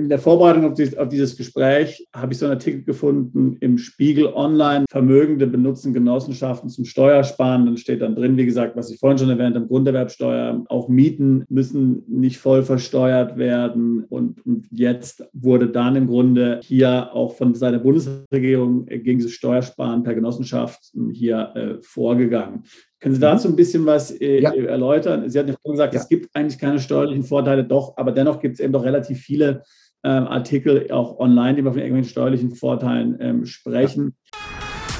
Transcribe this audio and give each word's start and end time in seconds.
in 0.00 0.08
der 0.08 0.18
Vorbereitung 0.18 0.64
auf, 0.64 0.74
dieses, 0.74 0.96
auf 0.96 1.08
dieses 1.08 1.36
Gespräch 1.36 2.08
habe 2.14 2.32
ich 2.32 2.38
so 2.38 2.46
einen 2.46 2.54
Artikel 2.54 2.82
gefunden 2.84 3.58
im 3.60 3.76
Spiegel 3.76 4.28
Online. 4.28 4.86
Vermögende 4.88 5.46
benutzen 5.46 5.92
Genossenschaften 5.92 6.70
zum 6.70 6.86
Steuersparen. 6.86 7.66
Dann 7.66 7.76
steht 7.76 8.00
dann 8.00 8.14
drin, 8.14 8.38
wie 8.38 8.46
gesagt, 8.46 8.76
was 8.76 8.90
ich 8.90 8.98
vorhin 8.98 9.18
schon 9.18 9.28
erwähnt 9.28 9.56
habe, 9.56 9.66
Grunderwerbsteuer. 9.66 10.64
Auch 10.68 10.88
Mieten 10.88 11.44
müssen 11.50 12.02
nicht 12.08 12.38
voll 12.38 12.62
versteuert 12.62 13.36
werden. 13.36 14.04
Und, 14.08 14.44
und 14.46 14.66
jetzt 14.70 15.24
wurde 15.34 15.68
dann 15.68 15.96
im 15.96 16.06
Grunde 16.06 16.60
hier 16.62 17.10
auch 17.12 17.34
von 17.36 17.54
Seiten 17.54 17.74
der 17.74 17.80
Bundesregierung 17.80 18.86
gegen 18.86 19.18
dieses 19.18 19.32
Steuersparen 19.32 20.02
per 20.02 20.14
Genossenschaft 20.14 20.92
hier 21.12 21.52
äh, 21.54 21.82
vorgegangen. 21.82 22.64
Können 23.00 23.14
Sie 23.14 23.20
dazu 23.20 23.48
ein 23.48 23.56
bisschen 23.56 23.86
was 23.86 24.10
äh, 24.20 24.42
ja. 24.42 24.52
erläutern? 24.52 25.28
Sie 25.28 25.38
hatten 25.38 25.48
ja 25.48 25.54
vorhin 25.62 25.76
gesagt, 25.76 25.94
ja. 25.94 26.00
es 26.00 26.08
gibt 26.08 26.28
eigentlich 26.34 26.58
keine 26.58 26.78
steuerlichen 26.78 27.24
Vorteile, 27.24 27.64
doch, 27.64 27.96
aber 27.96 28.12
dennoch 28.12 28.40
gibt 28.40 28.54
es 28.54 28.60
eben 28.60 28.74
doch 28.74 28.84
relativ 28.84 29.20
viele 29.20 29.62
ähm, 30.04 30.26
Artikel 30.26 30.90
auch 30.90 31.18
online, 31.18 31.56
die 31.56 31.62
von 31.62 31.76
irgendwelchen 31.76 32.10
steuerlichen 32.10 32.54
Vorteilen 32.54 33.18
ähm, 33.20 33.46
sprechen. 33.46 34.14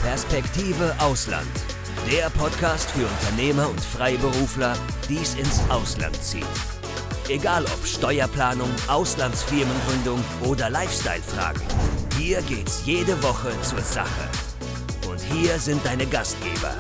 Perspektive 0.03 0.95
Ausland. 1.01 1.47
Der 2.11 2.31
Podcast 2.31 2.91
für 2.91 3.07
Unternehmer 3.07 3.69
und 3.69 3.81
Freiberufler, 3.81 4.75
die 5.09 5.17
es 5.17 5.35
ins 5.39 5.63
Ausland 5.71 6.17
zieht. 6.17 6.45
Egal 7.29 7.63
ob 7.65 7.87
Steuerplanung, 7.87 8.71
Auslandsfirmengründung 8.89 10.19
oder 10.49 10.69
Lifestyle-Fragen. 10.71 11.61
Hier 12.19 12.41
geht's 12.43 12.85
jede 12.85 13.23
Woche 13.23 13.51
zur 13.63 13.81
Sache. 13.81 14.29
Und 15.09 15.21
hier 15.21 15.59
sind 15.59 15.85
deine 15.87 16.07
Gastgeber, 16.07 16.75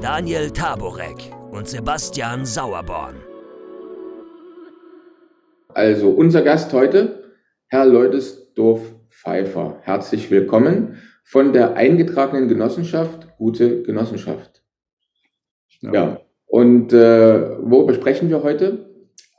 Daniel 0.00 0.50
Taborek 0.50 1.32
und 1.50 1.66
Sebastian 1.66 2.46
Sauerborn. 2.46 3.16
Also 5.74 6.10
unser 6.10 6.42
Gast 6.42 6.72
heute, 6.72 7.27
Herr 7.70 7.84
Leutesdorf 7.84 8.94
Pfeiffer. 9.10 9.76
Herzlich 9.82 10.30
willkommen 10.30 10.96
von 11.22 11.52
der 11.52 11.76
eingetragenen 11.76 12.48
Genossenschaft 12.48 13.28
Gute 13.36 13.82
Genossenschaft. 13.82 14.62
Ja, 15.82 15.92
ja. 15.92 16.20
und 16.46 16.94
äh, 16.94 17.58
worüber 17.60 17.92
sprechen 17.92 18.30
wir 18.30 18.42
heute? 18.42 18.88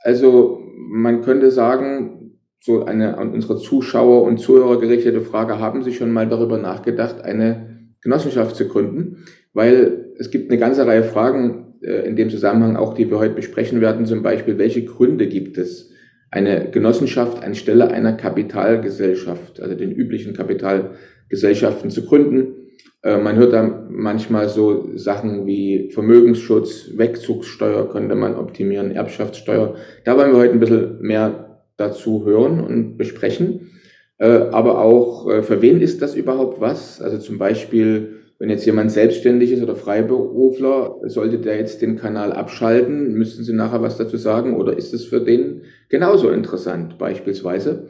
Also 0.04 0.62
man 0.76 1.22
könnte 1.22 1.50
sagen, 1.50 2.38
so 2.60 2.84
eine 2.84 3.18
an 3.18 3.32
unsere 3.32 3.58
Zuschauer 3.58 4.22
und 4.22 4.38
Zuhörer 4.38 4.78
gerichtete 4.78 5.22
Frage, 5.22 5.58
haben 5.58 5.82
Sie 5.82 5.92
schon 5.92 6.12
mal 6.12 6.28
darüber 6.28 6.56
nachgedacht, 6.56 7.22
eine 7.22 7.90
Genossenschaft 8.00 8.54
zu 8.54 8.68
gründen? 8.68 9.24
Weil 9.54 10.12
es 10.20 10.30
gibt 10.30 10.52
eine 10.52 10.60
ganze 10.60 10.86
Reihe 10.86 11.02
Fragen 11.02 11.74
äh, 11.82 12.06
in 12.06 12.14
dem 12.14 12.30
Zusammenhang 12.30 12.76
auch, 12.76 12.94
die 12.94 13.10
wir 13.10 13.18
heute 13.18 13.34
besprechen 13.34 13.80
werden. 13.80 14.06
Zum 14.06 14.22
Beispiel, 14.22 14.56
welche 14.56 14.84
Gründe 14.84 15.26
gibt 15.26 15.58
es, 15.58 15.90
eine 16.30 16.70
Genossenschaft 16.70 17.42
anstelle 17.42 17.88
einer 17.88 18.12
Kapitalgesellschaft, 18.12 19.60
also 19.60 19.74
den 19.74 19.92
üblichen 19.92 20.34
Kapitalgesellschaften 20.34 21.90
zu 21.90 22.04
gründen? 22.04 22.54
Äh, 23.02 23.18
man 23.18 23.36
hört 23.36 23.52
da 23.52 23.86
manchmal 23.88 24.48
so 24.48 24.90
Sachen 24.96 25.46
wie 25.46 25.90
Vermögensschutz, 25.92 26.90
Wegzugssteuer 26.96 27.88
könnte 27.90 28.14
man 28.14 28.36
optimieren, 28.36 28.90
Erbschaftssteuer. 28.90 29.76
Da 30.04 30.16
wollen 30.16 30.32
wir 30.32 30.38
heute 30.38 30.52
ein 30.52 30.60
bisschen 30.60 31.00
mehr 31.00 31.62
dazu 31.76 32.24
hören 32.26 32.60
und 32.60 32.96
besprechen. 32.96 33.70
Äh, 34.18 34.26
aber 34.52 34.82
auch, 34.82 35.30
äh, 35.30 35.42
für 35.42 35.62
wen 35.62 35.80
ist 35.80 36.02
das 36.02 36.14
überhaupt 36.14 36.60
was? 36.60 37.00
Also 37.00 37.18
zum 37.18 37.38
Beispiel, 37.38 38.19
wenn 38.40 38.48
jetzt 38.48 38.64
jemand 38.64 38.90
selbstständig 38.90 39.52
ist 39.52 39.62
oder 39.62 39.76
Freiberufler, 39.76 40.96
sollte 41.04 41.38
der 41.38 41.58
jetzt 41.58 41.82
den 41.82 41.96
Kanal 41.96 42.32
abschalten? 42.32 43.12
Müssten 43.12 43.44
Sie 43.44 43.52
nachher 43.52 43.82
was 43.82 43.98
dazu 43.98 44.16
sagen? 44.16 44.56
Oder 44.56 44.78
ist 44.78 44.94
es 44.94 45.04
für 45.04 45.20
den 45.20 45.64
genauso 45.90 46.30
interessant 46.30 46.96
beispielsweise? 46.96 47.88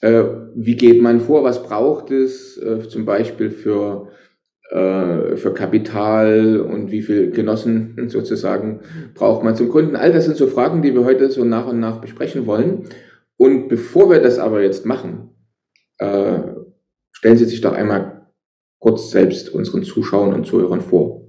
Äh, 0.00 0.22
wie 0.54 0.76
geht 0.76 1.02
man 1.02 1.20
vor? 1.20 1.42
Was 1.42 1.64
braucht 1.64 2.12
es 2.12 2.56
äh, 2.58 2.88
zum 2.88 3.06
Beispiel 3.06 3.50
für, 3.50 4.10
äh, 4.70 5.34
für 5.34 5.52
Kapital 5.52 6.60
und 6.60 6.92
wie 6.92 7.02
viel 7.02 7.32
Genossen 7.32 7.96
sozusagen 8.06 8.82
braucht 9.14 9.42
man 9.42 9.56
zum 9.56 9.68
Kunden? 9.68 9.96
All 9.96 10.12
das 10.12 10.26
sind 10.26 10.36
so 10.36 10.46
Fragen, 10.46 10.80
die 10.80 10.94
wir 10.94 11.04
heute 11.04 11.28
so 11.28 11.44
nach 11.44 11.66
und 11.66 11.80
nach 11.80 12.00
besprechen 12.00 12.46
wollen. 12.46 12.84
Und 13.36 13.66
bevor 13.66 14.08
wir 14.10 14.20
das 14.20 14.38
aber 14.38 14.62
jetzt 14.62 14.86
machen, 14.86 15.30
äh, 15.98 16.38
stellen 17.10 17.36
Sie 17.36 17.46
sich 17.46 17.60
doch 17.60 17.72
einmal 17.72 18.17
kurz 18.78 19.10
selbst 19.10 19.50
unseren 19.50 19.82
Zuschauern 19.82 20.34
und 20.34 20.46
Zuhörern 20.46 20.80
vor. 20.80 21.22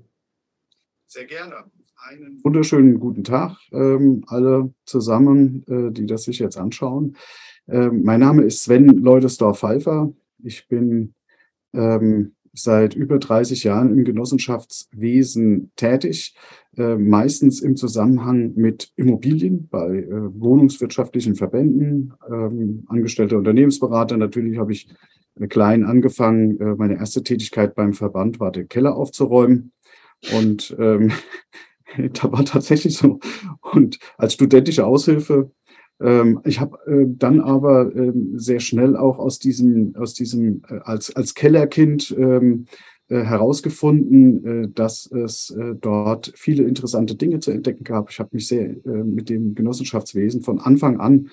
Sehr 1.07 1.25
gerne. 1.25 1.65
Einen 2.07 2.39
wunderschönen 2.43 2.99
guten 2.99 3.23
Tag, 3.23 3.57
ähm, 3.73 4.23
alle 4.27 4.73
zusammen, 4.85 5.65
äh, 5.67 5.91
die 5.91 6.05
das 6.05 6.23
sich 6.23 6.39
jetzt 6.39 6.57
anschauen. 6.57 7.17
Ähm, 7.67 8.03
mein 8.03 8.21
Name 8.21 8.43
ist 8.43 8.63
Sven 8.63 8.87
Leudesdorf-Pfeiffer. 8.87 10.13
Ich 10.43 10.67
bin 10.67 11.13
ähm, 11.73 12.35
seit 12.53 12.95
über 12.95 13.19
30 13.19 13.63
Jahren 13.63 13.91
im 13.91 14.03
Genossenschaftswesen 14.03 15.71
tätig, 15.75 16.35
äh, 16.77 16.95
meistens 16.95 17.61
im 17.61 17.75
Zusammenhang 17.75 18.53
mit 18.55 18.91
Immobilien 18.95 19.67
bei 19.69 19.99
äh, 19.99 20.09
wohnungswirtschaftlichen 20.09 21.35
Verbänden, 21.35 22.13
ähm, 22.29 22.83
angestellte 22.87 23.37
Unternehmensberater. 23.37 24.17
Natürlich 24.17 24.57
habe 24.57 24.71
ich 24.71 24.87
klein 25.47 25.83
angefangen. 25.83 26.59
Äh, 26.59 26.75
meine 26.75 26.95
erste 26.95 27.23
Tätigkeit 27.23 27.75
beim 27.75 27.93
Verband 27.93 28.39
war, 28.39 28.51
den 28.51 28.67
Keller 28.67 28.95
aufzuräumen. 28.95 29.71
Und 30.33 30.75
ähm, 30.79 31.11
da 32.13 32.31
war 32.31 32.45
tatsächlich 32.45 32.97
so. 32.97 33.19
Und 33.73 33.99
als 34.17 34.33
studentische 34.33 34.85
Aushilfe, 34.85 35.51
ich 36.45 36.61
habe 36.61 36.77
äh, 36.87 37.05
dann 37.07 37.41
aber 37.41 37.93
ähm, 37.93 38.39
sehr 38.39 38.61
schnell 38.61 38.95
auch 38.95 39.19
aus 39.19 39.37
diesem, 39.37 39.95
aus 39.97 40.13
diesem 40.13 40.61
äh, 40.69 40.79
als, 40.83 41.13
als 41.13 41.33
Kellerkind 41.33 42.15
ähm, 42.17 42.67
äh, 43.09 43.23
herausgefunden, 43.23 44.45
äh, 44.45 44.67
dass 44.69 45.11
es 45.11 45.49
äh, 45.49 45.73
dort 45.81 46.31
viele 46.35 46.63
interessante 46.63 47.15
Dinge 47.15 47.39
zu 47.39 47.49
entdecken 47.49 47.83
gab. 47.83 48.11
Ich 48.11 48.19
habe 48.19 48.29
mich 48.33 48.47
sehr 48.47 48.75
mit 48.85 49.29
dem 49.29 49.55
Genossenschaftswesen 49.55 50.41
von 50.41 50.59
Anfang 50.59 50.99
an 50.99 51.29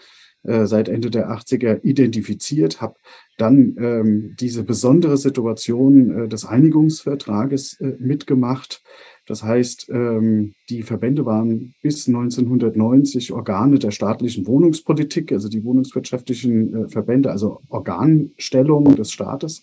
seit 0.67 0.89
Ende 0.89 1.11
der 1.11 1.31
80er 1.31 1.83
identifiziert, 1.83 2.81
habe 2.81 2.95
dann 3.37 3.77
ähm, 3.79 4.37
diese 4.41 4.65
besondere 4.65 5.17
Situation 5.17 6.25
äh, 6.25 6.29
des 6.29 6.45
Einigungsvertrages 6.45 7.81
äh, 7.81 7.97
mitgemacht. 7.99 8.83
Das 9.27 9.43
heißt, 9.43 9.91
ähm, 9.91 10.55
die 10.71 10.83
Verbände 10.83 11.27
waren 11.27 11.75
bis 11.83 12.07
1990 12.07 13.33
Organe 13.33 13.79
der 13.79 13.91
staatlichen 13.91 14.47
Wohnungspolitik, 14.47 15.33
also 15.33 15.49
die 15.49 15.65
wohnungswirtschaftlichen 15.65 16.75
äh, 16.75 16.89
Verbände, 16.89 17.31
also 17.31 17.61
Organstellung 17.69 18.97
des 18.97 19.11
Staates. 19.11 19.63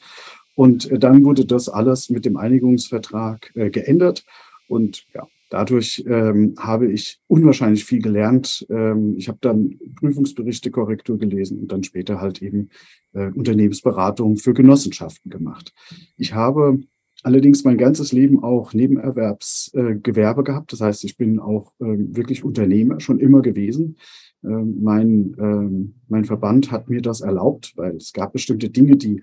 Und 0.56 0.92
äh, 0.92 1.00
dann 1.00 1.24
wurde 1.24 1.46
das 1.46 1.70
alles 1.70 2.10
mit 2.10 2.26
dem 2.26 2.38
Einigungsvertrag 2.38 3.52
äh, 3.56 3.70
geändert. 3.70 4.26
Und 4.68 5.06
ja, 5.14 5.28
Dadurch 5.54 6.04
ähm, 6.08 6.56
habe 6.58 6.92
ich 6.92 7.20
unwahrscheinlich 7.28 7.86
viel 7.86 8.02
gelernt. 8.02 8.66
Ähm, 8.72 9.14
ich 9.20 9.28
habe 9.28 9.38
dann 9.40 9.78
Prüfungsberichte, 9.98 10.72
Korrektur 10.72 11.20
gelesen 11.20 11.60
und 11.60 11.72
dann 11.72 11.84
später 11.84 12.20
halt 12.20 12.42
eben 12.42 12.70
äh, 13.14 13.28
Unternehmensberatung 13.28 14.38
für 14.38 14.56
Genossenschaften 14.56 15.30
gemacht. 15.30 15.72
Ich 16.18 16.34
habe 16.34 16.80
allerdings 17.22 17.64
mein 17.66 17.78
ganzes 17.78 18.12
Leben 18.12 18.44
auch 18.44 18.74
Nebenerwerbsgewerbe 18.74 20.42
äh, 20.42 20.44
gehabt. 20.44 20.74
Das 20.74 20.82
heißt, 20.82 21.04
ich 21.04 21.18
bin 21.18 21.38
auch 21.38 21.74
äh, 21.80 21.86
wirklich 21.86 22.44
Unternehmer 22.44 23.00
schon 23.00 23.20
immer 23.20 23.44
gewesen. 23.44 23.98
Ähm, 24.44 24.80
mein, 24.82 25.36
ähm, 25.38 25.94
mein 26.08 26.26
Verband 26.26 26.72
hat 26.72 26.90
mir 26.90 27.04
das 27.04 27.22
erlaubt, 27.22 27.74
weil 27.76 27.98
es 27.98 28.12
gab 28.12 28.34
bestimmte 28.34 28.72
Dinge, 28.72 28.98
die 28.98 29.22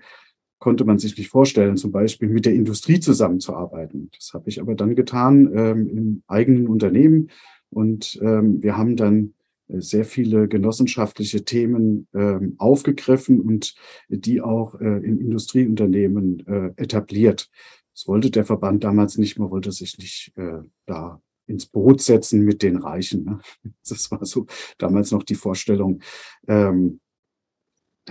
konnte 0.61 0.85
man 0.85 0.99
sich 0.99 1.17
nicht 1.17 1.29
vorstellen, 1.29 1.75
zum 1.75 1.91
Beispiel 1.91 2.29
mit 2.29 2.45
der 2.45 2.53
Industrie 2.53 2.99
zusammenzuarbeiten. 2.99 4.11
Das 4.15 4.33
habe 4.33 4.47
ich 4.47 4.61
aber 4.61 4.75
dann 4.75 4.95
getan 4.95 5.51
ähm, 5.53 5.89
im 5.89 6.23
eigenen 6.27 6.67
Unternehmen 6.67 7.31
und 7.71 8.19
ähm, 8.21 8.61
wir 8.61 8.77
haben 8.77 8.95
dann 8.95 9.33
äh, 9.67 9.81
sehr 9.81 10.05
viele 10.05 10.47
genossenschaftliche 10.47 11.43
Themen 11.43 12.07
ähm, 12.13 12.55
aufgegriffen 12.59 13.41
und 13.41 13.73
die 14.07 14.39
auch 14.39 14.79
äh, 14.79 14.85
in 14.85 15.19
Industrieunternehmen 15.19 16.45
äh, 16.47 16.81
etabliert. 16.81 17.49
Das 17.95 18.07
wollte 18.07 18.29
der 18.29 18.45
Verband 18.45 18.83
damals 18.83 19.17
nicht, 19.17 19.39
man 19.39 19.49
wollte 19.49 19.71
sich 19.71 19.97
nicht 19.97 20.31
äh, 20.37 20.59
da 20.85 21.19
ins 21.47 21.65
Boot 21.65 22.01
setzen 22.01 22.45
mit 22.45 22.61
den 22.61 22.77
Reichen. 22.77 23.23
Ne? 23.23 23.39
Das 23.89 24.11
war 24.11 24.23
so 24.25 24.45
damals 24.77 25.11
noch 25.11 25.23
die 25.23 25.35
Vorstellung. 25.35 26.01
Ähm, 26.47 26.99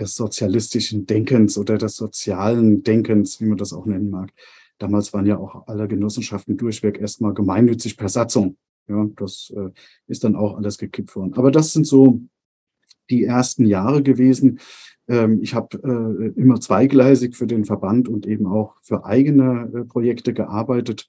des 0.01 0.15
sozialistischen 0.15 1.05
Denkens 1.05 1.57
oder 1.57 1.77
des 1.77 1.95
sozialen 1.95 2.83
Denkens, 2.83 3.39
wie 3.39 3.45
man 3.45 3.57
das 3.57 3.71
auch 3.71 3.85
nennen 3.85 4.09
mag. 4.09 4.31
Damals 4.79 5.13
waren 5.13 5.27
ja 5.27 5.37
auch 5.37 5.67
alle 5.67 5.87
Genossenschaften 5.87 6.57
durchweg 6.57 6.99
erstmal 6.99 7.33
gemeinnützig 7.33 7.97
per 7.97 8.09
Satzung. 8.09 8.57
Ja, 8.87 9.07
das 9.15 9.53
äh, 9.55 9.69
ist 10.07 10.23
dann 10.23 10.35
auch 10.35 10.57
alles 10.57 10.77
gekippt 10.79 11.15
worden. 11.15 11.35
Aber 11.35 11.51
das 11.51 11.71
sind 11.71 11.85
so 11.85 12.21
die 13.11 13.23
ersten 13.23 13.65
Jahre 13.67 14.01
gewesen. 14.01 14.59
Ähm, 15.07 15.39
ich 15.43 15.53
habe 15.53 15.77
äh, 15.83 16.39
immer 16.39 16.59
zweigleisig 16.59 17.35
für 17.35 17.45
den 17.45 17.63
Verband 17.63 18.09
und 18.09 18.25
eben 18.25 18.47
auch 18.47 18.75
für 18.81 19.05
eigene 19.05 19.71
äh, 19.73 19.83
Projekte 19.85 20.33
gearbeitet 20.33 21.07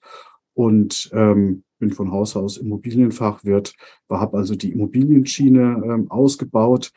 und 0.52 1.10
ähm, 1.14 1.64
bin 1.78 1.92
von 1.92 2.12
Haus 2.12 2.36
aus 2.36 2.58
Immobilienfachwirt, 2.58 3.74
habe 4.10 4.36
also 4.36 4.54
die 4.54 4.72
Immobilienschiene 4.72 5.82
ähm, 5.84 6.10
ausgebaut 6.10 6.92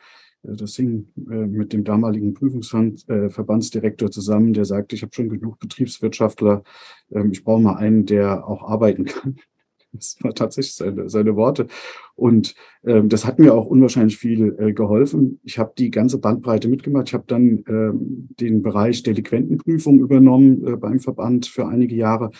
Das 0.56 0.76
hing 0.76 1.08
mit 1.16 1.72
dem 1.72 1.84
damaligen 1.84 2.34
Prüfungsverbandsdirektor 2.34 4.10
zusammen, 4.10 4.52
der 4.52 4.64
sagte, 4.64 4.94
ich 4.94 5.02
habe 5.02 5.14
schon 5.14 5.28
genug 5.28 5.58
Betriebswirtschaftler, 5.58 6.62
ähm, 7.10 7.32
ich 7.32 7.44
brauche 7.44 7.60
mal 7.60 7.76
einen, 7.76 8.06
der 8.06 8.46
auch 8.46 8.62
arbeiten 8.62 9.04
kann. 9.04 9.36
Das 9.92 10.18
war 10.20 10.34
tatsächlich 10.34 10.74
seine, 10.74 11.08
seine 11.08 11.36
Worte. 11.36 11.68
Und 12.16 12.54
ähm, 12.84 13.08
das 13.08 13.24
hat 13.24 13.38
mir 13.38 13.54
auch 13.54 13.64
unwahrscheinlich 13.64 14.18
viel 14.18 14.54
äh, 14.58 14.74
geholfen. 14.74 15.40
Ich 15.42 15.58
habe 15.58 15.72
die 15.78 15.90
ganze 15.90 16.18
Bandbreite 16.18 16.68
mitgemacht. 16.68 17.08
Ich 17.08 17.14
habe 17.14 17.24
dann 17.26 17.64
ähm, 17.66 18.28
den 18.38 18.60
Bereich 18.60 19.02
Delinquentenprüfung 19.04 20.00
übernommen 20.00 20.66
äh, 20.66 20.76
beim 20.76 21.00
Verband 21.00 21.46
für 21.46 21.66
einige 21.66 21.94
Jahre. 21.94 22.30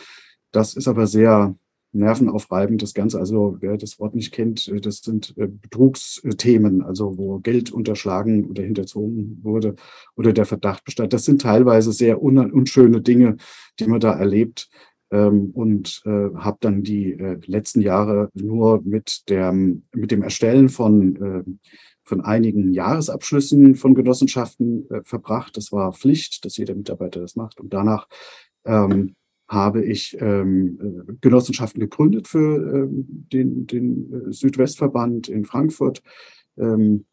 Das 0.52 0.74
ist 0.74 0.86
aber 0.86 1.06
sehr 1.06 1.56
nervenaufreibend, 1.96 2.82
das 2.82 2.94
Ganze. 2.94 3.18
Also 3.18 3.56
wer 3.60 3.76
das 3.76 3.98
Wort 3.98 4.14
nicht 4.14 4.32
kennt, 4.32 4.68
äh, 4.68 4.80
das 4.80 4.98
sind 4.98 5.34
äh, 5.36 5.48
Betrugsthemen, 5.48 6.82
also 6.82 7.18
wo 7.18 7.38
Geld 7.38 7.72
unterschlagen 7.72 8.48
oder 8.50 8.62
hinterzogen 8.62 9.40
wurde 9.42 9.74
oder 10.16 10.32
der 10.32 10.46
Verdacht 10.46 10.84
bestand. 10.84 11.12
Das 11.12 11.24
sind 11.24 11.42
teilweise 11.42 11.92
sehr 11.92 12.22
unschöne 12.22 13.00
Dinge, 13.00 13.36
die 13.78 13.86
man 13.86 14.00
da 14.00 14.12
erlebt 14.12 14.68
ähm, 15.10 15.50
und 15.52 16.02
äh, 16.04 16.34
habe 16.36 16.58
dann 16.60 16.82
die 16.82 17.12
letzten 17.46 17.80
Jahre 17.80 18.30
nur 18.34 18.82
mit, 18.82 19.28
der, 19.28 19.52
mit 19.52 20.10
dem 20.10 20.22
Erstellen 20.22 20.68
von, 20.68 21.58
von 22.06 22.20
einigen 22.20 22.72
Jahresabschlüssen 22.72 23.74
von 23.74 23.94
Genossenschaften 23.94 24.88
äh, 24.90 25.00
verbracht. 25.02 25.56
Das 25.56 25.72
war 25.72 25.92
Pflicht, 25.92 26.44
dass 26.44 26.56
jeder 26.56 26.74
Mitarbeiter 26.74 27.20
das 27.20 27.34
macht. 27.34 27.60
Und 27.60 27.74
danach 27.74 28.06
ähm, 28.64 29.16
habe 29.48 29.84
ich 29.84 30.16
ähm, 30.20 31.06
äh, 31.08 31.12
Genossenschaften 31.20 31.80
gegründet 31.80 32.28
für 32.28 32.56
ähm, 32.56 33.26
den, 33.32 33.66
den 33.66 34.12
äh, 34.12 34.32
Südwestverband 34.32 35.28
in 35.28 35.44
Frankfurt 35.44 36.02
ähm, 36.58 37.04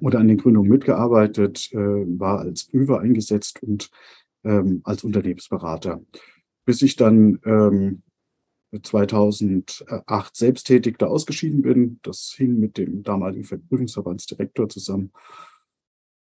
oder 0.00 0.20
an 0.20 0.28
den 0.28 0.38
Gründungen 0.38 0.70
mitgearbeitet, 0.70 1.70
äh, 1.72 1.76
war 1.76 2.40
als 2.40 2.64
Prüfer 2.64 3.00
eingesetzt 3.00 3.62
und 3.62 3.90
ähm, 4.44 4.82
als 4.84 5.02
Unternehmensberater 5.02 6.00
bis 6.64 6.82
ich 6.82 6.96
dann 6.96 7.40
ähm, 7.44 8.02
2008 8.80 10.34
selbsttätig 10.34 10.96
da 10.98 11.06
ausgeschieden 11.06 11.62
bin. 11.62 12.00
Das 12.02 12.32
hing 12.36 12.58
mit 12.58 12.78
dem 12.78 13.02
damaligen 13.02 13.44
Prüfungsverbandsdirektor 13.68 14.68
zusammen. 14.68 15.12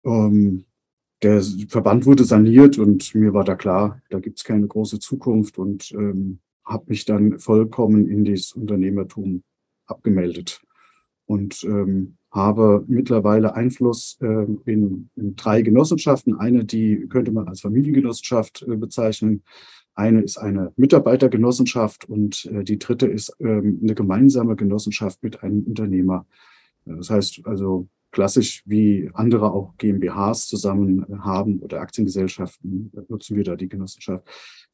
Ähm, 0.04 0.66
der 1.26 1.42
Verband 1.70 2.06
wurde 2.06 2.24
saniert 2.24 2.78
und 2.78 3.16
mir 3.16 3.34
war 3.34 3.44
da 3.44 3.56
klar, 3.56 4.00
da 4.10 4.20
gibt 4.20 4.38
es 4.38 4.44
keine 4.44 4.68
große 4.68 5.00
Zukunft 5.00 5.58
und 5.58 5.92
ähm, 5.94 6.38
habe 6.64 6.86
mich 6.90 7.06
dann 7.06 7.40
vollkommen 7.40 8.08
in 8.08 8.26
das 8.26 8.52
Unternehmertum 8.52 9.42
abgemeldet 9.88 10.62
und 11.26 11.64
ähm, 11.64 12.18
habe 12.30 12.84
mittlerweile 12.88 13.56
Einfluss 13.56 14.20
äh, 14.22 14.46
in, 14.66 15.10
in, 15.16 15.36
drei 15.36 15.64
Genossenschaften. 15.64 16.38
Eine, 16.38 16.64
die 16.64 17.08
könnte 17.10 17.32
man 17.32 17.48
als 17.48 17.62
Familiengenossenschaft 17.62 18.62
äh, 18.62 18.76
bezeichnen. 18.76 19.42
Eine 19.96 20.22
ist 20.22 20.38
eine 20.38 20.74
Mitarbeitergenossenschaft 20.76 22.08
und 22.08 22.46
äh, 22.46 22.64
die 22.64 22.78
dritte 22.78 23.08
ist 23.08 23.36
ähm, 23.40 23.80
eine 23.82 23.96
gemeinsame 23.96 24.56
Genossenschaft 24.56 25.24
mit 25.24 25.42
einem 25.42 25.64
Unternehmer. 25.64 26.28
Das 26.86 27.10
heißt 27.10 27.42
also 27.46 27.88
klassisch 28.16 28.64
wie 28.66 29.10
andere 29.14 29.52
auch 29.52 29.74
GmbHs 29.78 30.48
zusammen 30.48 31.06
äh, 31.10 31.18
haben 31.18 31.60
oder 31.60 31.82
Aktiengesellschaften, 31.82 32.90
äh, 32.96 33.02
nutzen 33.10 33.36
wir 33.36 33.44
da 33.44 33.58
die 33.58 33.68
Genossenschaft. 33.68 34.24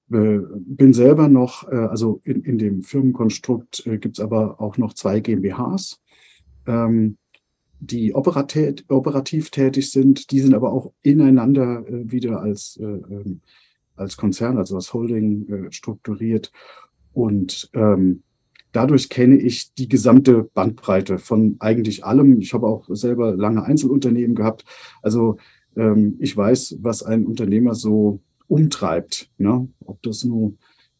Bin 0.07 0.91
selber 0.91 1.29
noch, 1.29 1.65
also 1.69 2.19
in, 2.25 2.43
in 2.43 2.57
dem 2.57 2.83
Firmenkonstrukt 2.83 3.83
gibt 3.85 4.17
es 4.17 4.19
aber 4.19 4.59
auch 4.59 4.77
noch 4.77 4.93
zwei 4.93 5.21
GmbHs, 5.21 6.01
ähm, 6.67 7.15
die 7.79 8.13
operativ, 8.13 9.51
tätig 9.51 9.89
sind. 9.89 10.31
Die 10.31 10.41
sind 10.41 10.53
aber 10.53 10.73
auch 10.73 10.91
ineinander 11.01 11.85
wieder 11.88 12.41
als 12.41 12.77
ähm, 12.81 13.39
als 13.95 14.17
Konzern, 14.17 14.57
also 14.57 14.75
als 14.75 14.93
Holding 14.93 15.47
äh, 15.47 15.71
strukturiert. 15.71 16.51
Und 17.13 17.69
ähm, 17.73 18.23
dadurch 18.71 19.09
kenne 19.09 19.38
ich 19.38 19.73
die 19.73 19.88
gesamte 19.88 20.50
Bandbreite 20.53 21.18
von 21.18 21.56
eigentlich 21.59 22.03
allem. 22.03 22.39
Ich 22.39 22.53
habe 22.53 22.68
auch 22.68 22.85
selber 22.89 23.35
lange 23.35 23.63
Einzelunternehmen 23.63 24.35
gehabt. 24.35 24.65
Also 25.01 25.38
ähm, 25.75 26.15
ich 26.19 26.35
weiß, 26.35 26.77
was 26.81 27.03
ein 27.03 27.25
Unternehmer 27.25 27.75
so 27.75 28.21
umtreibt. 28.47 29.29
Ne? 29.38 29.68
Ob 29.85 30.01
das 30.03 30.23
nur 30.23 30.53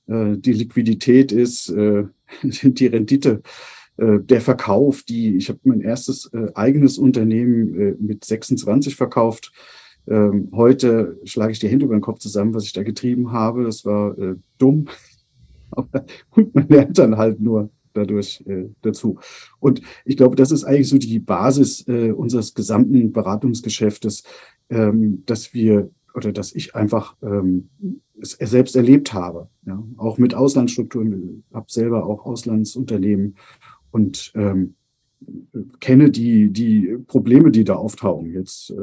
äh, 0.07 0.38
die 0.38 0.53
Liquidität 0.53 1.31
ist, 1.31 1.69
äh, 1.69 2.06
die 2.44 2.88
Rendite, 2.88 3.41
äh, 3.97 4.19
der 4.19 4.41
Verkauf, 4.41 5.03
die, 5.03 5.35
ich 5.35 5.50
habe 5.50 5.59
mein 5.63 5.81
erstes 5.81 6.29
äh, 6.33 6.47
eigenes 6.56 6.97
Unternehmen 6.97 7.79
äh, 7.79 7.95
mit 8.00 8.25
26 8.25 8.95
verkauft 8.95 9.51
ähm, 10.07 10.50
heute 10.53 11.19
schlage 11.25 11.51
ich 11.51 11.59
die 11.59 11.67
Hände 11.67 11.85
über 11.85 11.95
den 11.95 12.01
Kopf 12.01 12.19
zusammen, 12.19 12.53
was 12.53 12.65
ich 12.65 12.74
da 12.74 12.83
getrieben 12.83 13.31
habe. 13.31 13.63
Das 13.63 13.85
war 13.85 14.17
äh, 14.17 14.35
dumm. 14.57 14.88
Und 15.71 16.56
man 16.56 16.68
lernt 16.68 16.97
dann 16.97 17.18
halt 17.18 17.39
nur 17.39 17.69
dadurch 17.94 18.44
äh, 18.47 18.69
dazu. 18.81 19.19
Und 19.59 19.81
ich 20.06 20.18
glaube, 20.18 20.35
das 20.35 20.51
ist 20.51 20.63
eigentlich 20.63 20.89
so 20.89 20.97
die 20.97 21.19
Basis 21.19 21.88
äh, 21.88 22.12
unseres 22.12 22.53
gesamten 22.53 23.12
Beratungsgeschäftes, 23.12 24.23
ähm, 24.69 25.23
dass 25.25 25.53
wir 25.53 25.89
oder 26.13 26.31
dass 26.31 26.53
ich 26.53 26.75
einfach 26.75 27.15
ähm, 27.21 27.69
es 28.19 28.31
selbst 28.31 28.75
erlebt 28.75 29.13
habe. 29.13 29.50
Ja? 29.65 29.81
Auch 29.97 30.18
mit 30.18 30.33
Auslandsstrukturen, 30.33 31.44
habe 31.53 31.65
selber 31.69 32.06
auch 32.06 32.25
Auslandsunternehmen 32.25 33.35
und 33.91 34.31
ähm, 34.35 34.75
kenne 35.79 36.09
die, 36.09 36.51
die 36.51 36.97
Probleme, 37.07 37.51
die 37.51 37.63
da 37.63 37.75
auftauchen. 37.75 38.33
Jetzt, 38.33 38.71
äh, 38.71 38.75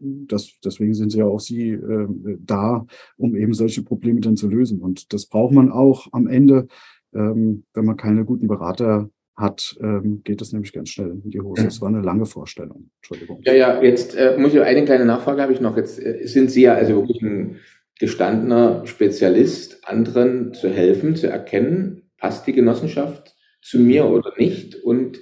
das, 0.00 0.52
deswegen 0.64 0.94
sind 0.94 1.10
sie 1.10 1.18
ja 1.18 1.26
auch 1.26 1.40
Sie 1.40 1.70
äh, 1.70 2.08
da, 2.38 2.86
um 3.16 3.36
eben 3.36 3.54
solche 3.54 3.82
Probleme 3.82 4.20
dann 4.20 4.36
zu 4.36 4.48
lösen. 4.48 4.80
Und 4.80 5.12
das 5.12 5.26
braucht 5.26 5.52
man 5.52 5.70
auch 5.70 6.08
am 6.12 6.26
Ende, 6.26 6.66
ähm, 7.14 7.64
wenn 7.74 7.84
man 7.84 7.96
keine 7.96 8.24
guten 8.24 8.48
Berater 8.48 9.10
hat, 9.36 9.76
ähm, 9.80 10.22
geht 10.22 10.40
es 10.40 10.52
nämlich 10.52 10.72
ganz 10.72 10.90
schnell 10.90 11.10
in 11.10 11.30
die 11.30 11.40
Hose. 11.40 11.64
Das 11.64 11.80
war 11.80 11.88
eine 11.88 12.02
lange 12.02 12.26
Vorstellung. 12.26 12.90
Entschuldigung. 13.00 13.40
Ja, 13.44 13.52
ja, 13.52 13.82
jetzt 13.82 14.14
äh, 14.14 14.36
muss 14.38 14.54
ich 14.54 14.60
eine 14.60 14.84
kleine 14.84 15.04
Nachfrage 15.04 15.42
habe 15.42 15.52
ich 15.52 15.60
noch. 15.60 15.76
Jetzt 15.76 16.00
äh, 16.00 16.26
sind 16.26 16.50
Sie 16.50 16.62
ja 16.62 16.74
also 16.74 16.96
wirklich 16.96 17.20
ein 17.22 17.56
gestandener 17.98 18.86
Spezialist, 18.86 19.86
anderen 19.88 20.54
zu 20.54 20.68
helfen, 20.68 21.16
zu 21.16 21.28
erkennen, 21.28 22.10
passt 22.18 22.46
die 22.46 22.52
Genossenschaft 22.52 23.34
zu 23.60 23.78
mir 23.80 24.06
oder 24.06 24.32
nicht 24.36 24.76
und 24.76 25.18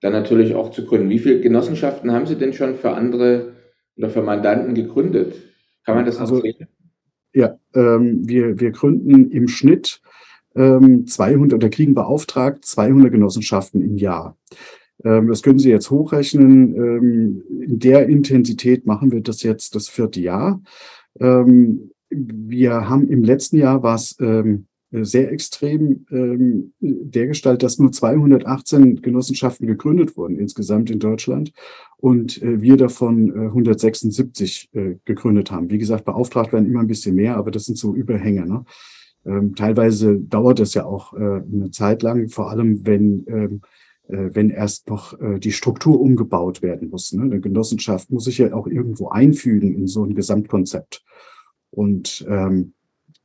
dann 0.00 0.12
natürlich 0.12 0.54
auch 0.54 0.70
zu 0.70 0.84
gründen. 0.84 1.08
Wie 1.10 1.18
viele 1.18 1.40
Genossenschaften 1.40 2.12
haben 2.12 2.26
Sie 2.26 2.36
denn 2.36 2.52
schon 2.52 2.76
für 2.76 2.90
andere 2.90 3.54
oder 3.96 4.10
für 4.10 4.22
Mandanten 4.22 4.74
gegründet? 4.74 5.34
Kann 5.84 5.96
man 5.96 6.04
das 6.04 6.18
also, 6.18 6.40
sehen? 6.40 6.66
Ja, 7.32 7.58
ähm, 7.74 8.28
wir, 8.28 8.60
wir 8.60 8.70
gründen 8.70 9.30
im 9.30 9.48
Schnitt 9.48 10.00
ähm, 10.54 11.06
200 11.06 11.54
oder 11.54 11.68
kriegen 11.68 11.94
beauftragt 11.94 12.64
200 12.64 13.12
Genossenschaften 13.12 13.82
im 13.82 13.96
Jahr. 13.96 14.36
Ähm, 15.04 15.28
das 15.28 15.42
können 15.42 15.58
Sie 15.58 15.70
jetzt 15.70 15.90
hochrechnen. 15.90 16.74
Ähm, 16.74 17.42
in 17.48 17.78
der 17.78 18.08
Intensität 18.08 18.86
machen 18.86 19.12
wir 19.12 19.20
das 19.20 19.42
jetzt 19.42 19.74
das 19.74 19.88
vierte 19.88 20.20
Jahr. 20.20 20.62
Ähm, 21.20 21.90
wir 22.10 22.88
haben 22.88 23.08
im 23.08 23.22
letzten 23.22 23.58
Jahr 23.58 23.82
was 23.82 24.16
ähm, 24.20 24.66
äh, 24.66 24.75
sehr 24.90 25.32
extrem 25.32 26.06
ähm, 26.10 26.72
dergestalt, 26.80 27.62
dass 27.62 27.78
nur 27.78 27.90
218 27.90 29.02
Genossenschaften 29.02 29.66
gegründet 29.66 30.16
wurden 30.16 30.38
insgesamt 30.38 30.90
in 30.90 31.00
Deutschland 31.00 31.52
und 31.96 32.40
äh, 32.42 32.60
wir 32.60 32.76
davon 32.76 33.30
äh, 33.30 33.46
176 33.46 34.70
äh, 34.72 34.96
gegründet 35.04 35.50
haben. 35.50 35.70
Wie 35.70 35.78
gesagt, 35.78 36.04
beauftragt 36.04 36.52
werden 36.52 36.66
immer 36.66 36.80
ein 36.80 36.86
bisschen 36.86 37.16
mehr, 37.16 37.36
aber 37.36 37.50
das 37.50 37.64
sind 37.64 37.78
so 37.78 37.94
Überhänge. 37.94 38.46
Ne? 38.46 38.64
Ähm, 39.24 39.54
teilweise 39.54 40.18
dauert 40.18 40.60
es 40.60 40.74
ja 40.74 40.84
auch 40.84 41.14
äh, 41.14 41.16
eine 41.16 41.70
Zeit 41.72 42.02
lang, 42.02 42.28
vor 42.28 42.50
allem 42.50 42.86
wenn 42.86 43.24
ähm, 43.28 43.60
äh, 44.08 44.30
wenn 44.34 44.50
erst 44.50 44.88
noch 44.88 45.18
die 45.40 45.50
Struktur 45.50 46.00
umgebaut 46.00 46.62
werden 46.62 46.90
muss. 46.90 47.12
Ne? 47.12 47.22
Eine 47.22 47.40
Genossenschaft 47.40 48.08
muss 48.12 48.24
sich 48.24 48.38
ja 48.38 48.54
auch 48.54 48.68
irgendwo 48.68 49.08
einfügen 49.08 49.74
in 49.74 49.88
so 49.88 50.04
ein 50.04 50.14
Gesamtkonzept. 50.14 51.02
Und 51.70 52.24
ähm, 52.28 52.74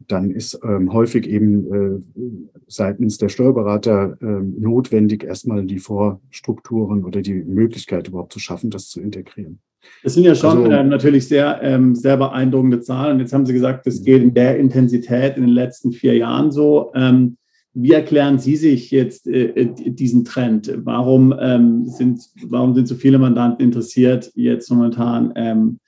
dann 0.07 0.31
ist 0.31 0.59
ähm, 0.63 0.93
häufig 0.93 1.27
eben 1.27 1.73
äh, 1.73 2.21
seitens 2.67 3.17
der 3.17 3.29
Steuerberater 3.29 4.17
äh, 4.21 4.25
notwendig, 4.25 5.23
erstmal 5.23 5.65
die 5.65 5.79
Vorstrukturen 5.79 7.03
oder 7.03 7.21
die 7.21 7.33
Möglichkeit 7.33 8.07
überhaupt 8.07 8.33
zu 8.33 8.39
schaffen, 8.39 8.69
das 8.69 8.89
zu 8.89 9.01
integrieren. 9.01 9.59
Das 10.03 10.13
sind 10.13 10.23
ja 10.23 10.35
schon 10.35 10.65
also, 10.65 10.71
ähm, 10.71 10.89
natürlich 10.89 11.27
sehr, 11.27 11.59
ähm, 11.63 11.95
sehr 11.95 12.17
beeindruckende 12.17 12.81
Zahlen. 12.81 13.15
Und 13.15 13.19
jetzt 13.21 13.33
haben 13.33 13.45
Sie 13.45 13.53
gesagt, 13.53 13.87
das 13.87 14.03
geht 14.03 14.21
in 14.21 14.33
der 14.33 14.57
Intensität 14.59 15.37
in 15.37 15.43
den 15.43 15.53
letzten 15.53 15.91
vier 15.91 16.15
Jahren 16.15 16.51
so. 16.51 16.91
Ähm, 16.93 17.37
wie 17.73 17.93
erklären 17.93 18.37
Sie 18.37 18.57
sich 18.57 18.91
jetzt 18.91 19.27
äh, 19.27 19.47
äh 19.47 19.65
diesen 19.91 20.25
Trend? 20.25 20.71
Warum, 20.83 21.33
ähm, 21.39 21.85
sind, 21.85 22.21
warum 22.47 22.75
sind 22.75 22.87
so 22.87 22.95
viele 22.95 23.17
Mandanten 23.17 23.65
interessiert, 23.65 24.31
jetzt 24.35 24.69
momentan 24.69 25.33
ähm, 25.35 25.79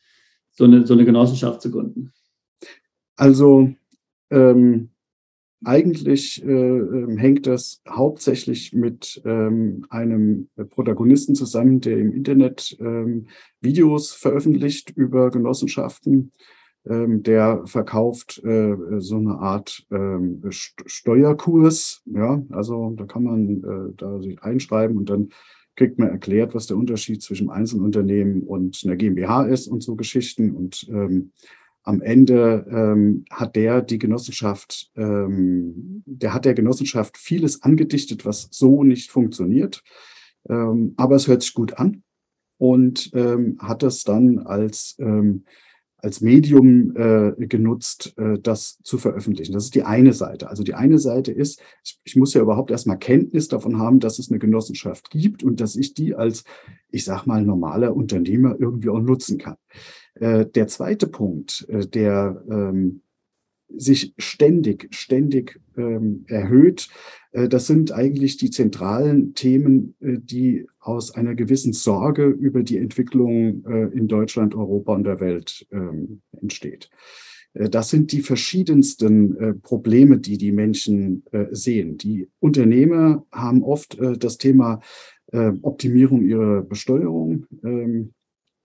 so, 0.51 0.63
eine, 0.63 0.85
so 0.87 0.93
eine 0.93 1.05
Genossenschaft 1.05 1.61
zu 1.61 1.71
gründen? 1.71 2.11
Also 3.15 3.73
ähm, 4.33 4.89
eigentlich 5.63 6.43
äh, 6.43 6.49
ähm, 6.49 7.17
hängt 7.17 7.47
das 7.47 7.81
hauptsächlich 7.87 8.73
mit 8.73 9.21
ähm, 9.25 9.85
einem 9.89 10.49
Protagonisten 10.71 11.35
zusammen, 11.35 11.79
der 11.79 11.97
im 11.99 12.11
Internet 12.11 12.75
ähm, 12.79 13.27
Videos 13.61 14.11
veröffentlicht 14.11 14.89
über 14.89 15.31
Genossenschaften. 15.31 16.31
Ähm, 16.85 17.23
der 17.23 17.65
verkauft 17.65 18.43
äh, 18.43 18.75
so 18.97 19.15
eine 19.15 19.39
Art 19.39 19.85
ähm, 19.89 20.41
Steuerkurs. 20.49 22.01
Ja, 22.05 22.43
also 22.49 22.93
da 22.97 23.05
kann 23.05 23.23
man 23.23 23.63
äh, 23.63 23.93
da 23.95 24.19
sich 24.19 24.41
einschreiben 24.43 24.97
und 24.97 25.09
dann 25.09 25.29
kriegt 25.75 25.97
man 25.97 26.09
erklärt, 26.09 26.53
was 26.53 26.67
der 26.67 26.77
Unterschied 26.77 27.21
zwischen 27.21 27.49
Einzelunternehmen 27.49 28.43
und 28.43 28.81
einer 28.83 28.95
GmbH 28.95 29.45
ist 29.45 29.67
und 29.67 29.81
so 29.81 29.95
Geschichten. 29.95 30.51
Und 30.51 30.87
ähm, 30.89 31.31
am 31.83 32.01
Ende 32.01 32.65
ähm, 32.69 33.25
hat 33.29 33.55
der 33.55 33.81
die 33.81 33.99
Genossenschaft, 33.99 34.91
ähm, 34.95 36.03
der 36.05 36.33
hat 36.33 36.45
der 36.45 36.53
Genossenschaft 36.53 37.17
vieles 37.17 37.61
angedichtet, 37.61 38.25
was 38.25 38.47
so 38.51 38.83
nicht 38.83 39.11
funktioniert. 39.11 39.83
Ähm, 40.49 40.93
aber 40.97 41.15
es 41.15 41.27
hört 41.27 41.43
sich 41.43 41.53
gut 41.53 41.73
an 41.73 42.03
und 42.57 43.11
ähm, 43.13 43.57
hat 43.59 43.83
es 43.83 44.03
dann 44.03 44.39
als 44.39 44.95
ähm, 44.99 45.43
als 46.03 46.19
Medium 46.19 46.93
äh, 46.97 47.47
genutzt, 47.47 48.13
äh, 48.17 48.37
das 48.37 48.77
zu 48.83 48.97
veröffentlichen. 48.97 49.53
Das 49.53 49.63
ist 49.63 49.73
die 49.73 49.83
eine 49.83 50.11
Seite. 50.11 50.49
Also 50.49 50.61
die 50.61 50.73
eine 50.73 50.99
Seite 50.99 51.31
ist, 51.31 51.61
ich, 51.81 51.97
ich 52.03 52.15
muss 52.17 52.33
ja 52.33 52.41
überhaupt 52.41 52.71
erstmal 52.71 52.99
Kenntnis 52.99 53.47
davon 53.47 53.79
haben, 53.79 54.01
dass 54.01 54.19
es 54.19 54.29
eine 54.29 54.37
Genossenschaft 54.37 55.11
gibt 55.11 55.43
und 55.43 55.61
dass 55.61 55.77
ich 55.77 55.93
die 55.93 56.13
als, 56.13 56.43
ich 56.89 57.05
sag 57.05 57.25
mal, 57.25 57.41
normaler 57.41 57.95
Unternehmer 57.95 58.57
irgendwie 58.59 58.89
auch 58.89 58.99
nutzen 58.99 59.37
kann. 59.37 59.55
Äh, 60.15 60.45
der 60.45 60.67
zweite 60.67 61.07
Punkt, 61.07 61.65
äh, 61.69 61.87
der 61.87 62.43
ähm, 62.49 63.01
sich 63.75 64.13
ständig, 64.17 64.93
ständig 64.93 65.59
ähm, 65.75 66.25
erhöht. 66.27 66.89
Äh, 67.31 67.49
das 67.49 67.65
sind 67.65 67.91
eigentlich 67.91 68.37
die 68.37 68.51
zentralen 68.51 69.33
Themen, 69.33 69.95
die 69.99 70.67
aus 70.79 71.15
einer 71.15 71.33
gewissen 71.33 71.73
Sorge 71.73 72.25
über 72.25 72.61
die 72.61 72.77
Entwicklung 72.77 73.65
in 73.93 74.07
Deutschland, 74.07 74.53
Europa 74.53 74.93
und 74.93 75.05
der 75.05 75.19
Welt 75.19 75.65
ähm, 75.71 76.21
entsteht. 76.39 76.89
Das 77.53 77.89
sind 77.89 78.11
die 78.11 78.21
verschiedensten 78.21 79.61
Probleme, 79.61 80.17
die 80.17 80.39
die 80.39 80.51
Menschen 80.51 81.23
sehen. 81.51 81.99
Die 81.99 82.27
Unternehmer 82.39 83.27
haben 83.31 83.61
oft 83.61 83.95
das 84.17 84.39
Thema 84.39 84.79
Optimierung 85.31 86.23
ihrer 86.23 86.63
Besteuerung 86.63 87.45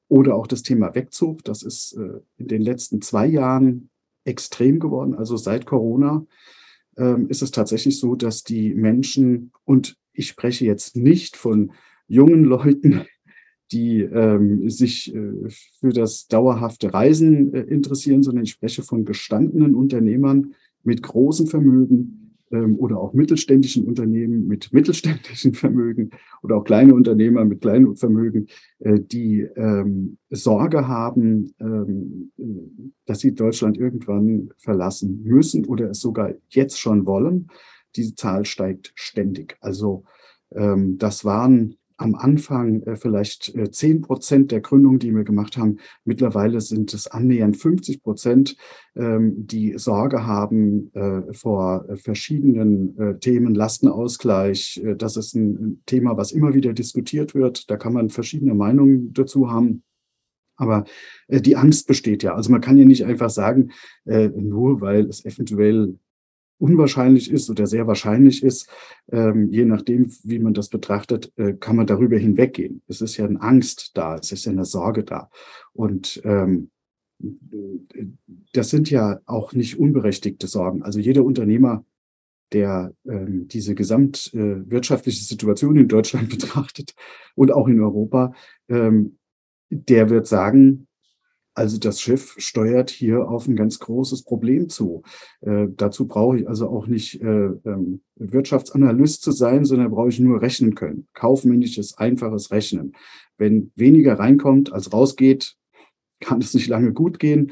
oder 0.08 0.34
auch 0.34 0.46
das 0.46 0.62
Thema 0.62 0.94
Wegzug. 0.94 1.44
Das 1.44 1.62
ist 1.62 1.92
in 1.92 2.48
den 2.48 2.62
letzten 2.62 3.02
zwei 3.02 3.26
Jahren 3.26 3.90
extrem 4.24 4.78
geworden. 4.78 5.14
Also 5.14 5.36
seit 5.36 5.66
Corona 5.66 6.26
ähm, 6.98 7.28
ist 7.28 7.42
es 7.42 7.50
tatsächlich 7.50 7.98
so, 7.98 8.14
dass 8.14 8.42
die 8.42 8.74
Menschen, 8.74 9.52
und 9.64 9.96
ich 10.12 10.28
spreche 10.28 10.66
jetzt 10.66 10.96
nicht 10.96 11.36
von 11.36 11.72
jungen 12.06 12.44
Leuten, 12.44 13.02
die 13.72 14.00
ähm, 14.00 14.68
sich 14.70 15.14
äh, 15.14 15.48
für 15.80 15.92
das 15.92 16.26
dauerhafte 16.26 16.92
Reisen 16.92 17.52
äh, 17.52 17.60
interessieren, 17.62 18.22
sondern 18.22 18.44
ich 18.44 18.52
spreche 18.52 18.82
von 18.82 19.04
gestandenen 19.04 19.74
Unternehmern 19.74 20.54
mit 20.84 21.02
großem 21.02 21.46
Vermögen, 21.46 22.27
oder 22.50 22.98
auch 22.98 23.12
mittelständischen 23.12 23.84
Unternehmen 23.84 24.46
mit 24.46 24.72
mittelständischen 24.72 25.54
Vermögen 25.54 26.10
oder 26.42 26.56
auch 26.56 26.64
kleine 26.64 26.94
Unternehmer 26.94 27.44
mit 27.44 27.60
kleinen 27.60 27.96
Vermögen, 27.96 28.46
äh, 28.80 29.00
die 29.00 29.40
ähm, 29.56 30.18
Sorge 30.30 30.88
haben, 30.88 31.52
ähm, 31.60 32.32
dass 33.06 33.20
sie 33.20 33.34
Deutschland 33.34 33.78
irgendwann 33.78 34.50
verlassen 34.58 35.22
müssen 35.24 35.64
oder 35.66 35.90
es 35.90 36.00
sogar 36.00 36.34
jetzt 36.48 36.78
schon 36.78 37.06
wollen. 37.06 37.48
Diese 37.96 38.14
Zahl 38.14 38.44
steigt 38.44 38.92
ständig. 38.94 39.56
Also 39.60 40.04
ähm, 40.52 40.98
das 40.98 41.24
waren 41.24 41.76
am 41.98 42.14
Anfang 42.14 42.82
äh, 42.82 42.96
vielleicht 42.96 43.54
äh, 43.54 43.70
zehn 43.70 44.00
Prozent 44.00 44.52
der 44.52 44.60
Gründungen, 44.60 44.98
die 44.98 45.14
wir 45.14 45.24
gemacht 45.24 45.58
haben. 45.58 45.78
Mittlerweile 46.04 46.60
sind 46.60 46.94
es 46.94 47.08
annähernd 47.08 47.56
50 47.56 48.02
Prozent, 48.02 48.56
ähm, 48.96 49.46
die 49.46 49.76
Sorge 49.76 50.26
haben 50.26 50.90
äh, 50.94 51.34
vor 51.34 51.84
verschiedenen 51.96 53.18
Themen. 53.20 53.54
Lastenausgleich, 53.54 54.80
das 54.96 55.16
ist 55.16 55.34
ein 55.34 55.82
Thema, 55.86 56.16
was 56.16 56.30
immer 56.30 56.54
wieder 56.54 56.72
diskutiert 56.72 57.34
wird. 57.34 57.68
Da 57.70 57.76
kann 57.76 57.92
man 57.92 58.10
verschiedene 58.10 58.54
Meinungen 58.54 59.12
dazu 59.12 59.50
haben. 59.50 59.82
Aber 60.56 60.84
die 61.28 61.56
Angst 61.56 61.86
besteht 61.86 62.22
ja. 62.22 62.34
Also 62.34 62.50
man 62.50 62.60
kann 62.60 62.76
ja 62.76 62.84
nicht 62.84 63.04
einfach 63.04 63.30
sagen, 63.30 63.70
nur 64.04 64.80
weil 64.80 65.06
es 65.06 65.24
eventuell 65.24 65.98
unwahrscheinlich 66.58 67.30
ist 67.30 67.48
oder 67.50 67.66
sehr 67.66 67.86
wahrscheinlich 67.86 68.42
ist, 68.42 68.68
ähm, 69.10 69.48
je 69.50 69.64
nachdem, 69.64 70.12
wie 70.24 70.38
man 70.38 70.54
das 70.54 70.68
betrachtet, 70.68 71.32
äh, 71.36 71.54
kann 71.54 71.76
man 71.76 71.86
darüber 71.86 72.18
hinweggehen. 72.18 72.82
Es 72.88 73.00
ist 73.00 73.16
ja 73.16 73.26
eine 73.26 73.40
Angst 73.40 73.92
da, 73.94 74.16
es 74.16 74.32
ist 74.32 74.44
ja 74.44 74.52
eine 74.52 74.64
Sorge 74.64 75.04
da. 75.04 75.30
Und 75.72 76.20
ähm, 76.24 76.70
das 78.52 78.70
sind 78.70 78.90
ja 78.90 79.20
auch 79.26 79.52
nicht 79.52 79.78
unberechtigte 79.78 80.46
Sorgen. 80.46 80.82
Also 80.82 81.00
jeder 81.00 81.24
Unternehmer, 81.24 81.84
der 82.52 82.92
ähm, 83.06 83.48
diese 83.48 83.74
gesamtwirtschaftliche 83.74 85.20
äh, 85.20 85.26
Situation 85.26 85.76
in 85.76 85.88
Deutschland 85.88 86.28
betrachtet 86.30 86.94
und 87.34 87.52
auch 87.52 87.68
in 87.68 87.80
Europa, 87.80 88.32
ähm, 88.68 89.18
der 89.70 90.10
wird 90.10 90.26
sagen, 90.26 90.87
also 91.58 91.76
das 91.78 92.00
Schiff 92.00 92.36
steuert 92.38 92.88
hier 92.88 93.28
auf 93.28 93.48
ein 93.48 93.56
ganz 93.56 93.80
großes 93.80 94.22
Problem 94.22 94.68
zu. 94.68 95.02
Äh, 95.40 95.66
dazu 95.76 96.06
brauche 96.06 96.38
ich 96.38 96.48
also 96.48 96.68
auch 96.68 96.86
nicht 96.86 97.20
äh, 97.20 97.26
ähm, 97.26 98.00
Wirtschaftsanalyst 98.14 99.22
zu 99.22 99.32
sein, 99.32 99.64
sondern 99.64 99.90
brauche 99.90 100.08
ich 100.08 100.20
nur 100.20 100.40
rechnen 100.40 100.76
können. 100.76 101.08
Kaufmännisches, 101.14 101.98
einfaches 101.98 102.52
Rechnen. 102.52 102.92
Wenn 103.38 103.72
weniger 103.74 104.20
reinkommt, 104.20 104.72
als 104.72 104.92
rausgeht, 104.92 105.56
kann 106.20 106.40
es 106.40 106.54
nicht 106.54 106.68
lange 106.68 106.92
gut 106.92 107.18
gehen. 107.18 107.50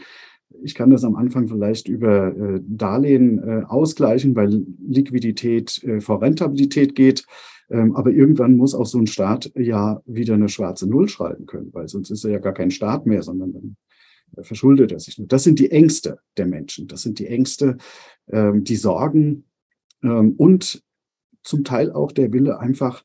Ich 0.62 0.76
kann 0.76 0.90
das 0.90 1.02
am 1.02 1.16
Anfang 1.16 1.48
vielleicht 1.48 1.88
über 1.88 2.28
äh, 2.28 2.60
Darlehen 2.62 3.40
äh, 3.40 3.62
ausgleichen, 3.66 4.36
weil 4.36 4.64
Liquidität 4.86 5.82
äh, 5.82 6.00
vor 6.00 6.22
Rentabilität 6.22 6.94
geht. 6.94 7.26
Ähm, 7.70 7.96
aber 7.96 8.12
irgendwann 8.12 8.56
muss 8.56 8.74
auch 8.74 8.86
so 8.86 8.98
ein 8.98 9.08
Staat 9.08 9.50
ja 9.56 10.00
wieder 10.06 10.34
eine 10.34 10.48
schwarze 10.48 10.88
Null 10.88 11.08
schreiben 11.08 11.46
können, 11.46 11.70
weil 11.72 11.88
sonst 11.88 12.10
ist 12.10 12.24
er 12.24 12.30
ja 12.30 12.38
gar 12.38 12.54
kein 12.54 12.70
Staat 12.70 13.06
mehr, 13.06 13.24
sondern 13.24 13.52
dann 13.52 13.76
verschuldet 14.40 14.92
er 14.92 15.00
sich 15.00 15.18
nur. 15.18 15.28
Das 15.28 15.44
sind 15.44 15.58
die 15.58 15.70
Ängste 15.70 16.18
der 16.36 16.46
Menschen. 16.46 16.88
Das 16.88 17.02
sind 17.02 17.18
die 17.18 17.26
Ängste, 17.26 17.78
ähm, 18.30 18.64
die 18.64 18.76
Sorgen 18.76 19.44
ähm, 20.02 20.34
und 20.36 20.82
zum 21.42 21.64
Teil 21.64 21.92
auch 21.92 22.12
der 22.12 22.32
Wille, 22.32 22.58
einfach 22.58 23.04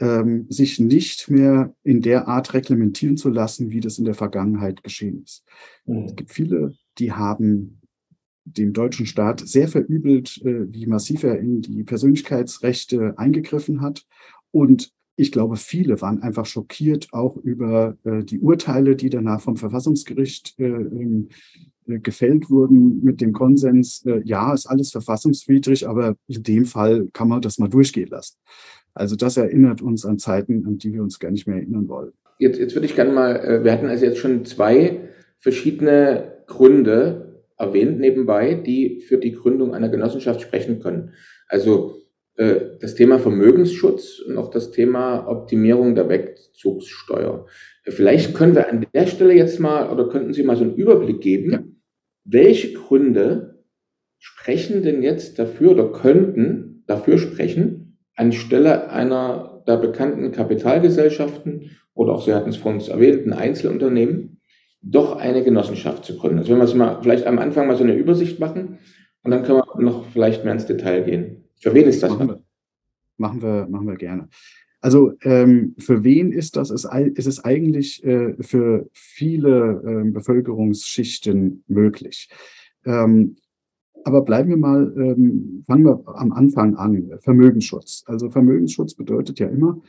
ähm, 0.00 0.46
sich 0.48 0.80
nicht 0.80 1.30
mehr 1.30 1.74
in 1.82 2.00
der 2.00 2.26
Art 2.26 2.54
reglementieren 2.54 3.16
zu 3.16 3.28
lassen, 3.28 3.70
wie 3.70 3.80
das 3.80 3.98
in 3.98 4.04
der 4.04 4.14
Vergangenheit 4.14 4.82
geschehen 4.82 5.22
ist. 5.22 5.44
Mhm. 5.84 6.04
Es 6.04 6.16
gibt 6.16 6.32
viele, 6.32 6.74
die 6.98 7.12
haben 7.12 7.80
dem 8.44 8.72
deutschen 8.72 9.06
Staat 9.06 9.40
sehr 9.40 9.68
verübelt, 9.68 10.40
äh, 10.44 10.72
wie 10.72 10.86
massiv 10.86 11.22
er 11.22 11.38
in 11.38 11.62
die 11.62 11.84
Persönlichkeitsrechte 11.84 13.14
eingegriffen 13.18 13.80
hat 13.80 14.06
und 14.50 14.92
ich 15.16 15.32
glaube, 15.32 15.56
viele 15.56 16.00
waren 16.00 16.22
einfach 16.22 16.46
schockiert 16.46 17.08
auch 17.12 17.36
über 17.36 17.96
äh, 18.04 18.24
die 18.24 18.40
Urteile, 18.40 18.96
die 18.96 19.10
danach 19.10 19.40
vom 19.40 19.56
Verfassungsgericht 19.56 20.58
äh, 20.58 20.64
äh, 21.86 21.98
gefällt 22.00 22.50
wurden 22.50 23.02
mit 23.02 23.20
dem 23.20 23.32
Konsens, 23.32 24.04
äh, 24.06 24.20
ja, 24.24 24.52
ist 24.52 24.66
alles 24.66 24.90
verfassungswidrig, 24.90 25.86
aber 25.86 26.16
in 26.26 26.42
dem 26.42 26.64
Fall 26.64 27.08
kann 27.12 27.28
man 27.28 27.42
das 27.42 27.58
mal 27.58 27.68
durchgehen 27.68 28.08
lassen. 28.08 28.36
Also 28.94 29.16
das 29.16 29.36
erinnert 29.36 29.82
uns 29.82 30.04
an 30.04 30.18
Zeiten, 30.18 30.66
an 30.66 30.78
die 30.78 30.92
wir 30.92 31.02
uns 31.02 31.18
gar 31.18 31.30
nicht 31.30 31.46
mehr 31.46 31.56
erinnern 31.56 31.88
wollen. 31.88 32.12
Jetzt, 32.38 32.58
jetzt 32.58 32.74
würde 32.74 32.86
ich 32.86 32.96
gerne 32.96 33.12
mal, 33.12 33.36
äh, 33.36 33.64
wir 33.64 33.72
hatten 33.72 33.86
also 33.86 34.04
jetzt 34.04 34.18
schon 34.18 34.44
zwei 34.44 35.08
verschiedene 35.38 36.32
Gründe 36.46 37.42
erwähnt 37.58 38.00
nebenbei, 38.00 38.54
die 38.54 39.00
für 39.00 39.18
die 39.18 39.32
Gründung 39.32 39.74
einer 39.74 39.88
Genossenschaft 39.88 40.40
sprechen 40.40 40.80
können. 40.80 41.12
Also 41.48 42.03
das 42.36 42.94
Thema 42.96 43.20
Vermögensschutz 43.20 44.18
und 44.18 44.38
auch 44.38 44.50
das 44.50 44.72
Thema 44.72 45.28
Optimierung 45.28 45.94
der 45.94 46.08
Wegzugssteuer. 46.08 47.46
Vielleicht 47.84 48.34
können 48.34 48.56
wir 48.56 48.68
an 48.68 48.86
der 48.92 49.06
Stelle 49.06 49.34
jetzt 49.34 49.60
mal 49.60 49.90
oder 49.90 50.08
könnten 50.08 50.32
Sie 50.32 50.42
mal 50.42 50.56
so 50.56 50.64
einen 50.64 50.74
Überblick 50.74 51.20
geben, 51.20 51.52
ja. 51.52 51.62
welche 52.24 52.72
Gründe 52.72 53.62
sprechen 54.18 54.82
denn 54.82 55.02
jetzt 55.02 55.38
dafür 55.38 55.72
oder 55.72 55.92
könnten 55.92 56.82
dafür 56.86 57.18
sprechen, 57.18 57.98
anstelle 58.16 58.90
einer 58.90 59.62
der 59.66 59.76
bekannten 59.76 60.32
Kapitalgesellschaften 60.32 61.70
oder 61.94 62.14
auch, 62.14 62.24
Sie 62.24 62.34
hatten 62.34 62.50
es 62.50 62.56
vor 62.56 62.72
uns 62.72 62.88
erwähnten, 62.88 63.32
Einzelunternehmen, 63.32 64.40
doch 64.82 65.16
eine 65.16 65.44
Genossenschaft 65.44 66.04
zu 66.04 66.16
gründen. 66.16 66.38
Also 66.38 66.52
wenn 66.52 66.58
wir 66.58 66.64
es 66.64 66.74
mal 66.74 67.00
vielleicht 67.02 67.26
am 67.26 67.38
Anfang 67.38 67.66
mal 67.66 67.76
so 67.76 67.84
eine 67.84 67.94
Übersicht 67.94 68.40
machen 68.40 68.78
und 69.22 69.30
dann 69.30 69.42
können 69.42 69.58
wir 69.58 69.82
noch 69.82 70.06
vielleicht 70.08 70.44
mehr 70.44 70.54
ins 70.54 70.66
Detail 70.66 71.02
gehen. 71.02 71.43
Für 71.64 71.72
wen 71.72 71.86
ist 71.86 72.02
das? 72.02 72.10
Machen 72.10 72.28
wir, 72.28 72.42
machen 73.16 73.42
wir, 73.42 73.66
machen 73.70 73.86
wir 73.86 73.96
gerne. 73.96 74.28
Also 74.82 75.14
ähm, 75.22 75.74
für 75.78 76.04
wen 76.04 76.30
ist 76.30 76.56
das? 76.56 76.68
Es 76.68 76.84
ist 76.84 77.26
es 77.26 77.42
eigentlich 77.42 78.04
äh, 78.04 78.34
für 78.38 78.86
viele 78.92 79.82
äh, 79.82 80.10
Bevölkerungsschichten 80.10 81.64
möglich. 81.66 82.28
Ähm, 82.84 83.36
aber 84.04 84.20
bleiben 84.26 84.50
wir 84.50 84.58
mal, 84.58 84.92
ähm, 84.94 85.64
fangen 85.66 85.86
wir 85.86 86.02
am 86.06 86.32
Anfang 86.32 86.76
an. 86.76 87.12
Vermögensschutz. 87.20 88.04
Also 88.04 88.28
Vermögensschutz 88.28 88.92
bedeutet 88.92 89.38
ja 89.38 89.48
immer, 89.48 89.80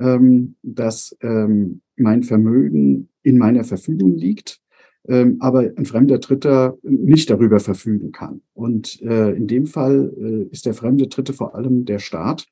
ähm, 0.00 0.56
dass 0.64 1.16
ähm, 1.22 1.80
mein 1.94 2.24
Vermögen 2.24 3.08
in 3.22 3.38
meiner 3.38 3.62
Verfügung 3.62 4.16
liegt, 4.16 4.60
ähm, 5.08 5.36
aber 5.40 5.70
ein 5.76 5.86
fremder 5.86 6.18
Dritter 6.18 6.76
nicht 6.82 7.30
darüber 7.30 7.60
verfügen 7.60 8.12
kann. 8.12 8.42
Und 8.54 9.00
äh, 9.02 9.30
in 9.32 9.46
dem 9.46 9.66
Fall 9.66 10.12
äh, 10.18 10.52
ist 10.52 10.66
der 10.66 10.74
fremde 10.74 11.08
Dritte 11.08 11.32
vor 11.32 11.54
allem 11.54 11.84
der 11.84 11.98
Staat. 11.98 12.46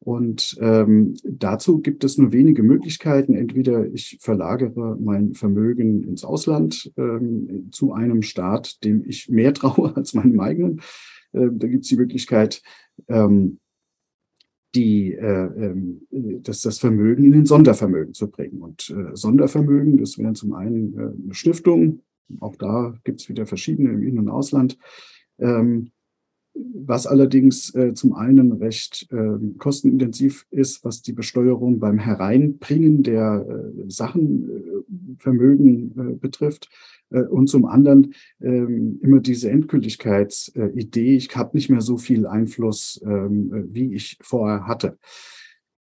Und 0.00 0.56
ähm, 0.60 1.14
dazu 1.24 1.80
gibt 1.80 2.04
es 2.04 2.18
nur 2.18 2.32
wenige 2.32 2.62
Möglichkeiten. 2.62 3.34
Entweder 3.34 3.86
ich 3.92 4.18
verlagere 4.20 4.96
mein 5.00 5.34
Vermögen 5.34 6.04
ins 6.04 6.24
Ausland 6.24 6.92
ähm, 6.96 7.68
zu 7.72 7.92
einem 7.92 8.22
Staat, 8.22 8.84
dem 8.84 9.04
ich 9.04 9.28
mehr 9.28 9.52
traue 9.54 9.96
als 9.96 10.14
meinem 10.14 10.38
eigenen. 10.40 10.80
Äh, 11.32 11.48
da 11.52 11.66
gibt 11.66 11.82
es 11.82 11.88
die 11.88 11.96
Möglichkeit, 11.96 12.62
ähm, 13.08 13.58
die, 14.74 15.14
äh, 15.14 15.46
ähm, 15.46 16.02
das, 16.42 16.60
das 16.62 16.78
Vermögen 16.78 17.24
in 17.24 17.32
den 17.32 17.46
Sondervermögen 17.46 18.14
zu 18.14 18.30
bringen. 18.30 18.60
Und 18.60 18.90
äh, 18.90 19.16
Sondervermögen, 19.16 19.98
das 19.98 20.18
wären 20.18 20.34
zum 20.34 20.52
einen 20.52 20.98
äh, 20.98 21.22
eine 21.24 21.34
Stiftung, 21.34 22.00
auch 22.40 22.56
da 22.56 22.94
gibt 23.04 23.20
es 23.20 23.28
wieder 23.28 23.46
verschiedene 23.46 23.90
im 23.90 24.02
In- 24.02 24.18
und 24.18 24.28
Ausland. 24.28 24.78
Ähm, 25.38 25.90
was 26.54 27.06
allerdings 27.06 27.74
äh, 27.74 27.94
zum 27.94 28.14
einen 28.14 28.52
recht 28.52 29.06
äh, 29.12 29.38
kostenintensiv 29.58 30.46
ist, 30.50 30.84
was 30.84 31.02
die 31.02 31.12
Besteuerung 31.12 31.78
beim 31.78 31.98
Hereinbringen 31.98 33.02
der 33.02 33.46
äh, 33.48 33.90
Sachenvermögen 35.18 35.94
äh, 35.98 36.16
betrifft. 36.16 36.68
Äh, 37.10 37.22
und 37.22 37.48
zum 37.48 37.66
anderen 37.66 38.14
ähm, 38.40 38.98
immer 39.02 39.20
diese 39.20 39.50
Endgültigkeitsidee, 39.50 41.16
ich 41.16 41.34
habe 41.36 41.56
nicht 41.56 41.70
mehr 41.70 41.80
so 41.80 41.98
viel 41.98 42.26
Einfluss, 42.26 43.00
ähm, 43.04 43.68
wie 43.72 43.94
ich 43.94 44.18
vorher 44.20 44.66
hatte. 44.66 44.98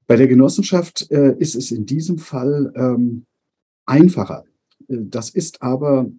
Bei 0.08 0.16
der 0.16 0.28
Genossenschaft 0.28 1.12
äh, 1.12 1.36
ist 1.38 1.56
es 1.56 1.72
in 1.72 1.86
diesem 1.86 2.18
Fall 2.18 2.72
ähm, 2.76 3.26
einfacher. 3.86 4.44
Das 4.90 5.30
ist 5.30 5.62
aber 5.62 6.12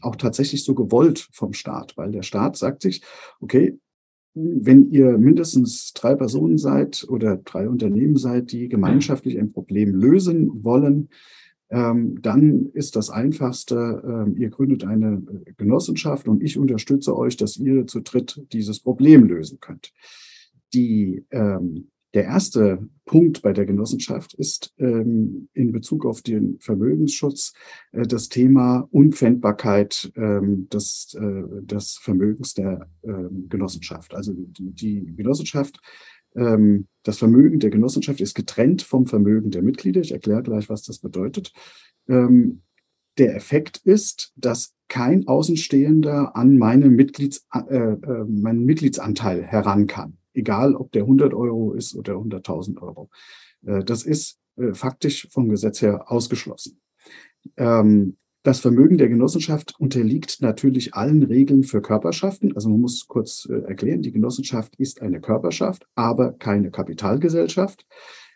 auch 0.00 0.16
tatsächlich 0.16 0.62
so 0.62 0.74
gewollt 0.74 1.26
vom 1.32 1.54
Staat, 1.54 1.96
weil 1.96 2.12
der 2.12 2.20
Staat 2.20 2.58
sagt 2.58 2.82
sich, 2.82 3.02
okay, 3.40 3.78
wenn 4.34 4.90
ihr 4.90 5.16
mindestens 5.16 5.92
drei 5.92 6.14
Personen 6.14 6.58
seid 6.58 7.06
oder 7.08 7.36
drei 7.36 7.66
Unternehmen 7.66 8.16
seid, 8.16 8.52
die 8.52 8.68
gemeinschaftlich 8.68 9.38
ein 9.38 9.52
Problem 9.52 9.94
lösen 9.94 10.64
wollen, 10.64 11.08
dann 11.74 12.70
ist 12.74 12.96
das 12.96 13.08
Einfachste, 13.08 14.02
ähm, 14.04 14.36
ihr 14.36 14.50
gründet 14.50 14.84
eine 14.84 15.22
Genossenschaft 15.56 16.28
und 16.28 16.42
ich 16.42 16.58
unterstütze 16.58 17.16
euch, 17.16 17.38
dass 17.38 17.56
ihr 17.56 17.86
zu 17.86 18.00
dritt 18.00 18.42
dieses 18.52 18.80
Problem 18.80 19.24
lösen 19.24 19.58
könnt. 19.58 19.92
Die 20.74 21.24
ähm, 21.30 21.88
der 22.14 22.24
erste 22.24 22.86
Punkt 23.06 23.40
bei 23.40 23.52
der 23.52 23.64
Genossenschaft 23.64 24.34
ist 24.34 24.74
ähm, 24.78 25.48
in 25.54 25.72
Bezug 25.72 26.04
auf 26.04 26.20
den 26.20 26.58
Vermögensschutz 26.60 27.54
äh, 27.92 28.02
das 28.02 28.28
Thema 28.28 28.86
Unpfändbarkeit 28.90 30.12
ähm, 30.16 30.68
des, 30.68 31.16
äh, 31.18 31.42
des 31.62 31.98
Vermögens 31.98 32.52
der 32.54 32.88
ähm, 33.02 33.46
Genossenschaft. 33.48 34.14
Also 34.14 34.34
die, 34.34 34.72
die 34.72 35.16
Genossenschaft, 35.16 35.80
ähm, 36.34 36.88
das 37.02 37.18
Vermögen 37.18 37.60
der 37.60 37.70
Genossenschaft 37.70 38.20
ist 38.20 38.34
getrennt 38.34 38.82
vom 38.82 39.06
Vermögen 39.06 39.50
der 39.50 39.62
Mitglieder. 39.62 40.00
Ich 40.00 40.12
erkläre 40.12 40.42
gleich, 40.42 40.68
was 40.68 40.82
das 40.82 40.98
bedeutet. 40.98 41.52
Ähm, 42.08 42.62
der 43.18 43.36
Effekt 43.36 43.78
ist, 43.78 44.32
dass 44.36 44.74
kein 44.88 45.26
Außenstehender 45.26 46.36
an 46.36 46.58
meine 46.58 46.88
Mitglieds, 46.88 47.46
äh, 47.52 47.74
äh, 47.74 48.24
meinen 48.24 48.64
Mitgliedsanteil 48.64 49.42
heran 49.42 49.86
kann 49.86 50.18
egal 50.34 50.74
ob 50.74 50.92
der 50.92 51.02
100 51.02 51.34
Euro 51.34 51.72
ist 51.72 51.94
oder 51.94 52.14
100.000 52.14 52.80
Euro. 52.80 53.10
Äh, 53.66 53.84
das 53.84 54.04
ist 54.04 54.38
äh, 54.56 54.74
faktisch 54.74 55.28
vom 55.30 55.48
Gesetz 55.48 55.82
her 55.82 56.10
ausgeschlossen. 56.10 56.80
Ähm, 57.56 58.16
das 58.42 58.60
Vermögen 58.60 58.98
der 58.98 59.08
Genossenschaft 59.08 59.74
unterliegt 59.78 60.40
natürlich 60.40 60.94
allen 60.94 61.22
Regeln 61.22 61.62
für 61.62 61.80
Körperschaften. 61.80 62.54
Also 62.54 62.68
man 62.68 62.80
muss 62.80 63.06
kurz 63.06 63.48
äh, 63.48 63.60
erklären, 63.68 64.02
die 64.02 64.12
Genossenschaft 64.12 64.74
ist 64.76 65.00
eine 65.00 65.20
Körperschaft, 65.20 65.86
aber 65.94 66.32
keine 66.32 66.70
Kapitalgesellschaft. 66.70 67.86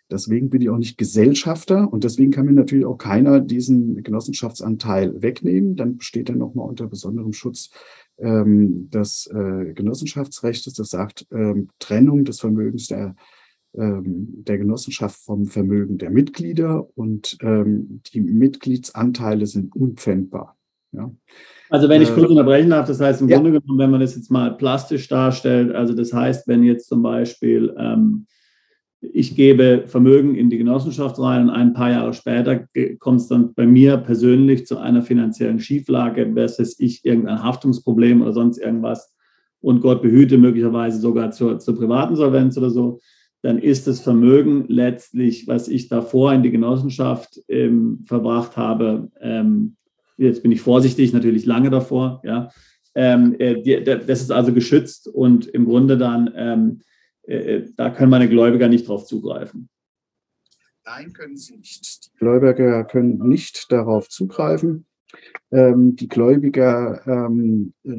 Deswegen 0.09 0.51
bin 0.51 0.62
ich 0.62 0.71
auch 0.71 0.79
nicht 0.79 0.99
Gesellschafter 0.99 1.92
und 1.92 2.05
deswegen 2.05 2.31
kann 2.31 2.47
mir 2.47 2.53
natürlich 2.53 2.85
auch 2.85 2.99
keiner 2.99 3.40
diesen 3.40 4.05
Genossenschaftsanteil 4.05 5.21
wegnehmen. 5.21 5.75
Dann 5.75 6.01
steht 6.01 6.29
er 6.29 6.37
nochmal 6.37 6.69
unter 6.69 6.87
besonderem 6.87 7.33
Schutz 7.33 7.71
ähm, 8.19 8.88
des 8.90 9.27
äh, 9.27 9.73
Genossenschaftsrechts, 9.75 10.73
das 10.73 10.90
sagt 10.90 11.27
ähm, 11.33 11.71
Trennung 11.81 12.25
des 12.25 12.38
Vermögens 12.38 12.87
der, 12.87 13.16
ähm, 13.77 14.45
der 14.47 14.59
Genossenschaft 14.59 15.25
vom 15.25 15.47
Vermögen 15.47 15.99
der 15.99 16.11
Mitglieder 16.11 16.87
und 16.95 17.37
ähm, 17.43 18.01
die 18.12 18.21
Mitgliedsanteile 18.21 19.47
sind 19.47 19.75
unpfändbar. 19.75 20.57
Ja. 20.93 21.11
Also 21.69 21.89
wenn 21.89 22.03
ich 22.03 22.11
äh, 22.11 22.12
kurz 22.12 22.31
unterbrechen 22.31 22.71
darf, 22.71 22.87
das 22.87 23.01
heißt 23.01 23.21
im 23.21 23.29
ja. 23.29 23.37
Grunde 23.37 23.61
genommen, 23.61 23.79
wenn 23.79 23.91
man 23.91 24.01
das 24.01 24.17
jetzt 24.17 24.31
mal 24.31 24.57
plastisch 24.57 25.09
darstellt, 25.09 25.75
also 25.75 25.95
das 25.95 26.12
heißt, 26.12 26.49
wenn 26.49 26.62
jetzt 26.62 26.89
zum 26.89 27.03
Beispiel 27.03 27.75
ähm, 27.79 28.27
ich 29.01 29.37
gebe 29.37 29.85
Vermögen 29.87 30.35
in 30.35 30.51
die 30.51 30.59
Genossenschaft 30.59 31.19
rein 31.19 31.43
und 31.43 31.51
ein 31.51 31.75
paar 31.75 31.91
Jahre 31.91 32.15
später 32.15 32.67
kommt 32.99 33.21
es 33.21 33.29
dann 33.29 33.55
bei 33.55 33.67
mir 33.67 33.99
persönlich 33.99 34.67
zu 34.67 34.79
einer 34.79 35.03
finanziellen 35.03 35.61
Schieflage, 35.61 36.33
versus 36.35 36.79
ich 36.81 37.05
irgendein 37.05 37.43
Haftungsproblem 37.43 38.23
oder 38.23 38.33
sonst 38.33 38.59
irgendwas 38.59 39.15
und 39.61 39.81
Gott 39.81 40.03
behüte 40.03 40.39
möglicherweise 40.39 40.99
sogar 40.99 41.31
zur, 41.31 41.59
zur 41.59 41.77
privaten 41.77 42.17
Solvenz 42.17 42.57
oder 42.57 42.71
so, 42.71 43.01
dann 43.42 43.59
ist 43.59 43.87
das 43.87 44.01
Vermögen 44.01 44.64
letztlich, 44.68 45.46
was 45.46 45.68
ich 45.68 45.88
davor 45.88 46.33
in 46.33 46.42
die 46.42 46.51
Genossenschaft 46.51 47.40
ähm, 47.49 48.05
verbracht 48.07 48.57
habe, 48.57 49.11
ähm, 49.20 49.77
jetzt 50.16 50.42
bin 50.42 50.53
ich 50.53 50.61
vorsichtig, 50.61 51.12
natürlich 51.12 51.46
lange 51.46 51.70
davor, 51.70 52.22
ja, 52.25 52.51
ähm, 52.94 53.37
äh, 53.38 53.61
die, 53.61 53.85
das 53.85 54.22
ist 54.22 54.33
also 54.33 54.53
geschützt 54.53 55.07
und 55.09 55.46
im 55.46 55.66
Grunde 55.66 55.99
dann 55.99 56.33
ähm, 56.35 56.81
äh, 57.27 57.57
äh, 57.57 57.72
da 57.77 57.90
können 57.90 58.11
meine 58.11 58.29
Gläubiger 58.29 58.68
nicht 58.68 58.88
drauf 58.88 59.05
zugreifen. 59.05 59.68
Nein, 60.85 61.12
können 61.12 61.37
sie 61.37 61.57
nicht. 61.57 62.07
Die 62.07 62.18
Gläubiger 62.18 62.85
können 62.85 63.18
nicht 63.29 63.70
darauf 63.72 64.09
zugreifen. 64.09 64.87
Ähm, 65.51 65.96
die 65.96 66.09
Gläubiger 66.09 67.03
ähm, 67.07 67.72
äh, 67.85 67.90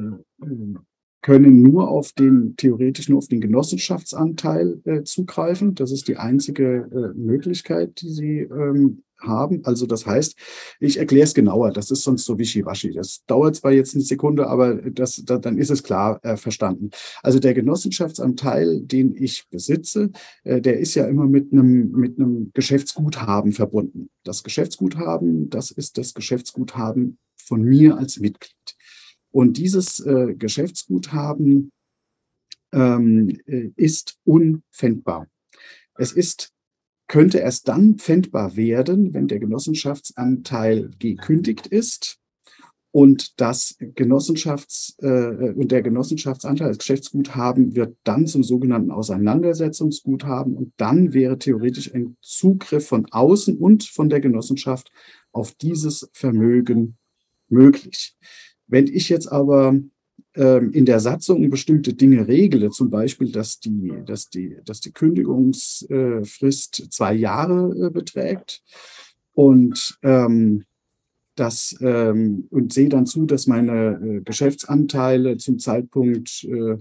können 1.22 1.62
nur 1.62 1.90
auf 1.90 2.14
den, 2.14 2.56
theoretisch 2.58 3.10
nur 3.10 3.18
auf 3.20 3.28
den 3.28 3.42
Genossenschaftsanteil 3.42 4.82
äh, 4.86 5.04
zugreifen. 5.04 5.76
Das 5.76 5.92
ist 5.92 6.08
die 6.08 6.18
einzige 6.18 6.88
äh, 6.92 7.18
Möglichkeit, 7.18 8.02
die 8.02 8.10
sie 8.10 8.40
ähm, 8.40 9.04
haben. 9.20 9.62
Also 9.66 9.86
das 9.86 10.06
heißt, 10.06 10.36
ich 10.80 10.98
erkläre 10.98 11.24
es 11.24 11.34
genauer. 11.34 11.72
Das 11.72 11.92
ist 11.92 12.04
sonst 12.04 12.26
so 12.26 12.38
wischiwaschi. 12.38 12.94
Das 12.94 13.24
dauert 13.26 13.56
zwar 13.56 13.72
jetzt 13.72 13.96
eine 13.96 14.04
Sekunde, 14.04 14.48
aber 14.48 14.76
das, 14.76 15.24
da, 15.26 15.38
dann 15.38 15.58
ist 15.58 15.72
es 15.72 15.84
klar 15.84 16.20
äh, 16.24 16.38
verstanden. 16.38 16.92
Also 17.24 17.40
der 17.40 17.54
Genossenschaftsanteil, 17.54 18.82
den 18.82 19.16
ich 19.16 19.48
besitze, 19.50 20.12
äh, 20.44 20.62
der 20.62 20.80
ist 20.80 20.96
ja 20.96 21.06
immer 21.08 21.26
mit 21.26 21.52
einem, 21.52 21.92
mit 21.92 22.20
einem 22.20 22.52
Geschäftsguthaben 22.54 23.54
verbunden. 23.54 24.10
Das 24.24 24.44
Geschäftsguthaben, 24.44 25.50
das 25.50 25.72
ist 25.72 25.98
das 25.98 26.14
Geschäftsguthaben 26.14 27.18
von 27.38 27.64
mir 27.64 27.98
als 27.98 28.20
Mitglied. 28.20 28.77
Und 29.38 29.58
dieses 29.58 30.00
äh, 30.00 30.34
Geschäftsguthaben 30.34 31.71
ähm, 32.73 33.39
äh, 33.45 33.69
ist 33.76 34.17
unpfändbar. 34.23 35.28
Es 35.93 36.12
ist 36.12 36.52
könnte 37.08 37.38
erst 37.38 37.67
dann 37.67 38.00
pfändbar 38.00 38.56
werden, 38.56 39.13
wenn 39.13 39.28
der 39.28 39.38
Genossenschaftsanteil 39.38 40.89
gekündigt 40.97 41.67
ist 41.67 42.17
und 42.89 43.39
das 43.39 43.78
Genossenschafts 43.80 44.95
äh, 45.04 45.52
und 45.52 45.71
der 45.71 45.84
Genossenschaftsanteil 45.84 46.69
als 46.69 46.80
Geschäftsguthaben 46.80 47.76
wird 47.76 47.95
dann 48.04 48.26
zum 48.26 48.43
sogenannten 48.43 48.89
Auseinandersetzungsguthaben 48.89 50.58
und 50.58 50.73
dann 50.78 51.13
wäre 51.13 51.38
theoretisch 51.38 51.93
ein 51.93 52.17
Zugriff 52.21 52.88
von 52.88 53.06
außen 53.06 53.56
und 53.60 53.84
von 53.84 54.10
der 54.10 54.19
Genossenschaft 54.19 54.91
auf 55.32 55.54
dieses 55.54 56.10
Vermögen 56.12 56.97
möglich. 57.50 58.17
Wenn 58.68 58.88
ich 58.88 59.10
jetzt 59.10 59.32
aber 59.32 59.80
ähm, 60.36 60.72
in 60.72 60.86
der 60.86 61.00
Satzung 61.00 61.50
bestimmte 61.50 61.94
Dinge 61.94 62.28
regle, 62.28 62.70
zum 62.70 62.90
Beispiel, 62.90 63.32
dass 63.32 63.60
die, 63.60 63.94
dass 64.06 64.30
die, 64.30 64.58
dass 64.66 64.82
die 64.82 64.92
Kündigungsfrist 64.92 66.88
zwei 66.92 67.14
Jahre 67.14 67.88
äh, 67.88 67.90
beträgt 67.90 68.62
und 69.34 69.98
ähm, 70.04 70.64
das 71.36 71.78
ähm, 71.82 72.48
und 72.50 72.74
sehe 72.74 72.90
dann 72.90 73.06
zu, 73.06 73.26
dass 73.26 73.48
meine 73.48 74.00
äh, 74.02 74.22
Geschäftsanteile 74.22 75.38
zum 75.38 75.60
Zeitpunkt 75.60 76.44
äh, 76.44 76.78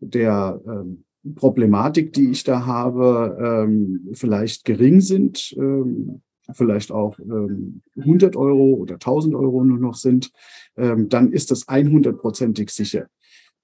der 0.00 0.60
ähm, 0.66 1.04
Problematik, 1.34 2.12
die 2.12 2.30
ich 2.30 2.44
da 2.44 2.66
habe, 2.66 3.38
ähm, 3.66 4.08
vielleicht 4.12 4.64
gering 4.64 5.00
sind, 5.00 5.54
ähm, 5.56 6.20
vielleicht 6.52 6.92
auch 6.92 7.18
ähm, 7.18 7.82
100 7.98 8.36
Euro 8.36 8.74
oder 8.74 8.94
1000 8.94 9.34
Euro 9.34 9.64
nur 9.64 9.78
noch 9.78 9.94
sind, 9.94 10.30
ähm, 10.76 11.08
dann 11.08 11.32
ist 11.32 11.50
das 11.50 11.66
100-prozentig 11.68 12.70
sicher. 12.70 13.08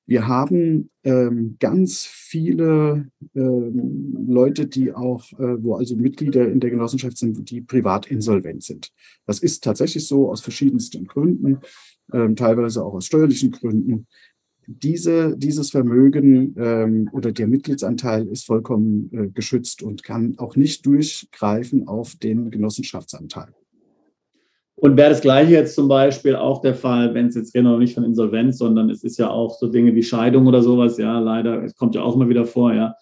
Wir 0.07 0.27
haben 0.27 0.91
ähm, 1.05 1.57
ganz 1.61 2.05
viele 2.05 3.09
ähm, 3.37 4.27
Leute, 4.29 4.67
die 4.67 4.93
auch, 4.93 5.31
äh, 5.35 5.63
wo 5.63 5.77
also 5.77 5.95
Mitglieder 5.95 6.51
in 6.51 6.59
der 6.59 6.71
Genossenschaft 6.71 7.17
sind, 7.17 7.49
die 7.49 7.61
privat 7.61 8.07
insolvent 8.07 8.65
sind. 8.65 8.91
Das 9.27 9.39
ist 9.39 9.63
tatsächlich 9.63 10.09
so 10.09 10.29
aus 10.29 10.41
verschiedensten 10.41 11.07
Gründen, 11.07 11.61
ähm, 12.13 12.35
teilweise 12.35 12.85
auch 12.85 12.95
aus 12.95 13.07
steuerlichen 13.07 13.53
Gründen. 13.53 14.09
Diese, 14.67 15.37
dieses 15.37 15.71
Vermögen 15.71 16.55
ähm, 16.57 17.11
oder 17.13 17.33
der 17.33 17.49
Mitgliedsanteil 17.49 18.27
ist 18.29 18.47
vollkommen 18.47 19.11
äh, 19.13 19.29
geschützt 19.29 19.83
und 19.83 20.05
kann 20.05 20.35
auch 20.39 20.57
nicht 20.57 20.87
durchgreifen 20.87 21.89
auf 21.89 22.15
den 22.17 22.51
Genossenschaftsanteil. 22.51 23.55
Und 24.77 24.97
wäre 24.97 25.11
das 25.11 25.21
Gleiche 25.21 25.53
jetzt 25.53 25.75
zum 25.75 25.89
Beispiel 25.89 26.37
auch 26.37 26.63
der 26.63 26.75
Fall, 26.75 27.13
wenn 27.15 27.27
es 27.27 27.35
jetzt 27.35 27.53
genau 27.53 27.79
nicht 27.79 27.95
von 27.95 28.05
Insolvenz, 28.05 28.57
sondern 28.57 28.89
es 28.89 29.05
ist 29.05 29.19
ja 29.19 29.29
auch 29.29 29.59
so 29.59 29.69
Dinge 29.69 29.95
wie 29.95 30.03
Scheidung 30.03 30.47
oder 30.47 30.63
sowas, 30.63 30.97
ja, 30.97 31.19
leider, 31.19 31.63
es 31.65 31.75
kommt 31.75 31.95
ja 31.95 32.03
auch 32.03 32.15
immer 32.15 32.29
wieder 32.29 32.47
vor, 32.47 32.73
ja. 32.73 32.95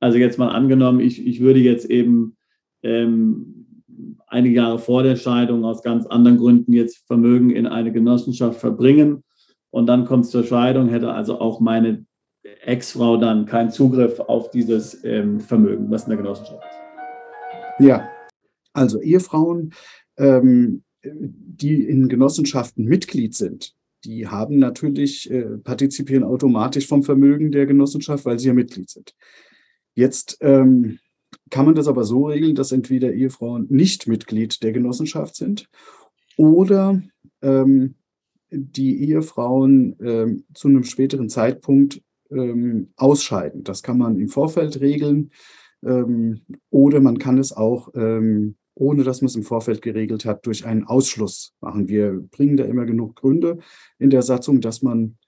Also 0.00 0.18
jetzt 0.18 0.38
mal 0.38 0.48
angenommen, 0.48 0.98
ich, 0.98 1.24
ich 1.24 1.40
würde 1.40 1.60
jetzt 1.60 1.88
eben 1.88 2.36
ähm, 2.82 3.84
einige 4.26 4.56
Jahre 4.56 4.78
vor 4.78 5.02
der 5.02 5.16
Scheidung 5.16 5.64
aus 5.64 5.82
ganz 5.82 6.06
anderen 6.06 6.38
Gründen 6.38 6.72
jetzt 6.72 7.06
Vermögen 7.06 7.50
in 7.50 7.66
eine 7.66 7.92
Genossenschaft 7.92 8.58
verbringen 8.58 9.22
und 9.70 9.86
dann 9.86 10.04
kommt 10.04 10.24
es 10.24 10.30
zur 10.30 10.44
Scheidung, 10.44 10.88
hätte 10.88 11.12
also 11.12 11.40
auch 11.40 11.60
meine 11.60 12.04
Ex-Frau 12.42 13.16
dann 13.16 13.46
keinen 13.46 13.70
Zugriff 13.70 14.18
auf 14.20 14.50
dieses 14.50 15.04
ähm, 15.04 15.40
Vermögen, 15.40 15.90
was 15.90 16.04
in 16.04 16.10
der 16.10 16.18
Genossenschaft 16.18 16.64
ist. 16.64 17.86
Ja, 17.86 18.08
also 18.72 19.00
Ehefrauen 19.00 19.72
ähm, 20.16 20.82
die 21.02 21.84
in 21.84 22.08
Genossenschaften 22.08 22.84
Mitglied 22.84 23.34
sind, 23.34 23.74
die 24.04 24.26
haben 24.26 24.58
natürlich, 24.58 25.30
äh, 25.30 25.58
partizipieren 25.58 26.24
automatisch 26.24 26.86
vom 26.86 27.02
Vermögen 27.02 27.52
der 27.52 27.66
Genossenschaft, 27.66 28.24
weil 28.24 28.38
sie 28.38 28.48
ja 28.48 28.54
Mitglied 28.54 28.88
sind. 28.88 29.14
Jetzt 29.94 30.38
ähm, 30.40 30.98
kann 31.50 31.66
man 31.66 31.74
das 31.74 31.88
aber 31.88 32.04
so 32.04 32.26
regeln, 32.26 32.54
dass 32.54 32.72
entweder 32.72 33.12
Ehefrauen 33.12 33.66
nicht 33.68 34.06
Mitglied 34.06 34.62
der 34.62 34.72
Genossenschaft 34.72 35.36
sind 35.36 35.68
oder 36.36 37.02
ähm, 37.42 37.94
die 38.50 39.08
Ehefrauen 39.08 39.96
ähm, 40.00 40.44
zu 40.54 40.68
einem 40.68 40.84
späteren 40.84 41.28
Zeitpunkt 41.28 42.02
ähm, 42.30 42.90
ausscheiden. 42.96 43.64
Das 43.64 43.82
kann 43.82 43.98
man 43.98 44.18
im 44.18 44.28
Vorfeld 44.28 44.80
regeln 44.80 45.30
ähm, 45.84 46.40
oder 46.70 47.00
man 47.00 47.18
kann 47.18 47.38
es 47.38 47.52
auch 47.52 47.90
ähm, 47.94 48.56
ohne 48.80 49.04
dass 49.04 49.20
man 49.20 49.26
es 49.26 49.36
im 49.36 49.42
Vorfeld 49.42 49.82
geregelt 49.82 50.24
hat, 50.24 50.46
durch 50.46 50.64
einen 50.64 50.84
Ausschluss 50.84 51.54
machen. 51.60 51.88
Wir 51.88 52.12
bringen 52.12 52.56
da 52.56 52.64
immer 52.64 52.86
genug 52.86 53.16
Gründe 53.16 53.58
in 53.98 54.08
der 54.08 54.22
Satzung, 54.22 54.62
dass 54.62 54.80
man 54.80 55.18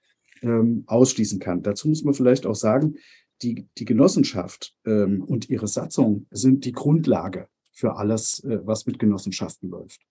ähm, 0.41 0.83
ausschließen 0.87 1.39
kann. 1.39 1.61
Dazu 1.61 1.87
muss 1.87 2.03
man 2.03 2.15
vielleicht 2.15 2.47
auch 2.47 2.55
sagen, 2.55 2.95
die, 3.43 3.67
die 3.77 3.85
Genossenschaft 3.85 4.73
ähm, 4.85 5.23
und 5.23 5.49
ihre 5.49 5.67
Satzung 5.67 6.25
sind 6.31 6.65
die 6.65 6.71
Grundlage 6.71 7.47
für 7.71 7.95
alles, 7.95 8.43
äh, 8.43 8.59
was 8.63 8.87
mit 8.87 8.97
Genossenschaften 8.97 9.69
läuft. 9.69 10.01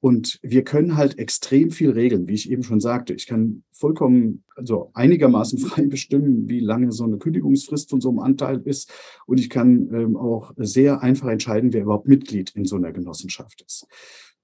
Und 0.00 0.38
wir 0.42 0.62
können 0.62 0.96
halt 0.96 1.18
extrem 1.18 1.70
viel 1.70 1.90
regeln, 1.90 2.28
wie 2.28 2.34
ich 2.34 2.50
eben 2.50 2.62
schon 2.62 2.80
sagte. 2.80 3.14
Ich 3.14 3.26
kann 3.26 3.64
vollkommen, 3.72 4.44
also 4.54 4.90
einigermaßen 4.94 5.58
frei 5.58 5.86
bestimmen, 5.86 6.48
wie 6.48 6.60
lange 6.60 6.92
so 6.92 7.04
eine 7.04 7.18
Kündigungsfrist 7.18 7.90
von 7.90 8.00
so 8.00 8.08
einem 8.08 8.20
Anteil 8.20 8.60
ist. 8.64 8.92
Und 9.26 9.40
ich 9.40 9.50
kann 9.50 9.92
ähm, 9.92 10.16
auch 10.16 10.52
sehr 10.56 11.02
einfach 11.02 11.28
entscheiden, 11.28 11.72
wer 11.72 11.82
überhaupt 11.82 12.06
Mitglied 12.06 12.52
in 12.54 12.64
so 12.64 12.76
einer 12.76 12.92
Genossenschaft 12.92 13.62
ist. 13.66 13.86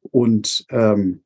Und 0.01 0.67
ähm, 0.71 1.23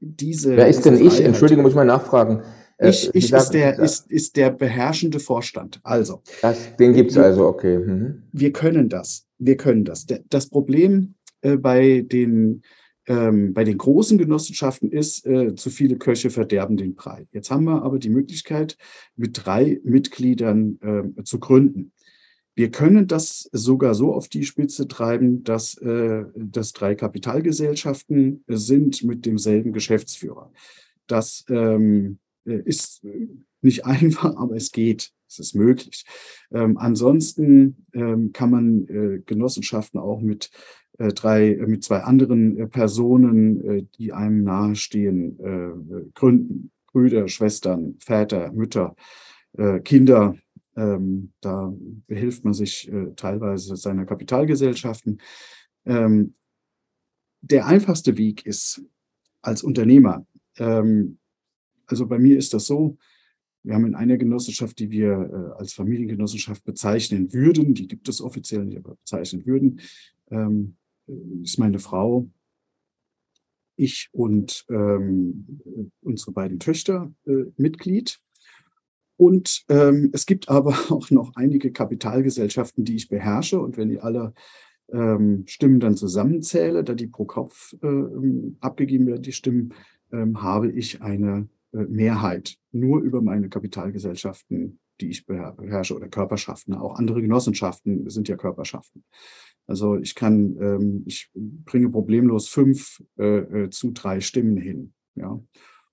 diese. 0.00 0.56
Wer 0.56 0.68
ist 0.68 0.84
denn 0.84 0.94
ich? 0.94 1.14
Freiheit, 1.14 1.26
Entschuldigung, 1.26 1.62
muss 1.62 1.72
ich 1.72 1.76
mal 1.76 1.84
nachfragen. 1.84 2.42
Äh, 2.78 2.90
ich, 2.90 3.10
ich 3.14 3.32
ist, 3.32 3.50
der, 3.50 3.78
ist, 3.78 4.10
ist 4.10 4.36
der 4.36 4.50
beherrschende 4.50 5.20
Vorstand. 5.20 5.80
Also. 5.82 6.22
Das, 6.40 6.76
den 6.76 6.94
gibt 6.94 7.10
es 7.10 7.18
also, 7.18 7.46
okay. 7.46 7.78
Mhm. 7.78 8.22
Wir 8.32 8.52
können 8.52 8.88
das. 8.88 9.26
Wir 9.38 9.56
können 9.56 9.84
das. 9.84 10.06
Das 10.30 10.48
Problem 10.48 11.14
äh, 11.42 11.56
bei 11.56 12.00
den 12.00 12.62
ähm, 13.08 13.54
bei 13.54 13.64
den 13.64 13.78
großen 13.78 14.18
Genossenschaften 14.18 14.92
ist, 14.92 15.26
äh, 15.26 15.54
zu 15.54 15.70
viele 15.70 15.96
Köche 15.96 16.30
verderben 16.30 16.76
den 16.76 16.94
Brei. 16.94 17.26
Jetzt 17.32 17.50
haben 17.50 17.64
wir 17.64 17.82
aber 17.82 17.98
die 17.98 18.10
Möglichkeit, 18.10 18.76
mit 19.16 19.44
drei 19.44 19.80
Mitgliedern 19.82 21.14
äh, 21.16 21.24
zu 21.24 21.40
gründen. 21.40 21.92
Wir 22.54 22.70
können 22.70 23.06
das 23.06 23.48
sogar 23.52 23.94
so 23.94 24.12
auf 24.12 24.28
die 24.28 24.44
Spitze 24.44 24.88
treiben, 24.88 25.42
dass 25.42 25.78
äh, 25.78 26.24
das 26.34 26.72
drei 26.72 26.94
Kapitalgesellschaften 26.94 28.44
sind 28.46 29.02
mit 29.04 29.24
demselben 29.26 29.72
Geschäftsführer. 29.72 30.52
Das 31.06 31.44
ähm, 31.48 32.18
ist 32.44 33.02
nicht 33.62 33.86
einfach, 33.86 34.36
aber 34.36 34.56
es 34.56 34.72
geht. 34.72 35.12
Es 35.30 35.38
ist 35.38 35.54
möglich. 35.54 36.06
Ähm, 36.50 36.78
ansonsten 36.78 37.86
ähm, 37.92 38.32
kann 38.32 38.50
man 38.50 38.88
äh, 38.88 39.22
Genossenschaften 39.26 40.00
auch 40.00 40.22
mit 40.22 40.50
äh, 40.98 41.08
drei, 41.08 41.52
äh, 41.52 41.66
mit 41.66 41.84
zwei 41.84 42.00
anderen 42.00 42.56
äh, 42.56 42.66
Personen, 42.66 43.88
die 43.98 44.12
einem 44.12 44.42
nahestehen, 44.42 46.10
gründen. 46.14 46.70
Brüder, 46.90 47.28
Schwestern, 47.28 47.96
Väter, 48.00 48.50
Mütter, 48.50 48.96
Kinder. 49.84 50.36
Ähm, 50.74 51.32
da 51.42 51.72
behilft 52.06 52.44
man 52.44 52.54
sich 52.54 52.90
teilweise 53.14 53.76
seiner 53.76 54.06
Kapitalgesellschaften. 54.06 55.20
Ähm, 55.84 56.34
der 57.40 57.66
einfachste 57.66 58.16
Weg 58.16 58.46
ist 58.46 58.82
als 59.42 59.62
Unternehmer. 59.62 60.26
Ähm, 60.56 61.18
also 61.86 62.06
bei 62.06 62.18
mir 62.18 62.38
ist 62.38 62.54
das 62.54 62.66
so, 62.66 62.96
wir 63.68 63.74
haben 63.74 63.86
in 63.86 63.94
einer 63.94 64.16
Genossenschaft, 64.16 64.78
die 64.78 64.90
wir 64.90 65.54
als 65.58 65.74
Familiengenossenschaft 65.74 66.64
bezeichnen 66.64 67.32
würden, 67.32 67.74
die 67.74 67.86
gibt 67.86 68.08
es 68.08 68.20
offiziell 68.20 68.64
nicht, 68.64 68.78
aber 68.78 68.96
bezeichnen 68.96 69.44
würden, 69.44 69.80
ist 71.42 71.58
meine 71.58 71.78
Frau, 71.78 72.28
ich 73.78 74.08
und 74.12 74.66
ähm, 74.68 75.60
unsere 76.02 76.32
beiden 76.32 76.58
Töchter 76.58 77.12
äh, 77.26 77.44
Mitglied. 77.56 78.20
Und 79.16 79.64
ähm, 79.68 80.10
es 80.12 80.26
gibt 80.26 80.48
aber 80.48 80.70
auch 80.90 81.10
noch 81.10 81.36
einige 81.36 81.72
Kapitalgesellschaften, 81.72 82.84
die 82.84 82.96
ich 82.96 83.08
beherrsche. 83.08 83.60
Und 83.60 83.76
wenn 83.76 83.90
ich 83.90 84.02
alle 84.02 84.34
ähm, 84.92 85.44
Stimmen 85.46 85.80
dann 85.80 85.96
zusammenzähle, 85.96 86.84
da 86.84 86.94
die 86.94 87.06
pro 87.06 87.24
Kopf 87.24 87.74
äh, 87.82 88.04
abgegeben 88.60 89.06
werden, 89.06 89.22
die 89.22 89.32
Stimmen, 89.32 89.74
ähm, 90.12 90.42
habe 90.42 90.70
ich 90.70 91.02
eine 91.02 91.40
äh, 91.40 91.57
Mehrheit 91.72 92.56
nur 92.72 93.00
über 93.00 93.20
meine 93.22 93.48
Kapitalgesellschaften, 93.48 94.80
die 95.00 95.10
ich 95.10 95.26
beherrsche, 95.26 95.94
oder 95.94 96.08
Körperschaften. 96.08 96.74
Auch 96.74 96.96
andere 96.96 97.22
Genossenschaften 97.22 98.08
sind 98.10 98.28
ja 98.28 98.36
Körperschaften. 98.36 99.04
Also 99.66 99.96
ich 99.96 100.14
kann, 100.14 100.56
ähm, 100.60 101.04
ich 101.06 101.30
bringe 101.34 101.90
problemlos 101.90 102.48
fünf 102.48 103.02
äh, 103.18 103.64
äh, 103.64 103.70
zu 103.70 103.90
drei 103.92 104.20
Stimmen 104.20 104.56
hin. 104.56 104.94
Ja. 105.14 105.40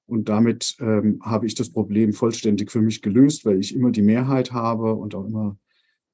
Und 0.07 0.29
damit 0.29 0.77
ähm, 0.79 1.19
habe 1.21 1.45
ich 1.45 1.55
das 1.55 1.71
Problem 1.71 2.13
vollständig 2.13 2.71
für 2.71 2.81
mich 2.81 3.01
gelöst, 3.01 3.45
weil 3.45 3.59
ich 3.59 3.75
immer 3.75 3.91
die 3.91 4.03
Mehrheit 4.03 4.53
habe 4.53 4.93
und 4.93 5.13
auch 5.15 5.25
immer 5.25 5.57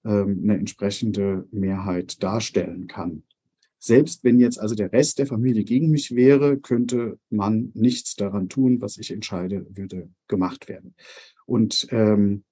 ähm, 0.03 0.39
eine 0.43 0.57
entsprechende 0.57 1.47
Mehrheit 1.51 2.23
darstellen 2.23 2.87
kann. 2.87 3.23
Selbst 3.83 4.23
wenn 4.23 4.39
jetzt 4.39 4.59
also 4.59 4.75
der 4.75 4.93
Rest 4.93 5.17
der 5.17 5.25
Familie 5.25 5.63
gegen 5.63 5.89
mich 5.89 6.15
wäre, 6.15 6.59
könnte 6.59 7.17
man 7.31 7.71
nichts 7.73 8.15
daran 8.15 8.47
tun, 8.47 8.79
was 8.79 8.97
ich 8.97 9.09
entscheide, 9.09 9.65
würde 9.71 10.07
gemacht 10.27 10.69
werden. 10.69 10.93
Und 11.47 11.87
ähm, 11.89 12.43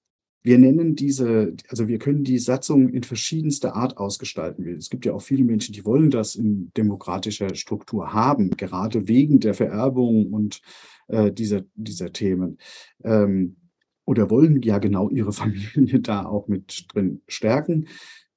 wir 0.42 0.58
nennen 0.58 0.96
diese, 0.96 1.54
also 1.68 1.88
wir 1.88 2.00
können 2.00 2.24
die 2.24 2.40
Satzung 2.40 2.90
in 2.90 3.04
verschiedenster 3.04 3.76
Art 3.76 3.98
ausgestalten. 3.98 4.68
Es 4.76 4.90
gibt 4.90 5.06
ja 5.06 5.14
auch 5.14 5.22
viele 5.22 5.44
Menschen, 5.44 5.74
die 5.74 5.86
wollen 5.86 6.10
das 6.10 6.34
in 6.34 6.72
demokratischer 6.76 7.54
Struktur 7.54 8.12
haben, 8.12 8.50
gerade 8.52 9.08
wegen 9.08 9.40
der 9.40 9.54
Vererbung 9.54 10.34
und 10.34 10.62
äh, 11.10 11.32
dieser, 11.32 11.62
dieser 11.76 12.12
Themen. 12.12 12.58
Ähm, 13.04 13.58
oder 14.06 14.32
wollen 14.32 14.64
ja 14.64 14.80
genau 14.80 15.10
ihre 15.12 15.32
Familie 15.34 16.00
da 16.00 16.26
auch 16.26 16.48
mit 16.48 16.88
drin 16.92 17.22
stärken. 17.28 17.88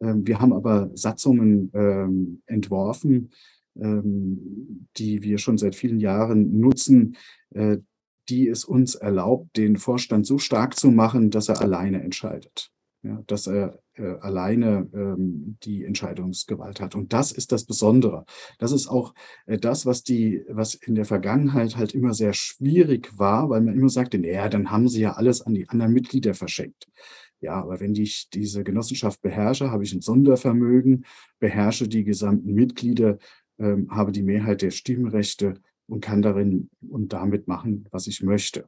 Ähm, 0.02 0.26
wir 0.26 0.40
haben 0.40 0.52
aber 0.52 0.90
Satzungen 0.94 1.70
ähm, 1.74 2.42
entworfen, 2.46 3.30
ähm, 3.80 4.86
die 4.96 5.22
wir 5.22 5.38
schon 5.38 5.56
seit 5.56 5.74
vielen 5.74 6.00
Jahren 6.00 6.58
nutzen, 6.58 7.16
äh, 7.50 7.78
die 8.28 8.48
es 8.48 8.64
uns 8.64 8.94
erlaubt, 8.94 9.56
den 9.56 9.76
Vorstand 9.76 10.26
so 10.26 10.38
stark 10.38 10.76
zu 10.76 10.90
machen, 10.90 11.30
dass 11.30 11.48
er 11.48 11.60
alleine 11.60 12.02
entscheidet. 12.02 12.70
Ja, 13.04 13.20
dass 13.26 13.48
er 13.48 13.80
äh, 13.94 14.14
alleine 14.20 14.88
ähm, 14.94 15.58
die 15.64 15.84
Entscheidungsgewalt 15.84 16.80
hat. 16.80 16.94
Und 16.94 17.12
das 17.12 17.32
ist 17.32 17.50
das 17.50 17.64
Besondere. 17.64 18.24
Das 18.60 18.70
ist 18.70 18.86
auch 18.86 19.12
äh, 19.46 19.58
das, 19.58 19.86
was 19.86 20.04
die, 20.04 20.44
was 20.48 20.74
in 20.74 20.94
der 20.94 21.04
Vergangenheit 21.04 21.76
halt 21.76 21.94
immer 21.96 22.14
sehr 22.14 22.32
schwierig 22.32 23.18
war, 23.18 23.50
weil 23.50 23.60
man 23.60 23.74
immer 23.74 23.88
sagte, 23.88 24.20
naja, 24.20 24.48
dann 24.48 24.70
haben 24.70 24.86
sie 24.88 25.00
ja 25.00 25.14
alles 25.14 25.42
an 25.42 25.54
die 25.54 25.68
anderen 25.68 25.92
Mitglieder 25.92 26.34
verschenkt. 26.34 26.86
Ja, 27.42 27.54
aber 27.54 27.80
wenn 27.80 27.94
ich 27.94 28.28
diese 28.32 28.62
Genossenschaft 28.62 29.20
beherrsche, 29.20 29.70
habe 29.70 29.82
ich 29.82 29.92
ein 29.92 30.00
Sondervermögen, 30.00 31.04
beherrsche 31.40 31.88
die 31.88 32.04
gesamten 32.04 32.54
Mitglieder, 32.54 33.18
ähm, 33.58 33.88
habe 33.90 34.12
die 34.12 34.22
Mehrheit 34.22 34.62
der 34.62 34.70
Stimmrechte 34.70 35.54
und 35.88 36.00
kann 36.00 36.22
darin 36.22 36.70
und 36.88 37.12
damit 37.12 37.48
machen, 37.48 37.86
was 37.90 38.06
ich 38.06 38.22
möchte. 38.22 38.64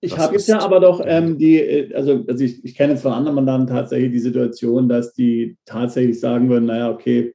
Ich 0.00 0.18
habe 0.18 0.34
jetzt 0.34 0.48
ja 0.48 0.60
aber 0.60 0.80
doch 0.80 1.00
ähm, 1.04 1.38
die, 1.38 1.56
äh, 1.58 1.94
also, 1.94 2.24
also 2.28 2.44
ich, 2.44 2.64
ich 2.64 2.74
kenne 2.74 2.94
jetzt 2.94 3.02
von 3.02 3.12
anderen 3.12 3.36
Mandanten 3.36 3.74
tatsächlich 3.74 4.12
die 4.12 4.18
Situation, 4.18 4.88
dass 4.88 5.14
die 5.14 5.56
tatsächlich 5.64 6.18
sagen 6.18 6.48
würden, 6.48 6.66
naja, 6.66 6.90
okay, 6.90 7.20
äh, 7.28 7.32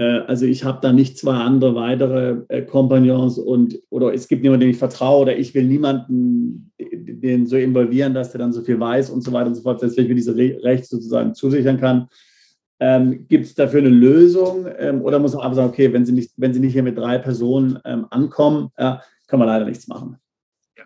also 0.00 0.46
ich 0.46 0.64
habe 0.64 0.78
da 0.80 0.92
nicht 0.92 1.18
zwei 1.18 1.34
andere 1.34 1.74
weitere 1.74 2.42
äh, 2.48 2.62
Kompagnons 2.62 3.38
und 3.38 3.78
oder 3.90 4.14
es 4.14 4.26
gibt 4.26 4.42
niemanden, 4.42 4.62
dem 4.62 4.70
ich 4.70 4.78
vertraue 4.78 5.22
oder 5.22 5.36
ich 5.36 5.54
will 5.54 5.64
niemanden 5.64 6.72
den 6.78 7.46
so 7.46 7.56
involvieren, 7.56 8.14
dass 8.14 8.32
der 8.32 8.38
dann 8.38 8.52
so 8.52 8.62
viel 8.62 8.80
weiß 8.80 9.10
und 9.10 9.22
so 9.22 9.32
weiter 9.32 9.48
und 9.48 9.54
so 9.54 9.62
fort, 9.62 9.82
dass 9.82 9.96
ich 9.96 10.08
mir 10.08 10.14
diese 10.14 10.36
Re 10.36 10.58
Rechte 10.62 10.86
sozusagen 10.86 11.34
zusichern 11.34 11.78
kann. 11.78 12.08
Ähm, 12.80 13.28
gibt 13.28 13.46
es 13.46 13.54
dafür 13.54 13.80
eine 13.80 13.90
Lösung 13.90 14.66
ähm, 14.76 15.02
oder 15.02 15.18
muss 15.18 15.34
man 15.34 15.42
einfach 15.42 15.56
sagen, 15.56 15.68
okay, 15.68 15.92
wenn 15.92 16.04
Sie 16.04 16.12
nicht, 16.12 16.32
wenn 16.36 16.52
Sie 16.52 16.58
nicht 16.58 16.72
hier 16.72 16.82
mit 16.82 16.98
drei 16.98 17.18
Personen 17.18 17.78
ähm, 17.84 18.06
ankommen, 18.10 18.70
äh, 18.76 18.96
kann 19.28 19.38
man 19.38 19.46
leider 19.46 19.66
nichts 19.66 19.86
machen. 19.86 20.16
Ja, 20.76 20.84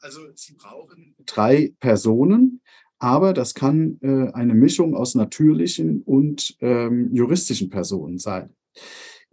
also 0.00 0.20
Sie 0.34 0.54
brauchen 0.54 1.14
drei 1.24 1.72
Personen, 1.78 2.60
aber 2.98 3.32
das 3.32 3.54
kann 3.54 3.98
äh, 4.02 4.30
eine 4.32 4.54
Mischung 4.54 4.94
aus 4.94 5.14
natürlichen 5.14 6.02
und 6.02 6.56
ähm, 6.60 7.10
juristischen 7.12 7.70
Personen 7.70 8.18
sein. 8.18 8.50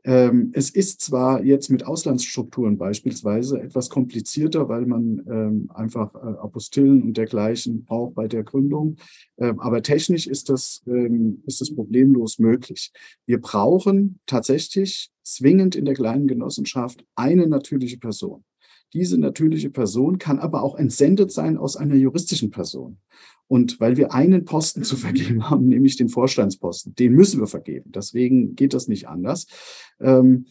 Ähm, 0.06 0.52
es 0.54 0.70
ist 0.70 1.00
zwar 1.00 1.44
jetzt 1.44 1.70
mit 1.70 1.86
Auslandsstrukturen 1.86 2.78
beispielsweise 2.78 3.62
etwas 3.62 3.90
komplizierter, 3.90 4.68
weil 4.68 4.86
man 4.86 5.24
ähm, 5.30 5.72
einfach 5.74 6.14
äh, 6.16 6.40
Apostillen 6.40 7.04
und 7.04 7.16
dergleichen 7.16 7.86
braucht 7.86 8.16
bei 8.16 8.28
der 8.28 8.44
Gründung, 8.44 8.98
ähm, 9.38 9.62
aber 9.62 9.82
technisch 9.82 10.28
ist 10.28 10.50
das, 10.50 10.84
ähm, 10.88 11.42
ist 11.46 11.62
das 11.62 11.74
problemlos 11.74 12.38
möglich. 12.38 12.92
Wir 13.26 13.40
brauchen 13.40 14.20
tatsächlich 14.26 15.10
zwingend 15.24 15.76
in 15.76 15.86
der 15.86 15.94
kleinen 15.94 16.28
Genossenschaft 16.28 17.06
eine 17.16 17.48
natürliche 17.48 17.98
Person. 17.98 18.44
Diese 18.94 19.18
natürliche 19.20 19.70
Person 19.70 20.20
kann 20.20 20.40
aber 20.40 20.64
auch 20.64 20.76
entsendet 20.76 21.32
sein 21.32 21.58
aus 21.58 21.76
einer 21.76 21.96
juristischen 21.96 22.52
Person. 22.52 22.98
Und 23.48 23.80
weil 23.80 23.98
wir 23.98 24.14
einen 24.14 24.46
Posten 24.46 24.84
zu 24.84 24.96
vergeben 24.98 25.50
haben, 25.50 25.68
nämlich 25.68 25.98
den 25.98 26.10
Vorstandsposten, 26.10 26.96
den 26.96 27.14
müssen 27.14 27.40
wir 27.40 27.48
vergeben. 27.48 27.92
Deswegen 27.92 28.56
geht 28.56 28.74
das 28.74 28.88
nicht 28.88 29.08
anders. 29.08 29.48
Ähm, 30.00 30.46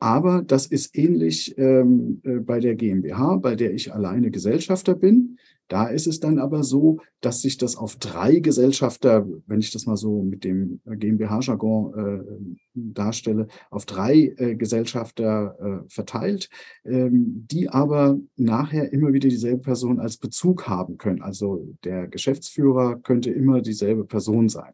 aber 0.00 0.42
das 0.42 0.66
ist 0.66 0.96
ähnlich 0.96 1.58
ähm, 1.58 2.20
äh, 2.24 2.38
bei 2.38 2.60
der 2.60 2.76
GmbH, 2.76 3.36
bei 3.36 3.56
der 3.56 3.74
ich 3.74 3.92
alleine 3.92 4.30
Gesellschafter 4.30 4.94
bin. 4.94 5.38
Da 5.68 5.86
ist 5.88 6.06
es 6.06 6.18
dann 6.18 6.38
aber 6.38 6.64
so, 6.64 6.98
dass 7.20 7.42
sich 7.42 7.58
das 7.58 7.76
auf 7.76 7.96
drei 7.96 8.40
Gesellschafter, 8.40 9.26
wenn 9.46 9.60
ich 9.60 9.70
das 9.70 9.86
mal 9.86 9.96
so 9.96 10.22
mit 10.22 10.44
dem 10.44 10.80
GmbH-Jargon 10.86 11.94
äh, 11.94 12.56
darstelle, 12.74 13.48
auf 13.70 13.84
drei 13.84 14.34
äh, 14.36 14.54
Gesellschafter 14.56 15.84
äh, 15.84 15.88
verteilt, 15.88 16.48
ähm, 16.84 17.46
die 17.50 17.68
aber 17.68 18.18
nachher 18.36 18.92
immer 18.92 19.12
wieder 19.12 19.28
dieselbe 19.28 19.62
Person 19.62 20.00
als 20.00 20.16
Bezug 20.16 20.68
haben 20.68 20.96
können. 20.96 21.22
Also 21.22 21.74
der 21.84 22.08
Geschäftsführer 22.08 22.96
könnte 22.96 23.30
immer 23.30 23.60
dieselbe 23.60 24.04
Person 24.04 24.48
sein. 24.48 24.72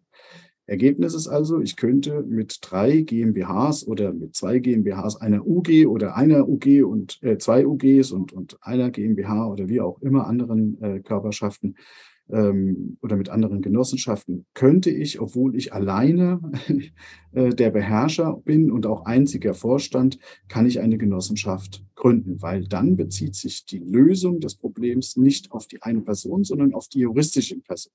Ergebnis 0.67 1.15
ist 1.15 1.29
also, 1.29 1.61
ich 1.61 1.77
könnte 1.77 2.23
mit 2.23 2.59
drei 2.63 3.03
GmbHs 3.03 3.87
oder 3.87 4.13
mit 4.13 4.35
zwei 4.35 4.59
GmbHs, 4.59 5.17
einer 5.17 5.47
UG 5.47 5.87
oder 5.87 6.17
einer 6.17 6.49
UG 6.49 6.83
und 6.85 7.23
äh, 7.23 7.37
zwei 7.37 7.67
UGs 7.67 8.13
und, 8.13 8.33
und 8.33 8.59
einer 8.63 8.91
GmbH 8.91 9.47
oder 9.47 9.69
wie 9.69 9.81
auch 9.81 10.01
immer 10.01 10.27
anderen 10.27 10.81
äh, 10.83 11.01
Körperschaften 11.01 11.77
ähm, 12.31 12.97
oder 13.03 13.17
mit 13.17 13.29
anderen 13.29 13.61
Genossenschaften, 13.61 14.47
könnte 14.55 14.91
ich, 14.91 15.21
obwohl 15.21 15.55
ich 15.55 15.75
alleine 15.75 16.41
äh, 17.33 17.51
der 17.51 17.71
Beherrscher 17.71 18.41
bin 18.45 18.71
und 18.71 18.87
auch 18.87 19.05
einziger 19.05 19.53
Vorstand, 19.53 20.19
kann 20.49 20.65
ich 20.67 20.81
eine 20.81 20.97
Genossenschaft 20.97 21.85
gründen, 21.95 22.41
weil 22.41 22.67
dann 22.67 22.97
bezieht 22.97 23.35
sich 23.35 23.67
die 23.67 23.79
Lösung 23.81 24.41
des 24.41 24.55
Problems 24.55 25.17
nicht 25.17 25.53
auf 25.53 25.67
die 25.67 25.83
eine 25.83 26.01
Person, 26.01 26.45
sondern 26.45 26.73
auf 26.73 26.89
die 26.89 27.01
juristische 27.01 27.61
Person. 27.61 27.93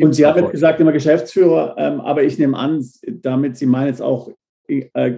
Und 0.00 0.14
Sie 0.14 0.26
haben 0.26 0.40
jetzt 0.40 0.52
gesagt, 0.52 0.80
immer 0.80 0.92
Geschäftsführer, 0.92 1.74
ähm, 1.78 2.00
aber 2.00 2.22
ich 2.22 2.38
nehme 2.38 2.56
an, 2.56 2.84
damit 3.06 3.56
Sie 3.56 3.66
meinen 3.66 3.88
jetzt 3.88 4.02
auch 4.02 4.30
äh, 4.66 5.10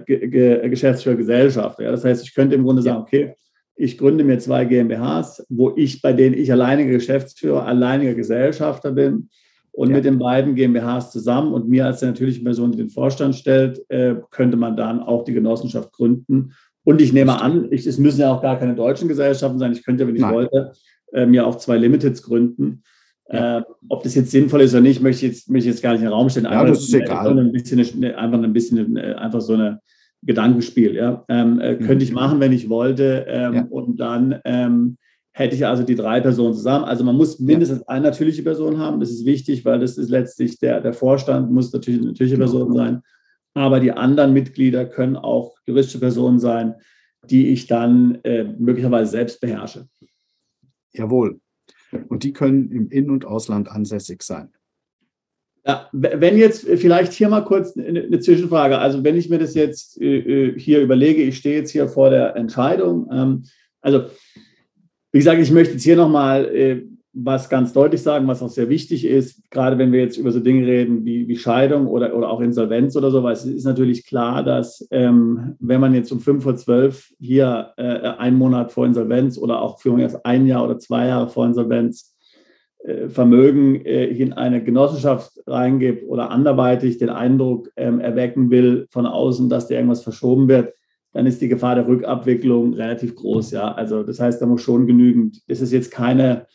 Geschäftsführer 0.69 1.15
Gesellschaft. 1.15 1.79
Ja? 1.79 1.91
Das 1.91 2.03
heißt, 2.03 2.23
ich 2.23 2.35
könnte 2.35 2.55
im 2.55 2.63
Grunde 2.63 2.81
sagen, 2.81 3.01
okay, 3.01 3.33
ich 3.75 3.97
gründe 3.97 4.23
mir 4.23 4.39
zwei 4.39 4.65
GmbHs, 4.65 5.45
wo 5.49 5.73
ich, 5.75 6.01
bei 6.01 6.11
denen 6.13 6.35
ich 6.35 6.51
alleiniger 6.51 6.91
Geschäftsführer, 6.91 7.65
alleiniger 7.65 8.15
Gesellschafter 8.15 8.91
bin 8.91 9.29
und 9.71 9.89
ja. 9.89 9.95
mit 9.95 10.05
den 10.05 10.17
beiden 10.17 10.55
GmbHs 10.55 11.11
zusammen 11.11 11.53
und 11.53 11.69
mir 11.69 11.85
als 11.85 11.99
der 11.99 12.09
natürliche 12.09 12.43
Person, 12.43 12.71
die 12.71 12.79
den 12.79 12.89
Vorstand 12.89 13.35
stellt, 13.35 13.85
äh, 13.89 14.15
könnte 14.31 14.57
man 14.57 14.75
dann 14.75 15.01
auch 15.01 15.23
die 15.23 15.33
Genossenschaft 15.33 15.93
gründen. 15.93 16.53
Und 16.83 17.01
ich 17.01 17.13
nehme 17.13 17.39
an, 17.41 17.67
ich, 17.71 17.85
es 17.85 17.99
müssen 17.99 18.21
ja 18.21 18.33
auch 18.33 18.41
gar 18.41 18.57
keine 18.57 18.73
deutschen 18.73 19.07
Gesellschaften 19.07 19.59
sein. 19.59 19.73
Ich 19.73 19.83
könnte, 19.85 20.07
wenn 20.07 20.15
ich 20.15 20.21
Nein. 20.21 20.33
wollte, 20.33 20.71
äh, 21.13 21.25
mir 21.25 21.45
auch 21.45 21.57
zwei 21.57 21.77
Limiteds 21.77 22.23
gründen. 22.23 22.81
Ja. 23.29 23.59
Äh, 23.59 23.63
ob 23.89 24.03
das 24.03 24.15
jetzt 24.15 24.31
sinnvoll 24.31 24.61
ist 24.61 24.73
oder 24.73 24.81
nicht, 24.81 25.01
möchte 25.01 25.25
ich 25.25 25.33
jetzt, 25.33 25.49
möchte 25.49 25.69
ich 25.69 25.75
jetzt 25.75 25.83
gar 25.83 25.91
nicht 25.91 26.01
in 26.01 26.07
den 26.07 26.13
Raum 26.13 26.29
stellen. 26.29 26.45
Einfach, 26.45 26.65
ja, 26.65 26.69
das 26.69 26.83
ist 26.83 26.93
egal. 26.93 27.37
Ein 27.37 27.51
bisschen, 27.51 27.79
einfach 28.15 28.41
ein 28.41 28.53
bisschen 28.53 28.97
einfach 28.97 29.41
so 29.41 29.53
eine 29.53 29.81
Gedankenspiel. 30.23 30.95
Ja? 30.95 31.25
Ähm, 31.29 31.59
äh, 31.59 31.75
könnte 31.75 32.03
ich 32.03 32.11
mhm. 32.11 32.15
machen, 32.15 32.39
wenn 32.39 32.53
ich 32.53 32.69
wollte. 32.69 33.25
Ähm, 33.27 33.53
ja. 33.53 33.67
Und 33.69 33.99
dann 33.99 34.39
ähm, 34.45 34.97
hätte 35.33 35.55
ich 35.55 35.65
also 35.65 35.83
die 35.83 35.95
drei 35.95 36.19
Personen 36.21 36.53
zusammen. 36.53 36.85
Also 36.85 37.03
man 37.03 37.15
muss 37.15 37.39
mindestens 37.39 37.87
eine 37.87 38.05
natürliche 38.05 38.43
Person 38.43 38.79
haben. 38.79 38.99
Das 38.99 39.11
ist 39.11 39.25
wichtig, 39.25 39.65
weil 39.65 39.79
das 39.79 39.97
ist 39.97 40.09
letztlich 40.09 40.59
der, 40.59 40.81
der 40.81 40.93
Vorstand 40.93 41.51
muss 41.51 41.71
natürlich 41.71 41.99
eine 41.99 42.09
natürliche 42.09 42.37
genau. 42.37 42.51
Person 42.51 42.73
sein. 42.73 43.01
Aber 43.53 43.79
die 43.79 43.91
anderen 43.91 44.33
Mitglieder 44.33 44.85
können 44.85 45.15
auch 45.15 45.55
juristische 45.65 45.99
Personen 45.99 46.39
sein, 46.39 46.75
die 47.23 47.47
ich 47.49 47.67
dann 47.67 48.19
äh, 48.23 48.43
möglicherweise 48.43 49.11
selbst 49.11 49.41
beherrsche. 49.41 49.87
Jawohl. 50.93 51.39
Und 52.09 52.23
die 52.23 52.33
können 52.33 52.71
im 52.71 52.89
In- 52.89 53.09
und 53.09 53.25
Ausland 53.25 53.69
ansässig 53.69 54.23
sein. 54.23 54.49
Ja, 55.65 55.89
wenn 55.91 56.37
jetzt 56.37 56.65
vielleicht 56.65 57.11
hier 57.11 57.27
mal 57.27 57.43
kurz 57.43 57.75
eine 57.75 58.19
Zwischenfrage. 58.19 58.77
Also 58.77 59.03
wenn 59.03 59.17
ich 59.17 59.29
mir 59.29 59.37
das 59.37 59.53
jetzt 59.53 60.01
äh, 60.01 60.19
äh, 60.19 60.59
hier 60.59 60.81
überlege, 60.81 61.21
ich 61.23 61.37
stehe 61.37 61.57
jetzt 61.57 61.71
hier 61.71 61.89
vor 61.89 62.09
der 62.09 62.37
Entscheidung. 62.37 63.09
Ähm, 63.11 63.43
also 63.81 64.05
wie 65.11 65.17
gesagt, 65.17 65.41
ich 65.41 65.51
möchte 65.51 65.73
jetzt 65.73 65.83
hier 65.83 65.97
nochmal 65.97 66.45
äh, 66.55 66.83
was 67.19 67.49
ganz 67.49 67.73
deutlich 67.73 68.01
sagen, 68.01 68.27
was 68.27 68.43
auch 68.43 68.49
sehr 68.49 68.69
wichtig 68.69 69.03
ist, 69.05 69.49
gerade 69.49 69.77
wenn 69.79 69.91
wir 69.91 70.01
jetzt 70.01 70.17
über 70.17 70.31
so 70.31 70.39
Dinge 70.39 70.67
reden 70.67 71.03
wie, 71.03 71.27
wie 71.27 71.35
Scheidung 71.35 71.87
oder, 71.87 72.15
oder 72.15 72.29
auch 72.29 72.41
Insolvenz 72.41 72.95
oder 72.95 73.09
so, 73.09 73.23
weil 73.23 73.33
es 73.33 73.45
ist 73.45 73.63
natürlich 73.63 74.05
klar, 74.05 74.43
dass 74.43 74.87
ähm, 74.91 75.55
wenn 75.59 75.81
man 75.81 75.95
jetzt 75.95 76.11
um 76.11 76.19
5 76.19 76.43
vor 76.43 76.55
12 76.55 77.13
hier 77.19 77.73
äh, 77.77 77.83
einen 77.83 78.37
Monat 78.37 78.71
vor 78.71 78.85
Insolvenz 78.85 79.37
oder 79.37 79.61
auch 79.61 79.79
für 79.79 79.95
ein 80.23 80.45
Jahr 80.45 80.63
oder 80.63 80.77
zwei 80.77 81.07
Jahre 81.07 81.27
vor 81.29 81.47
Insolvenz 81.47 82.15
äh, 82.83 83.09
Vermögen 83.09 83.83
äh, 83.83 84.05
in 84.05 84.33
eine 84.33 84.63
Genossenschaft 84.63 85.31
reingibt 85.47 86.07
oder 86.07 86.29
anderweitig 86.29 86.99
den 86.99 87.09
Eindruck 87.09 87.71
ähm, 87.77 87.99
erwecken 87.99 88.51
will 88.51 88.85
von 88.91 89.07
außen, 89.07 89.49
dass 89.49 89.67
da 89.67 89.75
irgendwas 89.75 90.03
verschoben 90.03 90.47
wird, 90.47 90.71
dann 91.13 91.25
ist 91.25 91.41
die 91.41 91.49
Gefahr 91.49 91.73
der 91.73 91.87
Rückabwicklung 91.87 92.75
relativ 92.75 93.15
groß. 93.15 93.51
Ja, 93.51 93.71
also 93.71 94.03
das 94.03 94.19
heißt, 94.19 94.39
da 94.39 94.45
muss 94.45 94.61
schon 94.61 94.85
genügend. 94.85 95.41
Das 95.49 95.61
ist 95.61 95.73
jetzt 95.73 95.89
keine 95.89 96.45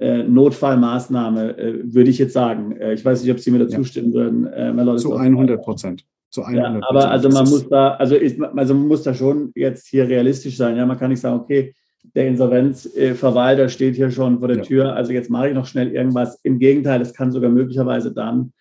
äh, 0.00 0.22
Notfallmaßnahme, 0.22 1.58
äh, 1.58 1.94
würde 1.94 2.10
ich 2.10 2.18
jetzt 2.18 2.32
sagen. 2.32 2.76
Äh, 2.76 2.94
ich 2.94 3.04
weiß 3.04 3.22
nicht, 3.22 3.30
ob 3.30 3.38
Sie 3.38 3.50
mir 3.50 3.58
dazu 3.58 3.76
ja. 3.76 3.84
stimmen 3.84 4.12
würden. 4.12 4.46
Äh, 4.46 4.96
Zu 4.96 5.14
100 5.14 5.62
Prozent. 5.62 6.04
Zu 6.30 6.42
100 6.42 6.64
ja, 6.64 6.88
aber 6.88 7.10
also 7.10 7.28
man 7.28 7.48
muss 7.48 7.68
da, 7.68 7.94
also, 7.94 8.14
ist, 8.14 8.40
also 8.40 8.74
man 8.74 8.88
muss 8.88 9.02
da 9.02 9.12
schon 9.12 9.52
jetzt 9.54 9.88
hier 9.88 10.08
realistisch 10.08 10.56
sein. 10.56 10.76
Ja, 10.76 10.86
man 10.86 10.98
kann 10.98 11.10
nicht 11.10 11.20
sagen, 11.20 11.40
okay, 11.40 11.74
der 12.14 12.28
Insolvenzverwalter 12.28 13.68
steht 13.68 13.96
hier 13.96 14.10
schon 14.10 14.38
vor 14.38 14.48
der 14.48 14.58
ja. 14.58 14.62
Tür, 14.62 14.94
also 14.94 15.12
jetzt 15.12 15.28
mache 15.28 15.48
ich 15.48 15.54
noch 15.54 15.66
schnell 15.66 15.90
irgendwas. 15.92 16.40
Im 16.42 16.58
Gegenteil, 16.58 17.00
es 17.02 17.12
kann 17.12 17.30
sogar 17.30 17.50
möglicherweise 17.50 18.12
dann 18.12 18.52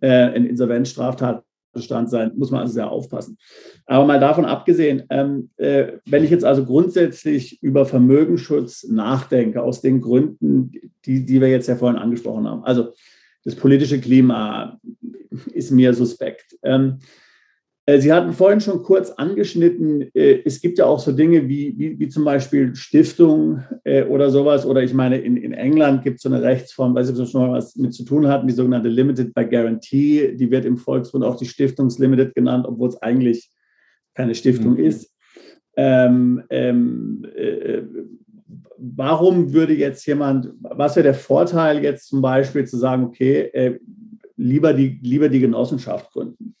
äh, 0.00 0.08
ein 0.08 0.44
Insolvenzstraftat 0.44 1.42
Bestand 1.72 2.10
sein, 2.10 2.32
muss 2.36 2.50
man 2.50 2.60
also 2.60 2.74
sehr 2.74 2.90
aufpassen. 2.90 3.38
Aber 3.86 4.04
mal 4.06 4.20
davon 4.20 4.44
abgesehen, 4.44 5.04
ähm, 5.10 5.50
äh, 5.56 5.94
wenn 6.06 6.24
ich 6.24 6.30
jetzt 6.30 6.44
also 6.44 6.64
grundsätzlich 6.64 7.62
über 7.62 7.86
Vermögensschutz 7.86 8.84
nachdenke, 8.84 9.62
aus 9.62 9.80
den 9.80 10.00
Gründen, 10.00 10.72
die, 11.04 11.24
die 11.24 11.40
wir 11.40 11.48
jetzt 11.48 11.68
ja 11.68 11.76
vorhin 11.76 11.98
angesprochen 11.98 12.46
haben, 12.46 12.64
also 12.64 12.92
das 13.44 13.56
politische 13.56 14.00
Klima 14.00 14.78
ist 15.52 15.70
mir 15.70 15.94
suspekt. 15.94 16.56
Ähm, 16.62 16.98
äh, 17.00 17.06
Sie 17.84 18.12
hatten 18.12 18.32
vorhin 18.32 18.60
schon 18.60 18.84
kurz 18.84 19.10
angeschnitten, 19.10 20.02
äh, 20.14 20.40
es 20.44 20.60
gibt 20.60 20.78
ja 20.78 20.86
auch 20.86 21.00
so 21.00 21.10
Dinge 21.10 21.48
wie, 21.48 21.74
wie, 21.76 21.98
wie 21.98 22.08
zum 22.08 22.24
Beispiel 22.24 22.76
Stiftung 22.76 23.64
äh, 23.82 24.04
oder 24.04 24.30
sowas. 24.30 24.64
Oder 24.64 24.84
ich 24.84 24.94
meine, 24.94 25.18
in, 25.18 25.36
in 25.36 25.52
England 25.52 26.04
gibt 26.04 26.16
es 26.16 26.22
so 26.22 26.28
eine 26.28 26.42
Rechtsform, 26.42 26.94
weiß 26.94 27.08
ich, 27.08 27.14
ob 27.14 27.18
das 27.18 27.32
schon 27.32 27.48
mal 27.48 27.58
was 27.58 27.74
mit 27.74 27.92
zu 27.92 28.04
tun 28.04 28.28
hat, 28.28 28.48
die 28.48 28.52
sogenannte 28.52 28.88
Limited 28.88 29.34
by 29.34 29.46
Guarantee. 29.46 30.36
Die 30.36 30.48
wird 30.48 30.64
im 30.64 30.76
Volksmund 30.76 31.24
auch 31.24 31.34
die 31.36 31.46
Stiftungslimited 31.46 32.36
genannt, 32.36 32.66
obwohl 32.68 32.88
es 32.88 33.02
eigentlich 33.02 33.50
keine 34.14 34.36
Stiftung 34.36 34.74
mhm. 34.74 34.84
ist. 34.84 35.12
Ähm, 35.76 36.44
ähm, 36.50 37.26
äh, 37.34 37.82
warum 38.78 39.52
würde 39.52 39.74
jetzt 39.74 40.06
jemand, 40.06 40.52
was 40.60 40.94
wäre 40.94 41.04
der 41.04 41.14
Vorteil 41.14 41.82
jetzt 41.82 42.06
zum 42.06 42.22
Beispiel 42.22 42.64
zu 42.64 42.76
sagen, 42.76 43.04
okay, 43.04 43.50
äh, 43.52 43.80
lieber, 44.36 44.72
die, 44.72 45.00
lieber 45.02 45.28
die 45.28 45.40
Genossenschaft 45.40 46.12
gründen? 46.12 46.54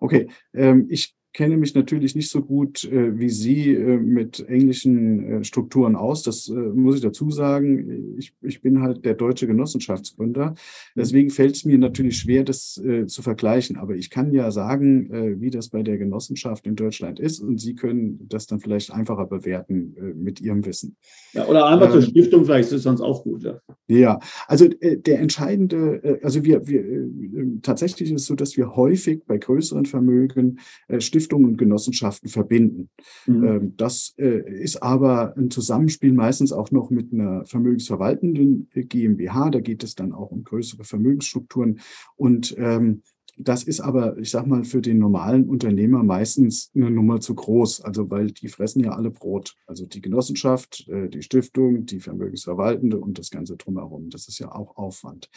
Okay, 0.00 0.28
ähm, 0.54 0.86
ich 0.90 1.14
kenne 1.32 1.56
mich 1.56 1.74
natürlich 1.74 2.14
nicht 2.14 2.30
so 2.30 2.42
gut 2.42 2.84
äh, 2.84 3.18
wie 3.18 3.28
Sie 3.28 3.72
äh, 3.72 3.98
mit 3.98 4.40
englischen 4.48 5.24
äh, 5.24 5.44
Strukturen 5.44 5.94
aus. 5.94 6.22
Das 6.22 6.48
äh, 6.48 6.52
muss 6.52 6.96
ich 6.96 7.00
dazu 7.02 7.30
sagen. 7.30 8.16
Ich, 8.18 8.34
ich 8.42 8.60
bin 8.60 8.82
halt 8.82 9.04
der 9.04 9.14
deutsche 9.14 9.46
Genossenschaftsgründer. 9.46 10.54
Deswegen 10.96 11.30
fällt 11.30 11.54
es 11.54 11.64
mir 11.64 11.78
natürlich 11.78 12.18
schwer, 12.18 12.42
das 12.42 12.78
äh, 12.84 13.06
zu 13.06 13.22
vergleichen. 13.22 13.76
Aber 13.76 13.94
ich 13.94 14.10
kann 14.10 14.32
ja 14.32 14.50
sagen, 14.50 15.10
äh, 15.12 15.40
wie 15.40 15.50
das 15.50 15.68
bei 15.68 15.82
der 15.82 15.98
Genossenschaft 15.98 16.66
in 16.66 16.74
Deutschland 16.74 17.20
ist. 17.20 17.38
Und 17.40 17.60
Sie 17.60 17.76
können 17.76 18.26
das 18.28 18.46
dann 18.46 18.58
vielleicht 18.58 18.92
einfacher 18.92 19.26
bewerten 19.26 19.94
mit 20.16 20.40
Ihrem 20.40 20.64
Wissen. 20.66 20.96
Ja, 21.32 21.46
oder 21.46 21.66
einfach 21.66 21.86
ähm, 21.86 21.92
zur 21.92 22.02
Stiftung, 22.02 22.44
vielleicht 22.44 22.68
ist 22.68 22.78
es 22.78 22.82
sonst 22.82 23.00
auch 23.00 23.22
gut. 23.22 23.44
Ja, 23.44 23.60
ja 23.86 24.20
also 24.48 24.68
der 24.68 25.20
entscheidende, 25.20 26.18
also 26.22 26.44
wir, 26.44 26.66
wir 26.66 27.60
tatsächlich 27.62 28.10
ist 28.10 28.22
es 28.22 28.26
so, 28.26 28.34
dass 28.34 28.56
wir 28.56 28.74
häufig 28.76 29.24
bei 29.26 29.38
größeren 29.38 29.86
Vermögen 29.86 30.58
Stiftungen 30.98 31.19
Stiftungen 31.20 31.50
und 31.50 31.56
Genossenschaften 31.58 32.30
verbinden. 32.30 32.88
Mhm. 33.26 33.44
Ähm, 33.44 33.74
das 33.76 34.14
äh, 34.16 34.62
ist 34.62 34.82
aber 34.82 35.36
ein 35.36 35.50
Zusammenspiel 35.50 36.12
meistens 36.12 36.52
auch 36.52 36.70
noch 36.70 36.90
mit 36.90 37.12
einer 37.12 37.44
vermögensverwaltenden 37.44 38.68
äh, 38.72 38.84
GmbH. 38.84 39.50
Da 39.50 39.60
geht 39.60 39.84
es 39.84 39.94
dann 39.94 40.12
auch 40.12 40.30
um 40.30 40.44
größere 40.44 40.84
Vermögensstrukturen. 40.84 41.80
Und 42.16 42.54
ähm, 42.58 43.02
das 43.36 43.62
ist 43.64 43.80
aber, 43.80 44.18
ich 44.18 44.30
sag 44.30 44.46
mal, 44.46 44.64
für 44.64 44.80
den 44.80 44.98
normalen 44.98 45.48
Unternehmer 45.48 46.02
meistens 46.02 46.70
eine 46.74 46.90
Nummer 46.90 47.20
zu 47.20 47.34
groß. 47.34 47.82
Also, 47.82 48.10
weil 48.10 48.30
die 48.30 48.48
fressen 48.48 48.82
ja 48.82 48.92
alle 48.92 49.10
Brot. 49.10 49.56
Also 49.66 49.84
die 49.84 50.00
Genossenschaft, 50.00 50.88
äh, 50.88 51.08
die 51.08 51.22
Stiftung, 51.22 51.84
die 51.84 52.00
Vermögensverwaltende 52.00 52.98
und 52.98 53.18
das 53.18 53.30
Ganze 53.30 53.56
drumherum. 53.56 54.08
Das 54.08 54.26
ist 54.26 54.38
ja 54.38 54.52
auch 54.52 54.76
Aufwand. 54.76 55.28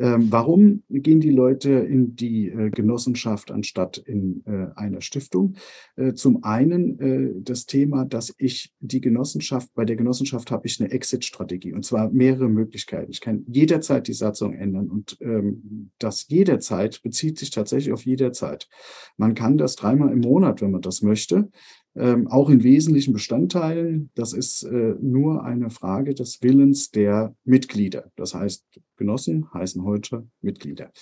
Ähm, 0.00 0.32
warum 0.32 0.82
gehen 0.88 1.20
die 1.20 1.30
Leute 1.30 1.70
in 1.70 2.16
die 2.16 2.48
äh, 2.48 2.70
Genossenschaft 2.70 3.50
anstatt 3.50 3.98
in 3.98 4.42
äh, 4.46 4.68
eine 4.74 5.02
Stiftung? 5.02 5.56
Äh, 5.96 6.14
zum 6.14 6.42
einen 6.42 7.44
das 7.44 7.66
Thema, 7.66 8.04
dass 8.04 8.34
ich 8.38 8.72
die 8.80 9.00
Genossenschaft, 9.00 9.68
bei 9.74 9.84
der 9.84 9.96
Genossenschaft 9.96 10.50
habe 10.50 10.66
ich 10.66 10.80
eine 10.80 10.90
Exit-Strategie 10.90 11.74
und 11.74 11.84
zwar 11.84 12.10
mehrere 12.10 12.48
Möglichkeiten. 12.48 13.10
Ich 13.10 13.20
kann 13.20 13.44
jederzeit 13.46 14.08
die 14.08 14.14
Satzung 14.14 14.54
ändern 14.54 14.88
und 14.88 15.18
ähm, 15.20 15.90
das 15.98 16.28
jederzeit 16.28 17.02
bezieht 17.02 17.38
sich 17.38 17.50
tatsächlich 17.50 17.92
auf 17.92 18.06
jederzeit. 18.06 18.68
Man 19.16 19.34
kann 19.34 19.58
das 19.58 19.76
dreimal 19.76 20.12
im 20.12 20.20
Monat, 20.20 20.62
wenn 20.62 20.70
man 20.70 20.80
das 20.80 21.02
möchte 21.02 21.50
ähm, 21.96 22.28
auch 22.28 22.50
in 22.50 22.62
wesentlichen 22.62 23.12
Bestandteilen. 23.12 24.10
Das 24.14 24.32
ist 24.32 24.62
äh, 24.62 24.94
nur 25.00 25.44
eine 25.44 25.70
Frage 25.70 26.14
des 26.14 26.42
Willens 26.42 26.90
der 26.90 27.34
Mitglieder. 27.44 28.10
Das 28.16 28.34
heißt, 28.34 28.64
Genossen 28.96 29.52
heißen 29.52 29.84
heute 29.84 30.26
Mitglieder. 30.40 30.92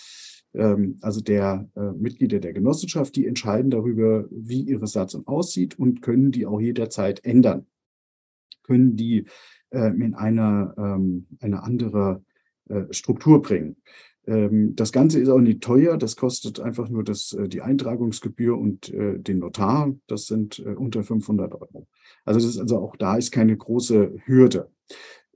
Ähm, 0.55 0.99
also 1.03 1.21
der 1.21 1.69
äh, 1.77 1.93
Mitglieder 1.93 2.41
der 2.41 2.53
Genossenschaft, 2.53 3.17
die 3.17 3.27
entscheiden 3.27 3.71
darüber, 3.71 4.27
wie 4.31 4.63
ihre 4.63 4.87
Satzung 4.87 5.27
aussieht 5.27 5.79
und 5.79 6.01
können 6.03 6.31
die 6.33 6.47
auch 6.47 6.61
jederzeit 6.61 7.25
ändern. 7.25 7.67
Können 8.63 8.97
die 8.97 9.27
äh, 9.71 9.89
in 9.89 10.15
eine, 10.15 10.75
ähm, 10.79 11.27
eine 11.41 11.63
andere 11.63 12.25
äh, 12.69 12.85
Struktur 12.91 13.43
bringen. 13.43 13.77
Ähm, 14.29 14.77
das 14.77 14.93
Ganze 14.93 15.19
ist 15.19 15.31
auch 15.31 15.41
nicht 15.41 15.63
teuer, 15.63 15.97
das 15.97 16.17
kostet 16.17 16.61
einfach 16.61 16.91
nur 16.91 17.03
das, 17.03 17.33
äh, 17.33 17.49
die 17.49 17.63
Eintragungsgebühr 17.63 18.59
und 18.59 18.93
äh, 18.93 19.19
den 19.19 19.39
Notar, 19.39 19.95
das 20.07 20.27
sind 20.27 20.59
äh, 20.59 20.75
unter 20.75 21.03
500 21.03 21.55
Euro. 21.55 21.89
Also 22.27 22.39
das 22.39 22.51
ist 22.51 22.61
also 22.61 22.79
auch 22.79 22.97
da 22.97 23.17
ist 23.17 23.33
keine 23.33 23.57
große 23.57 24.17
Hürde. 24.27 24.71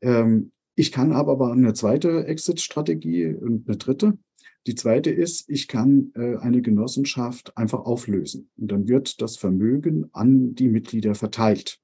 Ähm, 0.03 0.53
ich 0.75 0.93
kann 0.93 1.13
aber, 1.13 1.33
aber 1.33 1.53
eine 1.53 1.73
zweite 1.73 2.27
Exit-Strategie 2.27 3.35
und 3.35 3.67
eine 3.67 3.79
dritte. 3.79 4.19
Die 4.67 4.75
zweite 4.75 5.11
ist, 5.11 5.51
ich 5.51 5.67
kann 5.67 6.13
eine 6.15 6.63
Genossenschaft 6.63 7.59
einfach 7.59 7.81
auflösen 7.81 8.49
und 8.57 8.71
dann 8.71 8.87
wird 8.87 9.21
das 9.21 9.37
Vermögen 9.37 10.09
an 10.13 10.55
die 10.55 10.69
Mitglieder 10.69 11.17
verteilt. 11.17 11.81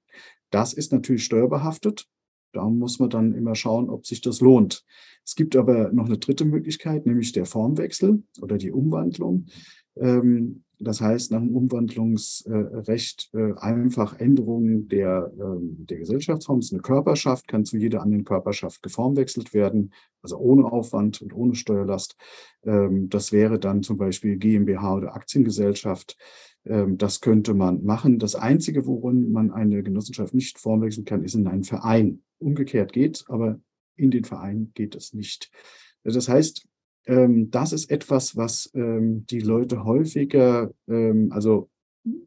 Das 0.51 0.73
ist 0.73 0.93
natürlich 0.93 1.25
steuerbehaftet. 1.25 2.07
Da 2.53 2.69
muss 2.69 2.99
man 2.99 3.11
dann 3.11 3.35
immer 3.35 3.55
schauen, 3.55 3.91
ob 3.91 4.07
sich 4.07 4.21
das 4.21 4.41
lohnt. 4.41 4.85
Es 5.25 5.35
gibt 5.35 5.57
aber 5.57 5.93
noch 5.93 6.07
eine 6.07 6.19
dritte 6.19 6.45
Möglichkeit, 6.45 7.07
nämlich 7.07 7.33
der 7.33 7.45
Formwechsel 7.45 8.23
oder 8.41 8.57
die 8.57 8.73
Umwandlung. 8.73 9.47
Ähm, 9.97 10.65
das 10.81 11.01
heißt, 11.01 11.33
nach 11.33 11.41
dem 11.41 11.57
Umwandlungsrecht 11.57 13.31
äh, 13.35 13.53
einfach 13.57 14.19
Änderungen 14.21 14.89
der, 14.89 15.33
ähm, 15.39 15.87
der 15.89 15.99
Gesellschaftsform. 15.99 16.61
Das 16.61 16.67
ist 16.67 16.73
eine 16.73 16.83
Körperschaft, 16.83 17.49
kann 17.49 17.65
zu 17.65 17.77
jeder 17.77 18.01
anderen 18.01 18.25
Körperschaft 18.25 18.83
geformwechselt 18.83 19.53
werden, 19.55 19.93
also 20.23 20.39
ohne 20.39 20.71
Aufwand 20.71 21.21
und 21.21 21.35
ohne 21.35 21.57
Steuerlast. 21.57 22.17
Ähm, 22.65 23.09
das 23.09 23.33
wäre 23.33 23.59
dann 23.59 23.83
zum 23.83 23.97
Beispiel 23.97 24.37
GmbH 24.37 24.95
oder 24.95 25.17
Aktiengesellschaft. 25.17 26.17
Das 26.69 27.21
könnte 27.23 27.55
man 27.55 27.85
machen. 27.85 28.19
Das 28.19 28.35
Einzige, 28.35 28.87
worin 28.87 29.33
man 29.33 29.51
eine 29.51 29.83
Genossenschaft 29.83 30.35
nicht 30.35 30.59
formwechseln 30.59 31.07
kann, 31.07 31.25
ist 31.25 31.35
in 31.35 31.47
einen 31.47 31.65
Verein. 31.65 32.23
Umgekehrt 32.39 32.93
geht, 32.93 33.25
aber 33.29 33.59
in 33.97 34.11
den 34.11 34.25
Verein 34.25 34.71
geht 34.75 34.95
es 34.95 35.15
nicht. 35.15 35.51
Das 36.05 36.29
heißt, 36.29 36.69
ähm, 37.07 37.51
das 37.51 37.73
ist 37.73 37.91
etwas, 37.91 38.37
was 38.37 38.71
ähm, 38.75 39.25
die 39.27 39.41
Leute 39.41 39.85
häufiger, 39.85 40.73
ähm, 40.87 41.33
also 41.33 41.71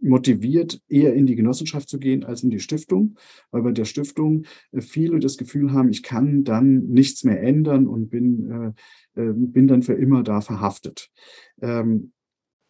motiviert, 0.01 0.81
eher 0.87 1.13
in 1.13 1.25
die 1.25 1.35
Genossenschaft 1.35 1.89
zu 1.89 1.99
gehen 1.99 2.23
als 2.23 2.43
in 2.43 2.49
die 2.49 2.59
Stiftung, 2.59 3.17
weil 3.51 3.61
bei 3.61 3.71
der 3.71 3.85
Stiftung 3.85 4.45
äh, 4.71 4.81
viele 4.81 5.19
das 5.19 5.37
Gefühl 5.37 5.71
haben, 5.71 5.89
ich 5.89 6.03
kann 6.03 6.43
dann 6.43 6.87
nichts 6.87 7.23
mehr 7.23 7.41
ändern 7.41 7.87
und 7.87 8.09
bin, 8.09 8.75
äh, 9.15 9.21
äh, 9.21 9.33
bin 9.33 9.67
dann 9.67 9.83
für 9.83 9.93
immer 9.93 10.23
da 10.23 10.41
verhaftet. 10.41 11.09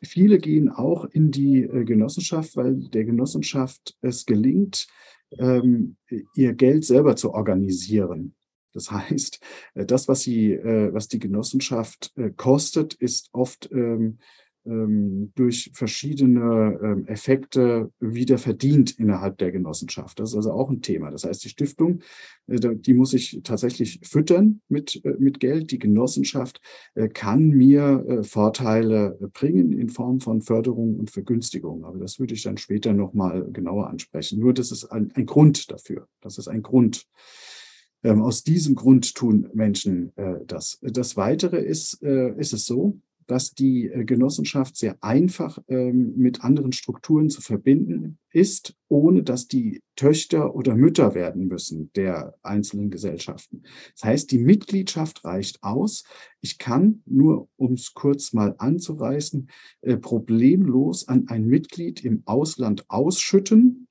Viele 0.03 0.39
gehen 0.39 0.69
auch 0.69 1.05
in 1.05 1.31
die 1.31 1.61
Genossenschaft, 1.61 2.55
weil 2.55 2.75
der 2.75 3.05
Genossenschaft 3.05 3.95
es 4.01 4.25
gelingt, 4.25 4.87
ihr 5.31 6.53
Geld 6.53 6.85
selber 6.85 7.15
zu 7.15 7.33
organisieren. 7.33 8.35
Das 8.73 8.91
heißt, 8.91 9.39
äh, 9.75 9.85
das, 9.85 10.07
was, 10.07 10.21
sie, 10.21 10.53
äh, 10.53 10.93
was 10.93 11.07
die 11.07 11.19
Genossenschaft 11.19 12.11
äh, 12.15 12.31
kostet, 12.31 12.93
ist 12.93 13.29
oft 13.33 13.69
ähm, 13.71 13.81
ähm, 14.01 14.19
durch 14.63 15.71
verschiedene 15.73 16.79
ähm, 16.83 17.07
Effekte 17.07 17.91
wieder 17.99 18.37
verdient 18.37 18.99
innerhalb 18.99 19.37
der 19.39 19.51
Genossenschaft. 19.51 20.19
Das 20.19 20.29
ist 20.29 20.35
also 20.35 20.51
auch 20.51 20.69
ein 20.69 20.81
Thema. 20.81 21.09
Das 21.09 21.23
heißt, 21.23 21.43
die 21.43 21.49
Stiftung, 21.49 22.01
die 22.47 22.93
muss 22.93 23.13
ich 23.13 23.41
tatsächlich 23.43 23.99
füttern 24.03 24.61
mit, 24.69 25.01
mit 25.19 25.39
Geld. 25.39 25.71
Die 25.71 25.79
Genossenschaft 25.79 26.61
kann 27.13 27.49
mir 27.49 28.21
Vorteile 28.23 29.17
bringen 29.33 29.71
in 29.71 29.89
Form 29.89 30.19
von 30.19 30.41
Förderung 30.41 30.99
und 30.99 31.09
Vergünstigung. 31.09 31.85
Aber 31.85 31.97
das 31.97 32.19
würde 32.19 32.33
ich 32.33 32.43
dann 32.43 32.57
später 32.57 32.93
nochmal 32.93 33.47
genauer 33.51 33.87
ansprechen. 33.89 34.39
Nur 34.39 34.53
das 34.53 34.71
ist 34.71 34.85
ein, 34.85 35.11
ein 35.15 35.25
Grund 35.25 35.71
dafür. 35.71 36.07
Das 36.21 36.37
ist 36.37 36.47
ein 36.47 36.61
Grund. 36.61 37.07
Ähm, 38.03 38.21
aus 38.21 38.43
diesem 38.43 38.75
Grund 38.75 39.13
tun 39.15 39.49
Menschen 39.53 40.15
äh, 40.17 40.39
das. 40.45 40.79
Das 40.81 41.17
Weitere 41.17 41.61
ist, 41.61 42.01
äh, 42.01 42.35
ist 42.37 42.53
es 42.53 42.65
so, 42.65 42.99
dass 43.27 43.53
die 43.53 43.87
äh, 43.87 44.03
Genossenschaft 44.05 44.75
sehr 44.75 44.97
einfach 45.01 45.59
ähm, 45.67 46.13
mit 46.17 46.43
anderen 46.43 46.71
Strukturen 46.71 47.29
zu 47.29 47.41
verbinden 47.41 48.17
ist, 48.31 48.75
ohne 48.87 49.23
dass 49.23 49.47
die 49.47 49.81
Töchter 49.95 50.55
oder 50.55 50.75
Mütter 50.75 51.15
werden 51.15 51.47
müssen 51.47 51.91
der 51.95 52.35
einzelnen 52.43 52.89
Gesellschaften. 52.89 53.63
Das 53.93 54.03
heißt, 54.03 54.31
die 54.31 54.39
Mitgliedschaft 54.39 55.23
reicht 55.25 55.63
aus. 55.63 56.03
Ich 56.39 56.57
kann 56.57 57.01
nur, 57.05 57.47
um 57.57 57.73
es 57.73 57.93
kurz 57.93 58.33
mal 58.33 58.55
anzureißen, 58.57 59.49
äh, 59.81 59.97
problemlos 59.97 61.07
an 61.07 61.27
ein 61.27 61.45
Mitglied 61.45 62.03
im 62.03 62.23
Ausland 62.25 62.85
ausschütten. 62.89 63.87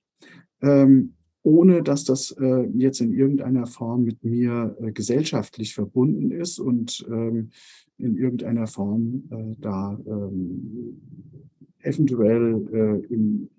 Ähm, 0.62 1.14
ohne 1.42 1.82
dass 1.82 2.04
das 2.04 2.32
äh, 2.32 2.68
jetzt 2.74 3.00
in 3.00 3.12
irgendeiner 3.12 3.66
Form 3.66 4.04
mit 4.04 4.24
mir 4.24 4.76
äh, 4.80 4.92
gesellschaftlich 4.92 5.74
verbunden 5.74 6.30
ist 6.30 6.58
und 6.58 7.04
ähm, 7.08 7.50
in 7.98 8.16
irgendeiner 8.16 8.66
Form 8.66 9.24
äh, 9.30 9.56
da 9.58 9.98
ähm, 10.06 11.00
eventuell 11.80 12.68
äh, 12.72 13.12
in, 13.12 13.50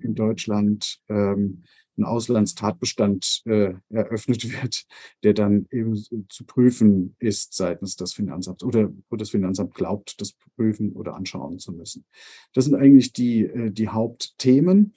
in 0.00 0.14
Deutschland 0.14 1.00
ähm, 1.08 1.62
ein 1.96 2.04
Auslandstatbestand 2.04 3.42
äh, 3.46 3.74
eröffnet 3.90 4.50
wird, 4.62 4.86
der 5.22 5.34
dann 5.34 5.66
eben 5.70 5.96
zu 6.28 6.44
prüfen 6.44 7.16
ist 7.18 7.54
seitens 7.54 7.96
des 7.96 8.14
Finanzamts 8.14 8.64
oder 8.64 8.92
wo 9.10 9.16
das 9.16 9.30
Finanzamt 9.30 9.74
glaubt, 9.74 10.20
das 10.20 10.34
prüfen 10.56 10.92
oder 10.92 11.14
anschauen 11.14 11.58
zu 11.58 11.72
müssen. 11.72 12.04
Das 12.52 12.64
sind 12.64 12.74
eigentlich 12.74 13.12
die, 13.12 13.44
äh, 13.44 13.70
die 13.70 13.88
Hauptthemen. 13.88 14.94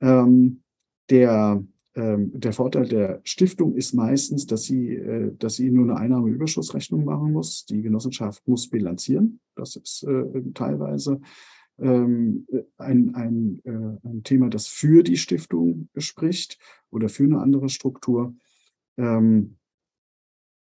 Ähm, 0.00 0.63
der, 1.10 1.62
ähm, 1.94 2.32
der 2.34 2.52
Vorteil 2.52 2.88
der 2.88 3.20
Stiftung 3.24 3.74
ist 3.74 3.94
meistens, 3.94 4.46
dass 4.46 4.64
sie, 4.64 4.94
äh, 4.94 5.32
dass 5.38 5.56
sie 5.56 5.70
nur 5.70 5.84
eine 5.84 5.96
Einnahmeüberschussrechnung 5.96 7.04
machen 7.04 7.32
muss. 7.32 7.66
Die 7.66 7.82
Genossenschaft 7.82 8.46
muss 8.46 8.68
bilanzieren. 8.68 9.40
Das 9.54 9.76
ist 9.76 10.02
äh, 10.04 10.24
teilweise 10.54 11.20
ähm, 11.78 12.46
ein, 12.78 13.14
ein, 13.14 13.60
äh, 13.64 14.08
ein 14.08 14.22
Thema, 14.22 14.48
das 14.48 14.66
für 14.66 15.02
die 15.02 15.16
Stiftung 15.16 15.88
spricht 15.96 16.58
oder 16.90 17.08
für 17.08 17.24
eine 17.24 17.40
andere 17.40 17.68
Struktur. 17.68 18.34
Ähm, 18.96 19.56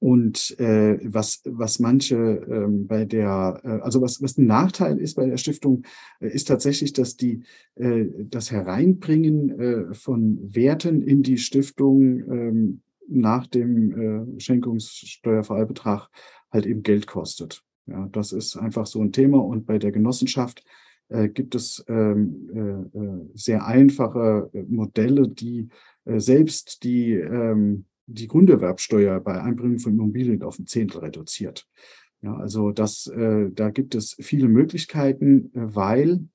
Und 0.04 0.60
äh, 0.60 1.00
was, 1.02 1.44
was 1.46 1.80
manche 1.80 2.18
ähm, 2.18 2.88
bei 2.88 3.06
der, 3.06 3.62
äh, 3.64 3.80
also 3.84 4.02
was, 4.02 4.22
was 4.22 4.38
ein 4.38 4.48
Nachteil 4.48 4.98
ist 4.98 5.16
bei 5.16 5.26
der 5.26 5.38
Stiftung, 5.38 5.84
äh, 6.20 6.28
ist 6.28 6.50
tatsächlich, 6.50 6.92
dass 6.92 7.16
die 7.16 7.44
äh, 7.76 8.08
das 8.26 8.52
Hereinbringen 8.52 9.58
äh, 9.58 9.94
von 9.94 10.40
Werten 10.54 11.04
in 11.04 11.24
die 11.24 11.38
Stiftung 11.38 12.20
ähm, 12.30 12.82
nach 13.08 13.48
dem 13.48 14.36
äh, 14.36 14.42
Schenkungssteuerfreibetrag 14.42 16.10
halt 16.52 16.66
eben 16.66 16.84
Geld 16.84 17.08
kostet. 17.08 17.64
Ja, 17.86 18.10
das 18.12 18.34
ist 18.34 18.58
einfach 18.58 18.88
so 18.88 19.00
ein 19.02 19.14
Thema. 19.14 19.38
Und 19.38 19.66
bei 19.66 19.78
der 19.78 19.94
Genossenschaft 19.94 20.66
äh, 21.08 21.30
gibt 21.30 21.56
es 21.56 21.82
ähm, 21.88 22.92
äh, 22.94 23.00
äh 23.00 23.30
sehr 23.36 23.66
einfache 23.66 24.50
Modelle, 24.68 25.30
die 25.30 25.70
äh, 26.04 26.20
selbst 26.20 26.84
die 26.84 27.14
ähm, 27.14 27.86
die 28.06 28.28
Grunderwerbsteuer 28.28 29.20
bei 29.20 29.42
Einbringung 29.42 29.80
von 29.80 29.94
Immobilien 29.94 30.44
auf 30.44 30.60
ein 30.60 30.68
Zehntel 30.68 31.00
reduziert. 31.00 31.68
Ja, 32.22 32.36
also 32.36 32.72
das, 32.72 33.08
äh, 33.08 33.50
da 33.52 33.70
gibt 33.70 33.96
es 33.96 34.16
viele 34.20 34.48
Möglichkeiten, 34.48 35.52
äh, 35.54 35.76
weil 35.76 36.26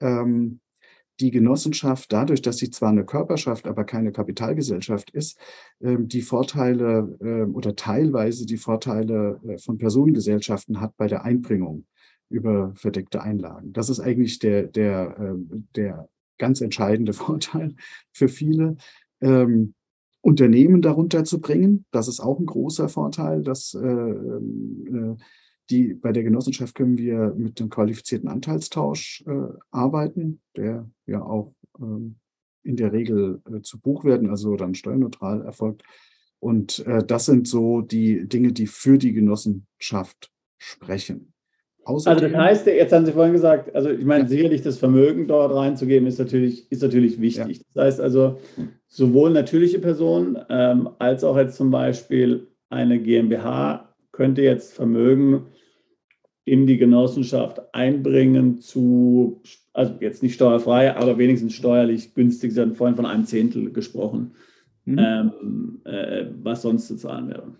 ähm, 0.00 0.60
die 1.20 1.30
Genossenschaft 1.30 2.12
dadurch, 2.12 2.42
dass 2.42 2.58
sie 2.58 2.70
zwar 2.70 2.90
eine 2.90 3.04
Körperschaft, 3.04 3.66
aber 3.66 3.84
keine 3.84 4.12
Kapitalgesellschaft 4.12 5.10
ist, 5.10 5.38
äh, 5.80 5.96
die 5.98 6.22
Vorteile 6.22 7.16
äh, 7.20 7.42
oder 7.50 7.74
teilweise 7.76 8.46
die 8.46 8.56
Vorteile 8.56 9.40
äh, 9.46 9.58
von 9.58 9.78
Personengesellschaften 9.78 10.80
hat 10.80 10.96
bei 10.96 11.08
der 11.08 11.24
Einbringung 11.24 11.86
über 12.28 12.72
verdeckte 12.76 13.22
Einlagen. 13.22 13.72
Das 13.72 13.90
ist 13.90 14.00
eigentlich 14.00 14.38
der, 14.38 14.64
der, 14.64 15.16
äh, 15.18 15.56
der 15.76 16.08
ganz 16.38 16.60
entscheidende 16.60 17.12
Vorteil 17.12 17.74
für 18.12 18.28
viele. 18.28 18.76
Ähm, 20.22 20.30
Unternehmen 20.30 20.82
darunter 20.82 21.24
zu 21.24 21.40
bringen. 21.40 21.84
Das 21.90 22.08
ist 22.08 22.20
auch 22.20 22.38
ein 22.38 22.46
großer 22.46 22.88
Vorteil, 22.88 23.42
dass 23.42 23.74
äh, 23.74 23.86
äh, 23.86 25.16
die 25.70 25.94
bei 25.94 26.12
der 26.12 26.22
Genossenschaft 26.22 26.74
können 26.74 26.98
wir 26.98 27.34
mit 27.36 27.60
dem 27.60 27.70
qualifizierten 27.70 28.28
Anteilstausch 28.28 29.24
äh, 29.26 29.52
arbeiten, 29.70 30.40
der 30.56 30.88
ja 31.06 31.22
auch 31.22 31.54
ähm, 31.80 32.16
in 32.62 32.76
der 32.76 32.92
Regel 32.92 33.40
äh, 33.50 33.62
zu 33.62 33.80
Buch 33.80 34.04
werden, 34.04 34.28
also 34.28 34.56
dann 34.56 34.74
steuerneutral 34.74 35.42
erfolgt. 35.42 35.82
Und 36.38 36.80
äh, 36.86 37.04
das 37.04 37.26
sind 37.26 37.46
so 37.46 37.80
die 37.80 38.28
Dinge, 38.28 38.52
die 38.52 38.66
für 38.66 38.98
die 38.98 39.12
Genossenschaft 39.12 40.32
sprechen. 40.58 41.32
Außerdem, 41.84 42.24
also 42.24 42.36
das 42.36 42.44
heißt, 42.44 42.66
jetzt 42.66 42.92
haben 42.92 43.06
Sie 43.06 43.12
vorhin 43.12 43.32
gesagt, 43.32 43.74
also 43.74 43.90
ich 43.90 44.04
meine, 44.04 44.24
ja. 44.24 44.28
sicherlich 44.28 44.62
das 44.62 44.78
Vermögen 44.78 45.26
dort 45.26 45.52
reinzugeben, 45.54 46.06
ist 46.06 46.18
natürlich, 46.18 46.70
ist 46.70 46.82
natürlich 46.82 47.20
wichtig. 47.20 47.58
Ja. 47.58 47.62
Das 47.74 47.84
heißt 47.84 48.00
also, 48.00 48.38
sowohl 48.86 49.30
natürliche 49.30 49.80
Personen 49.80 50.38
ähm, 50.48 50.90
als 50.98 51.24
auch 51.24 51.36
jetzt 51.36 51.56
zum 51.56 51.70
Beispiel 51.70 52.46
eine 52.70 53.00
GmbH 53.00 53.88
könnte 54.12 54.42
jetzt 54.42 54.74
Vermögen 54.74 55.46
in 56.44 56.66
die 56.66 56.76
Genossenschaft 56.76 57.74
einbringen 57.74 58.60
zu, 58.60 59.42
also 59.72 59.94
jetzt 60.00 60.22
nicht 60.22 60.34
steuerfrei, 60.34 60.96
aber 60.96 61.18
wenigstens 61.18 61.54
steuerlich 61.54 62.14
günstig. 62.14 62.52
Sie 62.52 62.60
hatten 62.60 62.74
vorhin 62.74 62.96
von 62.96 63.06
einem 63.06 63.24
Zehntel 63.24 63.72
gesprochen, 63.72 64.32
mhm. 64.84 64.98
ähm, 64.98 65.80
äh, 65.84 66.26
was 66.42 66.62
sonst 66.62 66.88
zu 66.88 66.96
zahlen 66.96 67.28
wäre. 67.28 67.52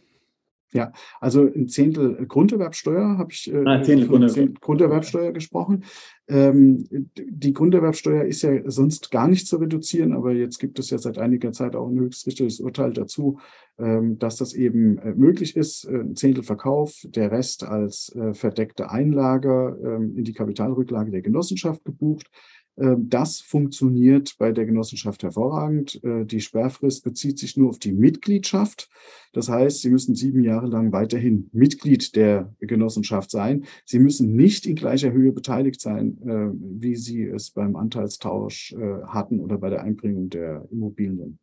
Ja, 0.74 0.92
also 1.20 1.42
ein 1.42 1.68
Zehntel 1.68 2.26
Grunderwerbsteuer 2.26 3.18
habe 3.18 3.32
ich 3.32 3.52
äh, 3.52 3.62
ah, 3.66 3.82
Zehntel 3.82 4.08
Grunderwerbsteuer. 4.08 4.54
Grunderwerbsteuer 4.60 5.32
gesprochen. 5.32 5.84
Ähm, 6.28 6.86
die 7.14 7.52
Grunderwerbsteuer 7.52 8.24
ist 8.24 8.42
ja 8.42 8.58
sonst 8.70 9.10
gar 9.10 9.28
nicht 9.28 9.46
zu 9.46 9.58
reduzieren, 9.58 10.14
aber 10.14 10.32
jetzt 10.32 10.58
gibt 10.58 10.78
es 10.78 10.88
ja 10.88 10.96
seit 10.96 11.18
einiger 11.18 11.52
Zeit 11.52 11.76
auch 11.76 11.88
ein 11.88 11.98
höchstrichterliches 11.98 12.60
Urteil 12.60 12.94
dazu, 12.94 13.38
ähm, 13.78 14.18
dass 14.18 14.36
das 14.36 14.54
eben 14.54 14.96
äh, 14.98 15.14
möglich 15.14 15.56
ist. 15.56 15.84
Äh, 15.84 15.98
ein 15.98 16.16
Zehntel 16.16 16.42
Verkauf, 16.42 16.94
der 17.04 17.30
Rest 17.30 17.64
als 17.64 18.14
äh, 18.14 18.32
verdeckte 18.32 18.90
Einlage 18.90 19.78
ähm, 19.84 20.16
in 20.16 20.24
die 20.24 20.32
Kapitalrücklage 20.32 21.10
der 21.10 21.22
Genossenschaft 21.22 21.84
gebucht. 21.84 22.30
Ähm, 22.76 23.08
das 23.08 23.40
funktioniert 23.40 24.36
bei 24.38 24.52
der 24.52 24.64
Genossenschaft 24.64 25.22
hervorragend. 25.22 26.02
Äh, 26.04 26.24
die 26.24 26.40
Sperrfrist 26.40 27.04
bezieht 27.04 27.38
sich 27.38 27.56
nur 27.56 27.70
auf 27.70 27.78
die 27.78 27.92
Mitgliedschaft. 27.92 28.88
Das 29.32 29.48
heißt, 29.48 29.80
Sie 29.80 29.90
müssen 29.90 30.14
sieben 30.14 30.42
Jahre 30.42 30.66
lang 30.66 30.92
weiterhin 30.92 31.48
Mitglied 31.52 32.16
der 32.16 32.54
Genossenschaft 32.60 33.30
sein. 33.30 33.64
Sie 33.84 33.98
müssen 33.98 34.34
nicht 34.34 34.66
in 34.66 34.76
gleicher 34.76 35.12
Höhe 35.12 35.32
beteiligt 35.32 35.80
sein, 35.80 36.18
äh, 36.22 36.50
wie 36.80 36.96
Sie 36.96 37.24
es 37.24 37.50
beim 37.50 37.76
Anteilstausch 37.76 38.72
äh, 38.72 39.02
hatten 39.06 39.40
oder 39.40 39.58
bei 39.58 39.70
der 39.70 39.82
Einbringung 39.82 40.30
der 40.30 40.66
Immobilien. 40.70 41.38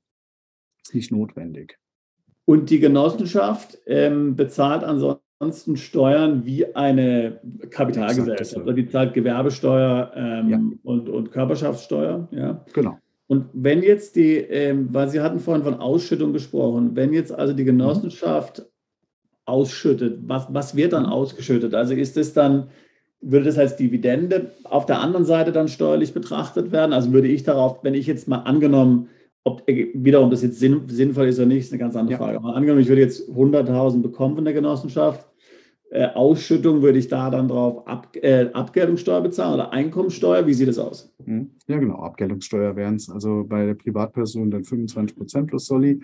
Das 0.79 0.89
ist 0.89 0.95
nicht 0.95 1.11
notwendig. 1.11 1.77
Und 2.45 2.71
die 2.71 2.79
Genossenschaft 2.79 3.77
ähm, 3.85 4.35
bezahlt 4.35 4.83
ansonsten 4.83 5.28
ansonsten 5.39 5.77
Steuern 5.77 6.45
wie 6.45 6.75
eine 6.75 7.39
Kapitalgesellschaft. 7.69 8.57
Also 8.57 8.73
die 8.73 8.87
zahlt 8.87 9.13
Gewerbesteuer 9.13 10.11
ähm, 10.15 10.49
ja. 10.49 10.61
und, 10.83 11.09
und 11.09 11.31
Körperschaftssteuer. 11.31 12.27
Ja. 12.31 12.65
Genau. 12.73 12.97
Und 13.27 13.45
wenn 13.53 13.81
jetzt 13.81 14.15
die, 14.15 14.35
ähm, 14.37 14.89
weil 14.91 15.07
Sie 15.09 15.21
hatten 15.21 15.39
vorhin 15.39 15.63
von 15.63 15.75
Ausschüttung 15.75 16.33
gesprochen, 16.33 16.95
wenn 16.95 17.13
jetzt 17.13 17.31
also 17.31 17.53
die 17.53 17.63
Genossenschaft 17.63 18.59
mhm. 18.59 18.65
ausschüttet, 19.45 20.19
was, 20.25 20.47
was 20.49 20.75
wird 20.75 20.93
dann 20.93 21.05
ausgeschüttet? 21.05 21.73
Also 21.73 21.93
ist 21.93 22.17
es 22.17 22.33
dann, 22.33 22.69
würde 23.21 23.45
das 23.45 23.57
als 23.57 23.77
Dividende 23.77 24.51
auf 24.63 24.85
der 24.85 24.99
anderen 24.99 25.25
Seite 25.25 25.51
dann 25.51 25.67
steuerlich 25.67 26.13
betrachtet 26.13 26.71
werden? 26.71 26.91
Also 26.91 27.13
würde 27.13 27.27
ich 27.27 27.43
darauf, 27.43 27.83
wenn 27.83 27.93
ich 27.93 28.07
jetzt 28.07 28.27
mal 28.27 28.39
angenommen, 28.39 29.09
ob 29.45 29.63
wiederum 29.67 30.31
das 30.31 30.41
jetzt 30.41 30.59
sinnvoll 30.59 31.27
ist 31.27 31.39
oder 31.39 31.47
nicht, 31.47 31.59
ist 31.59 31.71
eine 31.71 31.79
ganz 31.79 31.95
andere 31.95 32.13
ja. 32.13 32.17
Frage. 32.17 32.37
Aber 32.39 32.55
angenommen, 32.55 32.81
ich 32.81 32.89
würde 32.89 33.01
jetzt 33.01 33.29
100.000 33.29 34.01
bekommen 34.01 34.35
von 34.35 34.43
der 34.43 34.53
Genossenschaft, 34.53 35.28
äh, 35.91 36.07
Ausschüttung 36.07 36.81
würde 36.81 36.99
ich 36.99 37.07
da 37.07 37.29
dann 37.29 37.47
drauf 37.47 37.87
Ab, 37.87 38.15
äh, 38.15 38.49
Abgeltungssteuer 38.53 39.21
bezahlen 39.21 39.55
oder 39.55 39.71
Einkommensteuer? 39.71 40.45
Wie 40.45 40.53
sieht 40.53 40.67
das 40.67 40.77
aus? 40.77 41.13
Hm. 41.23 41.51
Ja, 41.67 41.79
genau. 41.79 41.95
Abgeltungssteuer 41.95 42.75
wären 42.75 42.95
es 42.95 43.09
also 43.09 43.43
bei 43.47 43.65
der 43.65 43.73
Privatperson 43.73 44.51
dann 44.51 44.63
25 44.63 45.17
Prozent 45.17 45.47
plus 45.47 45.65
Soli. 45.65 46.01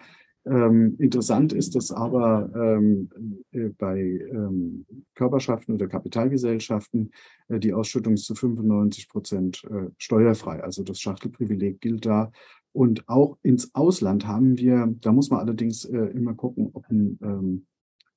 Ähm, 0.48 0.96
interessant 1.00 1.54
ist 1.54 1.76
das 1.76 1.92
aber 1.92 2.52
ähm, 2.56 3.10
äh, 3.52 3.70
bei 3.78 4.00
ähm, 4.00 4.86
Körperschaften 5.16 5.74
oder 5.74 5.88
Kapitalgesellschaften, 5.88 7.12
äh, 7.48 7.60
die 7.60 7.74
Ausschüttung 7.74 8.14
ist 8.14 8.26
zu 8.26 8.36
95 8.36 9.10
Prozent 9.10 9.64
äh, 9.66 9.90
steuerfrei. 9.98 10.64
Also 10.64 10.84
das 10.84 11.00
Schachtelprivileg 11.00 11.82
gilt 11.82 12.06
da. 12.06 12.32
Und 12.74 13.08
auch 13.08 13.38
ins 13.42 13.74
Ausland 13.74 14.28
haben 14.28 14.58
wir, 14.58 14.94
da 15.02 15.12
muss 15.12 15.30
man 15.30 15.40
allerdings 15.40 15.86
äh, 15.86 15.98
immer 15.98 16.36
gucken, 16.36 16.70
ob 16.74 16.90
ein 16.90 17.18
ähm, 17.24 17.66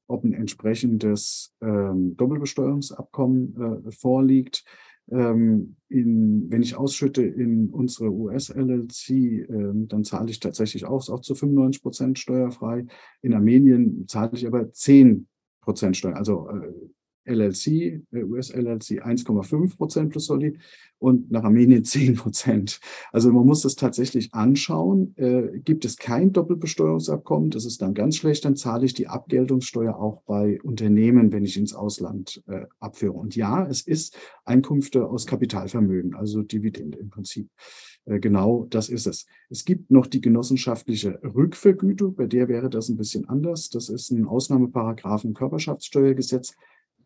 ob 0.08 0.24
ein 0.24 0.32
entsprechendes 0.32 1.54
ähm, 1.60 2.16
Doppelbesteuerungsabkommen 2.16 3.84
äh, 3.86 3.92
vorliegt. 3.92 4.64
Ähm, 5.10 5.76
in, 5.88 6.50
wenn 6.50 6.62
ich 6.62 6.76
ausschütte 6.76 7.22
in 7.22 7.70
unsere 7.70 8.10
US-LLC, 8.10 9.10
äh, 9.10 9.46
dann 9.86 10.04
zahle 10.04 10.30
ich 10.30 10.40
tatsächlich 10.40 10.84
auch, 10.84 11.08
auch 11.08 11.20
zu 11.20 11.34
95 11.34 11.82
Prozent 11.82 12.18
steuerfrei. 12.18 12.84
In 13.22 13.34
Armenien 13.34 14.06
zahle 14.08 14.32
ich 14.34 14.46
aber 14.46 14.72
10 14.72 15.28
Prozent 15.62 15.96
Steuer. 15.96 16.16
Also 16.16 16.48
äh, 16.48 16.72
LLC, 17.28 18.02
US-LLC 18.12 19.04
1,5 19.04 19.76
Prozent 19.76 20.10
plus 20.10 20.26
Soli 20.26 20.58
und 20.98 21.30
nach 21.30 21.44
Armenien 21.44 21.84
10 21.84 22.16
Prozent. 22.16 22.80
Also 23.12 23.32
man 23.32 23.46
muss 23.46 23.62
das 23.62 23.76
tatsächlich 23.76 24.34
anschauen. 24.34 25.14
Äh, 25.16 25.60
gibt 25.60 25.84
es 25.84 25.96
kein 25.96 26.32
Doppelbesteuerungsabkommen, 26.32 27.50
das 27.50 27.64
ist 27.64 27.82
dann 27.82 27.94
ganz 27.94 28.16
schlecht, 28.16 28.44
dann 28.44 28.56
zahle 28.56 28.86
ich 28.86 28.94
die 28.94 29.08
Abgeltungssteuer 29.08 29.96
auch 29.96 30.22
bei 30.22 30.60
Unternehmen, 30.62 31.32
wenn 31.32 31.44
ich 31.44 31.56
ins 31.56 31.74
Ausland 31.74 32.42
äh, 32.48 32.66
abführe. 32.80 33.12
Und 33.12 33.36
ja, 33.36 33.66
es 33.66 33.82
ist 33.82 34.16
Einkünfte 34.44 35.06
aus 35.06 35.26
Kapitalvermögen, 35.26 36.14
also 36.14 36.42
Dividende 36.42 36.98
im 36.98 37.10
Prinzip. 37.10 37.48
Äh, 38.08 38.20
genau 38.20 38.66
das 38.70 38.88
ist 38.88 39.06
es. 39.06 39.26
Es 39.50 39.64
gibt 39.64 39.90
noch 39.90 40.06
die 40.06 40.20
genossenschaftliche 40.20 41.20
Rückvergütung, 41.22 42.14
bei 42.14 42.26
der 42.26 42.48
wäre 42.48 42.70
das 42.70 42.88
ein 42.88 42.96
bisschen 42.96 43.28
anders. 43.28 43.70
Das 43.70 43.88
ist 43.88 44.10
ein 44.10 44.26
Ausnahmeparagraph 44.26 45.24
im 45.24 45.34
Körperschaftssteuergesetz 45.34 46.54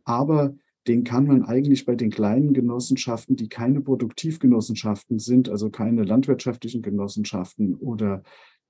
aber 0.04 0.54
den 0.88 1.04
kann 1.04 1.26
man 1.26 1.44
eigentlich 1.44 1.84
bei 1.84 1.94
den 1.94 2.10
kleinen 2.10 2.54
Genossenschaften, 2.54 3.36
die 3.36 3.48
keine 3.48 3.80
Produktivgenossenschaften 3.80 5.18
sind, 5.18 5.48
also 5.48 5.70
keine 5.70 6.02
landwirtschaftlichen 6.02 6.82
Genossenschaften 6.82 7.76
oder 7.76 8.22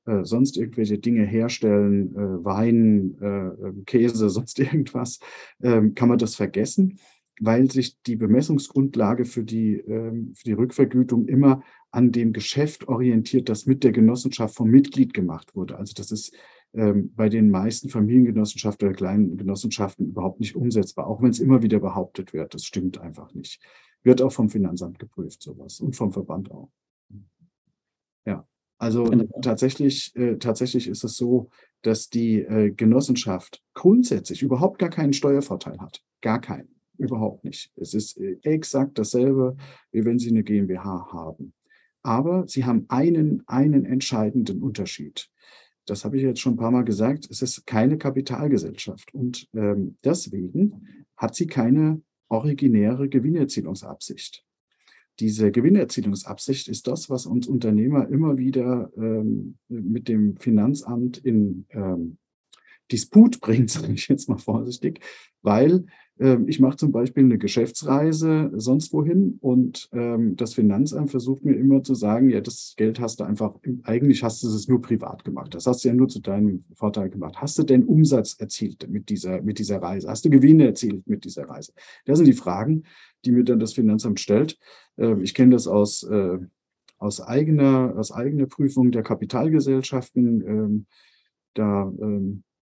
äh, 0.04 0.24
sonst 0.24 0.56
irgendwelche 0.56 0.98
Dinge 0.98 1.24
herstellen, 1.24 2.14
äh, 2.14 2.44
Wein, 2.44 3.16
äh, 3.20 3.26
ähm, 3.26 3.84
Käse, 3.86 4.28
sonst 4.30 4.58
irgendwas, 4.58 5.20
ähm, 5.62 5.94
kann 5.94 6.08
man 6.08 6.18
das 6.18 6.34
vergessen, 6.34 6.98
weil 7.40 7.70
sich 7.70 8.00
die 8.02 8.16
Bemessungsgrundlage 8.16 9.24
für 9.24 9.44
die, 9.44 9.74
ähm, 9.76 10.32
für 10.34 10.44
die 10.44 10.52
Rückvergütung 10.52 11.28
immer 11.28 11.62
an 11.90 12.12
dem 12.12 12.32
Geschäft 12.32 12.88
orientiert, 12.88 13.48
das 13.48 13.66
mit 13.66 13.84
der 13.84 13.92
Genossenschaft 13.92 14.54
vom 14.54 14.70
Mitglied 14.70 15.14
gemacht 15.14 15.54
wurde. 15.54 15.78
Also 15.78 15.94
das 15.94 16.10
ist 16.10 16.34
ähm, 16.74 17.12
bei 17.14 17.28
den 17.28 17.50
meisten 17.50 17.88
Familiengenossenschaften 17.88 18.88
oder 18.88 18.96
kleinen 18.96 19.36
Genossenschaften 19.36 20.06
überhaupt 20.06 20.40
nicht 20.40 20.56
umsetzbar, 20.56 21.06
auch 21.06 21.20
wenn 21.22 21.30
es 21.30 21.40
immer 21.40 21.62
wieder 21.62 21.80
behauptet 21.80 22.32
wird. 22.32 22.54
Das 22.54 22.64
stimmt 22.64 22.98
einfach 22.98 23.34
nicht. 23.34 23.60
Wird 24.02 24.22
auch 24.22 24.32
vom 24.32 24.48
Finanzamt 24.48 24.98
geprüft, 24.98 25.42
sowas 25.42 25.80
und 25.80 25.96
vom 25.96 26.12
Verband 26.12 26.50
auch. 26.50 26.70
Ja. 28.26 28.46
Also 28.78 29.04
tatsächlich, 29.42 30.12
äh, 30.16 30.38
tatsächlich 30.38 30.88
ist 30.88 31.04
es 31.04 31.16
so, 31.16 31.50
dass 31.82 32.08
die 32.08 32.40
äh, 32.40 32.70
Genossenschaft 32.70 33.62
grundsätzlich 33.74 34.42
überhaupt 34.42 34.78
gar 34.78 34.90
keinen 34.90 35.12
Steuervorteil 35.12 35.78
hat. 35.78 36.02
Gar 36.20 36.40
keinen. 36.40 36.74
Überhaupt 36.98 37.44
nicht. 37.44 37.70
Es 37.76 37.94
ist 37.94 38.18
äh, 38.18 38.38
exakt 38.42 38.98
dasselbe, 38.98 39.56
wie 39.92 40.04
wenn 40.04 40.18
Sie 40.18 40.30
eine 40.30 40.42
GmbH 40.42 41.12
haben. 41.12 41.52
Aber 42.02 42.48
Sie 42.48 42.64
haben 42.64 42.86
einen, 42.88 43.42
einen 43.46 43.84
entscheidenden 43.84 44.62
Unterschied. 44.62 45.28
Das 45.86 46.04
habe 46.04 46.16
ich 46.16 46.22
jetzt 46.22 46.40
schon 46.40 46.54
ein 46.54 46.58
paar 46.58 46.70
Mal 46.70 46.84
gesagt. 46.84 47.28
Es 47.30 47.42
ist 47.42 47.66
keine 47.66 47.98
Kapitalgesellschaft. 47.98 49.12
Und 49.14 49.48
ähm, 49.54 49.96
deswegen 50.04 51.06
hat 51.16 51.34
sie 51.34 51.46
keine 51.46 52.00
originäre 52.28 53.08
Gewinnerzielungsabsicht. 53.08 54.44
Diese 55.20 55.50
Gewinnerzielungsabsicht 55.50 56.68
ist 56.68 56.86
das, 56.86 57.10
was 57.10 57.26
uns 57.26 57.46
Unternehmer 57.46 58.08
immer 58.08 58.38
wieder 58.38 58.90
ähm, 58.96 59.58
mit 59.68 60.08
dem 60.08 60.36
Finanzamt 60.36 61.18
in 61.18 61.66
ähm, 61.70 62.18
Disput 62.90 63.40
bringt, 63.40 63.70
sage 63.70 63.92
ich 63.92 64.08
jetzt 64.08 64.28
mal 64.28 64.38
vorsichtig, 64.38 65.00
weil 65.42 65.84
ich 66.18 66.60
mache 66.60 66.76
zum 66.76 66.92
Beispiel 66.92 67.24
eine 67.24 67.38
Geschäftsreise 67.38 68.52
sonst 68.54 68.92
wohin 68.92 69.38
und 69.40 69.88
ähm, 69.92 70.36
das 70.36 70.54
Finanzamt 70.54 71.10
versucht 71.10 71.44
mir 71.44 71.54
immer 71.54 71.82
zu 71.82 71.94
sagen, 71.94 72.28
ja, 72.28 72.40
das 72.40 72.74
Geld 72.76 73.00
hast 73.00 73.18
du 73.18 73.24
einfach, 73.24 73.54
eigentlich 73.82 74.22
hast 74.22 74.42
du 74.42 74.48
es 74.48 74.68
nur 74.68 74.80
privat 74.82 75.24
gemacht. 75.24 75.54
Das 75.54 75.66
hast 75.66 75.82
du 75.82 75.88
ja 75.88 75.94
nur 75.94 76.08
zu 76.08 76.20
deinem 76.20 76.64
Vorteil 76.74 77.08
gemacht. 77.08 77.36
Hast 77.38 77.58
du 77.58 77.62
denn 77.62 77.84
Umsatz 77.84 78.34
erzielt 78.34 78.88
mit 78.88 79.08
dieser, 79.08 79.42
mit 79.42 79.58
dieser 79.58 79.82
Reise? 79.82 80.08
Hast 80.08 80.24
du 80.24 80.30
Gewinne 80.30 80.66
erzielt 80.66 81.06
mit 81.08 81.24
dieser 81.24 81.48
Reise? 81.48 81.72
Das 82.04 82.18
sind 82.18 82.26
die 82.26 82.34
Fragen, 82.34 82.84
die 83.24 83.32
mir 83.32 83.42
dann 83.42 83.58
das 83.58 83.72
Finanzamt 83.72 84.20
stellt. 84.20 84.58
Ähm, 84.98 85.22
ich 85.22 85.34
kenne 85.34 85.52
das 85.52 85.66
aus, 85.66 86.02
äh, 86.04 86.38
aus, 86.98 87.20
eigener, 87.20 87.94
aus 87.96 88.12
eigener 88.12 88.46
Prüfung 88.46 88.92
der 88.92 89.02
Kapitalgesellschaften. 89.02 90.86
Da 91.54 91.92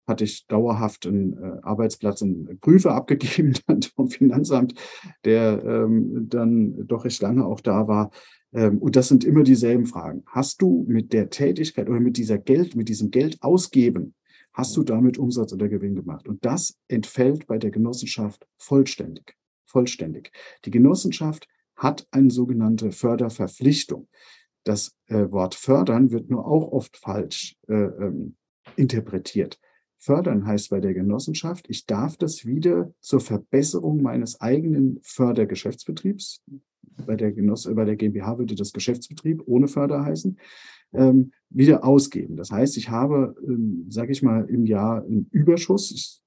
hatte 0.08 0.24
ich 0.24 0.46
dauerhaft 0.48 1.08
einen 1.08 1.34
äh, 1.34 1.60
Arbeitsplatz, 1.64 2.22
einen 2.22 2.60
Prüfer 2.60 2.92
abgegeben 2.96 3.54
dann 3.68 3.82
vom 3.82 4.10
Finanzamt, 4.10 4.76
der 5.24 5.64
ähm, 5.64 6.28
dann 6.30 6.88
doch 6.88 7.06
recht 7.06 7.22
lange 7.22 7.46
auch 7.46 7.62
da 7.62 7.88
war. 7.88 8.12
Ähm, 8.54 8.78
und 8.80 8.96
das 8.96 9.08
sind 9.08 9.24
immer 9.24 9.44
dieselben 9.44 9.86
Fragen. 9.86 10.24
Hast 10.28 10.62
du 10.62 10.86
mit 10.88 11.14
der 11.14 11.30
Tätigkeit 11.30 11.90
oder 11.90 12.00
mit 12.00 12.18
dieser 12.18 12.38
Geld, 12.38 12.76
mit 12.76 12.90
diesem 12.90 13.12
Geld 13.12 13.42
ausgeben, 13.42 14.16
hast 14.54 14.76
du 14.78 14.84
damit 14.84 15.18
Umsatz 15.18 15.54
oder 15.54 15.68
Gewinn 15.68 15.96
gemacht? 15.96 16.28
Und 16.28 16.44
das 16.46 16.78
entfällt 16.88 17.48
bei 17.48 17.58
der 17.58 17.72
Genossenschaft 17.72 18.48
vollständig. 18.58 19.36
Vollständig. 19.66 20.32
Die 20.64 20.72
Genossenschaft 20.72 21.48
hat 21.76 22.08
eine 22.12 22.32
sogenannte 22.32 22.92
Förderverpflichtung. 22.92 24.08
Das 24.64 24.96
äh, 25.08 25.30
Wort 25.32 25.56
fördern 25.56 26.12
wird 26.12 26.30
nur 26.30 26.48
auch 26.48 26.72
oft 26.72 26.98
falsch 26.98 27.56
äh, 27.68 27.74
ähm, 27.74 28.36
interpretiert. 28.78 29.60
Fördern 30.06 30.46
heißt 30.46 30.70
bei 30.70 30.80
der 30.80 30.94
Genossenschaft, 30.94 31.66
ich 31.68 31.88
darf 31.88 32.16
das 32.16 32.46
wieder 32.46 32.94
zur 33.00 33.20
Verbesserung 33.20 34.04
meines 34.04 34.40
eigenen 34.40 35.00
Fördergeschäftsbetriebs, 35.02 36.44
bei 37.08 37.16
der, 37.16 37.32
Genoss 37.32 37.68
bei 37.74 37.86
der 37.86 37.96
GmbH 37.96 38.38
würde 38.38 38.54
das 38.54 38.72
Geschäftsbetrieb 38.72 39.42
ohne 39.48 39.68
Förder 39.68 40.06
heißen, 40.06 40.38
ähm, 40.94 41.32
wieder 41.50 41.84
ausgeben. 41.84 42.38
Das 42.38 42.52
heißt, 42.52 42.78
ich 42.78 42.90
habe, 42.90 43.36
ähm, 43.48 43.88
sage 43.90 44.12
ich 44.12 44.22
mal, 44.22 44.46
im 44.46 44.68
Jahr 44.68 45.04
einen 45.04 45.28
Überschuss. 45.32 45.92
Ich 45.92 46.22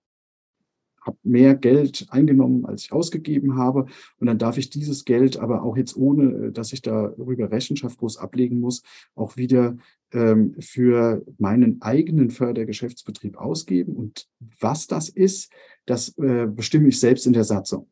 habe 1.01 1.17
mehr 1.23 1.55
Geld 1.55 2.07
eingenommen, 2.11 2.67
als 2.67 2.83
ich 2.83 2.93
ausgegeben 2.93 3.57
habe. 3.57 3.87
Und 4.19 4.27
dann 4.27 4.39
darf 4.39 4.59
ich 4.59 4.71
dieses 4.71 5.05
Geld 5.05 5.39
aber 5.39 5.63
auch 5.63 5.77
jetzt 5.77 5.97
ohne, 5.97 6.49
äh, 6.49 6.53
dass 6.53 6.73
ich 6.73 6.83
darüber 6.83 7.51
Rechenschaft 7.53 7.99
groß 7.99 8.19
ablegen 8.19 8.59
muss, 8.59 8.83
auch 9.15 9.37
wieder 9.37 9.77
ähm, 10.13 10.55
für 10.59 11.25
meinen 11.39 11.83
eigenen 11.83 12.31
Fördergeschäftsbetrieb 12.31 13.37
ausgeben. 13.37 13.95
Und 13.95 14.29
was 14.61 14.87
das 14.87 15.09
ist, 15.09 15.53
das 15.87 16.17
äh, 16.19 16.47
bestimme 16.47 16.89
ich 16.89 17.01
selbst 17.01 17.27
in 17.27 17.33
der 17.33 17.45
Satzung. 17.45 17.89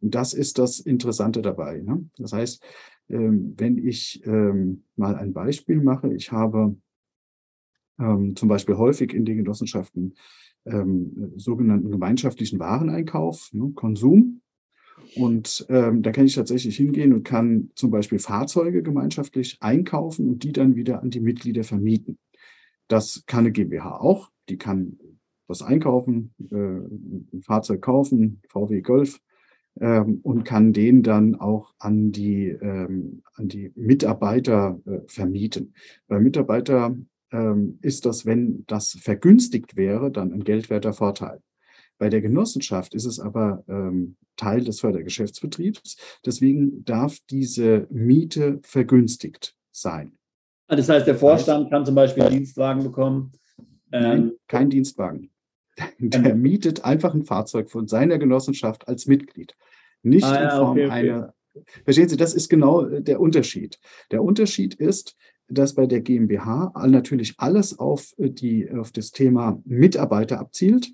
Und 0.00 0.14
das 0.14 0.34
ist 0.34 0.58
das 0.58 0.80
Interessante 0.80 1.42
dabei. 1.42 1.80
Ne? 1.80 2.08
Das 2.16 2.32
heißt, 2.32 2.62
ähm, 3.08 3.54
wenn 3.56 3.78
ich 3.78 4.22
ähm, 4.26 4.84
mal 4.96 5.16
ein 5.16 5.32
Beispiel 5.32 5.80
mache, 5.80 6.12
ich 6.14 6.32
habe 6.32 6.76
ähm, 7.98 8.34
zum 8.36 8.48
Beispiel 8.48 8.76
häufig 8.76 9.12
in 9.12 9.24
den 9.24 9.38
Genossenschaften 9.38 10.14
ähm, 10.66 11.32
sogenannten 11.36 11.90
gemeinschaftlichen 11.90 12.58
Wareneinkauf, 12.58 13.50
ne, 13.52 13.72
Konsum. 13.74 14.40
Und 15.16 15.66
ähm, 15.68 16.02
da 16.02 16.12
kann 16.12 16.26
ich 16.26 16.34
tatsächlich 16.34 16.76
hingehen 16.76 17.12
und 17.12 17.24
kann 17.24 17.70
zum 17.74 17.90
Beispiel 17.90 18.18
Fahrzeuge 18.18 18.82
gemeinschaftlich 18.82 19.58
einkaufen 19.60 20.28
und 20.28 20.44
die 20.44 20.52
dann 20.52 20.76
wieder 20.76 21.02
an 21.02 21.10
die 21.10 21.20
Mitglieder 21.20 21.64
vermieten. 21.64 22.18
Das 22.88 23.24
kann 23.26 23.40
eine 23.40 23.52
GmbH 23.52 23.98
auch. 23.98 24.30
Die 24.48 24.58
kann 24.58 24.98
was 25.46 25.62
einkaufen, 25.62 26.34
äh, 26.50 26.56
ein 26.56 27.42
Fahrzeug 27.42 27.82
kaufen, 27.82 28.40
VW 28.48 28.80
Golf, 28.80 29.20
ähm, 29.80 30.20
und 30.22 30.44
kann 30.44 30.72
den 30.72 31.02
dann 31.02 31.34
auch 31.34 31.74
an 31.78 32.12
die, 32.12 32.48
ähm, 32.48 33.22
an 33.34 33.48
die 33.48 33.72
Mitarbeiter 33.74 34.80
äh, 34.86 35.00
vermieten. 35.06 35.74
Bei 36.06 36.20
Mitarbeiter 36.20 36.96
ähm, 37.32 37.78
ist 37.82 38.06
das, 38.06 38.24
wenn 38.24 38.64
das 38.66 38.92
vergünstigt 39.00 39.76
wäre, 39.76 40.10
dann 40.10 40.32
ein 40.32 40.44
geldwerter 40.44 40.92
Vorteil. 40.92 41.40
Bei 42.04 42.10
der 42.10 42.20
Genossenschaft 42.20 42.92
ist 42.92 43.06
es 43.06 43.18
aber 43.18 43.64
ähm, 43.66 44.16
Teil 44.36 44.62
des 44.62 44.80
Fördergeschäftsbetriebs. 44.80 45.96
Deswegen 46.26 46.84
darf 46.84 47.16
diese 47.30 47.86
Miete 47.88 48.60
vergünstigt 48.62 49.56
sein. 49.70 50.12
Ah, 50.66 50.76
das 50.76 50.90
heißt, 50.90 51.06
der 51.06 51.14
Vorstand 51.14 51.70
kann 51.70 51.86
zum 51.86 51.94
Beispiel 51.94 52.24
einen 52.24 52.36
Dienstwagen 52.36 52.82
bekommen? 52.82 53.32
Nein, 53.88 54.20
ähm, 54.20 54.32
kein 54.48 54.68
Dienstwagen. 54.68 55.30
Der 55.98 56.34
mietet 56.34 56.84
einfach 56.84 57.14
ein 57.14 57.24
Fahrzeug 57.24 57.70
von 57.70 57.88
seiner 57.88 58.18
Genossenschaft 58.18 58.86
als 58.86 59.06
Mitglied. 59.06 59.54
Nicht 60.02 60.26
ah, 60.26 60.34
ja, 60.34 60.44
in 60.44 60.50
Form 60.50 60.70
okay, 60.72 60.84
okay. 60.84 60.92
einer. 60.92 61.34
Verstehen 61.84 62.10
Sie, 62.10 62.18
das 62.18 62.34
ist 62.34 62.50
genau 62.50 62.84
äh, 62.84 63.00
der 63.00 63.18
Unterschied. 63.18 63.78
Der 64.10 64.22
Unterschied 64.22 64.74
ist, 64.74 65.16
dass 65.48 65.74
bei 65.74 65.86
der 65.86 66.02
GmbH 66.02 66.70
natürlich 66.86 67.36
alles 67.38 67.78
auf, 67.78 68.12
äh, 68.18 68.28
die, 68.28 68.70
auf 68.70 68.92
das 68.92 69.10
Thema 69.10 69.58
Mitarbeiter 69.64 70.38
abzielt 70.38 70.92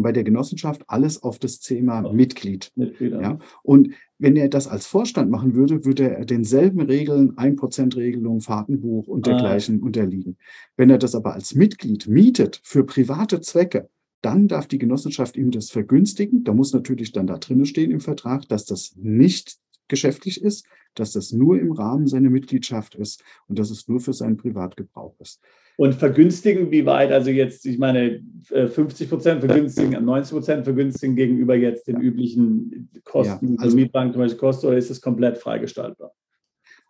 bei 0.00 0.12
der 0.12 0.24
Genossenschaft 0.24 0.84
alles 0.86 1.22
auf 1.22 1.38
das 1.38 1.60
Thema 1.60 2.02
oh, 2.02 2.12
Mitglied. 2.14 2.72
Mitglieder. 2.74 3.20
Ja. 3.20 3.38
Und 3.62 3.90
wenn 4.18 4.36
er 4.36 4.48
das 4.48 4.68
als 4.68 4.86
Vorstand 4.86 5.30
machen 5.30 5.54
würde, 5.54 5.84
würde 5.84 6.08
er 6.08 6.24
denselben 6.24 6.80
Regeln, 6.80 7.32
1%-Regelung, 7.32 8.40
Fahrtenbuch 8.40 9.08
und 9.08 9.26
dergleichen 9.26 9.80
ah. 9.82 9.84
unterliegen. 9.84 10.38
Wenn 10.76 10.88
er 10.88 10.98
das 10.98 11.14
aber 11.14 11.34
als 11.34 11.54
Mitglied 11.54 12.08
mietet 12.08 12.60
für 12.64 12.84
private 12.84 13.42
Zwecke, 13.42 13.90
dann 14.22 14.48
darf 14.48 14.68
die 14.68 14.78
Genossenschaft 14.78 15.36
ihm 15.36 15.50
das 15.50 15.70
vergünstigen. 15.70 16.44
Da 16.44 16.54
muss 16.54 16.72
natürlich 16.72 17.12
dann 17.12 17.26
da 17.26 17.36
drinnen 17.36 17.66
stehen 17.66 17.90
im 17.90 18.00
Vertrag, 18.00 18.48
dass 18.48 18.64
das 18.64 18.94
nicht 18.96 19.58
geschäftlich 19.88 20.42
ist, 20.42 20.66
dass 20.94 21.12
das 21.12 21.32
nur 21.32 21.58
im 21.58 21.72
Rahmen 21.72 22.06
seiner 22.06 22.30
Mitgliedschaft 22.30 22.94
ist 22.94 23.22
und 23.48 23.58
dass 23.58 23.70
es 23.70 23.88
nur 23.88 24.00
für 24.00 24.12
seinen 24.12 24.36
Privatgebrauch 24.36 25.14
ist. 25.20 25.40
Und 25.76 25.94
vergünstigen, 25.94 26.70
wie 26.70 26.84
weit? 26.84 27.12
Also 27.12 27.30
jetzt, 27.30 27.64
ich 27.64 27.78
meine, 27.78 28.22
50 28.42 29.06
äh, 29.06 29.10
Prozent 29.10 29.40
vergünstigen, 29.44 30.04
90 30.04 30.32
Prozent 30.32 30.64
vergünstigen 30.64 31.16
gegenüber 31.16 31.54
jetzt 31.54 31.88
den 31.88 32.00
üblichen 32.00 32.90
Kosten, 33.04 33.54
ja, 33.54 33.60
also 33.60 33.76
Mietbank 33.76 34.12
zum 34.12 34.20
Beispiel 34.20 34.38
kostet, 34.38 34.68
oder 34.68 34.76
ist 34.76 34.90
es 34.90 35.00
komplett 35.00 35.38
freigestaltbar? 35.38 36.12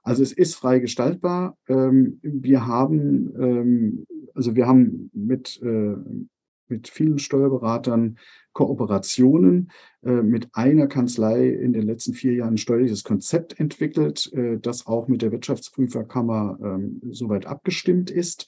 Also 0.02 0.22
es 0.24 0.32
ist 0.32 0.56
frei 0.56 0.80
gestaltbar. 0.80 1.56
Ähm, 1.68 2.18
wir 2.22 2.66
haben, 2.66 3.32
ähm, 3.38 4.06
also 4.34 4.56
wir 4.56 4.66
haben 4.66 5.10
mit, 5.14 5.60
äh, 5.62 5.94
mit 6.72 6.88
vielen 6.88 7.18
Steuerberatern 7.18 8.16
Kooperationen 8.52 9.70
äh, 10.02 10.22
mit 10.22 10.48
einer 10.52 10.86
Kanzlei 10.86 11.48
in 11.48 11.72
den 11.72 11.86
letzten 11.86 12.14
vier 12.14 12.34
Jahren 12.34 12.54
ein 12.54 12.58
steuerliches 12.58 13.04
Konzept 13.04 13.58
entwickelt, 13.58 14.30
äh, 14.34 14.58
das 14.58 14.86
auch 14.86 15.08
mit 15.08 15.22
der 15.22 15.32
Wirtschaftsprüferkammer 15.32 16.58
ähm, 16.62 17.00
soweit 17.10 17.46
abgestimmt 17.46 18.10
ist. 18.10 18.46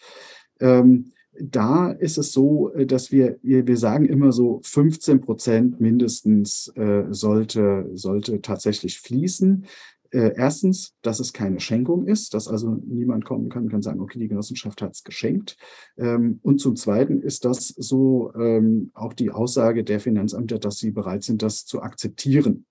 Ähm, 0.60 1.12
da 1.40 1.90
ist 1.90 2.18
es 2.18 2.32
so, 2.32 2.72
äh, 2.74 2.86
dass 2.86 3.10
wir, 3.10 3.38
wir, 3.42 3.76
sagen 3.76 4.04
immer 4.04 4.32
so 4.32 4.60
15 4.62 5.20
Prozent 5.20 5.80
mindestens 5.80 6.72
sollte, 7.10 7.90
sollte 7.94 8.40
tatsächlich 8.40 9.00
fließen 9.00 9.66
äh, 10.14 10.34
erstens, 10.36 10.94
dass 11.02 11.18
es 11.18 11.32
keine 11.32 11.58
Schenkung 11.58 12.06
ist, 12.06 12.34
dass 12.34 12.46
also 12.46 12.80
niemand 12.86 13.24
kommen 13.24 13.48
kann 13.48 13.64
und 13.64 13.70
kann 13.70 13.82
sagen, 13.82 14.00
okay, 14.00 14.20
die 14.20 14.28
Genossenschaft 14.28 14.80
hat 14.80 14.92
es 14.92 15.02
geschenkt. 15.02 15.56
Ähm, 15.96 16.38
und 16.42 16.60
zum 16.60 16.76
Zweiten 16.76 17.20
ist 17.20 17.44
das 17.44 17.68
so 17.68 18.32
ähm, 18.34 18.92
auch 18.94 19.12
die 19.12 19.30
Aussage 19.30 19.82
der 19.82 19.98
Finanzämter, 19.98 20.58
dass 20.60 20.78
sie 20.78 20.92
bereit 20.92 21.24
sind, 21.24 21.42
das 21.42 21.64
zu 21.64 21.82
akzeptieren. 21.82 22.66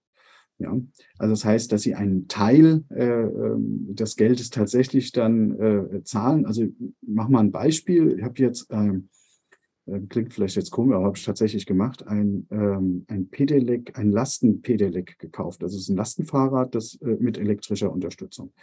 Ja, 0.60 0.80
also 1.18 1.34
das 1.34 1.44
heißt, 1.44 1.72
dass 1.72 1.82
sie 1.82 1.96
einen 1.96 2.28
Teil 2.28 2.84
äh, 2.90 3.04
ähm, 3.04 3.88
des 3.90 4.16
Geldes 4.16 4.50
tatsächlich 4.50 5.12
dann 5.12 5.60
äh, 5.60 6.04
zahlen. 6.04 6.46
Also 6.46 6.64
ich 6.64 6.72
mache 7.02 7.32
mal 7.32 7.42
ein 7.42 7.52
Beispiel. 7.52 8.16
Ich 8.18 8.24
habe 8.24 8.40
jetzt 8.40 8.68
ähm, 8.70 9.10
äh, 9.12 9.13
klingt 10.10 10.34
vielleicht 10.34 10.56
jetzt 10.56 10.72
komisch, 10.72 10.96
aber 10.96 11.06
habe 11.06 11.18
ich 11.18 11.26
tatsächlich 11.26 11.66
gemacht, 11.66 12.08
ein, 12.08 12.48
ähm, 12.52 13.06
ein 13.08 13.28
Pedelec, 13.28 13.98
ein 13.98 14.12
Lasten-Pedelec 14.12 15.20
gekauft. 15.20 15.62
Das 15.62 15.74
ist 15.74 15.90
ein 15.90 15.98
Lastenfahrrad, 15.98 16.74
das 16.74 16.96
äh, 17.02 17.18
mit 17.20 17.38
elektrischer 17.38 17.92
Unterstützung. 17.92 18.54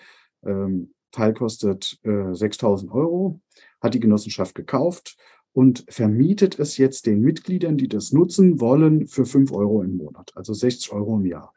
Ähm, 0.45 0.93
Teil 1.11 1.35
kostet 1.35 1.99
äh, 2.05 2.33
6000 2.33 2.91
Euro, 2.93 3.41
hat 3.81 3.95
die 3.95 4.01
Genossenschaft 4.01 4.55
gekauft 4.55 5.17
und 5.53 5.85
vermietet 5.89 6.59
es 6.59 6.77
jetzt 6.77 7.07
den 7.07 7.21
Mitgliedern, 7.21 7.77
die 7.77 7.89
das 7.89 8.13
nutzen 8.13 8.61
wollen, 8.61 9.07
für 9.07 9.27
5 9.27 9.53
Euro 9.53 9.83
im 9.83 9.97
Monat, 9.97 10.31
also 10.37 10.55
60 10.55 10.93
Euro 10.93 11.17
im 11.17 11.27
Jahr. 11.27 11.53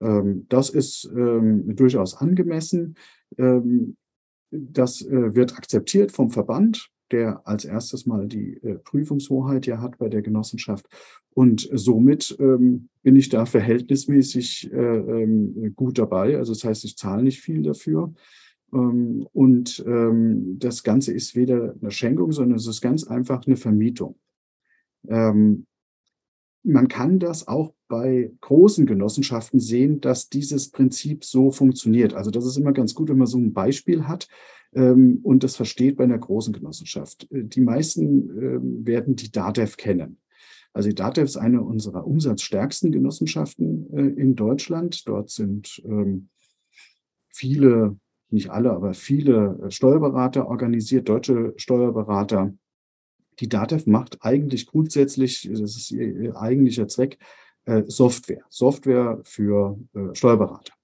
Ähm, 0.00 0.46
das 0.48 0.70
ist 0.70 1.10
ähm, 1.16 1.74
durchaus 1.74 2.14
angemessen. 2.14 2.96
Ähm, 3.38 3.96
das 4.50 5.02
äh, 5.02 5.34
wird 5.34 5.54
akzeptiert 5.54 6.12
vom 6.12 6.30
Verband, 6.30 6.90
der 7.12 7.46
als 7.46 7.64
erstes 7.64 8.06
mal 8.06 8.26
die 8.26 8.56
äh, 8.62 8.78
Prüfungshoheit 8.78 9.66
ja 9.66 9.80
hat 9.80 9.98
bei 9.98 10.08
der 10.08 10.22
Genossenschaft. 10.22 10.86
Und 11.32 11.68
somit 11.72 12.36
ähm, 12.40 12.88
bin 13.02 13.16
ich 13.16 13.28
da 13.28 13.46
verhältnismäßig 13.46 14.72
äh, 14.72 14.76
ähm, 14.76 15.72
gut 15.76 15.98
dabei. 15.98 16.36
Also 16.36 16.52
das 16.52 16.64
heißt, 16.64 16.84
ich 16.84 16.96
zahle 16.96 17.22
nicht 17.22 17.40
viel 17.40 17.62
dafür. 17.62 18.12
Ähm, 18.72 19.26
und 19.32 19.82
ähm, 19.86 20.58
das 20.58 20.82
Ganze 20.82 21.12
ist 21.12 21.34
weder 21.34 21.74
eine 21.80 21.90
Schenkung, 21.90 22.32
sondern 22.32 22.56
es 22.56 22.66
ist 22.66 22.80
ganz 22.80 23.04
einfach 23.04 23.46
eine 23.46 23.56
Vermietung. 23.56 24.16
Ähm, 25.08 25.66
man 26.62 26.88
kann 26.88 27.18
das 27.18 27.48
auch 27.48 27.72
bei 27.88 28.32
großen 28.42 28.86
Genossenschaften 28.86 29.60
sehen, 29.60 30.00
dass 30.00 30.28
dieses 30.28 30.70
Prinzip 30.70 31.24
so 31.24 31.50
funktioniert. 31.50 32.12
Also 32.14 32.30
das 32.30 32.44
ist 32.44 32.58
immer 32.58 32.72
ganz 32.72 32.94
gut, 32.94 33.08
wenn 33.08 33.18
man 33.18 33.26
so 33.26 33.38
ein 33.38 33.54
Beispiel 33.54 34.06
hat 34.06 34.28
ähm, 34.74 35.20
und 35.22 35.44
das 35.44 35.56
versteht 35.56 35.96
bei 35.96 36.04
einer 36.04 36.18
großen 36.18 36.52
Genossenschaft. 36.52 37.30
Äh, 37.30 37.44
die 37.44 37.60
meisten 37.60 38.30
ähm, 38.30 38.86
werden 38.86 39.16
die 39.16 39.30
DATEV 39.30 39.76
kennen. 39.76 40.18
Also 40.72 40.88
die 40.88 40.94
DATEV 40.94 41.24
ist 41.24 41.36
eine 41.36 41.62
unserer 41.62 42.06
umsatzstärksten 42.06 42.92
Genossenschaften 42.92 43.92
äh, 43.92 44.20
in 44.20 44.36
Deutschland. 44.36 45.06
Dort 45.06 45.30
sind 45.30 45.82
ähm, 45.84 46.28
viele, 47.28 47.96
nicht 48.30 48.50
alle, 48.50 48.70
aber 48.70 48.94
viele 48.94 49.58
äh, 49.62 49.70
Steuerberater 49.70 50.46
organisiert, 50.46 51.08
deutsche 51.08 51.54
Steuerberater 51.56 52.54
die 53.40 53.48
DATEV 53.48 53.86
macht 53.86 54.18
eigentlich 54.20 54.66
grundsätzlich, 54.66 55.48
das 55.50 55.60
ist 55.60 55.90
ihr, 55.90 56.36
eigentlicher 56.36 56.88
Zweck, 56.88 57.18
äh, 57.64 57.82
Software. 57.86 58.44
Software 58.50 59.20
für 59.24 59.78
äh, 59.94 60.14
Steuerberater. 60.14 60.74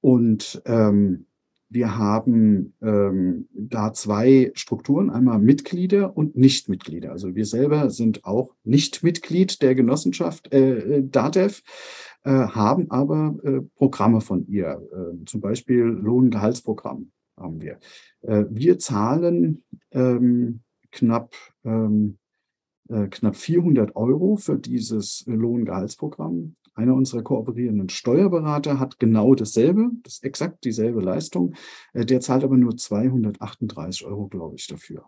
Und 0.00 0.62
ähm, 0.64 1.26
wir 1.70 1.96
haben 1.96 2.74
ähm, 2.82 3.48
da 3.54 3.92
zwei 3.92 4.50
Strukturen, 4.54 5.08
einmal 5.08 5.38
Mitglieder 5.38 6.16
und 6.16 6.36
Nichtmitglieder. 6.36 7.12
Also 7.12 7.36
wir 7.36 7.46
selber 7.46 7.90
sind 7.90 8.24
auch 8.24 8.54
nicht 8.64 9.04
Mitglied 9.04 9.62
der 9.62 9.76
Genossenschaft 9.76 10.52
äh, 10.52 10.78
äh 10.78 11.02
DATEV, 11.08 11.62
äh, 12.24 12.30
haben 12.30 12.90
aber 12.90 13.36
äh, 13.44 13.60
Programme 13.76 14.20
von 14.20 14.46
ihr, 14.48 14.82
äh, 14.92 15.24
zum 15.26 15.40
Beispiel 15.40 15.84
Lohngehaltsprogramm 15.84 17.12
haben 17.38 17.60
wir. 17.60 17.78
Äh, 18.22 18.44
wir 18.50 18.78
zahlen 18.78 19.62
ähm, 19.92 20.60
knapp, 20.90 21.34
ähm, 21.64 22.18
äh, 22.88 23.06
knapp 23.06 23.36
400 23.36 23.94
Euro 23.96 24.36
für 24.36 24.58
dieses 24.58 25.24
Lohngehaltsprogramm. 25.26 26.56
Einer 26.80 26.94
unserer 26.94 27.22
kooperierenden 27.22 27.90
Steuerberater 27.90 28.80
hat 28.80 28.98
genau 28.98 29.34
dasselbe, 29.34 29.90
das 30.02 30.14
ist 30.14 30.24
exakt 30.24 30.64
dieselbe 30.64 31.02
Leistung. 31.02 31.54
Äh, 31.92 32.06
der 32.06 32.20
zahlt 32.20 32.42
aber 32.42 32.56
nur 32.56 32.74
238 32.74 34.06
Euro, 34.06 34.28
glaube 34.28 34.56
ich, 34.56 34.66
dafür. 34.66 35.04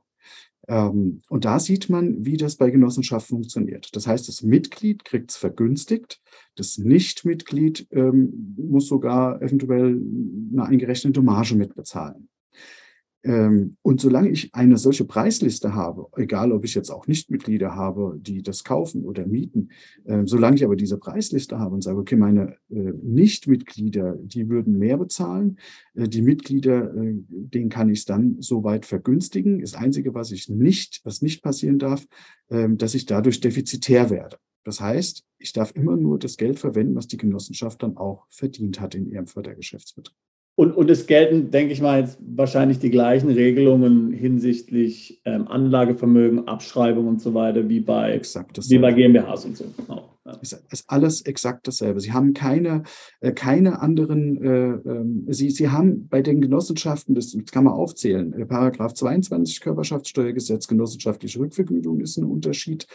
Ähm, 0.68 1.22
und 1.30 1.46
da 1.46 1.58
sieht 1.58 1.88
man, 1.88 2.26
wie 2.26 2.36
das 2.36 2.56
bei 2.56 2.70
Genossenschaft 2.70 3.26
funktioniert. 3.26 3.88
Das 3.96 4.06
heißt, 4.06 4.28
das 4.28 4.42
Mitglied 4.42 5.06
kriegt 5.06 5.30
es 5.30 5.38
vergünstigt, 5.38 6.20
das 6.56 6.76
Nichtmitglied 6.76 7.88
ähm, 7.90 8.54
muss 8.58 8.86
sogar 8.86 9.40
eventuell 9.40 9.98
eine 10.52 10.66
eingerechnete 10.66 11.22
Marge 11.22 11.54
mitbezahlen. 11.54 12.28
Ähm, 13.24 13.76
und 13.82 14.00
solange 14.00 14.30
ich 14.30 14.54
eine 14.54 14.76
solche 14.76 15.04
Preisliste 15.04 15.74
habe, 15.74 16.06
egal 16.16 16.52
ob 16.52 16.64
ich 16.64 16.74
jetzt 16.74 16.90
auch 16.90 17.06
Nichtmitglieder 17.06 17.74
habe, 17.74 18.18
die 18.20 18.42
das 18.42 18.64
kaufen 18.64 19.04
oder 19.04 19.26
mieten, 19.26 19.70
ähm, 20.06 20.26
solange 20.26 20.56
ich 20.56 20.64
aber 20.64 20.74
diese 20.74 20.98
Preisliste 20.98 21.58
habe 21.58 21.74
und 21.74 21.82
sage, 21.82 21.98
okay, 21.98 22.16
meine 22.16 22.56
äh, 22.70 22.92
Nichtmitglieder, 23.02 24.16
die 24.22 24.48
würden 24.48 24.78
mehr 24.78 24.96
bezahlen, 24.96 25.58
äh, 25.94 26.08
die 26.08 26.22
Mitglieder, 26.22 26.94
äh, 26.94 27.14
denen 27.28 27.68
kann 27.68 27.88
ich 27.90 28.00
es 28.00 28.04
dann 28.04 28.36
soweit 28.40 28.86
vergünstigen. 28.86 29.60
Das 29.60 29.74
Einzige, 29.74 30.14
was 30.14 30.32
ich 30.32 30.48
nicht, 30.48 31.00
was 31.04 31.22
nicht 31.22 31.42
passieren 31.42 31.78
darf, 31.78 32.04
ähm, 32.50 32.76
dass 32.76 32.94
ich 32.94 33.06
dadurch 33.06 33.40
defizitär 33.40 34.10
werde. 34.10 34.38
Das 34.64 34.80
heißt, 34.80 35.24
ich 35.38 35.52
darf 35.52 35.72
immer 35.74 35.96
nur 35.96 36.18
das 36.18 36.36
Geld 36.36 36.58
verwenden, 36.58 36.94
was 36.94 37.08
die 37.08 37.16
Genossenschaft 37.16 37.82
dann 37.82 37.96
auch 37.96 38.26
verdient 38.30 38.80
hat 38.80 38.94
in 38.94 39.06
ihrem 39.06 39.26
Fördergeschäftsbetrieb. 39.26 40.16
Und, 40.54 40.76
und 40.76 40.90
es 40.90 41.06
gelten, 41.06 41.50
denke 41.50 41.72
ich 41.72 41.80
mal, 41.80 42.00
jetzt 42.00 42.18
wahrscheinlich 42.20 42.78
die 42.78 42.90
gleichen 42.90 43.30
Regelungen 43.30 44.12
hinsichtlich 44.12 45.22
ähm, 45.24 45.48
Anlagevermögen, 45.48 46.46
Abschreibung 46.46 47.08
und 47.08 47.22
so 47.22 47.32
weiter 47.32 47.68
wie 47.68 47.80
bei, 47.80 48.20
wie 48.20 48.78
bei 48.78 48.92
GmbHs 48.92 49.44
und 49.46 49.56
so. 49.56 49.64
Genau. 49.76 50.12
Ja. 50.24 50.34
Ist, 50.40 50.62
ist 50.70 50.84
alles 50.88 51.22
exakt 51.22 51.66
dasselbe. 51.66 52.00
Sie 52.00 52.12
haben 52.12 52.32
keine, 52.32 52.84
äh, 53.20 53.32
keine 53.32 53.80
anderen, 53.80 54.40
äh, 54.40 54.88
äh, 54.88 55.32
Sie, 55.32 55.50
Sie 55.50 55.68
haben 55.68 56.06
bei 56.08 56.22
den 56.22 56.40
Genossenschaften, 56.40 57.14
das, 57.16 57.32
das 57.32 57.50
kann 57.50 57.64
man 57.64 57.72
aufzählen, 57.72 58.32
äh, 58.34 58.46
Paragraph 58.46 58.94
22 58.94 59.60
Körperschaftssteuergesetz, 59.60 60.68
genossenschaftliche 60.68 61.40
Rückvergütung 61.40 62.00
ist 62.00 62.18
ein 62.18 62.24
Unterschied. 62.24 62.86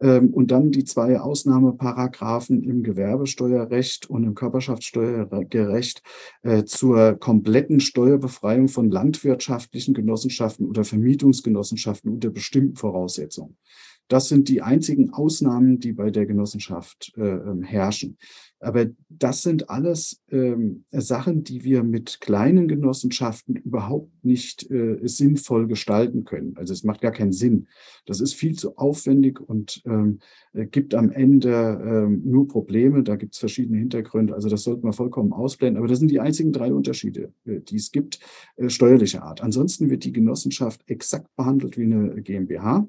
Ähm, 0.00 0.32
und 0.32 0.50
dann 0.50 0.70
die 0.70 0.84
zwei 0.84 1.20
Ausnahmeparagraphen 1.20 2.62
im 2.62 2.82
Gewerbesteuerrecht 2.82 4.08
und 4.10 4.24
im 4.24 4.34
Körperschaftssteuerrecht 4.34 6.02
äh, 6.42 6.64
zur 6.64 7.14
kompletten 7.14 7.80
Steuerbefreiung 7.80 8.68
von 8.68 8.90
landwirtschaftlichen 8.90 9.94
Genossenschaften 9.94 10.66
oder 10.66 10.84
Vermietungsgenossenschaften 10.84 12.12
unter 12.12 12.30
bestimmten 12.30 12.76
Voraussetzungen. 12.76 13.56
Das 14.08 14.28
sind 14.28 14.48
die 14.48 14.62
einzigen 14.62 15.12
Ausnahmen, 15.12 15.80
die 15.80 15.92
bei 15.92 16.10
der 16.10 16.26
Genossenschaft 16.26 17.12
äh, 17.16 17.22
ähm, 17.22 17.62
herrschen. 17.62 18.16
Aber 18.58 18.86
das 19.08 19.42
sind 19.42 19.68
alles 19.68 20.22
ähm, 20.30 20.84
Sachen, 20.90 21.44
die 21.44 21.62
wir 21.62 21.82
mit 21.82 22.20
kleinen 22.20 22.68
Genossenschaften 22.68 23.56
überhaupt 23.56 24.24
nicht 24.24 24.70
äh, 24.70 24.98
sinnvoll 25.02 25.66
gestalten 25.66 26.24
können. 26.24 26.56
Also 26.56 26.72
es 26.72 26.82
macht 26.82 27.02
gar 27.02 27.12
keinen 27.12 27.32
Sinn. 27.32 27.68
Das 28.06 28.20
ist 28.20 28.34
viel 28.34 28.56
zu 28.56 28.76
aufwendig 28.76 29.40
und 29.40 29.82
ähm, 29.84 30.20
äh, 30.54 30.66
gibt 30.66 30.94
am 30.94 31.10
Ende 31.10 31.80
ähm, 31.84 32.22
nur 32.24 32.48
Probleme. 32.48 33.02
Da 33.02 33.16
gibt 33.16 33.34
es 33.34 33.40
verschiedene 33.40 33.78
Hintergründe. 33.78 34.34
Also 34.34 34.48
das 34.48 34.62
sollte 34.62 34.84
man 34.84 34.94
vollkommen 34.94 35.32
ausblenden. 35.32 35.78
Aber 35.78 35.88
das 35.88 35.98
sind 35.98 36.10
die 36.10 36.20
einzigen 36.20 36.52
drei 36.52 36.72
Unterschiede, 36.72 37.32
äh, 37.44 37.60
die 37.60 37.76
es 37.76 37.92
gibt, 37.92 38.20
äh, 38.56 38.70
steuerlicher 38.70 39.22
Art. 39.22 39.42
Ansonsten 39.42 39.90
wird 39.90 40.04
die 40.04 40.12
Genossenschaft 40.12 40.82
exakt 40.86 41.34
behandelt 41.36 41.76
wie 41.76 41.84
eine 41.84 42.22
GmbH. 42.22 42.88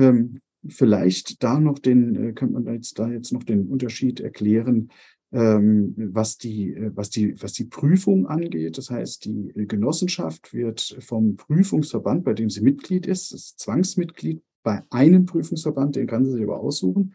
Ähm, 0.00 0.40
vielleicht 0.66 1.42
da 1.42 1.60
noch 1.60 1.78
den, 1.78 2.16
äh, 2.16 2.32
könnte 2.32 2.54
man 2.54 2.74
jetzt 2.74 2.98
da 2.98 3.10
jetzt 3.10 3.32
noch 3.32 3.44
den 3.44 3.68
Unterschied 3.68 4.20
erklären, 4.20 4.90
ähm, 5.32 5.94
was 5.96 6.38
die, 6.38 6.74
äh, 6.74 6.90
was 6.94 7.10
die, 7.10 7.40
was 7.42 7.52
die 7.52 7.64
Prüfung 7.64 8.26
angeht. 8.26 8.78
Das 8.78 8.90
heißt, 8.90 9.26
die 9.26 9.52
Genossenschaft 9.68 10.52
wird 10.52 10.96
vom 11.00 11.36
Prüfungsverband, 11.36 12.24
bei 12.24 12.34
dem 12.34 12.50
sie 12.50 12.62
Mitglied 12.62 13.06
ist, 13.06 13.32
ist 13.32 13.58
Zwangsmitglied 13.60 14.42
bei 14.62 14.82
einem 14.90 15.26
Prüfungsverband, 15.26 15.96
den 15.96 16.06
kann 16.06 16.24
sie 16.24 16.32
sich 16.32 16.42
aber 16.42 16.60
aussuchen, 16.60 17.14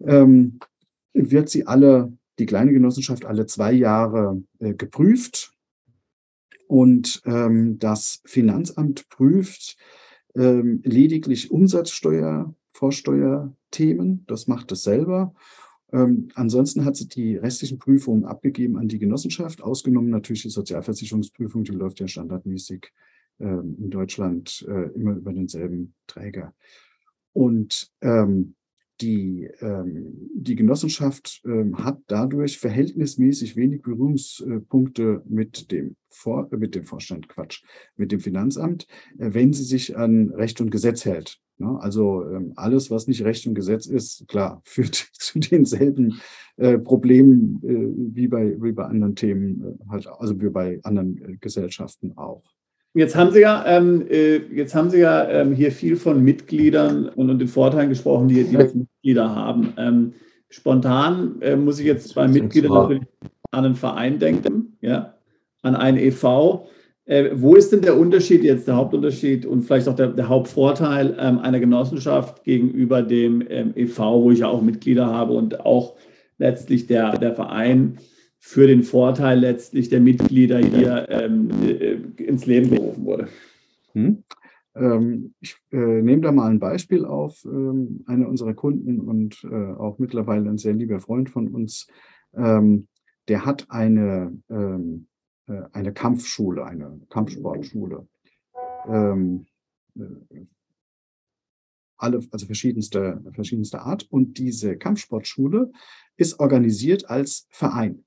ähm, 0.00 0.58
wird 1.12 1.48
sie 1.48 1.66
alle, 1.66 2.12
die 2.38 2.46
kleine 2.46 2.72
Genossenschaft 2.72 3.24
alle 3.24 3.46
zwei 3.46 3.72
Jahre 3.72 4.42
äh, 4.58 4.74
geprüft. 4.74 5.52
Und 6.68 7.22
ähm, 7.24 7.78
das 7.78 8.20
Finanzamt 8.26 9.08
prüft, 9.08 9.78
ähm, 10.34 10.80
lediglich 10.84 11.50
Umsatzsteuer, 11.50 12.54
Vorsteuerthemen. 12.72 14.24
Das 14.26 14.46
macht 14.46 14.72
es 14.72 14.82
selber. 14.82 15.34
Ähm, 15.92 16.28
ansonsten 16.34 16.84
hat 16.84 16.96
sie 16.96 17.08
die 17.08 17.36
restlichen 17.36 17.78
Prüfungen 17.78 18.24
abgegeben 18.24 18.76
an 18.76 18.88
die 18.88 18.98
Genossenschaft, 18.98 19.62
ausgenommen 19.62 20.10
natürlich 20.10 20.42
die 20.42 20.50
Sozialversicherungsprüfung, 20.50 21.64
die 21.64 21.72
läuft 21.72 22.00
ja 22.00 22.08
standardmäßig 22.08 22.92
ähm, 23.40 23.76
in 23.78 23.90
Deutschland 23.90 24.66
äh, 24.68 24.90
immer 24.94 25.14
über 25.16 25.32
denselben 25.32 25.94
Träger. 26.06 26.54
Und 27.32 27.90
ähm, 28.02 28.54
die, 29.00 29.48
ähm, 29.60 30.30
die 30.34 30.56
Genossenschaft 30.56 31.42
ähm, 31.44 31.78
hat 31.78 32.00
dadurch 32.06 32.58
verhältnismäßig 32.58 33.56
wenig 33.56 33.82
Berührungspunkte 33.82 35.22
mit 35.26 35.70
dem, 35.70 35.96
Vor 36.10 36.48
äh, 36.52 36.56
mit 36.56 36.74
dem 36.74 36.84
Vorstand, 36.84 37.28
Quatsch, 37.28 37.62
mit 37.96 38.12
dem 38.12 38.20
Finanzamt, 38.20 38.86
äh, 39.18 39.32
wenn 39.32 39.52
sie 39.52 39.64
sich 39.64 39.96
an 39.96 40.30
Recht 40.30 40.60
und 40.60 40.70
Gesetz 40.70 41.04
hält. 41.04 41.38
Ne? 41.58 41.78
Also 41.80 42.24
ähm, 42.28 42.52
alles, 42.56 42.90
was 42.90 43.06
nicht 43.06 43.22
Recht 43.24 43.46
und 43.46 43.54
Gesetz 43.54 43.86
ist, 43.86 44.26
klar, 44.28 44.60
führt 44.64 44.94
zu 44.94 45.38
denselben 45.38 46.20
äh, 46.56 46.78
Problemen 46.78 47.60
äh, 47.64 48.14
wie, 48.14 48.28
bei, 48.28 48.60
wie 48.60 48.72
bei 48.72 48.84
anderen 48.84 49.14
Themen, 49.14 49.62
äh, 49.64 49.90
halt, 49.90 50.06
also 50.06 50.40
wie 50.40 50.50
bei 50.50 50.80
anderen 50.82 51.18
äh, 51.22 51.36
Gesellschaften 51.36 52.16
auch. 52.16 52.44
Jetzt 52.98 53.14
haben 53.14 53.30
Sie 53.30 53.40
ja, 53.40 53.64
ähm, 53.64 54.06
äh, 54.10 54.38
jetzt 54.52 54.74
haben 54.74 54.90
Sie 54.90 54.98
ja 54.98 55.28
ähm, 55.28 55.52
hier 55.52 55.70
viel 55.70 55.94
von 55.94 56.20
Mitgliedern 56.24 57.08
und, 57.08 57.30
und 57.30 57.38
den 57.38 57.46
Vorteilen 57.46 57.90
gesprochen, 57.90 58.26
die, 58.26 58.42
die 58.42 58.56
Mitglieder 58.56 59.36
haben. 59.36 59.72
Ähm, 59.76 60.14
spontan 60.50 61.40
äh, 61.40 61.54
muss 61.54 61.78
ich 61.78 61.86
jetzt 61.86 62.12
bei 62.16 62.26
Mitgliedern 62.26 62.72
natürlich 62.72 63.02
an 63.52 63.64
einen 63.64 63.76
Verein 63.76 64.18
denken, 64.18 64.76
ja, 64.80 65.14
an 65.62 65.76
einen 65.76 65.96
EV. 65.96 66.66
Äh, 67.04 67.30
wo 67.34 67.54
ist 67.54 67.70
denn 67.70 67.82
der 67.82 67.96
Unterschied 67.96 68.42
jetzt, 68.42 68.66
der 68.66 68.74
Hauptunterschied 68.74 69.46
und 69.46 69.62
vielleicht 69.62 69.86
auch 69.86 69.94
der, 69.94 70.08
der 70.08 70.28
Hauptvorteil 70.28 71.16
ähm, 71.20 71.38
einer 71.38 71.60
Genossenschaft 71.60 72.42
gegenüber 72.42 73.02
dem 73.02 73.44
ähm, 73.48 73.74
EV, 73.76 73.98
wo 73.98 74.32
ich 74.32 74.40
ja 74.40 74.48
auch 74.48 74.60
Mitglieder 74.60 75.06
habe 75.06 75.34
und 75.34 75.64
auch 75.64 75.94
letztlich 76.38 76.88
der, 76.88 77.16
der 77.16 77.36
Verein 77.36 77.98
für 78.38 78.66
den 78.66 78.82
Vorteil 78.82 79.40
letztlich 79.40 79.88
der 79.88 80.00
Mitglieder 80.00 80.58
hier 80.58 81.06
ähm, 81.10 81.50
äh, 81.62 82.22
ins 82.22 82.46
Leben 82.46 82.70
gerufen 82.70 83.04
wurde? 83.04 83.28
Hm. 83.92 84.24
Ähm, 84.74 85.34
ich 85.40 85.56
äh, 85.72 85.76
nehme 85.76 86.22
da 86.22 86.32
mal 86.32 86.50
ein 86.50 86.60
Beispiel 86.60 87.04
auf. 87.04 87.44
Ähm, 87.44 88.04
einer 88.06 88.28
unserer 88.28 88.54
Kunden 88.54 89.00
und 89.00 89.44
äh, 89.44 89.72
auch 89.72 89.98
mittlerweile 89.98 90.48
ein 90.48 90.58
sehr 90.58 90.74
lieber 90.74 91.00
Freund 91.00 91.30
von 91.30 91.48
uns, 91.48 91.86
ähm, 92.34 92.88
der 93.28 93.44
hat 93.44 93.66
eine 93.70 94.38
ähm, 94.48 95.08
äh, 95.48 95.62
eine 95.72 95.92
Kampfschule, 95.92 96.64
eine 96.64 97.00
Kampfsportschule. 97.08 98.06
Ähm, 98.86 99.46
äh, 99.96 100.44
alle, 101.96 102.20
also 102.30 102.46
verschiedenste, 102.46 103.20
verschiedenste 103.32 103.80
Art. 103.80 104.06
Und 104.10 104.38
diese 104.38 104.76
Kampfsportschule 104.76 105.72
ist 106.16 106.38
organisiert 106.38 107.10
als 107.10 107.48
Verein. 107.50 108.04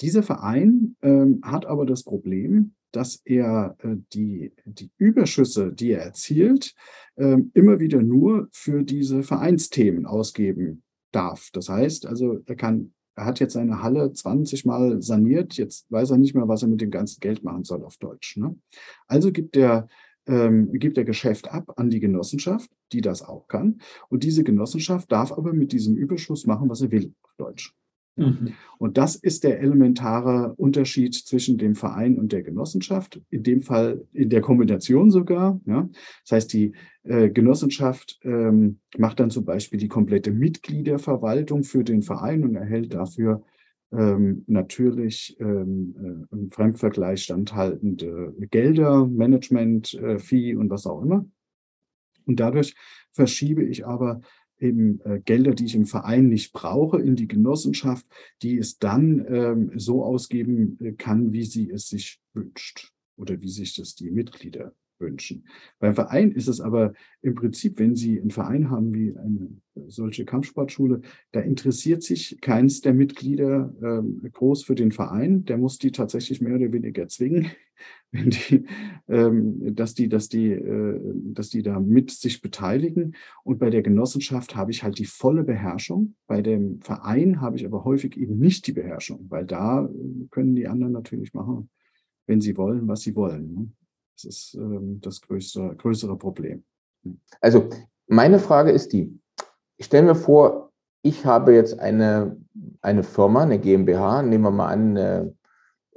Dieser 0.00 0.22
Verein 0.22 0.96
ähm, 1.02 1.40
hat 1.42 1.66
aber 1.66 1.86
das 1.86 2.04
Problem, 2.04 2.74
dass 2.92 3.20
er 3.24 3.76
äh, 3.82 3.96
die, 4.12 4.52
die 4.64 4.90
Überschüsse, 4.96 5.72
die 5.72 5.92
er 5.92 6.02
erzielt, 6.02 6.74
äh, 7.16 7.36
immer 7.54 7.80
wieder 7.80 8.02
nur 8.02 8.48
für 8.52 8.82
diese 8.82 9.22
Vereinsthemen 9.22 10.06
ausgeben 10.06 10.82
darf. 11.12 11.50
Das 11.52 11.68
heißt 11.68 12.06
also, 12.06 12.40
er 12.46 12.56
kann 12.56 12.92
er 13.18 13.24
hat 13.24 13.40
jetzt 13.40 13.54
seine 13.54 13.82
Halle 13.82 14.12
20 14.12 14.64
Mal 14.64 15.02
saniert, 15.02 15.54
jetzt 15.54 15.90
weiß 15.90 16.10
er 16.10 16.18
nicht 16.18 16.36
mehr, 16.36 16.46
was 16.46 16.62
er 16.62 16.68
mit 16.68 16.80
dem 16.80 16.92
ganzen 16.92 17.18
Geld 17.18 17.42
machen 17.42 17.64
soll 17.64 17.82
auf 17.84 17.96
Deutsch. 17.96 18.36
Ne? 18.36 18.56
Also 19.08 19.32
gibt 19.32 19.56
er, 19.56 19.88
ähm, 20.28 20.70
gibt 20.72 20.96
er 20.96 21.04
Geschäft 21.04 21.50
ab 21.50 21.72
an 21.76 21.90
die 21.90 21.98
Genossenschaft, 21.98 22.70
die 22.92 23.00
das 23.00 23.22
auch 23.22 23.48
kann. 23.48 23.80
Und 24.08 24.22
diese 24.22 24.44
Genossenschaft 24.44 25.10
darf 25.10 25.32
aber 25.32 25.52
mit 25.52 25.72
diesem 25.72 25.96
Überschuss 25.96 26.46
machen, 26.46 26.68
was 26.68 26.80
er 26.80 26.92
will 26.92 27.12
auf 27.22 27.34
Deutsch. 27.36 27.74
Mhm. 28.18 28.54
Und 28.78 28.98
das 28.98 29.16
ist 29.16 29.44
der 29.44 29.60
elementare 29.60 30.54
Unterschied 30.56 31.14
zwischen 31.14 31.58
dem 31.58 31.74
Verein 31.74 32.18
und 32.18 32.32
der 32.32 32.42
Genossenschaft, 32.42 33.20
in 33.30 33.42
dem 33.42 33.62
Fall 33.62 34.06
in 34.12 34.30
der 34.30 34.40
Kombination 34.40 35.10
sogar. 35.10 35.60
Ja. 35.66 35.88
Das 36.24 36.32
heißt, 36.32 36.52
die 36.52 36.72
äh, 37.04 37.30
Genossenschaft 37.30 38.18
ähm, 38.22 38.78
macht 38.96 39.20
dann 39.20 39.30
zum 39.30 39.44
Beispiel 39.44 39.78
die 39.78 39.88
komplette 39.88 40.32
Mitgliederverwaltung 40.32 41.64
für 41.64 41.84
den 41.84 42.02
Verein 42.02 42.44
und 42.44 42.54
erhält 42.54 42.94
dafür 42.94 43.42
ähm, 43.90 44.44
natürlich 44.46 45.36
ähm, 45.40 46.26
äh, 46.30 46.34
im 46.34 46.50
Fremdvergleich 46.50 47.22
standhaltende 47.22 48.34
Gelder, 48.50 49.06
Management-Fee 49.06 50.50
äh, 50.50 50.56
und 50.56 50.70
was 50.70 50.86
auch 50.86 51.02
immer. 51.02 51.24
Und 52.26 52.40
dadurch 52.40 52.74
verschiebe 53.12 53.64
ich 53.64 53.86
aber 53.86 54.20
eben 54.60 55.00
äh, 55.04 55.20
Gelder, 55.24 55.54
die 55.54 55.66
ich 55.66 55.74
im 55.74 55.86
Verein 55.86 56.28
nicht 56.28 56.52
brauche, 56.52 57.00
in 57.00 57.16
die 57.16 57.28
Genossenschaft, 57.28 58.06
die 58.42 58.58
es 58.58 58.78
dann 58.78 59.24
ähm, 59.28 59.72
so 59.76 60.04
ausgeben 60.04 60.78
äh, 60.80 60.92
kann, 60.92 61.32
wie 61.32 61.44
sie 61.44 61.70
es 61.70 61.88
sich 61.88 62.20
wünscht 62.34 62.92
oder 63.16 63.40
wie 63.40 63.50
sich 63.50 63.74
das 63.74 63.94
die 63.94 64.10
Mitglieder 64.10 64.74
wünschen. 65.00 65.46
Beim 65.78 65.94
Verein 65.94 66.32
ist 66.32 66.48
es 66.48 66.60
aber 66.60 66.92
im 67.22 67.34
Prinzip, 67.34 67.78
wenn 67.78 67.96
Sie 67.96 68.20
einen 68.20 68.30
Verein 68.30 68.70
haben 68.70 68.94
wie 68.94 69.16
eine 69.16 69.48
solche 69.86 70.24
Kampfsportschule, 70.24 71.00
da 71.32 71.40
interessiert 71.40 72.02
sich 72.02 72.38
keins 72.40 72.80
der 72.80 72.94
Mitglieder 72.94 73.72
ähm, 73.82 74.20
groß 74.32 74.64
für 74.64 74.74
den 74.74 74.92
Verein. 74.92 75.44
Der 75.44 75.58
muss 75.58 75.78
die 75.78 75.92
tatsächlich 75.92 76.40
mehr 76.40 76.56
oder 76.56 76.72
weniger 76.72 77.08
zwingen, 77.08 77.50
die, 78.12 78.66
ähm, 79.08 79.74
dass 79.74 79.94
die, 79.94 80.08
dass 80.08 80.28
die, 80.28 80.50
äh, 80.50 81.00
dass 81.32 81.50
die 81.50 81.62
da 81.62 81.78
mit 81.80 82.10
sich 82.10 82.40
beteiligen. 82.40 83.14
Und 83.44 83.58
bei 83.58 83.70
der 83.70 83.82
Genossenschaft 83.82 84.56
habe 84.56 84.70
ich 84.70 84.82
halt 84.82 84.98
die 84.98 85.06
volle 85.06 85.44
Beherrschung. 85.44 86.14
Bei 86.26 86.42
dem 86.42 86.80
Verein 86.80 87.40
habe 87.40 87.56
ich 87.56 87.66
aber 87.66 87.84
häufig 87.84 88.16
eben 88.16 88.38
nicht 88.38 88.66
die 88.66 88.72
Beherrschung, 88.72 89.26
weil 89.28 89.46
da 89.46 89.84
äh, 89.84 90.26
können 90.30 90.54
die 90.54 90.66
anderen 90.66 90.92
natürlich 90.92 91.34
machen, 91.34 91.70
wenn 92.26 92.40
sie 92.40 92.56
wollen, 92.56 92.88
was 92.88 93.02
sie 93.02 93.14
wollen. 93.14 93.54
Ne? 93.54 93.70
Das 94.18 94.24
ist 94.24 94.54
ähm, 94.54 95.00
das 95.00 95.20
größere, 95.20 95.76
größere 95.76 96.18
Problem. 96.18 96.64
Also 97.40 97.68
meine 98.08 98.40
Frage 98.40 98.72
ist 98.72 98.92
die, 98.92 99.16
ich 99.76 99.86
stelle 99.86 100.06
mir 100.06 100.16
vor, 100.16 100.72
ich 101.02 101.24
habe 101.24 101.54
jetzt 101.54 101.78
eine, 101.78 102.36
eine 102.80 103.04
Firma, 103.04 103.42
eine 103.42 103.60
GmbH, 103.60 104.22
nehmen 104.22 104.42
wir 104.42 104.50
mal 104.50 104.72
an, 104.72 104.96
eine, 104.96 105.36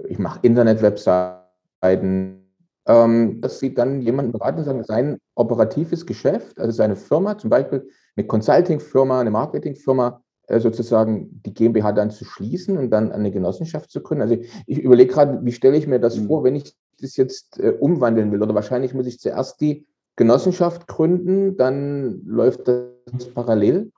ich 0.08 0.20
mache 0.20 0.38
Internet-Webseiten, 0.44 2.46
ähm, 2.86 3.42
dass 3.42 3.60
Sie 3.60 3.74
dann 3.74 4.02
jemanden 4.02 4.34
beraten 4.34 4.60
und 4.60 4.66
sagen, 4.66 4.84
sein 4.84 5.18
operatives 5.34 6.06
Geschäft, 6.06 6.60
also 6.60 6.72
seine 6.72 6.96
Firma, 6.96 7.40
zum 7.40 7.50
Beispiel 7.50 7.90
eine 8.16 8.28
Consulting-Firma, 8.28 9.20
eine 9.20 9.32
Marketing-Firma, 9.32 10.22
äh, 10.48 10.60
sozusagen 10.60 11.42
die 11.44 11.56
GmbH 11.56 11.92
dann 11.92 12.12
zu 12.12 12.26
schließen 12.26 12.78
und 12.78 12.92
dann 12.92 13.12
eine 13.12 13.32
Genossenschaft 13.32 13.90
zu 13.90 14.02
gründen. 14.02 14.22
Also 14.22 14.38
ich 14.68 14.78
überlege 14.78 15.12
gerade, 15.12 15.44
wie 15.44 15.54
stelle 15.54 15.78
ich 15.78 15.88
mir 15.88 16.00
das 16.00 16.18
mhm. 16.18 16.28
vor, 16.28 16.44
wenn 16.44 16.56
ich 16.56 16.76
das 17.02 17.18
jetzt 17.18 17.60
äh, 17.60 17.72
umwandeln 17.80 18.32
will. 18.32 18.42
Oder 18.42 18.56
wahrscheinlich 18.56 18.94
muss 18.94 19.08
ich 19.08 19.20
zuerst 19.20 19.60
die 19.62 19.86
Genossenschaft 20.16 20.88
gründen, 20.88 21.58
dann 21.58 22.22
läuft 22.26 22.68
das 22.68 23.28
parallel 23.34 23.92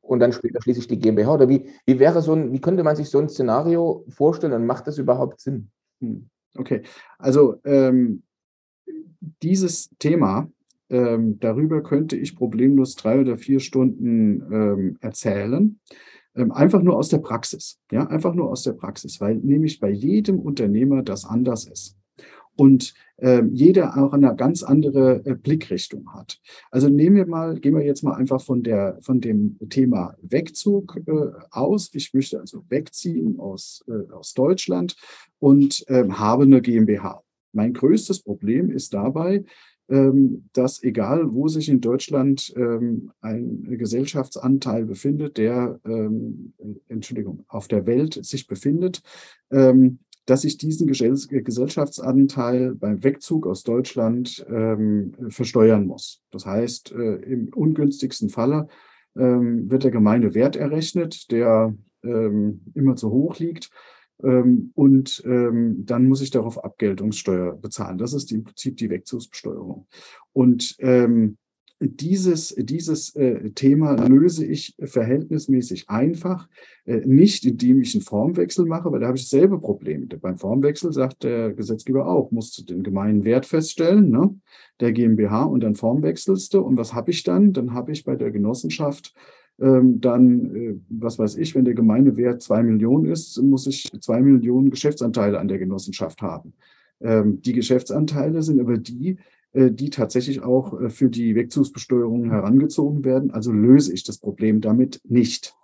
und 0.00 0.20
dann 0.20 0.32
später 0.32 0.60
schließe 0.62 0.88
die 0.88 0.98
GmbH. 0.98 1.34
Oder 1.34 1.48
wie, 1.48 1.68
wie 1.86 1.98
wäre 1.98 2.22
so 2.22 2.32
ein, 2.32 2.52
wie 2.52 2.60
könnte 2.60 2.82
man 2.82 2.96
sich 2.96 3.10
so 3.10 3.18
ein 3.18 3.28
Szenario 3.28 4.04
vorstellen 4.08 4.52
und 4.52 4.66
macht 4.66 4.86
das 4.86 4.98
überhaupt 4.98 5.40
Sinn? 5.40 5.70
Hm, 6.00 6.30
okay, 6.56 6.82
also 7.18 7.60
ähm, 7.64 8.22
dieses 9.42 9.90
Thema, 9.98 10.50
ähm, 10.88 11.38
darüber 11.40 11.82
könnte 11.82 12.16
ich 12.16 12.36
problemlos 12.36 12.94
drei 12.94 13.20
oder 13.20 13.36
vier 13.36 13.60
Stunden 13.60 14.40
ähm, 14.50 14.98
erzählen. 15.00 15.78
Ähm, 16.34 16.52
einfach 16.52 16.80
nur 16.80 16.96
aus 16.96 17.08
der 17.08 17.18
Praxis. 17.18 17.78
Ja, 17.90 18.06
einfach 18.06 18.32
nur 18.34 18.48
aus 18.48 18.62
der 18.62 18.72
Praxis, 18.72 19.20
weil 19.20 19.36
nämlich 19.36 19.80
bei 19.80 19.90
jedem 19.90 20.38
Unternehmer 20.38 21.02
das 21.02 21.24
anders 21.26 21.66
ist 21.66 21.97
und 22.58 22.92
äh, 23.18 23.42
jeder 23.52 23.96
auch 23.96 24.12
eine 24.12 24.34
ganz 24.34 24.64
andere 24.64 25.24
äh, 25.24 25.34
Blickrichtung 25.34 26.12
hat. 26.12 26.40
Also 26.72 26.88
nehmen 26.88 27.14
wir 27.14 27.26
mal, 27.26 27.58
gehen 27.60 27.76
wir 27.76 27.84
jetzt 27.84 28.02
mal 28.02 28.14
einfach 28.14 28.40
von 28.40 28.64
der 28.64 28.98
von 29.00 29.20
dem 29.20 29.58
Thema 29.70 30.16
Wegzug 30.22 31.00
äh, 31.06 31.12
aus. 31.50 31.90
Ich 31.94 32.12
möchte 32.14 32.40
also 32.40 32.64
wegziehen 32.68 33.38
aus 33.38 33.84
äh, 33.88 34.12
aus 34.12 34.34
Deutschland 34.34 34.96
und 35.38 35.84
ähm, 35.88 36.18
habe 36.18 36.44
eine 36.44 36.60
GmbH. 36.60 37.22
Mein 37.52 37.74
größtes 37.74 38.22
Problem 38.22 38.70
ist 38.72 38.92
dabei, 38.92 39.44
ähm, 39.88 40.48
dass 40.52 40.82
egal, 40.82 41.32
wo 41.32 41.46
sich 41.46 41.68
in 41.68 41.80
Deutschland 41.80 42.52
ähm, 42.56 43.12
ein 43.20 43.62
Gesellschaftsanteil 43.78 44.84
befindet, 44.84 45.38
der, 45.38 45.80
Entschuldigung, 46.88 47.44
auf 47.46 47.68
der 47.68 47.86
Welt 47.86 48.18
sich 48.24 48.46
befindet, 48.46 49.02
dass 50.28 50.44
ich 50.44 50.58
diesen 50.58 50.86
Gesellschaftsanteil 50.86 52.74
beim 52.74 53.02
Wegzug 53.02 53.46
aus 53.46 53.62
Deutschland 53.62 54.44
versteuern 55.28 55.86
muss. 55.86 56.22
Das 56.30 56.44
heißt, 56.44 56.92
äh, 56.92 57.14
im 57.16 57.48
ungünstigsten 57.54 58.28
Falle 58.28 58.68
wird 59.14 59.84
der 59.84 59.90
gemeine 59.90 60.34
Wert 60.34 60.54
errechnet, 60.54 61.32
der 61.32 61.74
immer 62.02 62.94
zu 62.94 63.10
hoch 63.10 63.38
liegt 63.38 63.70
ähm, 64.22 64.72
und 64.74 65.22
ähm, 65.24 65.84
dann 65.86 66.08
muss 66.08 66.20
ich 66.20 66.30
darauf 66.30 66.62
Abgeltungssteuer 66.62 67.56
bezahlen. 67.56 67.98
Das 67.98 68.12
ist 68.12 68.32
im 68.32 68.44
Prinzip 68.44 68.76
die 68.76 68.90
Wegzugsbesteuerung. 68.90 69.86
Und 70.32 70.76
ähm, 70.80 71.38
dieses, 71.80 72.54
dieses 72.58 73.14
äh, 73.14 73.50
Thema 73.50 73.94
löse 74.08 74.44
ich 74.44 74.74
verhältnismäßig 74.82 75.88
einfach, 75.88 76.48
äh, 76.86 77.02
nicht 77.06 77.44
indem 77.44 77.80
ich 77.80 77.94
einen 77.94 78.02
Formwechsel 78.02 78.66
mache, 78.66 78.90
weil 78.90 79.00
da 79.00 79.06
habe 79.06 79.16
ich 79.16 79.28
selbe 79.28 79.60
Probleme. 79.60 80.06
Beim 80.06 80.38
Formwechsel 80.38 80.92
sagt 80.92 81.22
der 81.22 81.52
Gesetzgeber 81.52 82.08
auch, 82.08 82.32
musst 82.32 82.58
du 82.58 82.64
den 82.64 82.82
gemeinen 82.82 83.24
Wert 83.24 83.46
feststellen, 83.46 84.10
ne, 84.10 84.34
der 84.80 84.92
GmbH 84.92 85.44
und 85.44 85.60
dann 85.60 85.76
formwechselst 85.76 86.52
du. 86.54 86.60
Und 86.60 86.76
was 86.76 86.94
habe 86.94 87.10
ich 87.12 87.22
dann? 87.22 87.52
Dann 87.52 87.72
habe 87.74 87.92
ich 87.92 88.04
bei 88.04 88.16
der 88.16 88.32
Genossenschaft 88.32 89.14
ähm, 89.60 90.00
dann, 90.00 90.54
äh, 90.54 90.74
was 90.88 91.18
weiß 91.18 91.36
ich, 91.36 91.54
wenn 91.54 91.64
der 91.64 91.74
Gemeindewert 91.74 92.42
zwei 92.42 92.62
Millionen 92.62 93.06
ist, 93.06 93.40
muss 93.42 93.66
ich 93.66 93.90
zwei 94.00 94.20
Millionen 94.20 94.70
Geschäftsanteile 94.70 95.38
an 95.38 95.48
der 95.48 95.58
Genossenschaft 95.58 96.22
haben. 96.22 96.54
Ähm, 97.00 97.40
die 97.42 97.52
Geschäftsanteile 97.52 98.42
sind 98.42 98.60
aber 98.60 98.78
die, 98.78 99.18
die 99.70 99.90
tatsächlich 99.90 100.42
auch 100.42 100.80
äh, 100.80 100.90
für 100.90 101.08
die 101.08 101.34
Wegzugsbesteuerung 101.34 102.30
herangezogen 102.30 103.04
werden. 103.04 103.30
Also 103.30 103.52
löse 103.52 103.92
ich 103.92 104.04
das 104.04 104.18
Problem 104.18 104.60
damit 104.60 105.00
nicht. 105.04 105.54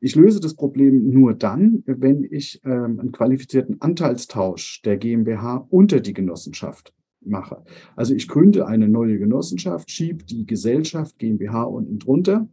Ich 0.00 0.16
löse 0.16 0.40
das 0.40 0.54
Problem 0.54 1.10
nur 1.10 1.34
dann, 1.34 1.82
wenn 1.86 2.24
ich 2.24 2.60
ähm, 2.64 3.00
einen 3.00 3.12
qualifizierten 3.12 3.80
Anteilstausch 3.80 4.82
der 4.82 4.98
GmbH 4.98 5.66
unter 5.70 6.00
die 6.00 6.12
Genossenschaft 6.12 6.92
mache. 7.22 7.62
Also 7.96 8.14
ich 8.14 8.28
gründe 8.28 8.66
eine 8.66 8.88
neue 8.88 9.18
Genossenschaft, 9.18 9.90
schiebe 9.90 10.24
die 10.24 10.46
Gesellschaft 10.46 11.18
GmbH 11.18 11.62
unten 11.62 11.98
drunter 11.98 12.48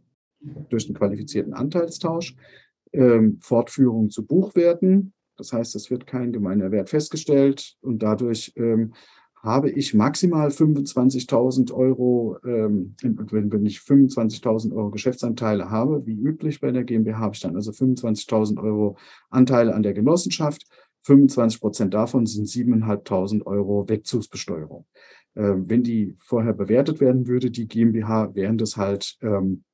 durch 0.70 0.86
einen 0.86 0.94
qualifizierten 0.94 1.52
Anteilstausch, 1.52 2.36
ähm, 2.92 3.38
Fortführung 3.40 4.10
zu 4.10 4.24
Buchwerten, 4.26 5.12
Das 5.36 5.52
heißt, 5.52 5.74
es 5.76 5.90
wird 5.90 6.06
kein 6.06 6.32
gemeiner 6.32 6.70
Wert 6.70 6.90
festgestellt 6.90 7.76
und 7.80 8.02
dadurch 8.02 8.52
ähm, 8.56 8.92
habe 9.42 9.70
ich 9.70 9.92
maximal 9.92 10.48
25.000 10.48 11.72
Euro, 11.72 12.38
ähm, 12.44 12.94
wenn, 13.02 13.52
wenn 13.52 13.66
ich 13.66 13.78
25.000 13.78 14.72
Euro 14.72 14.90
Geschäftsanteile 14.90 15.68
habe, 15.68 16.06
wie 16.06 16.14
üblich 16.14 16.60
bei 16.60 16.70
der 16.70 16.84
GmbH, 16.84 17.18
habe 17.18 17.34
ich 17.34 17.40
dann 17.40 17.56
also 17.56 17.72
25.000 17.72 18.62
Euro 18.62 18.96
Anteile 19.30 19.74
an 19.74 19.82
der 19.82 19.94
Genossenschaft. 19.94 20.64
25 21.04 21.60
Prozent 21.60 21.94
davon 21.94 22.26
sind 22.26 22.46
7.500 22.46 23.44
Euro 23.44 23.88
Wegzugsbesteuerung. 23.88 24.86
Ähm, 25.34 25.68
wenn 25.68 25.82
die 25.82 26.14
vorher 26.18 26.52
bewertet 26.52 27.00
werden 27.00 27.26
würde, 27.26 27.50
die 27.50 27.66
GmbH, 27.66 28.36
wären 28.36 28.58
das 28.58 28.76
halt 28.76 29.16
ähm, 29.22 29.64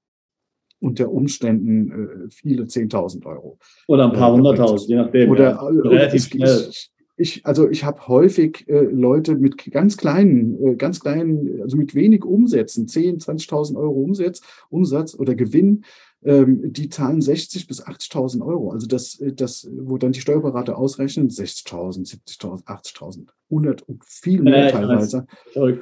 unter 0.80 1.10
Umständen 1.10 1.90
äh, 1.90 2.30
viele 2.30 2.64
10.000 2.64 3.26
Euro. 3.26 3.58
Oder 3.86 4.04
ein 4.04 4.12
paar 4.12 4.30
äh, 4.30 4.36
hunderttausend, 4.36 4.88
je 4.88 4.96
nachdem. 4.96 5.30
Oder, 5.30 5.50
ja. 5.50 5.62
oder 5.62 5.90
relativ 5.90 6.24
schnell. 6.24 6.68
Ich, 6.70 6.90
ich, 7.18 7.44
also 7.44 7.68
ich 7.68 7.84
habe 7.84 8.06
häufig 8.06 8.68
äh, 8.68 8.80
Leute 8.80 9.34
mit 9.34 9.70
ganz 9.72 9.96
kleinen, 9.96 10.62
äh, 10.64 10.74
ganz 10.76 11.00
kleinen, 11.00 11.60
also 11.62 11.76
mit 11.76 11.94
wenig 11.94 12.24
Umsätzen, 12.24 12.86
10, 12.86 13.18
20.000 13.18 13.76
Euro 13.76 14.00
Umsatz, 14.00 14.40
Umsatz 14.70 15.14
oder 15.14 15.34
Gewinn, 15.34 15.84
ähm, 16.24 16.72
die 16.72 16.88
zahlen 16.88 17.20
60 17.20 17.68
bis 17.68 17.84
80.000 17.84 18.44
Euro. 18.44 18.72
Also 18.72 18.86
das, 18.86 19.22
das, 19.34 19.68
wo 19.72 19.98
dann 19.98 20.12
die 20.12 20.20
Steuerberater 20.20 20.76
ausrechnen, 20.76 21.28
60.000, 21.28 22.08
70.000, 22.38 22.64
80.000, 22.64 23.26
100 23.50 23.82
und 23.82 24.04
viel 24.04 24.42
mehr 24.42 24.68
äh, 24.68 24.72
teilweise. 24.72 25.26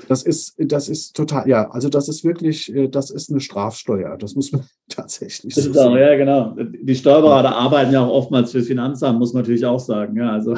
Das 0.09 0.23
ist, 0.23 0.55
das 0.59 0.91
ist 0.91 1.17
total, 1.17 1.49
ja, 1.49 1.71
also 1.71 1.89
das 1.89 2.09
ist 2.09 2.23
wirklich, 2.23 2.73
äh, 2.75 2.89
das 2.89 3.11
ist 3.11 3.31
eine 3.31 3.41
Strafsteuer. 3.41 4.19
Das 4.19 4.35
muss 4.35 4.53
man 4.53 4.65
tatsächlich 4.91 5.55
so 5.55 5.73
sehen. 5.73 5.97
Ja, 5.97 6.17
genau. 6.17 6.55
Die 6.55 6.95
Steuerberater 6.95 7.57
arbeiten 7.57 7.93
ja 7.93 8.05
auch 8.05 8.13
oftmals 8.13 8.53
fürs 8.53 8.67
Finanzamt, 8.67 9.19
muss 9.19 9.33
man 9.33 9.43
natürlich 9.43 9.65
auch 9.65 9.81
sagen. 9.81 10.17
Ja, 10.19 10.33
also. 10.33 10.55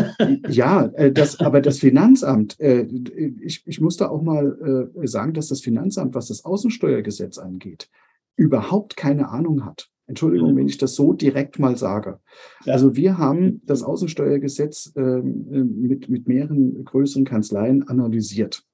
ja 0.48 0.86
äh, 0.94 1.10
das, 1.10 1.40
aber 1.40 1.62
das 1.62 1.78
Finanzamt, 1.78 2.58
ich, 2.60 3.62
ich 3.66 3.80
muss 3.80 3.96
da 3.96 4.08
auch 4.08 4.22
mal 4.22 4.90
sagen, 5.04 5.32
dass 5.32 5.48
das 5.48 5.60
Finanzamt, 5.62 6.14
was 6.14 6.28
das 6.28 6.44
Außensteuergesetz 6.44 7.38
angeht, 7.38 7.88
überhaupt 8.36 8.96
keine 8.96 9.28
Ahnung 9.28 9.64
hat. 9.64 9.88
Entschuldigung, 10.06 10.52
mhm. 10.52 10.56
wenn 10.56 10.68
ich 10.68 10.78
das 10.78 10.94
so 10.94 11.12
direkt 11.12 11.58
mal 11.58 11.76
sage. 11.76 12.20
Also 12.66 12.96
wir 12.96 13.18
haben 13.18 13.62
das 13.64 13.82
Außensteuergesetz 13.82 14.92
äh, 14.96 15.22
mit, 15.22 16.08
mit 16.08 16.28
mehreren 16.28 16.84
größeren 16.84 17.24
Kanzleien 17.24 17.86
analysiert. 17.88 18.64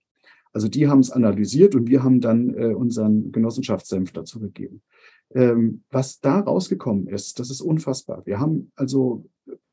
Also 0.53 0.69
die 0.69 0.89
haben 0.89 1.01
es 1.01 1.11
analysiert 1.11 1.75
und 1.75 1.89
wir 1.89 2.03
haben 2.03 2.21
dann 2.21 2.55
äh, 2.55 2.75
unseren 2.75 3.31
Genossenschaftssenf 3.31 4.13
dazu 4.13 4.41
gegeben. 4.41 4.83
Ähm, 5.35 5.85
was 5.91 6.21
da 6.21 6.41
rausgekommen 6.41 7.07
ist, 7.07 7.39
das 7.39 7.51
ist 7.51 7.61
unfassbar. 7.61 8.25
Wir 8.25 8.41
haben 8.41 8.73
also 8.75 9.27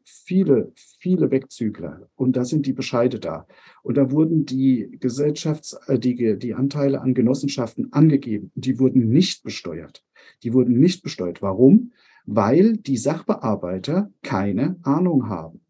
viele, 0.05 0.71
viele 0.75 1.31
Wegzügler 1.31 2.09
und 2.15 2.35
da 2.35 2.45
sind 2.45 2.65
die 2.65 2.73
Bescheide 2.73 3.19
da. 3.19 3.47
Und 3.83 3.97
da 3.97 4.11
wurden 4.11 4.45
die 4.45 4.97
Gesellschafts-, 4.99 5.77
äh, 5.87 5.99
die, 5.99 6.37
die 6.37 6.53
Anteile 6.53 7.01
an 7.01 7.13
Genossenschaften 7.13 7.91
angegeben. 7.91 8.51
Die 8.55 8.79
wurden 8.79 9.09
nicht 9.09 9.43
besteuert. 9.43 10.03
Die 10.43 10.53
wurden 10.53 10.79
nicht 10.79 11.03
besteuert. 11.03 11.41
Warum? 11.41 11.91
Weil 12.25 12.77
die 12.77 12.97
Sachbearbeiter 12.97 14.11
keine 14.21 14.77
Ahnung 14.83 15.27
haben. 15.27 15.61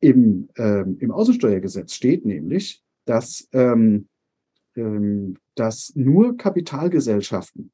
Im, 0.00 0.48
ähm, 0.56 0.96
im 0.98 1.10
Außensteuergesetz 1.12 1.94
steht 1.94 2.24
nämlich, 2.24 2.82
dass, 3.04 3.48
ähm, 3.52 4.08
ähm, 4.74 5.36
dass 5.54 5.92
nur 5.94 6.36
Kapitalgesellschaften, 6.36 7.70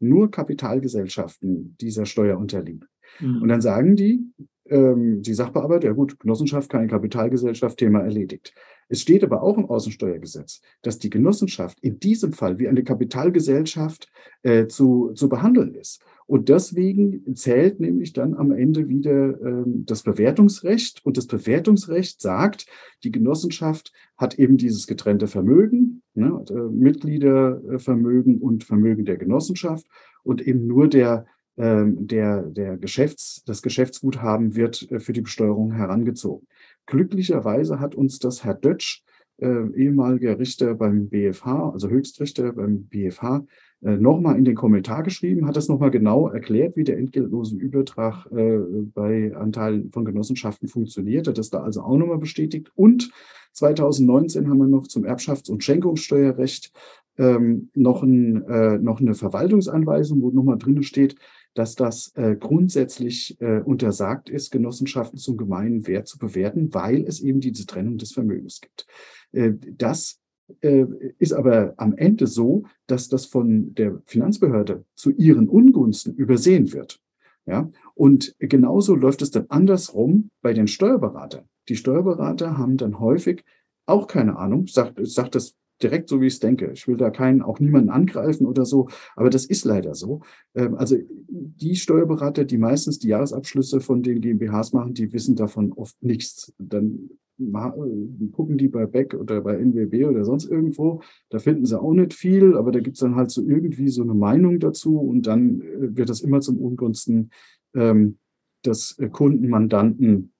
nur 0.00 0.30
Kapitalgesellschaften 0.30 1.76
dieser 1.80 2.06
Steuer 2.06 2.38
unterliegen. 2.38 2.86
Mhm. 3.20 3.42
Und 3.42 3.48
dann 3.48 3.60
sagen 3.60 3.94
die, 3.94 4.24
ähm, 4.68 5.22
die 5.22 5.34
Sachbearbeiter, 5.34 5.88
ja 5.88 5.92
gut, 5.92 6.18
Genossenschaft, 6.18 6.70
keine 6.70 6.86
Kapitalgesellschaft, 6.86 7.78
Thema 7.78 8.00
erledigt. 8.00 8.54
Es 8.88 9.00
steht 9.00 9.24
aber 9.24 9.42
auch 9.42 9.56
im 9.56 9.66
Außensteuergesetz, 9.66 10.60
dass 10.82 10.98
die 10.98 11.08
Genossenschaft 11.08 11.80
in 11.80 11.98
diesem 11.98 12.34
Fall 12.34 12.58
wie 12.58 12.68
eine 12.68 12.84
Kapitalgesellschaft 12.84 14.10
äh, 14.42 14.66
zu, 14.66 15.12
zu 15.14 15.28
behandeln 15.30 15.74
ist. 15.74 16.02
Und 16.26 16.48
deswegen 16.48 17.34
zählt 17.34 17.80
nämlich 17.80 18.12
dann 18.12 18.34
am 18.34 18.52
Ende 18.52 18.88
wieder 18.88 19.40
ähm, 19.40 19.84
das 19.86 20.02
Bewertungsrecht. 20.02 21.04
Und 21.04 21.16
das 21.16 21.26
Bewertungsrecht 21.26 22.20
sagt, 22.20 22.66
die 23.02 23.10
Genossenschaft 23.10 23.92
hat 24.16 24.38
eben 24.38 24.56
dieses 24.56 24.86
getrennte 24.86 25.26
Vermögen, 25.26 26.02
ne, 26.14 26.44
äh, 26.50 26.54
Mitgliedervermögen 26.54 28.38
und 28.38 28.64
Vermögen 28.64 29.04
der 29.04 29.16
Genossenschaft. 29.16 29.86
Und 30.22 30.46
eben 30.46 30.66
nur 30.66 30.88
der 30.88 31.26
der, 31.56 32.42
der 32.42 32.78
Geschäfts, 32.78 33.42
das 33.44 33.60
Geschäftsguthaben 33.60 34.56
wird 34.56 34.90
äh, 34.90 35.00
für 35.00 35.12
die 35.12 35.20
Besteuerung 35.20 35.72
herangezogen. 35.72 36.46
Glücklicherweise 36.86 37.78
hat 37.78 37.94
uns 37.94 38.18
das 38.18 38.42
Herr 38.44 38.54
Dötsch, 38.54 39.02
äh, 39.38 39.66
ehemaliger 39.74 40.38
Richter 40.38 40.74
beim 40.74 41.08
BFH, 41.08 41.70
also 41.70 41.88
Höchstrichter 41.88 42.52
beim 42.52 42.84
BFH, 42.84 43.44
äh, 43.82 43.96
nochmal 43.96 44.38
in 44.38 44.44
den 44.44 44.54
Kommentar 44.54 45.02
geschrieben, 45.02 45.46
hat 45.46 45.56
das 45.56 45.68
nochmal 45.68 45.90
genau 45.90 46.28
erklärt, 46.28 46.76
wie 46.76 46.84
der 46.84 46.98
entgeltlose 46.98 47.56
Übertrag 47.56 48.26
äh, 48.30 48.58
bei 48.94 49.34
Anteilen 49.34 49.90
von 49.90 50.04
Genossenschaften 50.04 50.68
funktioniert, 50.68 51.26
hat 51.26 51.38
das 51.38 51.50
da 51.50 51.62
also 51.62 51.82
auch 51.82 51.96
nochmal 51.96 52.18
bestätigt. 52.18 52.70
Und 52.74 53.10
2019 53.52 54.48
haben 54.48 54.58
wir 54.58 54.68
noch 54.68 54.86
zum 54.86 55.04
Erbschafts- 55.04 55.50
und 55.50 55.64
Schenkungssteuerrecht 55.64 56.72
ähm, 57.18 57.70
noch, 57.74 58.02
ein, 58.02 58.42
äh, 58.44 58.78
noch 58.78 59.00
eine 59.00 59.14
Verwaltungsanweisung, 59.14 60.22
wo 60.22 60.30
nochmal 60.30 60.58
drin 60.58 60.82
steht, 60.82 61.16
dass 61.54 61.74
das 61.74 62.12
äh, 62.14 62.36
grundsätzlich 62.36 63.40
äh, 63.40 63.60
untersagt 63.60 64.30
ist, 64.30 64.50
Genossenschaften 64.50 65.18
zum 65.18 65.36
gemeinen 65.36 65.86
Wert 65.86 66.08
zu 66.08 66.18
bewerten, 66.18 66.72
weil 66.72 67.04
es 67.04 67.20
eben 67.20 67.40
diese 67.40 67.66
Trennung 67.66 67.98
des 67.98 68.12
Vermögens 68.12 68.60
gibt. 68.60 68.86
Äh, 69.32 69.52
das 69.76 70.20
äh, 70.60 70.86
ist 71.18 71.32
aber 71.32 71.74
am 71.76 71.94
Ende 71.96 72.26
so, 72.26 72.64
dass 72.86 73.08
das 73.08 73.26
von 73.26 73.74
der 73.74 74.00
Finanzbehörde 74.06 74.84
zu 74.94 75.10
ihren 75.10 75.48
Ungunsten 75.48 76.14
übersehen 76.14 76.72
wird. 76.72 77.00
Ja, 77.44 77.68
und 77.94 78.36
genauso 78.38 78.94
läuft 78.94 79.20
es 79.20 79.32
dann 79.32 79.46
andersrum 79.48 80.30
bei 80.42 80.52
den 80.54 80.68
Steuerberatern. 80.68 81.44
Die 81.68 81.74
Steuerberater 81.74 82.56
haben 82.56 82.76
dann 82.76 83.00
häufig 83.00 83.44
auch 83.84 84.06
keine 84.06 84.36
Ahnung, 84.36 84.68
sagt, 84.68 85.04
sagt 85.04 85.34
das 85.34 85.56
direkt 85.82 86.08
so, 86.08 86.20
wie 86.20 86.26
ich 86.26 86.34
es 86.34 86.40
denke. 86.40 86.70
Ich 86.72 86.86
will 86.86 86.96
da 86.96 87.10
keinen, 87.10 87.42
auch 87.42 87.60
niemanden 87.60 87.90
angreifen 87.90 88.46
oder 88.46 88.64
so, 88.64 88.88
aber 89.16 89.30
das 89.30 89.44
ist 89.44 89.64
leider 89.64 89.94
so. 89.94 90.20
Ähm, 90.54 90.74
also 90.76 90.96
die 91.28 91.76
Steuerberater, 91.76 92.44
die 92.44 92.58
meistens 92.58 92.98
die 92.98 93.08
Jahresabschlüsse 93.08 93.80
von 93.80 94.02
den 94.02 94.20
GmbHs 94.20 94.72
machen, 94.72 94.94
die 94.94 95.12
wissen 95.12 95.36
davon 95.36 95.72
oft 95.72 96.02
nichts. 96.02 96.52
Dann 96.58 97.10
äh, 97.38 98.28
gucken 98.32 98.58
die 98.58 98.68
bei 98.68 98.86
Beck 98.86 99.14
oder 99.14 99.40
bei 99.40 99.56
NWB 99.56 100.04
oder 100.06 100.24
sonst 100.24 100.46
irgendwo, 100.46 101.02
da 101.30 101.38
finden 101.38 101.64
sie 101.64 101.80
auch 101.80 101.92
nicht 101.92 102.14
viel, 102.14 102.56
aber 102.56 102.72
da 102.72 102.80
gibt 102.80 102.96
es 102.96 103.00
dann 103.00 103.16
halt 103.16 103.30
so 103.30 103.42
irgendwie 103.42 103.88
so 103.88 104.02
eine 104.02 104.14
Meinung 104.14 104.58
dazu 104.58 104.98
und 104.98 105.26
dann 105.26 105.60
äh, 105.60 105.96
wird 105.96 106.08
das 106.08 106.20
immer 106.20 106.40
zum 106.40 106.58
Ungunsten 106.58 107.30
ähm, 107.74 108.18
des 108.64 108.98
äh, 108.98 109.08
Kunden, 109.08 109.48
Mandanten 109.48 110.32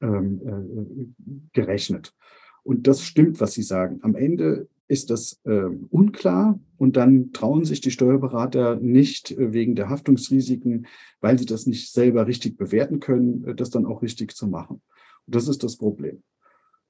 ähm, 0.00 0.40
äh, 0.44 1.06
gerechnet. 1.52 2.14
Und 2.62 2.86
das 2.86 3.02
stimmt, 3.02 3.40
was 3.40 3.52
Sie 3.52 3.62
sagen. 3.62 4.00
Am 4.02 4.14
Ende 4.14 4.68
ist 4.90 5.10
das 5.10 5.40
äh, 5.44 5.68
unklar 5.90 6.58
und 6.76 6.96
dann 6.96 7.32
trauen 7.32 7.64
sich 7.64 7.80
die 7.80 7.92
Steuerberater 7.92 8.74
nicht 8.76 9.30
äh, 9.30 9.52
wegen 9.52 9.76
der 9.76 9.88
Haftungsrisiken, 9.88 10.86
weil 11.20 11.38
sie 11.38 11.46
das 11.46 11.66
nicht 11.66 11.92
selber 11.92 12.26
richtig 12.26 12.56
bewerten 12.56 12.98
können, 12.98 13.44
äh, 13.44 13.54
das 13.54 13.70
dann 13.70 13.86
auch 13.86 14.02
richtig 14.02 14.34
zu 14.34 14.48
machen. 14.48 14.82
Und 15.26 15.34
das 15.36 15.46
ist 15.46 15.62
das 15.62 15.76
Problem. 15.76 16.24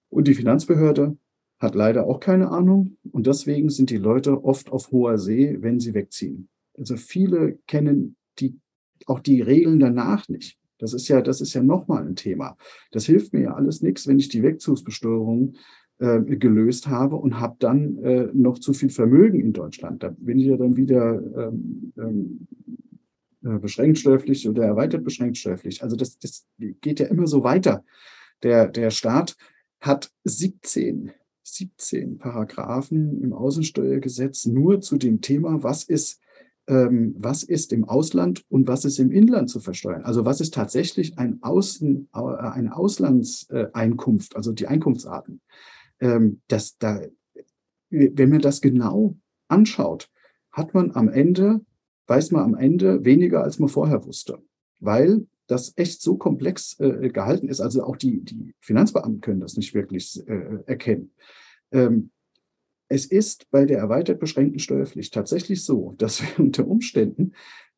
Und 0.08 0.28
die 0.28 0.34
Finanzbehörde 0.34 1.18
hat 1.58 1.74
leider 1.74 2.06
auch 2.06 2.20
keine 2.20 2.50
Ahnung 2.50 2.96
und 3.12 3.26
deswegen 3.26 3.68
sind 3.68 3.90
die 3.90 3.98
Leute 3.98 4.44
oft 4.44 4.72
auf 4.72 4.90
hoher 4.90 5.18
See, 5.18 5.58
wenn 5.60 5.78
sie 5.78 5.92
wegziehen. 5.92 6.48
Also 6.78 6.96
viele 6.96 7.58
kennen 7.66 8.16
die, 8.38 8.58
auch 9.04 9.20
die 9.20 9.42
Regeln 9.42 9.78
danach 9.78 10.26
nicht. 10.28 10.59
Das 10.80 10.94
ist 10.94 11.08
ja, 11.08 11.20
das 11.20 11.40
ist 11.40 11.54
ja 11.54 11.62
nochmal 11.62 12.06
ein 12.06 12.16
Thema. 12.16 12.56
Das 12.90 13.06
hilft 13.06 13.32
mir 13.32 13.42
ja 13.42 13.54
alles 13.54 13.82
nichts, 13.82 14.06
wenn 14.06 14.18
ich 14.18 14.28
die 14.28 14.42
Wegzugsbesteuerung 14.42 15.54
äh, 15.98 16.20
gelöst 16.22 16.88
habe 16.88 17.16
und 17.16 17.38
habe 17.38 17.56
dann 17.58 17.98
äh, 17.98 18.28
noch 18.32 18.58
zu 18.58 18.72
viel 18.72 18.90
Vermögen 18.90 19.38
in 19.38 19.52
Deutschland. 19.52 20.02
Da 20.02 20.14
bin 20.16 20.38
ich 20.38 20.46
ja 20.46 20.56
dann 20.56 20.76
wieder 20.76 21.20
ähm, 21.36 21.92
ähm, 21.98 22.46
äh, 23.44 23.58
beschränkt 23.58 23.98
steuerpflichtig 23.98 24.48
oder 24.48 24.64
erweitert 24.64 25.04
beschränkt 25.04 25.36
steuerpflichtig. 25.36 25.82
Also 25.82 25.96
das, 25.96 26.18
das 26.18 26.46
geht 26.58 27.00
ja 27.00 27.06
immer 27.06 27.26
so 27.26 27.44
weiter. 27.44 27.84
Der, 28.42 28.66
der 28.66 28.90
Staat 28.90 29.36
hat 29.80 30.10
17, 30.24 31.10
17 31.42 32.18
Paragraphen 32.18 33.22
im 33.22 33.32
Außensteuergesetz 33.32 34.46
nur 34.46 34.80
zu 34.80 34.96
dem 34.96 35.20
Thema, 35.20 35.62
was 35.62 35.84
ist 35.84 36.20
ähm, 36.70 37.16
was 37.18 37.42
ist 37.42 37.72
im 37.72 37.84
Ausland 37.84 38.44
und 38.48 38.68
was 38.68 38.84
ist 38.84 39.00
im 39.00 39.10
Inland 39.10 39.50
zu 39.50 39.58
versteuern. 39.58 40.04
Also 40.04 40.24
was 40.24 40.40
ist 40.40 40.54
tatsächlich 40.54 41.18
ein 41.18 41.42
Außen, 41.42 42.08
äh, 42.14 42.18
eine 42.18 42.76
Auslandseinkunft, 42.76 44.36
also 44.36 44.52
die 44.52 44.68
Einkunftsarten. 44.68 45.40
Ähm, 45.98 46.40
das, 46.46 46.78
da, 46.78 47.00
wenn 47.90 48.30
man 48.30 48.40
das 48.40 48.60
genau 48.60 49.16
anschaut, 49.48 50.08
hat 50.52 50.72
man 50.72 50.92
am 50.92 51.08
Ende, 51.08 51.60
weiß 52.06 52.30
man 52.30 52.44
am 52.44 52.54
Ende 52.54 53.04
weniger, 53.04 53.42
als 53.42 53.58
man 53.58 53.68
vorher 53.68 54.06
wusste. 54.06 54.38
Weil 54.78 55.26
das 55.48 55.72
echt 55.76 56.00
so 56.00 56.16
komplex 56.16 56.78
äh, 56.78 57.08
gehalten 57.08 57.48
ist. 57.48 57.60
Also 57.60 57.82
auch 57.82 57.96
die, 57.96 58.22
die 58.22 58.54
Finanzbeamten 58.60 59.20
können 59.20 59.40
das 59.40 59.56
nicht 59.56 59.74
wirklich 59.74 60.22
äh, 60.28 60.60
erkennen. 60.66 61.10
Ähm, 61.72 62.12
es 62.90 63.06
ist 63.06 63.50
bei 63.50 63.64
der 63.64 63.78
erweitert 63.78 64.18
beschränkten 64.18 64.58
Steuerpflicht 64.58 65.14
tatsächlich 65.14 65.64
so, 65.64 65.94
dass 65.96 66.20
wir 66.20 66.28
unter 66.44 66.66
Umständen 66.66 67.32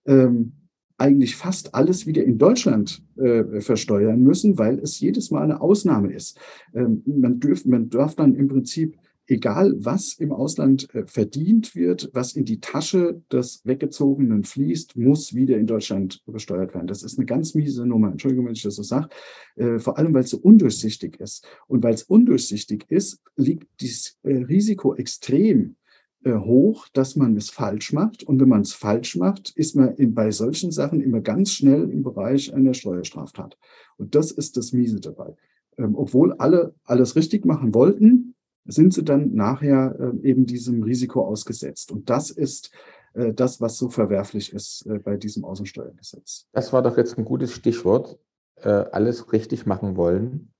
ähm, 0.07 0.55
eigentlich 0.97 1.37
fast 1.37 1.75
alles 1.75 2.07
wieder 2.07 2.25
in 2.25 2.39
Deutschland 2.39 3.03
äh, 3.17 3.61
versteuern 3.61 4.23
müssen, 4.23 4.59
weil 4.59 4.79
es 4.79 5.01
jedes 5.01 5.31
Mal 5.31 5.43
eine 5.43 5.61
Ausnahme 5.61 6.13
ist. 6.13 6.39
Ähm, 6.75 7.03
man, 7.07 7.41
dürf, 7.41 7.65
man 7.67 7.91
darf 7.91 8.15
dann 8.15 8.35
im 8.35 8.49
Prinzip 8.49 8.97
egal 9.33 9.75
was 9.79 10.15
im 10.15 10.33
Ausland 10.33 10.93
äh, 10.95 11.07
verdient 11.07 11.75
wird, 11.75 12.11
was 12.13 12.35
in 12.35 12.45
die 12.45 12.61
Tasche 12.61 13.23
des 13.33 13.63
Weggezogenen 13.65 14.45
fließt, 14.45 14.97
muss 14.97 15.35
wieder 15.35 15.57
in 15.57 15.67
Deutschland 15.67 16.23
besteuert 16.27 16.75
werden. 16.75 16.87
Das 16.87 17.03
ist 17.03 17.19
eine 17.19 17.27
ganz 17.27 17.55
miese 17.55 17.87
Nummer. 17.87 18.11
Entschuldigung, 18.11 18.47
wenn 18.47 18.53
ich 18.53 18.63
das 18.63 18.77
so 18.77 18.83
sage. 18.83 19.09
Äh, 19.57 19.79
vor 19.79 19.99
allem, 19.99 20.15
weil 20.15 20.25
es 20.25 20.31
so 20.31 20.39
undurchsichtig 20.39 21.19
ist. 21.19 21.47
Und 21.67 21.83
weil 21.83 21.95
es 21.95 22.05
undurchsichtig 22.05 22.85
ist, 22.89 23.21
liegt 23.37 23.69
dieses 23.81 24.19
äh, 24.23 24.37
Risiko 24.37 24.95
extrem 24.95 25.77
hoch, 26.25 26.87
dass 26.93 27.17
man 27.17 27.37
es 27.37 27.51
falsch 27.51 27.93
macht. 27.93 28.23
Und 28.23 28.41
wenn 28.41 28.49
man 28.49 28.61
es 28.61 28.75
falsch 28.75 29.17
macht, 29.17 29.51
ist 29.57 29.75
man 29.75 29.97
in, 29.97 30.15
bei 30.15 30.31
solchen 30.31 30.71
Sachen 30.71 31.01
immer 31.01 31.21
ganz 31.21 31.51
schnell 31.51 31.91
im 31.91 32.05
Bereich 32.05 32.55
einer 32.55 32.75
Steuerstraftat. 32.75 33.59
Und 33.97 34.15
das 34.15 34.31
ist 34.31 34.57
das 34.57 34.73
Miese 34.73 35.01
dabei. 35.01 35.35
Ähm, 35.79 35.97
obwohl 35.97 36.35
alle 36.35 36.75
alles 36.85 37.17
richtig 37.17 37.45
machen 37.45 37.75
wollten, 37.75 38.32
sind 38.65 38.95
sie 38.95 39.05
dann 39.05 39.35
nachher 39.35 39.97
äh, 39.99 40.29
eben 40.29 40.47
diesem 40.47 40.83
Risiko 40.83 41.27
ausgesetzt. 41.27 41.91
Und 41.93 42.11
das 42.11 42.31
ist 42.31 42.71
äh, 43.15 43.33
das, 43.33 43.61
was 43.61 43.77
so 43.77 43.89
verwerflich 43.89 44.53
ist 44.53 44.87
äh, 44.87 44.99
bei 44.99 45.17
diesem 45.17 45.45
Außensteuergesetz. 45.45 46.47
Das 46.53 46.73
war 46.73 46.83
doch 46.83 46.97
jetzt 46.97 47.19
ein 47.19 47.25
gutes 47.25 47.53
Stichwort. 47.53 48.19
Alles 48.65 49.33
richtig 49.33 49.67
machen 49.67 49.97
wollen. 49.97 50.53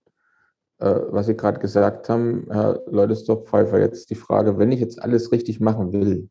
Was 0.79 1.27
Sie 1.27 1.37
gerade 1.37 1.61
gesagt 1.61 2.09
haben, 2.09 2.49
Herr 2.51 2.83
Leutesdorf-Pfeiffer, 2.87 3.79
jetzt 3.79 4.11
die 4.11 4.17
Frage, 4.17 4.59
wenn 4.59 4.73
ich 4.73 4.81
jetzt 4.81 5.01
alles 5.01 5.31
richtig 5.31 5.61
machen 5.61 5.93
will, 5.93 6.29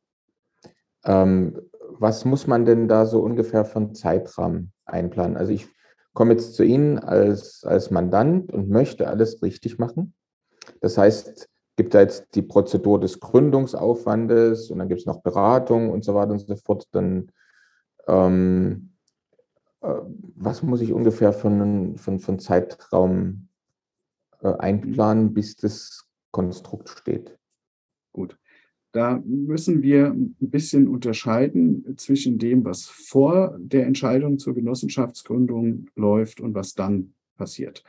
ähm, 1.06 1.62
was 1.88 2.26
muss 2.26 2.48
man 2.48 2.66
denn 2.66 2.90
da 2.90 3.06
so 3.06 3.22
ungefähr 3.22 3.74
einen 3.74 3.96
Zeitrahmen 3.96 4.74
einplanen? 4.84 5.38
Also 5.38 5.54
ich 5.54 5.70
komme 6.14 6.34
jetzt 6.34 6.56
zu 6.56 6.64
Ihnen 6.64 7.00
als, 7.00 7.64
als 7.64 7.90
Mandant 7.90 8.52
und 8.52 8.70
möchte 8.70 9.08
alles 9.08 9.42
richtig 9.42 9.80
machen. 9.80 10.14
Das 10.82 10.98
heißt, 10.98 11.48
gibt 11.76 11.94
da 11.94 12.02
jetzt 12.02 12.36
die 12.36 12.42
Prozedur 12.42 13.00
des 13.00 13.20
Gründungsaufwandes 13.20 14.70
und 14.72 14.80
dann 14.80 14.90
gibt 14.90 15.02
es 15.02 15.08
noch 15.08 15.22
Beratung 15.22 15.90
und 15.90 16.04
so 16.04 16.14
weiter 16.14 16.32
und 16.32 16.40
so 16.40 16.56
fort. 16.56 16.88
Dann, 16.92 17.32
ähm, 18.08 18.92
äh, 19.82 19.94
was 20.36 20.64
muss 20.64 20.82
ich 20.82 20.94
ungefähr 20.94 21.34
für 21.34 21.48
einen, 21.48 21.98
für, 21.98 22.20
für 22.20 22.32
einen 22.32 22.40
Zeitraum 22.40 23.48
äh, 24.42 24.54
einplanen, 24.54 25.34
bis 25.34 25.56
das 25.56 26.08
Konstrukt 26.32 26.90
steht? 26.90 27.38
Gut. 28.14 28.38
Da 28.94 29.22
müssen 29.26 29.82
wir 29.82 30.08
ein 30.08 30.36
bisschen 30.40 30.90
unterscheiden 30.90 31.98
zwischen 31.98 32.38
dem, 32.38 32.66
was 32.66 32.88
vor 32.88 33.58
der 33.58 33.86
Entscheidung 33.86 34.38
zur 34.38 34.54
Genossenschaftsgründung 34.54 35.88
läuft 35.96 36.42
und 36.42 36.54
was 36.56 36.74
dann 36.74 37.14
passiert. 37.38 37.86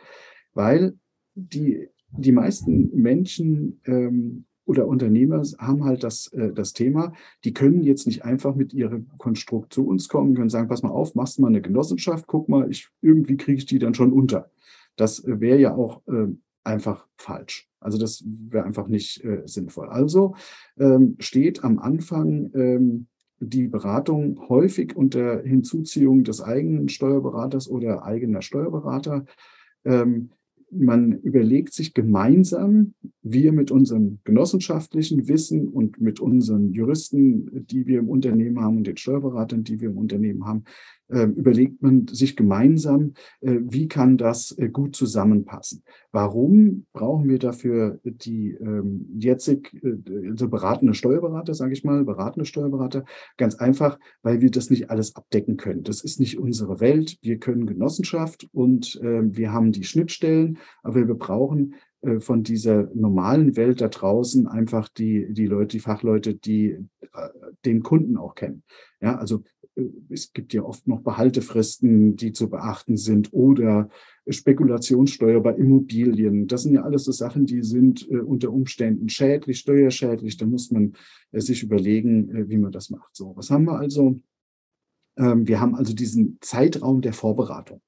Weil 0.54 0.96
die 1.34 1.88
die 2.16 2.32
meisten 2.32 2.90
Menschen 2.94 3.80
ähm, 3.86 4.44
oder 4.64 4.86
Unternehmer 4.86 5.42
haben 5.58 5.84
halt 5.84 6.04
das, 6.04 6.28
äh, 6.28 6.52
das 6.52 6.72
Thema, 6.72 7.12
die 7.44 7.52
können 7.52 7.82
jetzt 7.82 8.06
nicht 8.06 8.24
einfach 8.24 8.54
mit 8.54 8.72
ihrem 8.72 9.08
Konstrukt 9.18 9.72
zu 9.72 9.86
uns 9.86 10.08
kommen, 10.08 10.34
können 10.34 10.50
sagen, 10.50 10.68
pass 10.68 10.82
mal 10.82 10.90
auf, 10.90 11.14
machst 11.14 11.40
mal 11.40 11.48
eine 11.48 11.62
Genossenschaft, 11.62 12.26
guck 12.26 12.48
mal, 12.48 12.70
ich, 12.70 12.88
irgendwie 13.00 13.36
kriege 13.36 13.58
ich 13.58 13.66
die 13.66 13.78
dann 13.78 13.94
schon 13.94 14.12
unter. 14.12 14.50
Das 14.96 15.24
wäre 15.26 15.58
ja 15.58 15.74
auch 15.74 16.02
äh, 16.06 16.28
einfach 16.64 17.06
falsch. 17.16 17.68
Also 17.80 17.98
das 17.98 18.24
wäre 18.26 18.64
einfach 18.64 18.86
nicht 18.86 19.24
äh, 19.24 19.42
sinnvoll. 19.46 19.88
Also 19.88 20.36
ähm, 20.78 21.16
steht 21.18 21.64
am 21.64 21.78
Anfang 21.78 22.50
ähm, 22.54 23.06
die 23.40 23.66
Beratung 23.66 24.48
häufig 24.48 24.94
unter 24.94 25.42
Hinzuziehung 25.42 26.22
des 26.22 26.40
eigenen 26.40 26.88
Steuerberaters 26.88 27.68
oder 27.68 28.04
eigener 28.04 28.40
Steuerberater. 28.40 29.24
Ähm, 29.84 30.30
man 30.72 31.12
überlegt 31.20 31.74
sich 31.74 31.94
gemeinsam, 31.94 32.94
wir 33.22 33.52
mit 33.52 33.70
unserem 33.70 34.18
genossenschaftlichen 34.24 35.28
Wissen 35.28 35.68
und 35.68 36.00
mit 36.00 36.20
unseren 36.20 36.72
Juristen, 36.72 37.66
die 37.66 37.86
wir 37.86 38.00
im 38.00 38.08
Unternehmen 38.08 38.60
haben 38.60 38.78
und 38.78 38.86
den 38.86 38.96
Steuerberatern, 38.96 39.64
die 39.64 39.80
wir 39.80 39.90
im 39.90 39.98
Unternehmen 39.98 40.46
haben, 40.46 40.64
überlegt 41.08 41.82
man 41.82 42.06
sich 42.08 42.36
gemeinsam, 42.36 43.14
äh, 43.40 43.58
wie 43.62 43.88
kann 43.88 44.16
das 44.16 44.56
äh, 44.58 44.68
gut 44.68 44.96
zusammenpassen. 44.96 45.82
Warum 46.10 46.86
brauchen 46.92 47.28
wir 47.28 47.38
dafür 47.38 48.00
die 48.04 48.52
ähm, 48.52 49.06
jetzig 49.18 49.74
also 50.30 50.48
beratende 50.48 50.94
Steuerberater, 50.94 51.54
sage 51.54 51.72
ich 51.72 51.84
mal, 51.84 52.04
beratende 52.04 52.46
Steuerberater? 52.46 53.04
Ganz 53.36 53.56
einfach, 53.56 53.98
weil 54.22 54.40
wir 54.40 54.50
das 54.50 54.70
nicht 54.70 54.90
alles 54.90 55.16
abdecken 55.16 55.56
können. 55.56 55.82
Das 55.82 56.02
ist 56.02 56.20
nicht 56.20 56.38
unsere 56.38 56.80
Welt. 56.80 57.18
Wir 57.22 57.38
können 57.38 57.66
Genossenschaft 57.66 58.48
und 58.52 59.00
ähm, 59.02 59.36
wir 59.36 59.52
haben 59.52 59.72
die 59.72 59.84
Schnittstellen, 59.84 60.58
aber 60.82 61.06
wir 61.06 61.14
brauchen 61.14 61.74
von 62.18 62.42
dieser 62.42 62.90
normalen 62.94 63.56
Welt 63.56 63.80
da 63.80 63.88
draußen 63.88 64.48
einfach 64.48 64.88
die, 64.88 65.32
die 65.32 65.46
Leute, 65.46 65.76
die 65.76 65.80
Fachleute, 65.80 66.34
die 66.34 66.76
den 67.64 67.82
Kunden 67.82 68.16
auch 68.16 68.34
kennen. 68.34 68.64
Ja, 69.00 69.16
also 69.16 69.44
es 70.10 70.32
gibt 70.32 70.52
ja 70.52 70.62
oft 70.62 70.86
noch 70.86 71.00
Behaltefristen, 71.00 72.16
die 72.16 72.32
zu 72.32 72.50
beachten 72.50 72.96
sind 72.96 73.32
oder 73.32 73.88
Spekulationssteuer 74.28 75.40
bei 75.40 75.54
Immobilien. 75.54 76.46
Das 76.46 76.62
sind 76.62 76.74
ja 76.74 76.82
alles 76.82 77.04
so 77.04 77.12
Sachen, 77.12 77.46
die 77.46 77.62
sind 77.62 78.08
äh, 78.10 78.18
unter 78.18 78.52
Umständen 78.52 79.08
schädlich, 79.08 79.58
steuerschädlich. 79.60 80.36
Da 80.36 80.46
muss 80.46 80.70
man 80.70 80.92
äh, 81.32 81.40
sich 81.40 81.62
überlegen, 81.62 82.30
äh, 82.34 82.48
wie 82.48 82.58
man 82.58 82.72
das 82.72 82.90
macht. 82.90 83.16
So, 83.16 83.34
was 83.36 83.50
haben 83.50 83.64
wir 83.64 83.78
also? 83.78 84.20
Ähm, 85.16 85.48
wir 85.48 85.60
haben 85.60 85.74
also 85.74 85.94
diesen 85.94 86.38
Zeitraum 86.40 87.00
der 87.00 87.12
Vorberatung. 87.12 87.80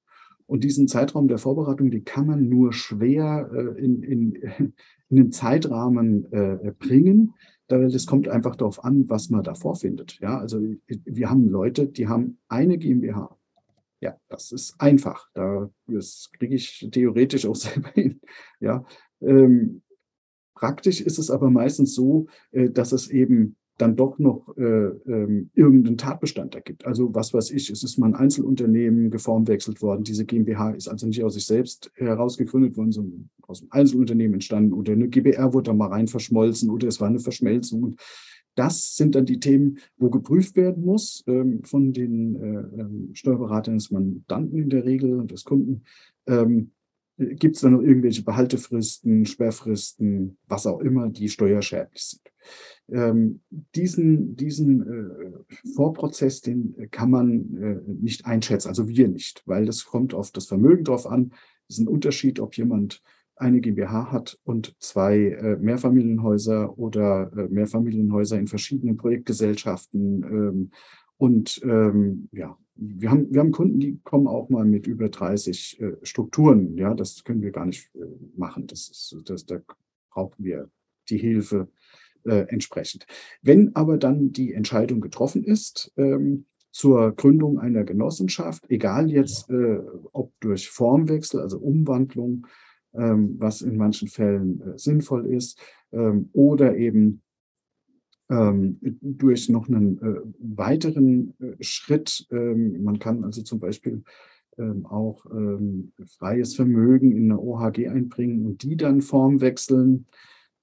Und 0.46 0.64
diesen 0.64 0.88
Zeitraum 0.88 1.28
der 1.28 1.38
Vorbereitung, 1.38 1.90
den 1.90 2.04
kann 2.04 2.26
man 2.26 2.48
nur 2.48 2.72
schwer 2.72 3.50
äh, 3.52 3.80
in, 3.82 4.02
in, 4.02 4.32
in 5.08 5.16
den 5.16 5.32
Zeitrahmen 5.32 6.30
äh, 6.32 6.72
bringen, 6.78 7.34
das 7.66 8.06
kommt 8.06 8.28
einfach 8.28 8.56
darauf 8.56 8.84
an, 8.84 9.08
was 9.08 9.30
man 9.30 9.42
da 9.42 9.54
vorfindet. 9.54 10.18
Ja, 10.20 10.38
also 10.38 10.60
wir 10.86 11.30
haben 11.30 11.48
Leute, 11.48 11.86
die 11.86 12.08
haben 12.08 12.38
eine 12.48 12.76
GmbH. 12.76 13.38
Ja, 14.00 14.18
das 14.28 14.52
ist 14.52 14.78
einfach. 14.78 15.30
Da, 15.32 15.70
das 15.86 16.30
kriege 16.36 16.54
ich 16.56 16.86
theoretisch 16.92 17.46
auch 17.46 17.56
selber 17.56 17.90
hin. 17.94 18.20
Ja, 18.60 18.84
ähm, 19.22 19.82
praktisch 20.54 21.00
ist 21.00 21.18
es 21.18 21.30
aber 21.30 21.50
meistens 21.50 21.94
so, 21.94 22.26
äh, 22.50 22.68
dass 22.68 22.92
es 22.92 23.08
eben 23.08 23.56
dann 23.78 23.96
doch 23.96 24.18
noch 24.18 24.56
äh, 24.56 24.62
ähm, 24.62 25.50
irgendeinen 25.54 25.98
Tatbestand 25.98 26.54
ergibt. 26.54 26.86
Also 26.86 27.14
was 27.14 27.34
weiß 27.34 27.50
ich, 27.50 27.70
es 27.70 27.82
ist 27.82 27.98
mal 27.98 28.06
ein 28.06 28.14
Einzelunternehmen 28.14 29.10
geformwechselt 29.10 29.82
worden. 29.82 30.04
Diese 30.04 30.24
GmbH 30.24 30.70
ist 30.70 30.88
also 30.88 31.06
nicht 31.06 31.24
aus 31.24 31.34
sich 31.34 31.46
selbst 31.46 31.90
herausgegründet 31.94 32.76
worden, 32.76 32.92
sondern 32.92 33.30
aus 33.42 33.62
einem 33.62 33.72
Einzelunternehmen 33.72 34.34
entstanden 34.34 34.72
oder 34.72 34.92
eine 34.92 35.08
GBR 35.08 35.52
wurde 35.52 35.70
da 35.70 35.74
mal 35.74 35.88
rein 35.88 36.06
verschmolzen 36.06 36.70
oder 36.70 36.86
es 36.86 37.00
war 37.00 37.08
eine 37.08 37.18
Verschmelzung. 37.18 37.82
Und 37.82 38.00
das 38.54 38.94
sind 38.94 39.16
dann 39.16 39.26
die 39.26 39.40
Themen, 39.40 39.78
wo 39.96 40.10
geprüft 40.10 40.54
werden 40.56 40.84
muss 40.84 41.24
ähm, 41.26 41.64
von 41.64 41.92
den 41.92 42.36
äh, 42.36 42.80
ähm, 42.80 43.10
Steuerberatern 43.12 43.74
des 43.74 43.90
Mandanten 43.90 44.58
in 44.58 44.70
der 44.70 44.84
Regel 44.84 45.18
und 45.18 45.32
des 45.32 45.44
Kunden. 45.44 45.82
Ähm, 46.26 46.70
Gibt 47.16 47.54
es 47.54 47.62
da 47.62 47.70
noch 47.70 47.82
irgendwelche 47.82 48.24
Behaltefristen, 48.24 49.24
Sperrfristen, 49.24 50.36
was 50.48 50.66
auch 50.66 50.80
immer, 50.80 51.08
die 51.08 51.28
steuerschädlich 51.28 52.02
sind? 52.02 52.22
Ähm, 52.90 53.40
diesen 53.74 54.36
diesen 54.36 54.82
äh, 54.82 55.70
Vorprozess, 55.74 56.42
den 56.42 56.74
kann 56.90 57.10
man 57.10 57.56
äh, 57.56 57.80
nicht 57.86 58.26
einschätzen, 58.26 58.68
also 58.68 58.88
wir 58.88 59.08
nicht, 59.08 59.42
weil 59.46 59.64
das 59.64 59.84
kommt 59.86 60.12
auf 60.12 60.30
das 60.32 60.46
Vermögen 60.46 60.84
drauf 60.84 61.06
an. 61.06 61.32
Es 61.68 61.78
ist 61.78 61.84
ein 61.84 61.88
Unterschied, 61.88 62.40
ob 62.40 62.56
jemand 62.56 63.02
eine 63.36 63.60
GmbH 63.60 64.12
hat 64.12 64.38
und 64.44 64.76
zwei 64.78 65.16
äh, 65.16 65.56
Mehrfamilienhäuser 65.56 66.78
oder 66.78 67.32
äh, 67.36 67.48
Mehrfamilienhäuser 67.48 68.38
in 68.38 68.46
verschiedenen 68.46 68.96
Projektgesellschaften. 68.96 70.22
Ähm, 70.22 70.70
und 71.16 71.60
ähm, 71.64 72.28
ja, 72.32 72.56
wir 72.76 73.10
haben, 73.10 73.32
wir 73.32 73.40
haben 73.40 73.52
Kunden, 73.52 73.80
die 73.80 74.00
kommen 74.02 74.26
auch 74.26 74.48
mal 74.50 74.64
mit 74.64 74.86
über 74.86 75.08
30 75.08 75.80
äh, 75.80 75.92
Strukturen. 76.02 76.76
Ja, 76.76 76.94
das 76.94 77.24
können 77.24 77.42
wir 77.42 77.50
gar 77.50 77.66
nicht 77.66 77.90
äh, 77.94 78.00
machen. 78.36 78.66
Das 78.66 78.88
ist, 78.88 79.16
das, 79.24 79.46
da 79.46 79.60
brauchen 80.10 80.44
wir 80.44 80.70
die 81.08 81.18
Hilfe 81.18 81.68
äh, 82.24 82.46
entsprechend. 82.48 83.06
Wenn 83.42 83.74
aber 83.74 83.98
dann 83.98 84.32
die 84.32 84.52
Entscheidung 84.52 85.00
getroffen 85.00 85.44
ist, 85.44 85.92
ähm, 85.96 86.46
zur 86.70 87.12
Gründung 87.12 87.58
einer 87.60 87.84
Genossenschaft, 87.84 88.68
egal 88.68 89.08
jetzt 89.10 89.48
äh, 89.48 89.78
ob 90.12 90.32
durch 90.40 90.68
Formwechsel, 90.68 91.40
also 91.40 91.58
Umwandlung, 91.58 92.48
ähm, 92.94 93.36
was 93.38 93.62
in 93.62 93.76
manchen 93.76 94.08
Fällen 94.08 94.60
äh, 94.60 94.78
sinnvoll 94.78 95.26
ist, 95.26 95.58
ähm, 95.92 96.30
oder 96.32 96.76
eben 96.76 97.22
ähm, 98.28 98.78
durch 98.80 99.48
noch 99.48 99.68
einen 99.68 99.98
äh, 99.98 100.20
weiteren 100.38 101.34
äh, 101.38 101.62
Schritt. 101.62 102.26
Ähm, 102.30 102.82
man 102.82 102.98
kann 102.98 103.22
also 103.22 103.42
zum 103.42 103.60
Beispiel 103.60 104.02
ähm, 104.58 104.86
auch 104.86 105.26
ähm, 105.26 105.92
freies 106.18 106.56
Vermögen 106.56 107.12
in 107.12 107.30
eine 107.30 107.40
OHG 107.40 107.88
einbringen 107.88 108.46
und 108.46 108.62
die 108.62 108.76
dann 108.76 109.00
formwechseln 109.00 110.06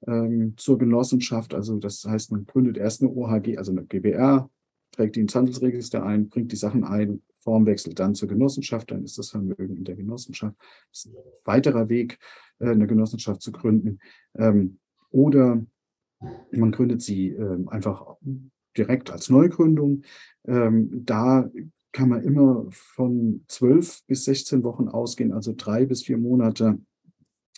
ähm, 0.08 0.54
zur 0.58 0.78
Genossenschaft. 0.78 1.54
Also 1.54 1.78
das 1.78 2.06
heißt, 2.06 2.32
man 2.32 2.46
gründet 2.46 2.78
erst 2.78 3.02
eine 3.02 3.12
OHG, 3.12 3.58
also 3.58 3.72
eine 3.72 3.86
GBR, 3.86 4.50
trägt 4.92 5.16
die 5.16 5.22
ins 5.22 5.36
Handelsregister 5.36 6.04
ein, 6.04 6.30
bringt 6.30 6.52
die 6.52 6.58
Sachen 6.58 6.84
ein, 6.84 7.22
Formwechsel 7.40 7.94
dann 7.94 8.16
zur 8.16 8.30
Genossenschaft, 8.30 8.92
dann 8.92 9.04
ist 9.04 9.18
das 9.18 9.32
Vermögen 9.32 9.76
in 9.78 9.84
der 9.84 9.96
Genossenschaft. 9.96 10.56
Das 10.92 11.06
ist 11.06 11.08
ein 11.08 11.16
weiterer 11.44 11.90
Weg, 11.90 12.20
äh, 12.60 12.70
eine 12.70 12.88
Genossenschaft 12.88 13.42
zu 13.42 13.52
gründen. 13.52 14.00
Ähm, 14.36 14.80
oder 15.10 15.66
man 16.52 16.72
gründet 16.72 17.02
sie 17.02 17.30
ähm, 17.30 17.68
einfach 17.68 18.18
direkt 18.78 19.10
als 19.12 19.30
Neugründung. 19.30 20.04
Ähm, 20.46 21.04
da 21.06 21.50
kann 21.92 22.10
man 22.10 22.24
immer 22.24 22.66
von 22.70 23.44
zwölf 23.48 24.02
bis 24.06 24.26
16 24.26 24.64
Wochen 24.64 24.88
ausgehen, 24.88 25.34
also 25.34 25.54
drei 25.56 25.86
bis 25.86 26.04
vier 26.04 26.18
Monate, 26.18 26.80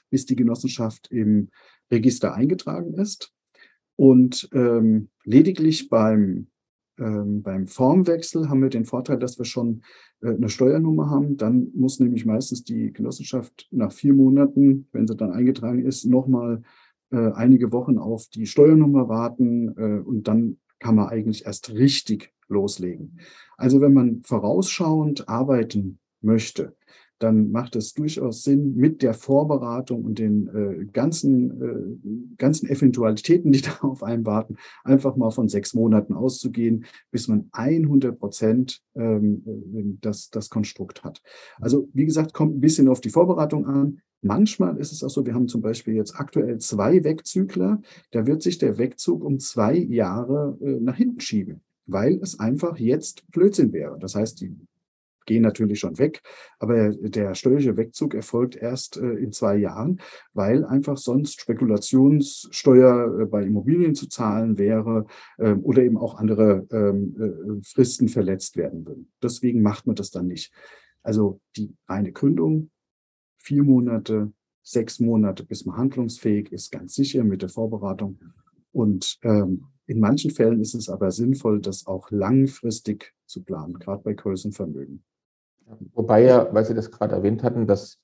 bis 0.10 0.26
die 0.26 0.36
Genossenschaft 0.36 1.12
im 1.12 1.50
Register 1.94 2.34
eingetragen 2.34 2.94
ist. 2.96 3.32
Und 3.96 4.50
ähm, 4.54 5.10
lediglich 5.24 5.90
beim, 5.90 6.48
ähm, 6.98 7.44
beim 7.44 7.68
Formwechsel 7.68 8.50
haben 8.50 8.62
wir 8.62 8.70
den 8.70 8.86
Vorteil, 8.86 9.20
dass 9.20 9.38
wir 9.38 9.46
schon 9.46 9.84
äh, 10.22 10.30
eine 10.30 10.50
Steuernummer 10.50 11.10
haben. 11.10 11.38
Dann 11.38 11.70
muss 11.76 12.00
nämlich 12.00 12.26
meistens 12.26 12.64
die 12.64 12.92
Genossenschaft 12.92 13.68
nach 13.72 13.92
vier 13.92 14.14
Monaten, 14.14 14.88
wenn 14.92 15.08
sie 15.08 15.16
dann 15.16 15.32
eingetragen 15.32 15.86
ist, 15.86 16.06
nochmal 16.06 16.64
äh, 17.12 17.32
einige 17.34 17.72
Wochen 17.72 18.00
auf 18.00 18.28
die 18.28 18.48
Steuernummer 18.48 19.08
warten 19.08 19.70
äh, 19.78 20.02
und 20.04 20.28
dann 20.28 20.58
kann 20.80 20.96
man 20.96 21.08
eigentlich 21.08 21.46
erst 21.46 21.72
richtig 21.74 22.34
loslegen. 22.50 23.20
Also 23.58 23.80
wenn 23.80 23.94
man 23.94 24.22
vorausschauend 24.24 25.30
arbeiten 25.30 26.00
möchte, 26.22 26.76
dann 27.20 27.52
macht 27.52 27.76
es 27.76 27.94
durchaus 27.94 28.44
Sinn, 28.44 28.76
mit 28.76 29.02
der 29.02 29.14
Vorberatung 29.14 30.04
und 30.04 30.20
den 30.20 30.48
äh, 30.48 30.86
ganzen, 30.92 31.62
äh, 31.62 32.36
ganzen 32.38 32.70
Eventualitäten, 32.70 33.52
die 33.52 33.62
da 33.62 33.78
auf 33.82 34.04
einen 34.04 34.26
warten, 34.26 34.58
einfach 34.84 35.16
mal 35.16 35.32
von 35.32 35.48
sechs 35.48 35.74
Monaten 35.74 36.14
auszugehen, 36.14 36.86
bis 37.12 37.28
man 37.28 37.50
100 37.52 38.20
Prozent 38.20 38.82
ähm, 38.96 39.44
äh, 39.46 39.98
das, 40.02 40.30
das 40.30 40.50
Konstrukt 40.50 41.04
hat. 41.04 41.22
Also 41.60 41.90
wie 41.94 42.06
gesagt, 42.06 42.34
kommt 42.34 42.58
ein 42.58 42.62
bisschen 42.62 42.88
auf 42.90 43.02
die 43.02 43.10
Vorbereitung 43.10 43.66
an. 43.66 44.00
Manchmal 44.22 44.78
ist 44.78 44.92
es 44.92 45.04
auch 45.04 45.10
so, 45.10 45.26
wir 45.26 45.34
haben 45.34 45.48
zum 45.48 45.62
Beispiel 45.62 45.96
jetzt 45.96 46.16
aktuell 46.16 46.58
zwei 46.58 47.04
Wegzügler, 47.04 47.82
da 48.12 48.26
wird 48.26 48.42
sich 48.42 48.58
der 48.58 48.78
Wegzug 48.78 49.24
um 49.24 49.40
zwei 49.40 49.76
Jahre 49.76 50.58
äh, 50.62 50.80
nach 50.80 50.96
hinten 50.96 51.20
schieben, 51.20 51.62
weil 51.86 52.20
es 52.22 52.40
einfach 52.40 52.78
jetzt 52.78 53.30
Blödsinn 53.32 53.74
wäre. 53.74 53.98
Das 54.00 54.16
heißt, 54.16 54.42
die 54.42 54.56
gehen 55.26 55.44
natürlich 55.44 55.80
schon 55.80 55.98
weg, 55.98 56.22
aber 56.60 56.90
der 56.92 57.36
steuerliche 57.36 57.78
Wegzug 57.78 58.14
erfolgt 58.14 58.56
erst 58.56 58.98
äh, 58.98 59.14
in 59.14 59.32
zwei 59.32 59.58
Jahren, 59.58 60.00
weil 60.34 60.66
einfach 60.66 60.98
sonst 60.98 61.42
Spekulationssteuer 61.42 63.22
äh, 63.22 63.26
bei 63.26 63.44
Immobilien 63.44 63.96
zu 63.96 64.08
zahlen 64.08 64.58
wäre 64.58 65.06
äh, 65.38 65.54
oder 65.54 65.84
eben 65.84 65.98
auch 65.98 66.16
andere 66.16 66.68
ähm, 66.72 67.16
äh, 67.20 67.64
Fristen 67.64 68.10
verletzt 68.10 68.58
werden 68.58 68.86
würden. 68.86 69.12
Deswegen 69.22 69.62
macht 69.62 69.88
man 69.88 69.96
das 69.96 70.12
dann 70.12 70.28
nicht. 70.28 70.54
Also 71.04 71.40
die 71.58 71.76
reine 71.88 72.12
Gründung, 72.12 72.72
vier 73.38 73.64
Monate, 73.64 74.32
sechs 74.64 75.00
Monate, 75.00 75.46
bis 75.46 75.66
man 75.66 75.78
handlungsfähig 75.78 76.52
ist, 76.52 76.72
ganz 76.72 76.96
sicher 76.96 77.24
mit 77.24 77.42
der 77.42 77.50
Vorbereitung. 77.50 78.20
Und 78.72 79.20
ähm, 79.24 79.66
in 79.86 80.00
manchen 80.00 80.32
Fällen 80.32 80.62
ist 80.62 80.74
es 80.74 80.90
aber 80.90 81.12
sinnvoll, 81.12 81.60
das 81.60 81.86
auch 81.86 82.10
langfristig 82.10 83.14
zu 83.26 83.44
planen, 83.44 83.78
gerade 83.80 84.02
bei 84.02 84.14
größeren 84.14 84.54
Vermögen. 84.54 85.04
Wobei 85.94 86.24
ja, 86.24 86.54
weil 86.54 86.66
Sie 86.66 86.74
das 86.74 86.92
gerade 86.92 87.16
erwähnt 87.16 87.44
hatten, 87.44 87.68
dass 87.68 88.00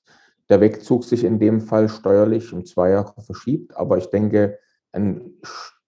der 0.48 0.60
Wegzug 0.60 1.04
sich 1.04 1.24
in 1.24 1.38
dem 1.38 1.60
Fall 1.60 1.88
steuerlich 1.88 2.52
um 2.52 2.64
zwei 2.64 2.90
Jahre 2.90 3.20
verschiebt. 3.22 3.76
Aber 3.76 3.98
ich 3.98 4.06
denke, 4.06 4.58
ein 4.92 5.34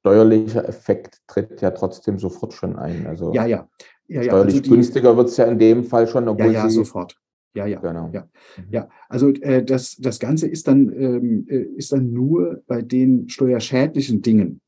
steuerlicher 0.02 0.68
Effekt 0.68 1.20
tritt 1.26 1.60
ja 1.60 1.72
trotzdem 1.72 2.18
sofort 2.18 2.54
schon 2.54 2.76
ein. 2.76 3.06
Also 3.06 3.32
ja, 3.34 3.44
ja. 3.46 3.68
ja, 4.06 4.22
ja. 4.22 4.22
steuerlich 4.22 4.54
also 4.54 4.62
die, 4.62 4.70
günstiger 4.70 5.16
wird 5.16 5.28
es 5.28 5.36
ja 5.36 5.46
in 5.46 5.58
dem 5.58 5.84
Fall 5.84 6.06
schon, 6.06 6.28
obwohl 6.28 6.46
ja, 6.46 6.52
ja, 6.52 6.68
Sie 6.68 6.76
sofort. 6.76 7.16
Ja, 7.54 7.66
ja, 7.66 7.80
genau. 7.80 8.08
ja, 8.12 8.22
mhm. 8.56 8.64
ja. 8.70 8.88
Also 9.08 9.28
äh, 9.28 9.62
das, 9.62 9.96
das 9.96 10.18
Ganze 10.18 10.48
ist 10.48 10.68
dann, 10.68 10.90
ähm, 10.96 11.46
äh, 11.48 11.58
ist 11.76 11.92
dann 11.92 12.10
nur 12.10 12.62
bei 12.66 12.80
den 12.80 13.28
steuerschädlichen 13.28 14.22
Dingen. 14.22 14.61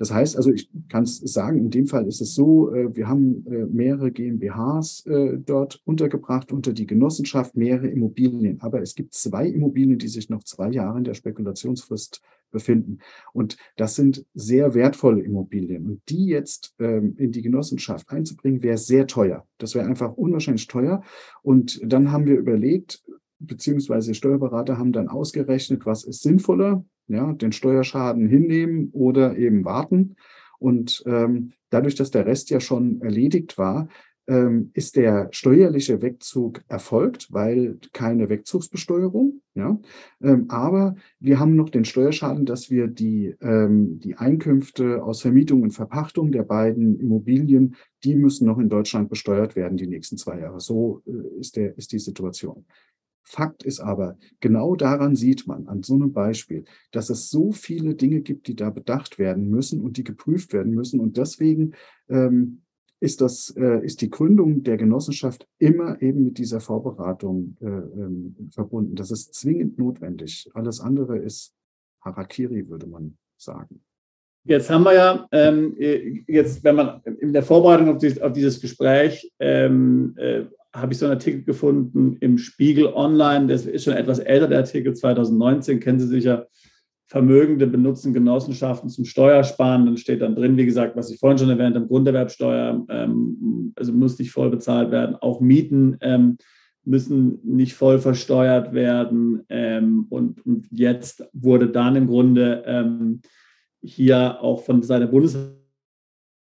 Das 0.00 0.10
heißt 0.10 0.38
also, 0.38 0.50
ich 0.50 0.70
kann 0.88 1.02
es 1.02 1.18
sagen, 1.18 1.58
in 1.58 1.68
dem 1.68 1.86
Fall 1.86 2.06
ist 2.06 2.22
es 2.22 2.34
so, 2.34 2.74
äh, 2.74 2.96
wir 2.96 3.06
haben 3.06 3.44
äh, 3.46 3.66
mehrere 3.66 4.10
GmbHs 4.10 5.04
äh, 5.04 5.36
dort 5.36 5.82
untergebracht 5.84 6.52
unter 6.52 6.72
die 6.72 6.86
Genossenschaft, 6.86 7.54
mehrere 7.54 7.88
Immobilien. 7.88 8.62
Aber 8.62 8.80
es 8.80 8.94
gibt 8.94 9.12
zwei 9.12 9.46
Immobilien, 9.46 9.98
die 9.98 10.08
sich 10.08 10.30
noch 10.30 10.42
zwei 10.42 10.70
Jahre 10.70 10.96
in 10.96 11.04
der 11.04 11.12
Spekulationsfrist 11.12 12.22
befinden. 12.50 13.00
Und 13.34 13.58
das 13.76 13.94
sind 13.94 14.24
sehr 14.32 14.72
wertvolle 14.72 15.20
Immobilien. 15.20 15.86
Und 15.86 16.00
die 16.08 16.28
jetzt 16.28 16.74
ähm, 16.78 17.14
in 17.18 17.30
die 17.30 17.42
Genossenschaft 17.42 18.08
einzubringen, 18.08 18.62
wäre 18.62 18.78
sehr 18.78 19.06
teuer. 19.06 19.46
Das 19.58 19.74
wäre 19.74 19.86
einfach 19.86 20.14
unwahrscheinlich 20.14 20.66
teuer. 20.66 21.02
Und 21.42 21.78
dann 21.84 22.10
haben 22.10 22.24
wir 22.24 22.38
überlegt, 22.38 23.04
beziehungsweise 23.38 24.14
Steuerberater 24.14 24.78
haben 24.78 24.92
dann 24.92 25.08
ausgerechnet, 25.08 25.84
was 25.84 26.04
ist 26.04 26.22
sinnvoller 26.22 26.86
ja, 27.10 27.32
den 27.32 27.52
Steuerschaden 27.52 28.28
hinnehmen 28.28 28.90
oder 28.92 29.36
eben 29.36 29.64
warten. 29.64 30.16
Und 30.58 31.02
ähm, 31.06 31.52
dadurch, 31.70 31.94
dass 31.94 32.10
der 32.10 32.26
Rest 32.26 32.50
ja 32.50 32.60
schon 32.60 33.00
erledigt 33.00 33.58
war, 33.58 33.88
ähm, 34.28 34.70
ist 34.74 34.94
der 34.94 35.28
steuerliche 35.32 36.02
Wegzug 36.02 36.62
erfolgt, 36.68 37.32
weil 37.32 37.78
keine 37.92 38.28
Wegzugsbesteuerung. 38.28 39.40
Ja? 39.54 39.80
Ähm, 40.22 40.44
aber 40.48 40.94
wir 41.18 41.40
haben 41.40 41.56
noch 41.56 41.68
den 41.68 41.84
Steuerschaden, 41.84 42.46
dass 42.46 42.70
wir 42.70 42.86
die, 42.86 43.34
ähm, 43.40 43.98
die 43.98 44.16
Einkünfte 44.16 45.02
aus 45.02 45.22
Vermietung 45.22 45.62
und 45.62 45.72
Verpachtung 45.72 46.30
der 46.30 46.44
beiden 46.44 47.00
Immobilien, 47.00 47.74
die 48.04 48.14
müssen 48.14 48.46
noch 48.46 48.58
in 48.58 48.68
Deutschland 48.68 49.08
besteuert 49.08 49.56
werden 49.56 49.76
die 49.76 49.88
nächsten 49.88 50.16
zwei 50.16 50.38
Jahre. 50.38 50.60
So 50.60 51.02
äh, 51.06 51.40
ist, 51.40 51.56
der, 51.56 51.76
ist 51.76 51.90
die 51.90 51.98
Situation. 51.98 52.66
Fakt 53.22 53.62
ist 53.62 53.80
aber, 53.80 54.16
genau 54.40 54.74
daran 54.76 55.14
sieht 55.14 55.46
man, 55.46 55.68
an 55.68 55.82
so 55.82 55.94
einem 55.94 56.12
Beispiel, 56.12 56.64
dass 56.90 57.10
es 57.10 57.30
so 57.30 57.52
viele 57.52 57.94
Dinge 57.94 58.22
gibt, 58.22 58.48
die 58.48 58.56
da 58.56 58.70
bedacht 58.70 59.18
werden 59.18 59.50
müssen 59.50 59.80
und 59.80 59.96
die 59.96 60.04
geprüft 60.04 60.52
werden 60.52 60.74
müssen. 60.74 61.00
Und 61.00 61.16
deswegen 61.16 61.74
ähm, 62.08 62.62
ist, 63.00 63.20
das, 63.20 63.54
äh, 63.56 63.84
ist 63.84 64.02
die 64.02 64.10
Gründung 64.10 64.62
der 64.62 64.76
Genossenschaft 64.76 65.46
immer 65.58 66.00
eben 66.02 66.24
mit 66.24 66.38
dieser 66.38 66.60
Vorberatung 66.60 67.56
äh, 67.60 67.66
ähm, 67.66 68.50
verbunden. 68.52 68.94
Das 68.94 69.10
ist 69.10 69.34
zwingend 69.34 69.78
notwendig. 69.78 70.50
Alles 70.54 70.80
andere 70.80 71.18
ist 71.18 71.54
Harakiri, 72.02 72.68
würde 72.68 72.86
man 72.86 73.16
sagen. 73.36 73.80
Jetzt 74.44 74.70
haben 74.70 74.84
wir 74.84 74.94
ja, 74.94 75.28
ähm, 75.32 75.76
jetzt, 76.26 76.64
wenn 76.64 76.76
man 76.76 77.02
in 77.20 77.32
der 77.32 77.42
Vorbereitung 77.42 77.90
auf, 77.90 77.98
dieses, 77.98 78.20
auf 78.20 78.32
dieses 78.32 78.60
Gespräch 78.60 79.30
ähm, 79.38 80.14
äh, 80.16 80.44
habe 80.72 80.92
ich 80.92 80.98
so 80.98 81.06
einen 81.06 81.14
Artikel 81.14 81.42
gefunden 81.42 82.16
im 82.20 82.38
Spiegel 82.38 82.86
Online, 82.86 83.46
das 83.46 83.66
ist 83.66 83.84
schon 83.84 83.94
etwas 83.94 84.18
älter, 84.18 84.48
der 84.48 84.58
Artikel 84.58 84.94
2019, 84.94 85.80
kennen 85.80 86.00
Sie 86.00 86.06
sicher. 86.06 86.46
Vermögende 87.06 87.66
benutzen 87.66 88.14
Genossenschaften 88.14 88.88
zum 88.88 89.04
Steuersparen. 89.04 89.84
Dann 89.84 89.96
steht 89.96 90.22
dann 90.22 90.36
drin, 90.36 90.56
wie 90.56 90.64
gesagt, 90.64 90.94
was 90.94 91.10
ich 91.10 91.18
vorhin 91.18 91.38
schon 91.38 91.50
erwähnt 91.50 91.74
habe, 91.74 91.88
Grunderwerbsteuer, 91.88 92.86
ähm, 92.88 93.72
also 93.74 93.92
muss 93.92 94.16
nicht 94.20 94.30
voll 94.30 94.48
bezahlt 94.48 94.92
werden. 94.92 95.16
Auch 95.16 95.40
Mieten 95.40 95.96
ähm, 96.02 96.38
müssen 96.84 97.40
nicht 97.42 97.74
voll 97.74 97.98
versteuert 97.98 98.72
werden. 98.74 99.42
Ähm, 99.48 100.06
und, 100.08 100.46
und, 100.46 100.68
jetzt 100.70 101.24
wurde 101.32 101.68
dann 101.68 101.96
im 101.96 102.06
Grunde 102.06 102.62
ähm, 102.64 103.22
hier 103.82 104.40
auch 104.40 104.62
von 104.62 104.80
Seiten 104.84 105.00
der 105.00 105.08
Bundesregierung 105.08 105.59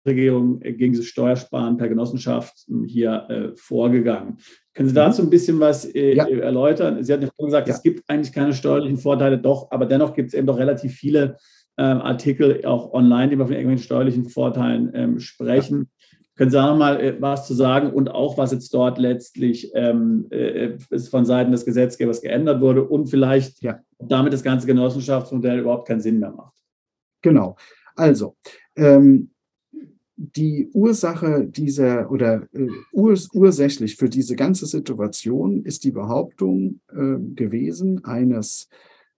Regierung 0.09 0.61
gegen 0.61 0.93
dieses 0.93 1.07
Steuersparen 1.07 1.77
per 1.77 1.89
Genossenschaft 1.89 2.67
hier 2.87 3.27
äh, 3.29 3.57
vorgegangen. 3.57 4.39
Können 4.75 4.89
Sie 4.89 4.95
dazu 4.95 5.23
ein 5.23 5.31
bisschen 5.31 5.59
was 5.61 5.85
äh, 5.85 6.15
ja. 6.15 6.27
erläutern? 6.27 7.03
Sie 7.03 7.13
hatten 7.13 7.25
ja 7.25 7.31
vorhin 7.35 7.51
gesagt, 7.51 7.69
ja. 7.69 7.75
es 7.75 7.83
gibt 7.83 8.09
eigentlich 8.09 8.33
keine 8.33 8.53
steuerlichen 8.53 8.99
Vorteile, 8.99 9.39
doch, 9.39 9.71
aber 9.71 9.87
dennoch 9.87 10.15
gibt 10.15 10.29
es 10.29 10.35
eben 10.35 10.47
doch 10.47 10.59
relativ 10.59 10.95
viele 10.95 11.37
ähm, 11.77 12.01
Artikel 12.01 12.65
auch 12.65 12.93
online, 12.93 13.31
die 13.31 13.37
von 13.37 13.51
irgendwelchen 13.51 13.85
steuerlichen 13.85 14.29
Vorteilen 14.29 14.91
ähm, 14.95 15.21
sprechen. 15.21 15.89
Ja. 15.91 16.19
Können 16.37 16.51
Sie 16.51 16.57
da 16.57 16.67
nochmal 16.69 17.01
äh, 17.01 17.17
was 17.21 17.47
zu 17.47 17.55
sagen 17.55 17.93
und 17.93 18.11
auch, 18.11 18.39
was 18.39 18.53
jetzt 18.53 18.73
dort 18.73 18.99
letztlich 18.99 19.73
ähm, 19.75 20.27
äh, 20.31 20.79
von 21.11 21.25
Seiten 21.25 21.51
des 21.51 21.65
Gesetzgebers 21.65 22.21
geändert 22.21 22.61
wurde 22.61 22.85
und 22.85 23.09
vielleicht 23.09 23.63
ja. 23.63 23.81
damit 23.99 24.33
das 24.33 24.45
ganze 24.45 24.67
Genossenschaftsmodell 24.67 25.59
überhaupt 25.59 25.89
keinen 25.89 26.01
Sinn 26.01 26.21
mehr 26.21 26.31
macht? 26.31 26.55
Genau. 27.23 27.57
Also, 27.97 28.37
ähm, 28.77 29.31
die 30.21 30.69
Ursache 30.73 31.47
dieser 31.47 32.11
oder 32.11 32.49
äh, 32.53 32.67
urs 32.93 33.29
ursächlich 33.33 33.97
für 33.97 34.09
diese 34.09 34.35
ganze 34.35 34.67
Situation 34.67 35.63
ist 35.65 35.85
die 35.85 35.93
Behauptung 35.93 36.81
äh, 36.91 37.19
gewesen 37.35 38.05
eines 38.05 38.69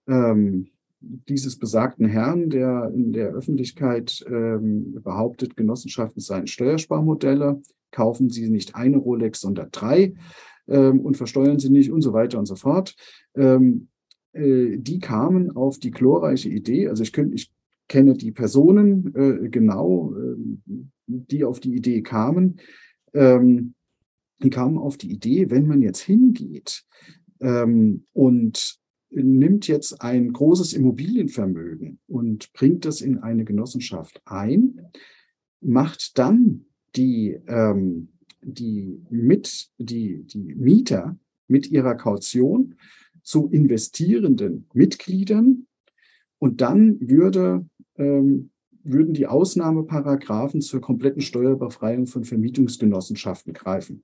ähm, 0.06 0.68
dieses 1.00 1.58
besagten 1.58 2.06
Herrn, 2.06 2.50
der 2.50 2.92
in 2.94 3.12
der 3.12 3.30
Öffentlichkeit 3.30 4.22
ähm, 4.28 5.00
behauptet, 5.02 5.56
Genossenschaften 5.56 6.20
seien 6.20 6.46
Steuersparmodelle, 6.46 7.62
kaufen 7.90 8.28
Sie 8.28 8.50
nicht 8.50 8.74
eine 8.74 8.98
Rolex, 8.98 9.40
sondern 9.40 9.68
drei. 9.72 10.12
ähm, 10.68 11.00
und 11.00 11.16
versteuern 11.16 11.58
sie 11.58 11.70
nicht 11.70 11.90
und 11.90 12.00
so 12.00 12.12
weiter 12.12 12.38
und 12.38 12.46
so 12.46 12.56
fort. 12.56 12.94
Ähm, 13.34 13.88
äh, 14.32 14.78
die 14.78 15.00
kamen 15.00 15.50
auf 15.56 15.78
die 15.78 15.90
glorreiche 15.90 16.48
Idee, 16.48 16.88
also 16.88 17.02
ich, 17.02 17.12
könnte, 17.12 17.34
ich 17.34 17.50
kenne 17.90 18.14
die 18.14 18.30
Personen 18.30 19.12
äh, 19.16 19.48
genau, 19.48 20.14
äh, 20.14 20.36
die 21.06 21.44
auf 21.44 21.58
die 21.58 21.74
Idee 21.74 22.02
kamen, 22.02 22.60
ähm, 23.12 23.74
die 24.42 24.48
kamen 24.48 24.78
auf 24.78 24.96
die 24.96 25.10
Idee, 25.10 25.50
wenn 25.50 25.66
man 25.66 25.82
jetzt 25.82 26.00
hingeht 26.00 26.84
ähm, 27.40 28.06
und 28.12 28.78
nimmt 29.10 29.66
jetzt 29.66 30.00
ein 30.02 30.32
großes 30.32 30.72
Immobilienvermögen 30.72 31.98
und 32.06 32.52
bringt 32.52 32.84
das 32.84 33.00
in 33.00 33.18
eine 33.18 33.44
Genossenschaft 33.44 34.22
ein, 34.24 34.80
macht 35.60 36.16
dann 36.16 36.66
die, 36.94 37.40
ähm, 37.48 38.10
die, 38.40 39.02
mit, 39.10 39.68
die, 39.78 40.22
die 40.22 40.54
Mieter 40.54 41.18
mit 41.48 41.68
ihrer 41.72 41.96
Kaution 41.96 42.76
zu 43.24 43.48
investierenden 43.48 44.68
Mitgliedern 44.74 45.66
und 46.38 46.60
dann 46.60 46.96
würde, 47.00 47.66
ähm, 48.00 48.50
würden 48.82 49.14
die 49.14 49.26
Ausnahmeparagraphen 49.26 50.62
zur 50.62 50.80
kompletten 50.80 51.20
Steuerbefreiung 51.20 52.06
von 52.06 52.24
Vermietungsgenossenschaften 52.24 53.52
greifen. 53.52 54.02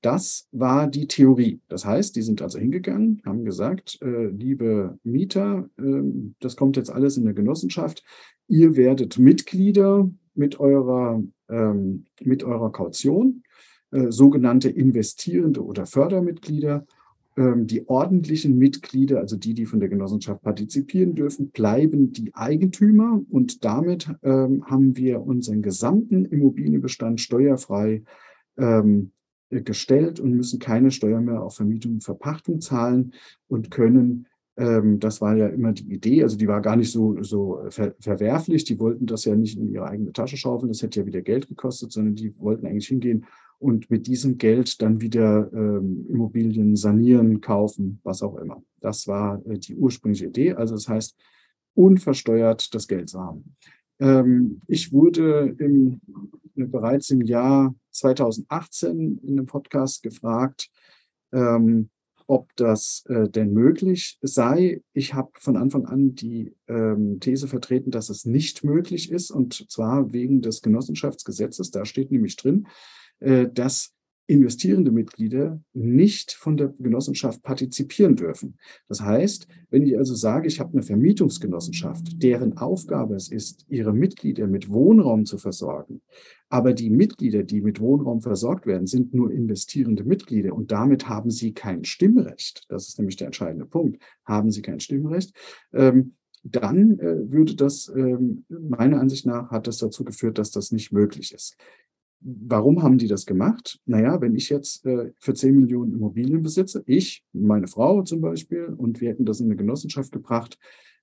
Das 0.00 0.46
war 0.52 0.86
die 0.86 1.08
Theorie. 1.08 1.60
Das 1.68 1.84
heißt, 1.84 2.14
die 2.14 2.22
sind 2.22 2.40
also 2.40 2.58
hingegangen, 2.58 3.20
haben 3.26 3.44
gesagt, 3.44 3.98
äh, 4.00 4.26
liebe 4.26 4.96
Mieter, 5.02 5.68
äh, 5.76 6.02
das 6.38 6.54
kommt 6.54 6.76
jetzt 6.76 6.90
alles 6.90 7.16
in 7.16 7.24
der 7.24 7.34
Genossenschaft. 7.34 8.04
Ihr 8.46 8.76
werdet 8.76 9.18
Mitglieder 9.18 10.08
mit 10.34 10.60
eurer, 10.60 11.20
ähm, 11.48 12.04
mit 12.22 12.44
eurer 12.44 12.70
Kaution, 12.70 13.42
äh, 13.90 14.12
sogenannte 14.12 14.70
investierende 14.70 15.64
oder 15.64 15.84
Fördermitglieder. 15.84 16.86
Ähm, 17.38 17.68
die 17.68 17.88
ordentlichen 17.88 18.58
Mitglieder, 18.58 19.20
also 19.20 19.36
die, 19.36 19.54
die 19.54 19.64
von 19.64 19.78
der 19.78 19.88
Genossenschaft 19.88 20.42
partizipieren 20.42 21.14
dürfen, 21.14 21.50
bleiben 21.50 22.12
die 22.12 22.34
Eigentümer. 22.34 23.22
Und 23.30 23.64
damit 23.64 24.10
ähm, 24.24 24.64
haben 24.66 24.96
wir 24.96 25.22
unseren 25.22 25.62
gesamten 25.62 26.24
Immobilienbestand 26.24 27.20
steuerfrei 27.20 28.02
ähm, 28.56 29.12
gestellt 29.50 30.18
und 30.18 30.32
müssen 30.32 30.58
keine 30.58 30.90
Steuer 30.90 31.20
mehr 31.20 31.40
auf 31.40 31.54
Vermietung 31.54 31.92
und 31.94 32.04
Verpachtung 32.04 32.60
zahlen 32.60 33.14
und 33.46 33.70
können, 33.70 34.26
ähm, 34.56 34.98
das 34.98 35.20
war 35.20 35.36
ja 35.36 35.46
immer 35.46 35.72
die 35.72 35.92
Idee, 35.92 36.24
also 36.24 36.36
die 36.36 36.48
war 36.48 36.60
gar 36.60 36.74
nicht 36.74 36.90
so, 36.90 37.22
so 37.22 37.60
ver 37.70 37.94
verwerflich, 38.00 38.64
die 38.64 38.80
wollten 38.80 39.06
das 39.06 39.24
ja 39.24 39.36
nicht 39.36 39.56
in 39.56 39.70
ihre 39.70 39.86
eigene 39.86 40.12
Tasche 40.12 40.36
schaufeln, 40.36 40.72
das 40.72 40.82
hätte 40.82 41.00
ja 41.00 41.06
wieder 41.06 41.22
Geld 41.22 41.46
gekostet, 41.46 41.92
sondern 41.92 42.16
die 42.16 42.36
wollten 42.40 42.66
eigentlich 42.66 42.88
hingehen 42.88 43.26
und 43.58 43.90
mit 43.90 44.06
diesem 44.06 44.38
Geld 44.38 44.80
dann 44.82 45.00
wieder 45.00 45.50
ähm, 45.52 46.06
Immobilien 46.08 46.76
sanieren, 46.76 47.40
kaufen, 47.40 48.00
was 48.04 48.22
auch 48.22 48.36
immer. 48.36 48.62
Das 48.80 49.06
war 49.06 49.44
äh, 49.46 49.58
die 49.58 49.74
ursprüngliche 49.74 50.26
Idee, 50.26 50.52
also 50.52 50.74
das 50.74 50.88
heißt, 50.88 51.16
unversteuert 51.74 52.74
das 52.74 52.88
Geld 52.88 53.08
zu 53.08 53.20
haben. 53.20 53.56
Ähm, 54.00 54.62
ich 54.66 54.92
wurde 54.92 55.54
im, 55.58 56.00
bereits 56.54 57.10
im 57.10 57.22
Jahr 57.22 57.74
2018 57.90 59.20
in 59.22 59.38
einem 59.38 59.46
Podcast 59.46 60.02
gefragt, 60.02 60.70
ähm, 61.32 61.90
ob 62.26 62.54
das 62.56 63.04
äh, 63.08 63.28
denn 63.28 63.52
möglich 63.54 64.18
sei. 64.20 64.82
Ich 64.92 65.14
habe 65.14 65.30
von 65.38 65.56
Anfang 65.56 65.86
an 65.86 66.14
die 66.14 66.54
ähm, 66.68 67.20
These 67.20 67.48
vertreten, 67.48 67.90
dass 67.90 68.10
es 68.10 68.26
nicht 68.26 68.64
möglich 68.64 69.10
ist, 69.10 69.30
und 69.30 69.70
zwar 69.70 70.12
wegen 70.12 70.42
des 70.42 70.60
Genossenschaftsgesetzes. 70.60 71.70
Da 71.70 71.86
steht 71.86 72.12
nämlich 72.12 72.36
drin, 72.36 72.66
äh, 72.66 72.70
dass 73.20 73.92
investierende 74.28 74.90
Mitglieder 74.90 75.58
nicht 75.72 76.32
von 76.32 76.58
der 76.58 76.68
Genossenschaft 76.78 77.42
partizipieren 77.42 78.14
dürfen. 78.14 78.58
Das 78.86 79.00
heißt, 79.00 79.48
wenn 79.70 79.86
ich 79.86 79.96
also 79.96 80.14
sage, 80.14 80.46
ich 80.46 80.60
habe 80.60 80.74
eine 80.74 80.82
Vermietungsgenossenschaft, 80.82 82.22
deren 82.22 82.58
Aufgabe 82.58 83.14
es 83.14 83.30
ist, 83.30 83.64
ihre 83.70 83.94
Mitglieder 83.94 84.46
mit 84.46 84.68
Wohnraum 84.68 85.24
zu 85.24 85.38
versorgen, 85.38 86.02
aber 86.50 86.74
die 86.74 86.90
Mitglieder, 86.90 87.42
die 87.42 87.62
mit 87.62 87.80
Wohnraum 87.80 88.20
versorgt 88.20 88.66
werden, 88.66 88.86
sind 88.86 89.14
nur 89.14 89.32
investierende 89.32 90.04
Mitglieder 90.04 90.54
und 90.54 90.70
damit 90.72 91.08
haben 91.08 91.30
sie 91.30 91.54
kein 91.54 91.84
Stimmrecht. 91.84 92.66
Das 92.68 92.86
ist 92.86 92.98
nämlich 92.98 93.16
der 93.16 93.28
entscheidende 93.28 93.64
Punkt. 93.64 94.02
Haben 94.26 94.50
sie 94.50 94.60
kein 94.60 94.80
Stimmrecht? 94.80 95.34
Ähm, 95.72 96.16
dann 96.42 96.98
äh, 96.98 97.30
würde 97.30 97.56
das, 97.56 97.90
ähm, 97.94 98.44
meiner 98.48 99.00
Ansicht 99.00 99.26
nach, 99.26 99.50
hat 99.50 99.66
das 99.66 99.78
dazu 99.78 100.04
geführt, 100.04 100.38
dass 100.38 100.50
das 100.50 100.70
nicht 100.70 100.92
möglich 100.92 101.32
ist. 101.32 101.56
Warum 102.20 102.82
haben 102.82 102.98
die 102.98 103.06
das 103.06 103.26
gemacht? 103.26 103.80
Naja, 103.86 104.20
wenn 104.20 104.34
ich 104.34 104.48
jetzt 104.48 104.84
äh, 104.86 105.12
für 105.18 105.34
10 105.34 105.60
Millionen 105.60 105.92
Immobilien 105.92 106.42
besitze, 106.42 106.82
ich, 106.86 107.24
meine 107.32 107.68
Frau 107.68 108.02
zum 108.02 108.20
Beispiel, 108.20 108.74
und 108.76 109.00
wir 109.00 109.10
hätten 109.10 109.24
das 109.24 109.40
in 109.40 109.46
eine 109.46 109.56
Genossenschaft 109.56 110.10
gebracht, 110.10 110.58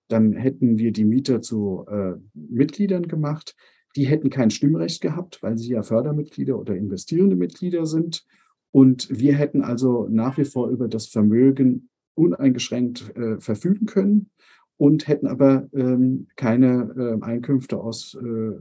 dann 0.08 0.34
hätten 0.34 0.78
wir 0.78 0.92
die 0.92 1.06
Mieter 1.06 1.42
zu 1.42 1.86
äh, 1.90 2.14
Mitgliedern 2.34 3.08
gemacht. 3.08 3.56
Die 3.96 4.06
hätten 4.06 4.30
kein 4.30 4.52
Stimmrecht 4.52 5.02
gehabt, 5.02 5.42
weil 5.42 5.58
sie 5.58 5.70
ja 5.70 5.84
Fördermitglieder 5.84 6.60
oder 6.60 6.76
investierende 6.76 7.36
Mitglieder 7.36 7.86
sind. 7.86 8.26
Und 8.72 9.08
wir 9.10 9.36
hätten 9.36 9.62
also 9.62 10.08
nach 10.10 10.38
wie 10.38 10.44
vor 10.44 10.70
über 10.70 10.90
das 10.90 11.08
Vermögen 11.08 11.90
uneingeschränkt 12.14 13.16
äh, 13.16 13.40
verfügen 13.40 13.86
können 13.86 14.32
und 14.78 15.08
hätten 15.08 15.28
aber 15.28 15.70
ähm, 15.74 16.28
keine 16.36 16.94
äh, 16.98 17.24
Einkünfte 17.24 17.78
aus, 17.78 18.18
äh, 18.22 18.52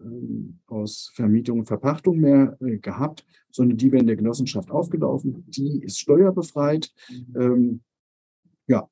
aus 0.66 1.10
Vermietung 1.14 1.60
und 1.60 1.66
Verpachtung 1.66 2.18
mehr 2.18 2.56
äh, 2.60 2.78
gehabt, 2.78 3.26
sondern 3.50 3.78
die 3.78 3.90
wären 3.90 4.06
der 4.06 4.16
Genossenschaft 4.16 4.70
aufgelaufen. 4.70 5.44
Die 5.48 5.82
ist 5.82 5.98
steuerbefreit. 5.98 6.92
Ähm, 7.36 7.80
ja, 8.66 8.88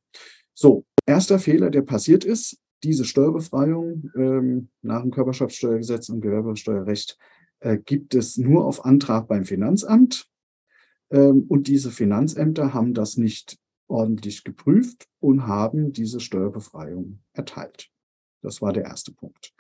so, 0.55 0.85
erster 1.07 1.39
Fehler, 1.39 1.71
der 1.71 1.83
passiert 1.83 2.25
ist, 2.25 2.59
diese 2.83 3.05
Steuerbefreiung 3.05 4.11
ähm, 4.17 4.69
nach 4.83 5.03
dem 5.03 5.13
Körperschaftssteuergesetz 5.13 6.09
und 6.09 6.21
Gewerbesteuerrecht 6.21 7.17
äh, 7.61 7.79
gibt 7.79 8.15
es 8.15 8.37
nur 8.37 8.67
auf 8.67 8.85
Antrag 8.85 9.29
beim 9.29 9.45
Finanzamt. 9.45 10.27
Ähm, 11.11 11.45
und 11.49 11.69
diese 11.69 11.93
Finanzämter 11.93 12.75
haben 12.75 12.95
das 12.95 13.17
nicht 13.17 13.59
ordentlich 13.93 14.45
geprüft 14.45 15.07
und 15.21 15.47
haben 15.47 15.93
diese 15.93 16.21
Steuerbefreiung 16.21 17.21
erteilt. 17.33 17.89
Das 18.43 18.61
war 18.63 18.73
der 18.73 18.85
erste 18.85 19.13
Punkt. 19.13 19.53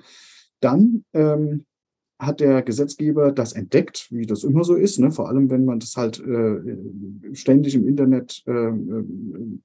Dann 0.60 1.04
ähm, 1.12 1.66
hat 2.18 2.40
der 2.40 2.62
Gesetzgeber 2.62 3.32
das 3.32 3.52
entdeckt, 3.52 4.06
wie 4.10 4.26
das 4.26 4.44
immer 4.44 4.62
so 4.62 4.76
ist, 4.76 4.98
ne? 4.98 5.10
vor 5.10 5.28
allem 5.28 5.50
wenn 5.50 5.64
man 5.64 5.80
das 5.80 5.96
halt 5.96 6.20
äh, 6.20 7.34
ständig 7.34 7.74
im 7.74 7.86
Internet 7.86 8.42
äh, 8.46 8.52
äh 8.52 9.04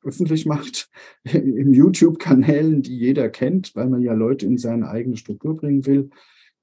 öffentlich 0.03 0.45
macht, 0.45 0.89
in 1.23 1.71
YouTube-Kanälen, 1.73 2.81
die 2.81 2.97
jeder 2.97 3.29
kennt, 3.29 3.75
weil 3.75 3.87
man 3.87 4.01
ja 4.01 4.13
Leute 4.13 4.47
in 4.47 4.57
seine 4.57 4.89
eigene 4.89 5.17
Struktur 5.17 5.55
bringen 5.55 5.85
will. 5.85 6.09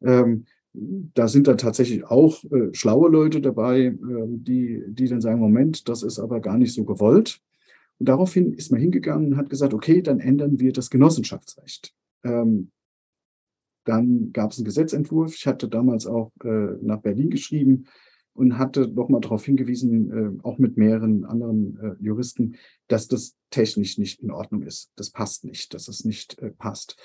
Ähm, 0.03 0.47
da 0.73 1.29
sind 1.29 1.47
dann 1.47 1.59
tatsächlich 1.59 2.05
auch 2.05 2.43
äh, 2.45 2.71
schlaue 2.73 3.09
Leute 3.09 3.41
dabei, 3.41 3.87
äh, 3.87 3.95
die, 4.27 4.83
die 4.89 5.07
dann 5.07 5.21
sagen, 5.21 5.39
Moment, 5.39 5.89
das 5.89 6.03
ist 6.03 6.19
aber 6.19 6.41
gar 6.41 6.59
nicht 6.59 6.75
so 6.75 6.85
gewollt. 6.85 7.41
Und 7.99 8.09
daraufhin 8.09 8.53
ist 8.53 8.71
man 8.71 8.81
hingegangen 8.81 9.33
und 9.33 9.37
hat 9.37 9.51
gesagt, 9.51 9.75
okay, 9.75 10.03
dann 10.03 10.21
ändern 10.21 10.59
wir 10.61 10.73
das 10.73 10.91
Genossenschaftsrecht. 10.91 11.95
Ähm, 12.25 12.71
dann 13.85 14.33
gab 14.33 14.51
es 14.51 14.59
einen 14.59 14.65
Gesetzentwurf. 14.65 15.35
Ich 15.35 15.47
hatte 15.47 15.69
damals 15.69 16.07
auch 16.07 16.33
äh, 16.43 16.77
nach 16.81 17.01
Berlin 17.01 17.31
geschrieben 17.31 17.87
und 18.33 18.59
hatte 18.59 18.89
nochmal 18.89 19.21
darauf 19.21 19.45
hingewiesen, 19.45 20.11
äh, 20.11 20.43
auch 20.43 20.59
mit 20.59 20.77
mehreren 20.77 21.25
anderen 21.25 21.79
äh, 21.81 22.05
Juristen, 22.05 22.57
dass 22.89 23.07
das 23.07 23.37
technisch 23.51 23.97
nicht 23.99 24.21
in 24.23 24.31
Ordnung 24.31 24.63
ist. 24.63 24.91
Das 24.97 25.11
passt 25.11 25.45
nicht, 25.45 25.73
dass 25.73 25.87
es 25.87 26.05
nicht 26.05 26.39
äh, 26.41 26.51
passt. 26.51 26.97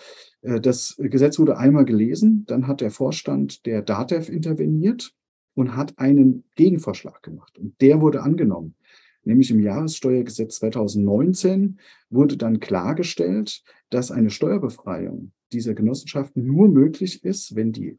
Äh, 0.41 0.60
das 0.60 0.95
Gesetz 0.98 1.38
wurde 1.38 1.57
einmal 1.57 1.86
gelesen, 1.86 2.45
dann 2.48 2.66
hat 2.66 2.82
der 2.82 2.91
Vorstand 2.91 3.66
der 3.66 3.84
DATEV 3.84 4.30
interveniert 4.30 5.14
und 5.53 5.76
hat 5.76 5.99
einen 5.99 6.45
Gegenvorschlag 6.56 7.22
gemacht. 7.22 7.60
Und 7.60 7.80
der 7.82 8.02
wurde 8.02 8.24
angenommen 8.24 8.76
nämlich 9.24 9.52
im 9.52 9.60
Jahressteuergesetz 9.60 10.58
2019 10.58 11.80
wurde 12.10 12.38
dann 12.38 12.60
klargestellt, 12.60 13.64
dass 13.90 14.12
eine 14.12 14.30
Steuerbefreiung 14.30 15.32
dieser 15.52 15.74
Genossenschaften 15.74 16.46
nur 16.46 16.68
möglich 16.68 17.24
ist, 17.24 17.56
wenn 17.56 17.72
die 17.72 17.98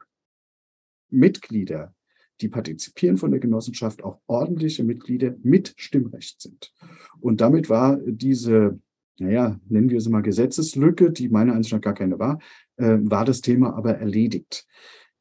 Mitglieder, 1.11 1.95
die 2.41 2.49
partizipieren 2.49 3.19
von 3.19 3.31
der 3.31 3.41
Genossenschaft, 3.41 4.03
auch 4.03 4.21
ordentliche 4.27 4.85
Mitglieder 4.85 5.35
mit 5.43 5.75
Stimmrecht 5.77 6.41
sind. 6.41 6.73
Und 7.21 7.41
damit 7.41 7.69
war 7.69 7.99
diese, 8.07 8.79
naja, 9.19 9.61
nennen 9.69 9.91
wir 9.91 10.01
sie 10.01 10.11
mal 10.11 10.23
Gesetzeslücke, 10.23 11.11
die 11.11 11.29
meiner 11.29 11.55
Ansicht 11.55 11.75
nach 11.75 11.81
gar 11.81 11.95
keine 11.95 12.19
war, 12.19 12.39
äh, 12.77 12.99
war 13.03 13.25
das 13.25 13.41
Thema 13.41 13.75
aber 13.75 13.97
erledigt. 13.97 14.67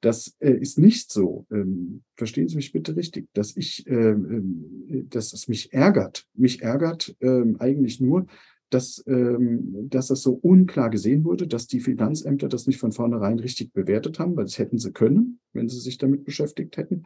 Das 0.02 0.36
äh, 0.40 0.52
ist 0.52 0.80
nicht 0.80 1.12
so, 1.12 1.46
ähm, 1.52 2.04
verstehen 2.16 2.48
Sie 2.48 2.56
mich 2.56 2.72
bitte 2.72 2.96
richtig, 2.96 3.28
dass 3.34 3.56
ich, 3.58 3.86
ähm, 3.88 4.86
äh, 4.88 5.04
dass 5.10 5.34
es 5.34 5.48
mich 5.48 5.74
ärgert. 5.74 6.26
Mich 6.34 6.62
ärgert 6.62 7.16
ähm, 7.20 7.58
eigentlich 7.60 8.00
nur, 8.00 8.26
dass, 8.70 9.04
ähm, 9.08 9.90
dass 9.90 10.08
das 10.08 10.22
so 10.22 10.34
unklar 10.34 10.90
gesehen 10.90 11.26
wurde, 11.26 11.48
dass 11.48 11.68
die 11.68 11.80
Finanzämter 11.80 12.48
das 12.48 12.68
nicht 12.68 12.80
von 12.80 12.92
vornherein 12.92 13.40
richtig 13.40 13.74
bewertet 13.74 14.20
haben, 14.20 14.38
weil 14.38 14.46
das 14.46 14.60
hätten 14.60 14.78
sie 14.78 14.92
können, 14.92 15.40
wenn 15.54 15.68
sie 15.68 15.80
sich 15.80 15.98
damit 15.98 16.24
beschäftigt 16.24 16.78
hätten. 16.78 17.06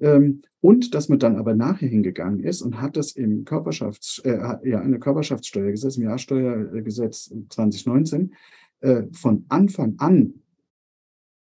Ähm, 0.00 0.42
und 0.60 0.94
dass 0.94 1.08
man 1.08 1.18
dann 1.18 1.36
aber 1.36 1.54
nachher 1.54 1.88
hingegangen 1.88 2.40
ist 2.40 2.62
und 2.62 2.80
hat 2.80 2.96
das 2.96 3.12
im 3.12 3.44
Körperschafts, 3.44 4.20
äh, 4.24 4.68
ja, 4.68 4.80
eine 4.80 4.98
Körperschaftssteuergesetz, 4.98 5.96
im 5.96 6.04
Jahrsteuergesetz 6.04 7.32
2019 7.50 8.34
äh, 8.80 9.04
von 9.12 9.44
Anfang 9.48 9.94
an 9.98 10.34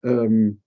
ähm, 0.03 0.61
äh, 0.61 0.66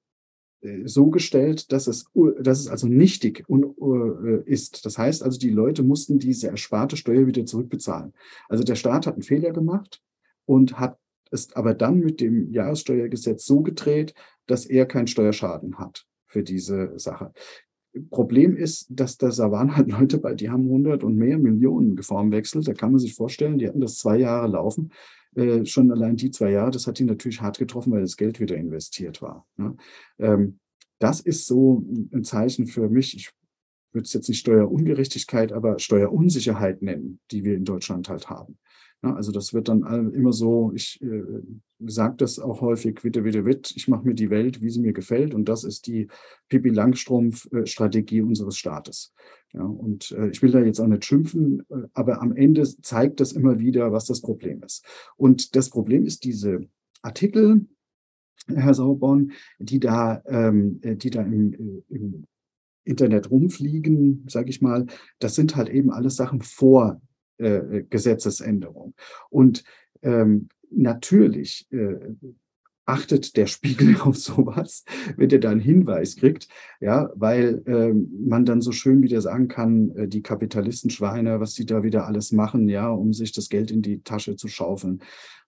so 0.84 1.06
gestellt, 1.06 1.72
dass 1.72 1.86
es, 1.86 2.06
dass 2.40 2.60
es 2.60 2.68
also 2.68 2.86
nichtig 2.86 3.44
äh, 3.48 4.42
ist. 4.44 4.84
Das 4.84 4.98
heißt 4.98 5.22
also, 5.22 5.38
die 5.38 5.50
Leute 5.50 5.82
mussten 5.82 6.18
diese 6.18 6.48
ersparte 6.48 6.96
Steuer 6.96 7.26
wieder 7.26 7.46
zurückbezahlen. 7.46 8.12
Also 8.48 8.62
der 8.62 8.74
Staat 8.74 9.06
hat 9.06 9.14
einen 9.14 9.22
Fehler 9.22 9.52
gemacht 9.52 10.02
und 10.44 10.78
hat 10.78 10.98
es 11.30 11.54
aber 11.54 11.74
dann 11.74 12.00
mit 12.00 12.20
dem 12.20 12.52
Jahressteuergesetz 12.52 13.46
so 13.46 13.62
gedreht, 13.62 14.14
dass 14.46 14.66
er 14.66 14.86
keinen 14.86 15.06
Steuerschaden 15.06 15.78
hat 15.78 16.06
für 16.26 16.42
diese 16.42 16.98
Sache. 16.98 17.32
Problem 18.10 18.56
ist, 18.56 18.86
dass 18.90 19.16
da, 19.16 19.30
waren 19.50 19.76
halt 19.76 19.90
Leute 19.90 20.18
bei, 20.18 20.34
die 20.34 20.50
haben 20.50 20.64
100 20.64 21.02
und 21.02 21.16
mehr 21.16 21.38
Millionen 21.38 21.96
geformwechselt. 21.96 22.68
Da 22.68 22.74
kann 22.74 22.92
man 22.92 23.00
sich 23.00 23.14
vorstellen, 23.14 23.58
die 23.58 23.66
hatten 23.66 23.80
das 23.80 23.96
zwei 23.96 24.18
Jahre 24.18 24.48
laufen. 24.48 24.92
Äh, 25.36 25.64
schon 25.64 25.92
allein 25.92 26.16
die 26.16 26.30
zwei 26.30 26.50
Jahre, 26.50 26.70
das 26.70 26.86
hat 26.86 26.98
ihn 26.98 27.06
natürlich 27.06 27.40
hart 27.40 27.58
getroffen, 27.58 27.92
weil 27.92 28.00
das 28.00 28.16
Geld 28.16 28.40
wieder 28.40 28.56
investiert 28.56 29.22
war. 29.22 29.46
Ne? 29.56 29.76
Ähm, 30.18 30.58
das 30.98 31.20
ist 31.20 31.46
so 31.46 31.84
ein 32.12 32.24
Zeichen 32.24 32.66
für 32.66 32.88
mich. 32.88 33.16
Ich 33.16 33.30
würde 33.92 34.04
es 34.04 34.12
jetzt 34.12 34.28
nicht 34.28 34.40
Steuerungerechtigkeit, 34.40 35.52
aber 35.52 35.78
Steuerunsicherheit 35.78 36.82
nennen, 36.82 37.20
die 37.30 37.44
wir 37.44 37.54
in 37.54 37.64
Deutschland 37.64 38.08
halt 38.08 38.28
haben. 38.28 38.58
Ja, 39.02 39.14
also 39.14 39.32
das 39.32 39.54
wird 39.54 39.68
dann 39.68 40.12
immer 40.12 40.32
so, 40.32 40.72
ich 40.74 41.00
äh, 41.00 41.22
sage 41.78 42.16
das 42.18 42.38
auch 42.38 42.60
häufig, 42.60 43.02
witte, 43.02 43.24
witte, 43.24 43.46
witt, 43.46 43.72
ich 43.74 43.88
mache 43.88 44.06
mir 44.06 44.14
die 44.14 44.28
Welt, 44.28 44.60
wie 44.60 44.68
sie 44.68 44.80
mir 44.80 44.92
gefällt 44.92 45.32
und 45.32 45.48
das 45.48 45.64
ist 45.64 45.86
die 45.86 46.08
Pippi 46.50 46.68
Langstrumpf-Strategie 46.68 48.20
unseres 48.20 48.58
Staates. 48.58 49.14
Ja, 49.52 49.62
und 49.62 50.12
äh, 50.12 50.28
ich 50.28 50.42
will 50.42 50.50
da 50.52 50.60
jetzt 50.60 50.80
auch 50.80 50.86
nicht 50.86 51.04
schimpfen, 51.04 51.64
äh, 51.70 51.88
aber 51.94 52.20
am 52.20 52.36
Ende 52.36 52.62
zeigt 52.62 53.20
das 53.20 53.32
immer 53.32 53.58
wieder, 53.58 53.90
was 53.90 54.04
das 54.04 54.20
Problem 54.20 54.62
ist. 54.62 54.84
Und 55.16 55.56
das 55.56 55.70
Problem 55.70 56.04
ist 56.04 56.24
diese 56.24 56.68
Artikel, 57.00 57.66
Herr 58.48 58.74
Sauborn, 58.74 59.32
die 59.58 59.80
da, 59.80 60.22
ähm, 60.26 60.80
die 60.82 61.10
da 61.10 61.22
im, 61.22 61.52
äh, 61.54 61.94
im 61.94 62.26
Internet 62.84 63.30
rumfliegen, 63.30 64.26
sage 64.28 64.50
ich 64.50 64.60
mal, 64.60 64.86
das 65.18 65.34
sind 65.34 65.56
halt 65.56 65.68
eben 65.68 65.90
alles 65.90 66.16
Sachen 66.16 66.42
vor 66.42 67.00
äh, 67.40 67.84
Gesetzesänderung. 67.88 68.94
Und 69.30 69.64
ähm, 70.02 70.48
natürlich 70.70 71.66
äh, 71.72 71.96
achtet 72.90 73.36
der 73.36 73.46
Spiegel 73.46 73.96
auf 74.00 74.16
sowas, 74.16 74.84
wenn 75.16 75.30
er 75.30 75.38
da 75.38 75.50
einen 75.50 75.60
Hinweis 75.60 76.16
kriegt, 76.16 76.48
ja, 76.80 77.10
weil 77.14 77.62
ähm, 77.66 78.10
man 78.26 78.44
dann 78.44 78.60
so 78.60 78.72
schön 78.72 79.02
wieder 79.02 79.20
sagen 79.20 79.48
kann, 79.48 79.90
äh, 79.96 80.08
die 80.08 80.22
Kapitalistenschweine, 80.22 81.40
was 81.40 81.54
sie 81.54 81.66
da 81.66 81.82
wieder 81.82 82.06
alles 82.06 82.32
machen, 82.32 82.68
ja, 82.68 82.88
um 82.88 83.12
sich 83.12 83.32
das 83.32 83.48
Geld 83.48 83.70
in 83.70 83.82
die 83.82 84.02
Tasche 84.02 84.36
zu 84.36 84.48
schaufeln. 84.48 85.00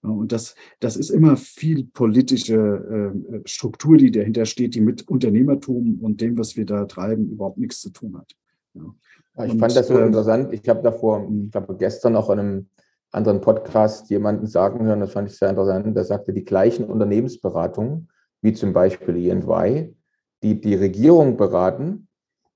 Und 0.02 0.32
das, 0.32 0.56
das 0.80 0.96
ist 0.96 1.10
immer 1.10 1.36
viel 1.36 1.84
politische 1.84 3.12
äh, 3.34 3.48
Struktur, 3.48 3.96
die 3.96 4.10
dahinter 4.10 4.46
steht, 4.46 4.74
die 4.74 4.80
mit 4.80 5.08
Unternehmertum 5.08 6.00
und 6.00 6.20
dem, 6.20 6.36
was 6.38 6.56
wir 6.56 6.66
da 6.66 6.86
treiben, 6.86 7.30
überhaupt 7.30 7.58
nichts 7.58 7.80
zu 7.80 7.90
tun 7.90 8.16
hat. 8.18 8.32
Ja. 8.74 8.94
Ja, 9.36 9.44
ich 9.44 9.52
und, 9.52 9.60
fand 9.60 9.76
das 9.76 9.88
so 9.88 9.98
äh, 9.98 10.06
interessant. 10.06 10.52
Ich 10.52 10.68
habe 10.68 10.82
davor, 10.82 11.26
ich 11.30 11.50
glaube 11.50 11.76
gestern 11.76 12.14
noch 12.14 12.30
in 12.30 12.38
einem 12.38 12.66
anderen 13.10 13.40
Podcast 13.40 14.10
jemanden 14.10 14.46
sagen 14.46 14.84
hören, 14.84 15.00
das 15.00 15.12
fand 15.12 15.30
ich 15.30 15.36
sehr 15.36 15.50
interessant, 15.50 15.94
der 15.96 16.04
sagte, 16.04 16.32
die 16.32 16.44
gleichen 16.44 16.84
Unternehmensberatungen, 16.84 18.08
wie 18.40 18.52
zum 18.52 18.72
Beispiel 18.72 19.16
EY, 19.16 19.94
die 20.42 20.60
die 20.60 20.74
Regierung 20.74 21.36
beraten, 21.36 22.08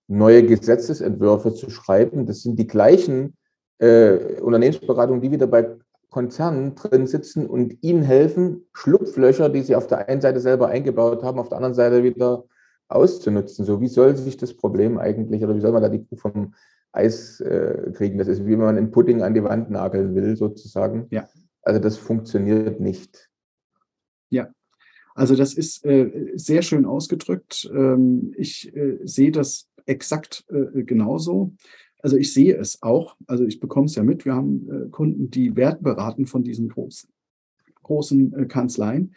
neue 0.08 0.44
Gesetzesentwürfe 0.44 1.54
zu 1.54 1.70
schreiben, 1.70 2.26
das 2.26 2.42
sind 2.42 2.58
die 2.58 2.66
gleichen 2.66 3.36
äh, 3.78 4.40
Unternehmensberatungen, 4.40 5.20
die 5.20 5.30
wieder 5.30 5.46
bei 5.46 5.76
Konzernen 6.10 6.74
drin 6.74 7.06
sitzen 7.06 7.46
und 7.46 7.82
ihnen 7.82 8.02
helfen, 8.02 8.66
Schlupflöcher, 8.72 9.48
die 9.48 9.62
sie 9.62 9.76
auf 9.76 9.86
der 9.86 10.08
einen 10.08 10.20
Seite 10.20 10.40
selber 10.40 10.68
eingebaut 10.68 11.22
haben, 11.22 11.38
auf 11.38 11.48
der 11.48 11.58
anderen 11.58 11.74
Seite 11.74 12.02
wieder 12.02 12.44
auszunutzen. 12.88 13.64
So, 13.64 13.80
wie 13.80 13.88
soll 13.88 14.16
sich 14.16 14.36
das 14.36 14.54
Problem 14.54 14.98
eigentlich, 14.98 15.42
oder 15.42 15.54
wie 15.54 15.60
soll 15.60 15.72
man 15.72 15.82
da 15.82 15.88
die 15.88 16.04
Kuh 16.04 16.16
vom 16.16 16.54
Eis 16.92 17.40
äh, 17.40 17.92
kriegen? 17.94 18.18
Das 18.18 18.28
ist 18.28 18.44
wie 18.44 18.52
wenn 18.52 18.58
man 18.58 18.76
einen 18.76 18.90
Pudding 18.90 19.22
an 19.22 19.34
die 19.34 19.42
Wand 19.42 19.70
nageln 19.70 20.14
will, 20.14 20.36
sozusagen. 20.36 21.06
Ja. 21.10 21.28
Also 21.62 21.80
das 21.80 21.96
funktioniert 21.96 22.80
nicht. 22.80 23.28
Ja, 24.30 24.50
also 25.16 25.34
das 25.34 25.54
ist 25.54 25.84
äh, 25.86 26.32
sehr 26.34 26.60
schön 26.60 26.84
ausgedrückt. 26.84 27.68
Ähm, 27.74 28.34
ich 28.36 28.74
äh, 28.76 28.98
sehe 29.02 29.32
das 29.32 29.68
exakt 29.86 30.44
äh, 30.48 30.82
genauso. 30.82 31.54
Also 32.02 32.18
ich 32.18 32.34
sehe 32.34 32.56
es 32.56 32.82
auch. 32.82 33.16
Also 33.26 33.46
ich 33.46 33.58
bekomme 33.58 33.86
es 33.86 33.94
ja 33.94 34.02
mit. 34.02 34.26
Wir 34.26 34.34
haben 34.34 34.68
äh, 34.70 34.88
Kunden, 34.90 35.30
die 35.30 35.56
Wert 35.56 35.82
beraten 35.82 36.26
von 36.26 36.44
diesen 36.44 36.68
großen, 36.68 37.08
großen 37.82 38.34
äh, 38.34 38.44
Kanzleien. 38.44 39.14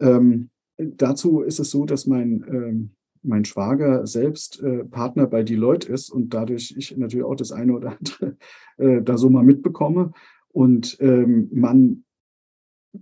Ähm, 0.00 0.50
dazu 0.76 1.42
ist 1.42 1.60
es 1.60 1.70
so, 1.70 1.86
dass 1.86 2.06
mein 2.06 2.44
ähm, 2.48 2.90
mein 3.26 3.44
Schwager 3.44 4.06
selbst 4.06 4.62
äh, 4.62 4.84
Partner 4.84 5.26
bei 5.26 5.42
Deloitte 5.42 5.92
ist 5.92 6.10
und 6.10 6.34
dadurch 6.34 6.74
ich 6.76 6.96
natürlich 6.96 7.24
auch 7.24 7.34
das 7.34 7.52
eine 7.52 7.72
oder 7.72 7.96
andere 7.98 8.36
äh, 8.78 9.02
da 9.02 9.18
so 9.18 9.28
mal 9.30 9.44
mitbekomme 9.44 10.12
und 10.48 10.96
ähm, 11.00 11.48
man 11.52 12.04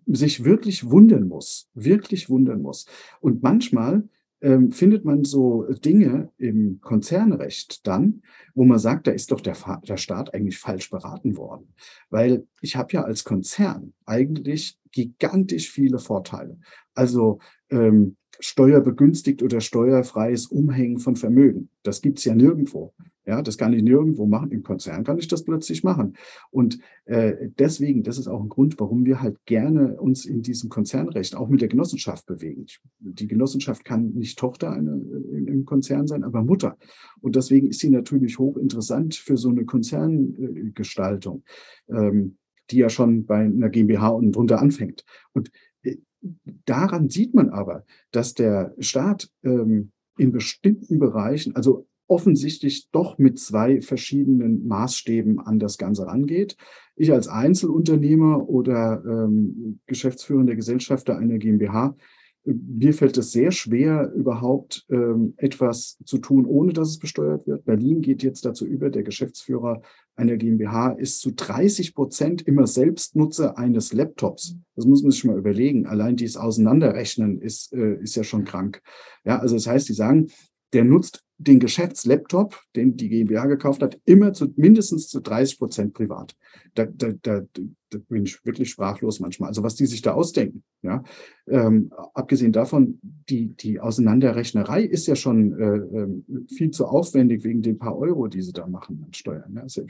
sich 0.06 0.44
wirklich 0.44 0.90
wundern 0.90 1.28
muss, 1.28 1.70
wirklich 1.74 2.28
wundern 2.28 2.62
muss. 2.62 2.86
Und 3.20 3.42
manchmal 3.42 4.08
ähm, 4.40 4.72
findet 4.72 5.04
man 5.04 5.24
so 5.24 5.64
Dinge 5.84 6.30
im 6.36 6.80
Konzernrecht 6.80 7.86
dann, 7.86 8.22
wo 8.54 8.64
man 8.64 8.78
sagt, 8.78 9.06
da 9.06 9.12
ist 9.12 9.30
doch 9.30 9.40
der, 9.40 9.56
der 9.88 9.96
Staat 9.96 10.34
eigentlich 10.34 10.58
falsch 10.58 10.90
beraten 10.90 11.36
worden. 11.36 11.74
Weil 12.10 12.46
ich 12.60 12.76
habe 12.76 12.92
ja 12.92 13.04
als 13.04 13.24
Konzern 13.24 13.94
eigentlich 14.04 14.78
gigantisch 14.90 15.70
viele 15.70 15.98
Vorteile. 15.98 16.58
Also 16.94 17.38
ähm, 17.70 18.16
steuerbegünstigt 18.40 19.42
oder 19.42 19.60
steuerfreies 19.60 20.46
Umhängen 20.46 20.98
von 20.98 21.16
Vermögen. 21.16 21.68
Das 21.82 22.02
gibt 22.02 22.18
es 22.18 22.24
ja 22.24 22.34
nirgendwo. 22.34 22.92
Ja, 23.26 23.40
das 23.40 23.56
kann 23.56 23.72
ich 23.72 23.82
nirgendwo 23.82 24.26
machen. 24.26 24.50
Im 24.50 24.62
Konzern 24.62 25.02
kann 25.02 25.18
ich 25.18 25.28
das 25.28 25.44
plötzlich 25.44 25.82
machen. 25.82 26.14
Und 26.50 26.78
äh, 27.06 27.48
deswegen, 27.58 28.02
das 28.02 28.18
ist 28.18 28.28
auch 28.28 28.42
ein 28.42 28.50
Grund, 28.50 28.78
warum 28.78 29.06
wir 29.06 29.22
halt 29.22 29.38
gerne 29.46 29.98
uns 29.98 30.26
in 30.26 30.42
diesem 30.42 30.68
Konzernrecht 30.68 31.34
auch 31.34 31.48
mit 31.48 31.62
der 31.62 31.68
Genossenschaft 31.68 32.26
bewegen. 32.26 32.66
Die 32.98 33.26
Genossenschaft 33.26 33.84
kann 33.84 34.10
nicht 34.10 34.38
Tochter 34.38 34.72
eine, 34.72 34.92
im 34.92 35.64
Konzern 35.64 36.06
sein, 36.06 36.22
aber 36.22 36.42
Mutter. 36.42 36.76
Und 37.20 37.34
deswegen 37.36 37.68
ist 37.68 37.80
sie 37.80 37.90
natürlich 37.90 38.38
hochinteressant 38.38 39.14
für 39.14 39.38
so 39.38 39.48
eine 39.48 39.64
Konzerngestaltung, 39.64 41.44
ähm, 41.88 42.36
die 42.70 42.78
ja 42.78 42.90
schon 42.90 43.24
bei 43.24 43.38
einer 43.38 43.70
GmbH 43.70 44.08
und 44.08 44.32
drunter 44.32 44.60
anfängt. 44.60 45.04
Und 45.32 45.50
daran 46.64 47.08
sieht 47.08 47.34
man 47.34 47.50
aber, 47.50 47.84
dass 48.10 48.34
der 48.34 48.74
Staat 48.78 49.30
ähm, 49.42 49.92
in 50.16 50.32
bestimmten 50.32 50.98
Bereichen, 50.98 51.56
also 51.56 51.86
offensichtlich 52.06 52.90
doch 52.90 53.18
mit 53.18 53.38
zwei 53.38 53.80
verschiedenen 53.80 54.66
Maßstäben 54.66 55.40
an 55.40 55.58
das 55.58 55.78
Ganze 55.78 56.06
rangeht. 56.06 56.56
Ich 56.96 57.12
als 57.12 57.28
Einzelunternehmer 57.28 58.48
oder 58.48 59.02
ähm, 59.06 59.80
geschäftsführender 59.86 60.54
Gesellschafter 60.54 61.16
einer 61.16 61.38
GmbH 61.38 61.96
mir 62.44 62.92
fällt 62.92 63.16
es 63.16 63.32
sehr 63.32 63.50
schwer, 63.50 64.12
überhaupt 64.14 64.84
ähm, 64.90 65.34
etwas 65.36 65.98
zu 66.04 66.18
tun, 66.18 66.44
ohne 66.44 66.72
dass 66.72 66.88
es 66.88 66.98
besteuert 66.98 67.46
wird. 67.46 67.64
Berlin 67.64 68.02
geht 68.02 68.22
jetzt 68.22 68.44
dazu 68.44 68.66
über, 68.66 68.90
der 68.90 69.02
Geschäftsführer 69.02 69.82
einer 70.16 70.36
GmbH 70.36 70.90
ist 70.90 71.20
zu 71.20 71.32
30 71.32 71.94
Prozent 71.94 72.42
immer 72.42 72.66
Selbstnutzer 72.66 73.58
eines 73.58 73.92
Laptops. 73.92 74.56
Das 74.76 74.86
muss 74.86 75.02
man 75.02 75.10
sich 75.10 75.24
mal 75.24 75.38
überlegen. 75.38 75.86
Allein 75.86 76.16
dieses 76.16 76.36
Auseinanderrechnen 76.36 77.40
ist, 77.40 77.72
äh, 77.72 77.94
ist 78.00 78.14
ja 78.14 78.22
schon 78.22 78.44
krank. 78.44 78.80
Ja, 79.24 79.40
also 79.40 79.56
das 79.56 79.66
heißt, 79.66 79.88
die 79.88 79.94
sagen, 79.94 80.28
der 80.72 80.84
nutzt 80.84 81.24
den 81.38 81.58
Geschäftslaptop, 81.58 82.60
den 82.76 82.96
die 82.96 83.08
GmbH 83.08 83.46
gekauft 83.46 83.82
hat, 83.82 83.98
immer 84.04 84.32
zu 84.32 84.52
mindestens 84.56 85.08
zu 85.08 85.20
30 85.20 85.58
Prozent 85.58 85.94
privat. 85.94 86.36
Da, 86.74 86.86
da, 86.86 87.12
da, 87.22 87.42
bin 87.98 88.24
ich 88.24 88.44
wirklich 88.44 88.70
sprachlos 88.70 89.20
manchmal. 89.20 89.48
Also 89.48 89.62
was 89.62 89.74
die 89.74 89.86
sich 89.86 90.02
da 90.02 90.12
ausdenken. 90.12 90.62
Ja, 90.82 91.02
ähm, 91.46 91.92
abgesehen 92.14 92.52
davon, 92.52 93.00
die 93.02 93.54
die 93.54 93.80
Auseinanderrechnerei 93.80 94.82
ist 94.82 95.06
ja 95.06 95.16
schon 95.16 95.58
äh, 95.58 95.98
ähm, 95.98 96.46
viel 96.48 96.70
zu 96.70 96.86
aufwendig 96.86 97.44
wegen 97.44 97.62
den 97.62 97.78
paar 97.78 97.96
Euro, 97.96 98.28
die 98.28 98.42
sie 98.42 98.52
da 98.52 98.66
machen 98.66 99.02
an 99.04 99.14
Steuern. 99.14 99.54
Ja, 99.54 99.62
also, 99.62 99.86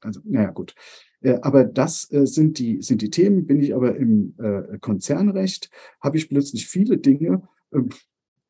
also 0.00 0.20
naja 0.24 0.50
gut. 0.50 0.74
Äh, 1.20 1.38
aber 1.42 1.64
das 1.64 2.10
äh, 2.12 2.26
sind 2.26 2.58
die 2.58 2.82
sind 2.82 3.02
die 3.02 3.10
Themen. 3.10 3.46
Bin 3.46 3.60
ich 3.60 3.74
aber 3.74 3.96
im 3.96 4.34
äh, 4.38 4.78
Konzernrecht, 4.78 5.70
habe 6.00 6.16
ich 6.16 6.28
plötzlich 6.28 6.66
viele 6.66 6.98
Dinge. 6.98 7.48
Ähm, 7.72 7.88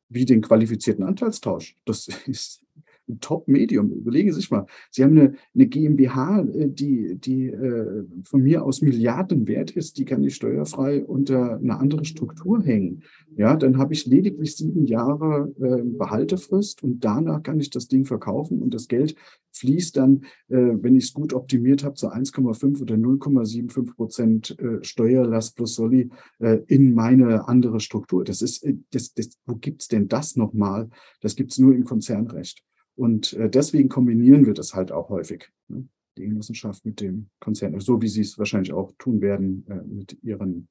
wie 0.09 0.25
den 0.25 0.41
qualifizierten 0.41 1.03
Anteilstausch. 1.03 1.77
Das 1.85 2.07
ist 2.27 2.64
ein 3.07 3.19
Top-Medium. 3.19 3.91
Überlegen 3.91 4.31
Sie 4.31 4.39
sich 4.39 4.51
mal, 4.51 4.65
Sie 4.91 5.03
haben 5.03 5.17
eine, 5.17 5.33
eine 5.53 5.67
GmbH, 5.67 6.41
äh, 6.41 6.69
die, 6.69 7.15
die 7.17 7.47
äh, 7.47 8.03
von 8.23 8.41
mir 8.41 8.63
aus 8.63 8.81
Milliarden 8.81 9.47
wert 9.47 9.71
ist, 9.71 9.97
die 9.97 10.05
kann 10.05 10.23
ich 10.23 10.35
steuerfrei 10.35 11.05
unter 11.05 11.57
eine 11.57 11.77
andere 11.77 12.05
Struktur 12.05 12.63
hängen. 12.63 13.03
Ja, 13.35 13.55
dann 13.55 13.77
habe 13.77 13.93
ich 13.93 14.05
lediglich 14.05 14.55
sieben 14.55 14.85
Jahre 14.85 15.53
äh, 15.59 15.83
Behaltefrist 15.83 16.83
und 16.83 17.03
danach 17.03 17.43
kann 17.43 17.59
ich 17.59 17.69
das 17.69 17.87
Ding 17.87 18.05
verkaufen 18.05 18.61
und 18.61 18.73
das 18.73 18.87
Geld 18.87 19.15
fließt 19.55 19.97
dann, 19.97 20.21
äh, 20.49 20.55
wenn 20.55 20.95
ich 20.95 21.05
es 21.05 21.13
gut 21.13 21.33
optimiert 21.33 21.83
habe, 21.83 21.95
zu 21.95 22.09
1,5 22.09 22.81
oder 22.81 22.95
0,75 22.95 23.95
Prozent 23.95 24.59
äh, 24.59 24.83
Steuerlast 24.83 25.55
plus 25.55 25.75
Soli 25.75 26.09
äh, 26.39 26.59
in 26.67 26.93
meine 26.93 27.47
andere 27.47 27.79
Struktur. 27.79 28.23
Das 28.23 28.41
ist, 28.41 28.63
äh, 28.63 28.75
das, 28.91 29.13
das, 29.13 29.37
wo 29.45 29.55
gibt's 29.55 29.87
denn 29.87 30.07
das 30.07 30.35
nochmal? 30.35 30.89
Das 31.21 31.35
gibt's 31.35 31.57
nur 31.57 31.73
im 31.73 31.85
Konzernrecht. 31.85 32.63
Und 32.95 33.33
äh, 33.33 33.49
deswegen 33.49 33.89
kombinieren 33.89 34.45
wir 34.45 34.53
das 34.53 34.73
halt 34.73 34.91
auch 34.91 35.09
häufig. 35.09 35.51
Ne? 35.67 35.87
Die 36.17 36.25
Genossenschaft 36.25 36.85
mit 36.85 37.01
dem 37.01 37.29
Konzern, 37.39 37.79
so 37.79 38.01
wie 38.01 38.07
sie 38.07 38.21
es 38.21 38.37
wahrscheinlich 38.37 38.73
auch 38.73 38.93
tun 38.97 39.21
werden 39.21 39.65
äh, 39.69 39.81
mit 39.85 40.17
ihren 40.23 40.69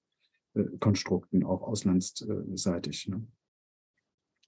äh, 0.55 0.65
Konstrukten, 0.81 1.45
auch 1.45 1.63
auslandsseitig. 1.63 3.09
Ne? 3.09 3.27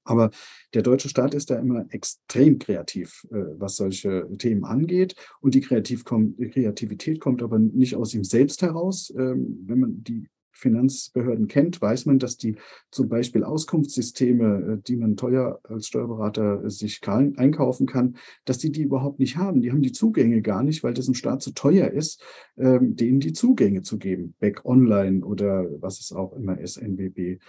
Aber 0.07 0.31
der 0.73 0.83
deutsche 0.83 1.09
Staat 1.09 1.35
ist 1.35 1.51
da 1.51 1.59
immer 1.59 1.85
extrem 1.91 2.59
kreativ, 2.59 3.27
äh, 3.31 3.59
was 3.59 3.77
solche 3.77 4.27
Themen 4.39 4.65
angeht. 4.65 5.17
Und 5.41 5.55
die, 5.55 5.61
Kreativ 5.61 6.05
die 6.05 6.49
Kreativität 6.49 7.21
kommt 7.21 7.43
aber 7.43 7.59
nicht 7.59 7.97
aus 7.97 8.15
ihm 8.15 8.25
selbst 8.25 8.63
heraus. 8.63 9.13
Ähm, 9.17 9.65
wenn 9.67 9.81
man 9.81 10.05
die 10.05 10.29
Finanzbehörden 10.57 11.49
kennt, 11.49 11.81
weiß 11.81 12.07
man, 12.07 12.19
dass 12.19 12.37
die 12.37 12.57
zum 12.91 13.09
Beispiel 13.09 13.45
Auskunftssysteme, 13.45 14.79
äh, 14.79 14.83
die 14.83 14.97
man 14.97 15.17
teuer 15.17 15.61
als 15.65 15.87
Steuerberater 15.89 16.65
äh, 16.65 16.71
sich 16.71 17.01
einkaufen 17.07 17.87
kann, 17.87 18.17
dass 18.45 18.59
die 18.59 18.73
die 18.73 18.83
überhaupt 18.83 19.21
nicht 19.21 19.37
haben. 19.37 19.61
Die 19.61 19.71
haben 19.71 19.83
die 19.83 19.93
Zugänge 19.93 20.43
gar 20.43 20.63
nicht, 20.63 20.83
weil 20.83 20.95
das 20.95 21.09
im 21.09 21.15
Staat 21.15 21.43
zu 21.43 21.53
teuer 21.53 21.91
ist, 21.91 22.23
ähm, 22.57 22.97
denen 22.97 23.21
die 23.21 23.33
Zugänge 23.33 23.83
zu 23.83 23.99
geben. 23.99 24.35
Back 24.39 24.65
Online 24.65 25.25
oder 25.25 25.67
was 25.81 26.01
es 26.01 26.13
auch 26.13 26.33
immer 26.35 26.59
ist, 26.59 26.79
NBB 26.79 27.41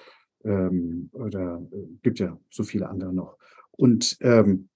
ähm, 0.44 1.10
oder 1.14 1.66
äh, 1.72 1.78
gibt 2.02 2.20
ja 2.20 2.40
so 2.50 2.64
viele 2.64 2.90
andere 2.90 3.14
noch. 3.14 3.38
Und 3.72 4.18
ähm, 4.22 4.70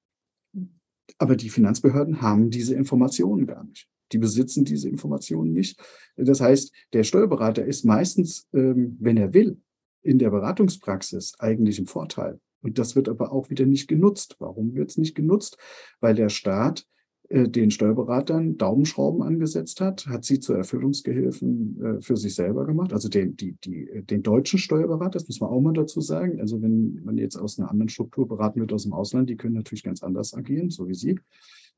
aber 1.18 1.36
die 1.36 1.50
Finanzbehörden 1.50 2.22
haben 2.22 2.50
diese 2.50 2.76
Informationen 2.76 3.46
gar 3.46 3.64
nicht. 3.64 3.88
Die 4.12 4.18
besitzen 4.18 4.66
diese 4.66 4.90
Informationen 4.90 5.54
nicht. 5.54 5.80
Das 6.16 6.42
heißt, 6.42 6.72
der 6.94 7.04
Steuerberater 7.04 7.66
ist 7.66 7.86
meistens, 7.86 8.48
ähm, 8.54 8.98
wenn 9.00 9.18
er 9.18 9.34
will, 9.34 9.58
in 10.04 10.20
der 10.20 10.32
Beratungspraxis 10.32 11.34
eigentlich 11.40 11.80
im 11.80 11.88
Vorteil. 11.88 12.40
Und 12.62 12.78
das 12.78 12.96
wird 12.96 13.10
aber 13.10 13.32
auch 13.32 13.50
wieder 13.50 13.66
nicht 13.66 13.88
genutzt. 13.88 14.36
Warum 14.40 14.76
wird 14.76 14.92
es 14.92 14.98
nicht 14.98 15.16
genutzt? 15.16 15.58
Weil 16.00 16.16
der 16.16 16.30
Staat 16.30 16.86
äh, 17.30 17.48
den 17.48 17.72
Steuerberatern 17.72 18.58
Daumenschrauben 18.58 19.24
angesetzt 19.24 19.82
hat, 19.82 20.06
hat 20.08 20.26
sie 20.26 20.40
zu 20.40 20.54
Erfüllungsgehilfen 20.54 21.82
äh, 21.82 22.02
für 22.02 22.18
sich 22.18 22.36
selber 22.36 22.66
gemacht. 22.66 22.94
Also 22.94 23.10
den, 23.10 23.36
die, 23.36 23.54
die, 23.64 24.04
den 24.04 24.22
deutschen 24.22 24.60
Steuerberater, 24.60 25.20
das 25.20 25.28
muss 25.28 25.40
man 25.40 25.50
auch 25.50 25.62
mal 25.62 25.74
dazu 25.74 26.02
sagen. 26.02 26.40
Also 26.40 26.62
wenn 26.62 27.02
man 27.04 27.18
jetzt 27.18 27.38
aus 27.38 27.58
einer 27.58 27.72
anderen 27.72 27.90
Struktur 27.90 28.28
beraten 28.28 28.60
wird 28.60 28.74
aus 28.74 28.84
dem 28.84 28.94
Ausland, 28.94 29.30
die 29.30 29.38
können 29.38 29.56
natürlich 29.56 29.84
ganz 29.84 30.04
anders 30.04 30.34
agieren, 30.34 30.70
so 30.70 30.88
wie 30.88 30.94
Sie. 30.94 31.20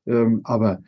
Ähm, 0.06 0.40
aber 0.44 0.82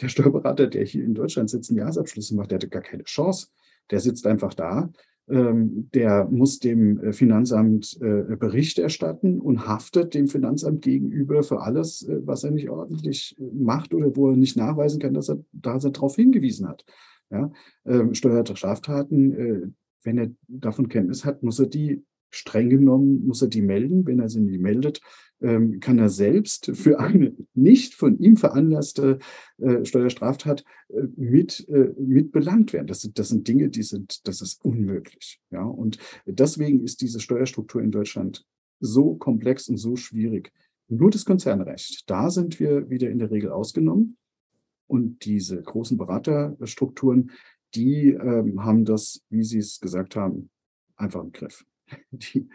der 0.00 0.08
Steuerberater, 0.08 0.66
der 0.66 0.84
hier 0.84 1.04
in 1.04 1.14
Deutschland 1.14 1.50
sitzt, 1.50 1.70
einen 1.70 1.78
Jahresabschlüsse 1.78 2.34
macht, 2.34 2.50
der 2.50 2.56
hatte 2.56 2.68
gar 2.68 2.82
keine 2.82 3.04
Chance. 3.04 3.48
Der 3.90 4.00
sitzt 4.00 4.26
einfach 4.26 4.54
da 4.54 4.90
ähm, 5.30 5.90
der 5.92 6.24
muss 6.24 6.58
dem 6.58 6.98
äh, 7.00 7.12
Finanzamt 7.12 7.98
äh, 8.00 8.36
Bericht 8.36 8.78
erstatten 8.78 9.40
und 9.40 9.66
haftet 9.66 10.14
dem 10.14 10.26
Finanzamt 10.26 10.82
gegenüber 10.82 11.42
für 11.42 11.60
alles, 11.60 12.02
äh, 12.08 12.20
was 12.24 12.44
er 12.44 12.50
nicht 12.50 12.70
ordentlich 12.70 13.36
macht 13.52 13.92
oder 13.92 14.16
wo 14.16 14.30
er 14.30 14.36
nicht 14.36 14.56
nachweisen 14.56 15.00
kann, 15.00 15.14
dass 15.14 15.28
er, 15.28 15.38
dass 15.52 15.84
er 15.84 15.90
darauf 15.90 16.16
hingewiesen 16.16 16.66
hat. 16.68 16.84
Ja, 17.30 17.52
ähm, 17.84 18.14
Steuerstraftaten, 18.14 19.74
wenn 20.02 20.18
er 20.18 20.30
davon 20.46 20.88
Kenntnis 20.88 21.26
hat, 21.26 21.42
muss 21.42 21.58
er 21.58 21.66
die 21.66 22.02
streng 22.30 22.70
genommen, 22.70 23.26
muss 23.26 23.42
er 23.42 23.48
die 23.48 23.62
melden. 23.62 24.06
Wenn 24.06 24.20
er 24.20 24.28
sie 24.28 24.40
nicht 24.40 24.60
meldet, 24.60 25.00
ähm, 25.40 25.80
kann 25.80 25.98
er 25.98 26.08
selbst 26.08 26.70
für 26.74 26.98
eine 26.98 27.34
nicht 27.54 27.94
von 27.94 28.18
ihm 28.18 28.36
veranlasste 28.36 29.18
äh, 29.58 29.84
Steuerstraftat 29.84 30.64
äh, 30.88 31.02
mit, 31.16 31.68
äh, 31.68 31.92
mit 31.98 32.32
belangt 32.32 32.72
werden. 32.72 32.86
Das 32.86 33.02
sind, 33.02 33.18
das 33.18 33.28
sind 33.28 33.46
Dinge, 33.46 33.68
die 33.68 33.82
sind, 33.82 34.26
das 34.26 34.40
ist 34.40 34.64
unmöglich. 34.64 35.40
Ja, 35.50 35.62
und 35.62 35.98
deswegen 36.26 36.82
ist 36.82 37.00
diese 37.00 37.20
Steuerstruktur 37.20 37.82
in 37.82 37.90
Deutschland 37.90 38.44
so 38.80 39.14
komplex 39.14 39.68
und 39.68 39.76
so 39.76 39.96
schwierig. 39.96 40.52
Nur 40.88 41.10
das 41.10 41.24
Konzernrecht, 41.24 42.08
da 42.08 42.30
sind 42.30 42.58
wir 42.60 42.88
wieder 42.88 43.10
in 43.10 43.18
der 43.18 43.30
Regel 43.30 43.50
ausgenommen. 43.50 44.16
Und 44.86 45.26
diese 45.26 45.60
großen 45.60 45.98
Beraterstrukturen, 45.98 47.30
die 47.74 48.08
ähm, 48.10 48.64
haben 48.64 48.86
das, 48.86 49.22
wie 49.28 49.44
Sie 49.44 49.58
es 49.58 49.80
gesagt 49.80 50.16
haben, 50.16 50.48
einfach 50.96 51.22
im 51.22 51.32
Griff. 51.32 51.66
Die, 52.10 52.48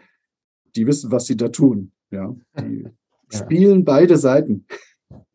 die 0.76 0.86
wissen, 0.86 1.10
was 1.10 1.26
sie 1.26 1.36
da 1.36 1.48
tun. 1.48 1.92
Ja, 2.10 2.34
die 2.60 2.86
spielen 3.32 3.84
beide 3.84 4.16
Seiten. 4.16 4.66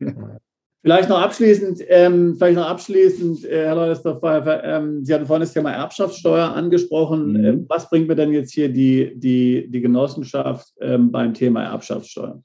Vielleicht 0.82 1.10
noch 1.10 1.20
abschließend, 1.20 1.84
ähm, 1.88 2.36
vielleicht 2.36 2.56
noch 2.56 2.66
abschließend, 2.66 3.44
äh, 3.44 3.66
Herr 3.66 3.74
Leudesdorf, 3.74 4.22
ähm, 4.62 5.04
Sie 5.04 5.12
hatten 5.12 5.26
vorhin 5.26 5.42
das 5.42 5.52
Thema 5.52 5.72
Erbschaftssteuer 5.72 6.54
angesprochen. 6.54 7.32
Mhm. 7.32 7.44
Ähm, 7.44 7.66
was 7.68 7.90
bringt 7.90 8.08
mir 8.08 8.14
denn 8.14 8.32
jetzt 8.32 8.54
hier 8.54 8.70
die, 8.70 9.12
die, 9.14 9.70
die 9.70 9.80
Genossenschaft 9.82 10.72
ähm, 10.80 11.12
beim 11.12 11.34
Thema 11.34 11.64
Erbschaftssteuer? 11.64 12.42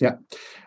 Ja, 0.00 0.18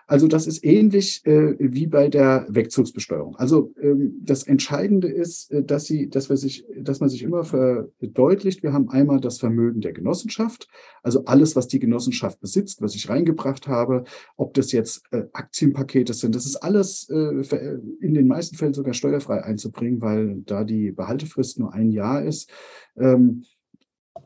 also 0.10 0.27
das 0.27 0.48
ist 0.48 0.65
ähnlich 0.65 1.23
äh, 1.27 1.56
wie 1.60 1.86
bei 1.86 2.07
der 2.07 2.48
Wegzugsbesteuerung. 2.49 3.36
Also 3.36 3.76
ähm, 3.80 4.19
das 4.23 4.41
Entscheidende 4.41 5.07
ist, 5.07 5.52
äh, 5.52 5.64
dass, 5.64 5.86
sie, 5.86 6.10
dass, 6.10 6.30
wir 6.30 6.38
sich, 6.38 6.65
dass 6.76 6.99
man 6.99 7.10
sich 7.10 7.22
immer 7.22 7.44
verdeutlicht, 7.44 8.64
wir 8.64 8.73
haben 8.73 8.90
einmal 8.90 9.19
das 9.19 9.38
Vermögen 9.38 9.81
der 9.81 9.94
Genossenschaft, 9.94 10.68
also 11.03 11.26
alles, 11.26 11.56
was 11.56 11.68
die 11.68 11.77
Genossenschaft 11.77 12.40
besitzt, 12.40 12.81
was 12.81 12.95
ich 12.95 13.07
reingebracht 13.07 13.68
habe, 13.68 14.03
ob 14.36 14.56
das 14.56 14.72
jetzt 14.72 15.03
äh, 15.11 15.26
Aktienpakete 15.31 16.14
sind, 16.14 16.34
das 16.34 16.48
ist 16.48 16.56
alles 16.56 17.07
äh, 17.11 17.77
in 18.02 18.15
den 18.15 18.26
meisten 18.26 18.56
Fällen 18.56 18.73
sogar 18.73 18.95
steuerfrei 18.95 19.44
einzubringen, 19.44 20.02
weil 20.02 20.41
da 20.44 20.64
die 20.64 20.91
Behaltefrist 20.91 21.60
nur 21.60 21.72
ein 21.72 21.91
Jahr 21.91 22.26
ist. 22.26 22.49
Ähm, 22.98 23.44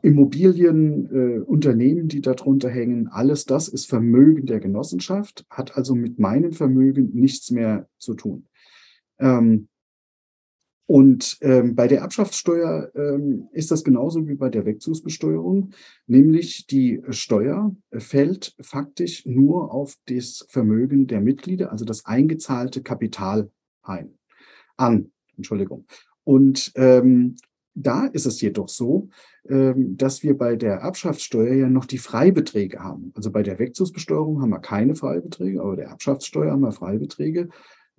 Immobilien, 0.02 1.08
äh, 1.10 1.38
Unternehmen, 1.40 2.08
die 2.08 2.20
darunter 2.20 2.68
hängen, 2.68 3.08
alles 3.08 3.46
das 3.46 3.68
ist 3.68 3.86
Vermögen 3.86 4.46
der 4.46 4.60
Genossenschaft, 4.60 5.46
hat 5.48 5.76
also 5.76 5.94
mit 5.94 6.18
meinem 6.18 6.52
Vermögen 6.52 7.10
nichts 7.14 7.50
mehr 7.50 7.88
zu 7.98 8.14
tun. 8.14 8.46
Ähm, 9.18 9.68
und 10.86 11.38
ähm, 11.40 11.74
bei 11.74 11.88
der 11.88 12.00
Erbschaftssteuer 12.00 12.90
ähm, 12.94 13.48
ist 13.52 13.70
das 13.70 13.84
genauso 13.84 14.28
wie 14.28 14.34
bei 14.34 14.50
der 14.50 14.66
Wegzugsbesteuerung, 14.66 15.70
nämlich 16.06 16.66
die 16.66 17.00
Steuer 17.08 17.74
fällt 17.90 18.54
faktisch 18.60 19.24
nur 19.24 19.72
auf 19.72 19.96
das 20.06 20.44
Vermögen 20.50 21.06
der 21.06 21.22
Mitglieder, 21.22 21.72
also 21.72 21.86
das 21.86 22.04
eingezahlte 22.04 22.82
Kapital 22.82 23.50
ein, 23.82 24.18
an. 24.76 25.10
Entschuldigung. 25.36 25.86
Und 26.22 26.72
ähm, 26.76 27.36
da 27.74 28.06
ist 28.06 28.26
es 28.26 28.40
jedoch 28.40 28.68
so, 28.68 29.08
ähm, 29.48 29.96
dass 29.96 30.22
wir 30.22 30.38
bei 30.38 30.56
der 30.56 30.76
Erbschaftssteuer 30.76 31.54
ja 31.54 31.68
noch 31.68 31.84
die 31.84 31.98
Freibeträge 31.98 32.80
haben. 32.80 33.12
Also 33.14 33.30
bei 33.30 33.42
der 33.42 33.58
Wegzugsbesteuerung 33.58 34.40
haben 34.40 34.50
wir 34.50 34.60
keine 34.60 34.94
Freibeträge, 34.94 35.60
aber 35.60 35.76
der 35.76 35.88
Erbschaftssteuer 35.88 36.52
haben 36.52 36.62
wir 36.62 36.72
Freibeträge 36.72 37.48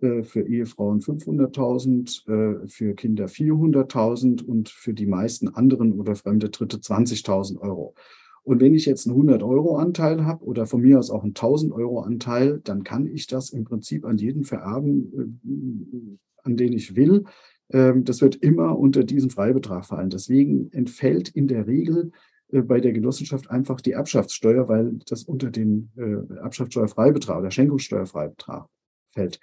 äh, 0.02 0.24
für 0.24 0.42
Ehefrauen 0.42 1.02
500.000, 1.02 2.64
äh, 2.64 2.68
für 2.68 2.96
Kinder 2.96 3.26
400.000 3.26 4.44
und 4.44 4.70
für 4.70 4.94
die 4.94 5.06
meisten 5.06 5.50
anderen 5.50 5.94
oder 5.94 6.16
fremde 6.16 6.50
Dritte 6.50 6.78
20.000 6.78 7.60
Euro. 7.60 7.96
Und 8.44 8.62
wenn 8.62 8.76
ich 8.76 8.86
jetzt 8.86 9.08
einen 9.08 9.18
100-Euro-Anteil 9.18 10.24
habe 10.24 10.46
oder 10.46 10.68
von 10.68 10.82
mir 10.82 11.00
aus 11.00 11.10
auch 11.10 11.24
einen 11.24 11.34
1000-Euro-Anteil, 11.34 12.62
dann 12.64 12.84
kann 12.84 13.08
ich 13.08 13.26
das 13.28 13.50
im 13.50 13.64
Prinzip 13.64 14.06
an 14.06 14.18
jeden 14.18 14.44
vererben, 14.44 15.40
äh, 15.44 16.44
an 16.44 16.56
den 16.56 16.74
ich 16.74 16.96
will. 16.96 17.26
Ähm, 17.72 18.04
das 18.04 18.22
wird 18.22 18.36
immer 18.36 18.78
unter 18.78 19.04
diesen 19.04 19.30
Freibetrag 19.30 19.86
fallen. 19.86 20.10
Deswegen 20.10 20.72
entfällt 20.72 21.30
in 21.30 21.48
der 21.48 21.68
Regel 21.68 22.12
äh, 22.52 22.62
bei 22.62 22.80
der 22.80 22.94
Genossenschaft 22.94 23.50
einfach 23.50 23.82
die 23.82 23.92
Erbschaftssteuer, 23.92 24.68
weil 24.68 25.00
das 25.08 25.24
unter 25.24 25.50
den 25.50 25.92
äh, 25.98 26.36
Erbschaftssteuerfreibetrag 26.36 27.40
oder 27.40 27.52
Schenkungssteuerfreibetrag 27.52 28.68
fällt. 29.14 29.40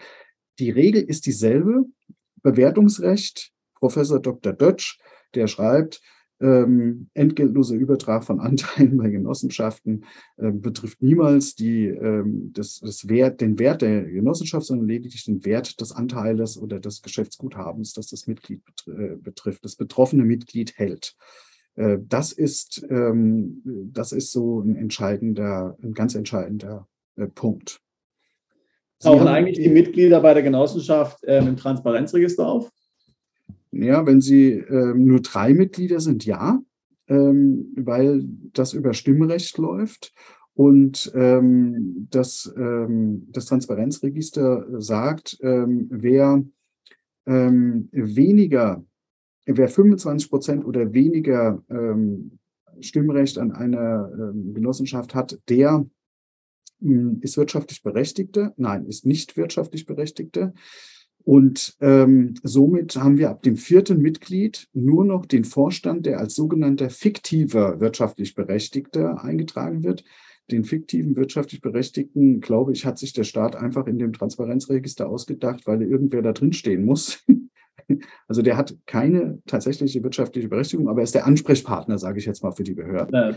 Die 0.58 0.70
Regel 0.70 1.02
ist 1.02 1.26
dieselbe. 1.26 1.86
Bewertungsrecht, 2.42 3.52
Professor 3.74 4.20
Dr. 4.20 4.52
Dötsch, 4.52 4.98
der 5.34 5.46
schreibt, 5.46 6.00
ähm, 6.42 7.08
entgeltloser 7.14 7.76
Übertrag 7.76 8.24
von 8.24 8.40
Anteilen 8.40 8.96
bei 8.98 9.08
Genossenschaften 9.08 10.04
äh, 10.36 10.50
betrifft 10.50 11.00
niemals 11.00 11.54
die, 11.54 11.86
ähm, 11.86 12.52
das, 12.52 12.80
das 12.80 13.08
Wert, 13.08 13.40
den 13.40 13.58
Wert 13.58 13.82
der 13.82 14.02
Genossenschaft, 14.02 14.66
sondern 14.66 14.88
lediglich 14.88 15.24
den 15.24 15.44
Wert 15.44 15.80
des 15.80 15.92
Anteiles 15.92 16.58
oder 16.58 16.80
des 16.80 17.02
Geschäftsguthabens, 17.02 17.94
das 17.94 18.08
das 18.08 18.26
Mitglied 18.26 18.62
äh, 18.86 19.16
betrifft, 19.16 19.64
das 19.64 19.76
betroffene 19.76 20.24
Mitglied 20.24 20.76
hält. 20.76 21.14
Äh, 21.76 21.98
das 22.00 22.32
ist, 22.32 22.84
ähm, 22.90 23.62
das 23.64 24.12
ist 24.12 24.32
so 24.32 24.60
ein 24.60 24.76
entscheidender, 24.76 25.76
ein 25.82 25.94
ganz 25.94 26.14
entscheidender 26.14 26.88
äh, 27.16 27.26
Punkt. 27.26 27.80
Tauchen 28.98 29.26
eigentlich 29.26 29.58
die 29.58 29.68
Mitglieder 29.68 30.20
bei 30.20 30.32
der 30.32 30.44
Genossenschaft 30.44 31.18
ähm, 31.26 31.48
im 31.48 31.56
Transparenzregister 31.56 32.46
auf? 32.46 32.70
Ja, 33.72 34.06
wenn 34.06 34.20
sie 34.20 34.52
ähm, 34.52 35.06
nur 35.06 35.20
drei 35.20 35.54
Mitglieder 35.54 35.98
sind, 35.98 36.26
ja, 36.26 36.62
ähm, 37.08 37.72
weil 37.76 38.22
das 38.52 38.74
über 38.74 38.92
Stimmrecht 38.92 39.56
läuft. 39.58 40.12
Und 40.54 41.10
ähm, 41.14 42.06
das, 42.10 42.52
ähm, 42.56 43.26
das 43.30 43.46
Transparenzregister 43.46 44.66
sagt, 44.80 45.38
ähm, 45.40 45.88
wer 45.90 46.44
ähm, 47.24 47.88
weniger, 47.92 48.84
wer 49.46 49.68
25 49.68 50.28
Prozent 50.28 50.64
oder 50.64 50.92
weniger 50.92 51.62
Stimmrecht 52.80 53.38
an 53.38 53.52
einer 53.52 54.32
Genossenschaft 54.52 55.14
hat, 55.14 55.38
der 55.48 55.84
hm, 56.80 57.18
ist 57.22 57.36
wirtschaftlich 57.36 57.82
Berechtigter, 57.82 58.52
nein, 58.56 58.86
ist 58.86 59.06
nicht 59.06 59.36
wirtschaftlich 59.36 59.86
Berechtigter. 59.86 60.52
Und 61.24 61.76
ähm, 61.80 62.34
somit 62.42 62.96
haben 62.96 63.18
wir 63.18 63.30
ab 63.30 63.42
dem 63.42 63.56
vierten 63.56 64.00
Mitglied 64.00 64.68
nur 64.72 65.04
noch 65.04 65.26
den 65.26 65.44
Vorstand, 65.44 66.06
der 66.06 66.18
als 66.18 66.34
sogenannter 66.34 66.90
fiktiver 66.90 67.80
wirtschaftlich 67.80 68.34
Berechtigter 68.34 69.22
eingetragen 69.22 69.84
wird. 69.84 70.04
Den 70.50 70.64
fiktiven 70.64 71.16
wirtschaftlich 71.16 71.60
Berechtigten, 71.60 72.40
glaube 72.40 72.72
ich, 72.72 72.84
hat 72.84 72.98
sich 72.98 73.12
der 73.12 73.24
Staat 73.24 73.54
einfach 73.54 73.86
in 73.86 73.98
dem 73.98 74.12
Transparenzregister 74.12 75.08
ausgedacht, 75.08 75.66
weil 75.66 75.82
irgendwer 75.82 76.22
da 76.22 76.32
drin 76.32 76.52
stehen 76.52 76.84
muss. 76.84 77.24
Also 78.28 78.42
der 78.42 78.56
hat 78.56 78.76
keine 78.86 79.42
tatsächliche 79.46 80.02
wirtschaftliche 80.02 80.48
Berechtigung, 80.48 80.88
aber 80.88 81.00
er 81.00 81.04
ist 81.04 81.14
der 81.14 81.26
Ansprechpartner, 81.26 81.98
sage 81.98 82.18
ich 82.18 82.26
jetzt 82.26 82.42
mal, 82.42 82.52
für 82.52 82.62
die 82.62 82.74
Behörden. 82.74 83.14
Ja. 83.14 83.34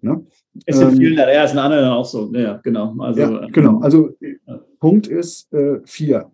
Ne? 0.00 0.26
Ist 0.66 0.80
in 0.80 0.96
vielen 0.96 1.18
ähm, 1.18 1.28
ja, 1.32 1.44
ist 1.44 1.52
in 1.52 1.58
anderen 1.58 1.88
auch 1.88 2.04
so. 2.04 2.32
Ja, 2.34 2.60
genau. 2.62 2.94
Also, 2.98 3.20
ja, 3.20 3.46
genau. 3.52 3.80
Also 3.80 4.10
ja. 4.20 4.60
Punkt 4.78 5.06
ist 5.06 5.52
äh, 5.52 5.80
vier. 5.84 6.30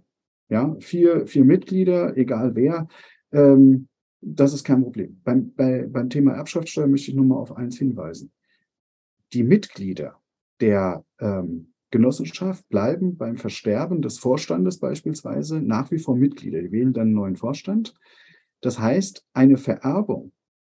Ja, 0.51 0.77
vier, 0.81 1.27
vier 1.27 1.45
Mitglieder, 1.45 2.17
egal 2.17 2.57
wer. 2.57 2.89
Ähm, 3.33 3.89
das 4.21 4.53
ist 4.53 4.65
kein 4.65 4.83
Problem. 4.83 5.21
Beim, 5.25 5.55
bei, 5.55 5.87
beim 5.87 6.11
Thema 6.11 6.33
Erbschaftssteuer 6.33 6.89
möchte 6.89 7.11
ich 7.11 7.17
nur 7.17 7.25
mal 7.25 7.37
auf 7.37 7.57
eins 7.57 7.79
hinweisen. 7.79 8.33
Die 9.33 9.45
Mitglieder 9.45 10.21
der 10.61 11.05
ähm, 11.21 11.73
Genossenschaft 11.91 12.69
bleiben 12.69 13.17
beim 13.17 13.37
Versterben 13.37 14.03
des 14.03 14.19
Vorstandes 14.19 14.79
beispielsweise 14.79 15.61
nach 15.61 15.91
wie 15.93 15.99
vor 15.99 16.17
Mitglieder. 16.17 16.61
Die 16.61 16.73
wählen 16.73 16.93
dann 16.93 17.09
einen 17.09 17.15
neuen 17.15 17.37
Vorstand. 17.37 17.95
Das 18.61 18.79
heißt, 18.79 19.25
eine 19.33 19.57
Vererbung 19.57 20.33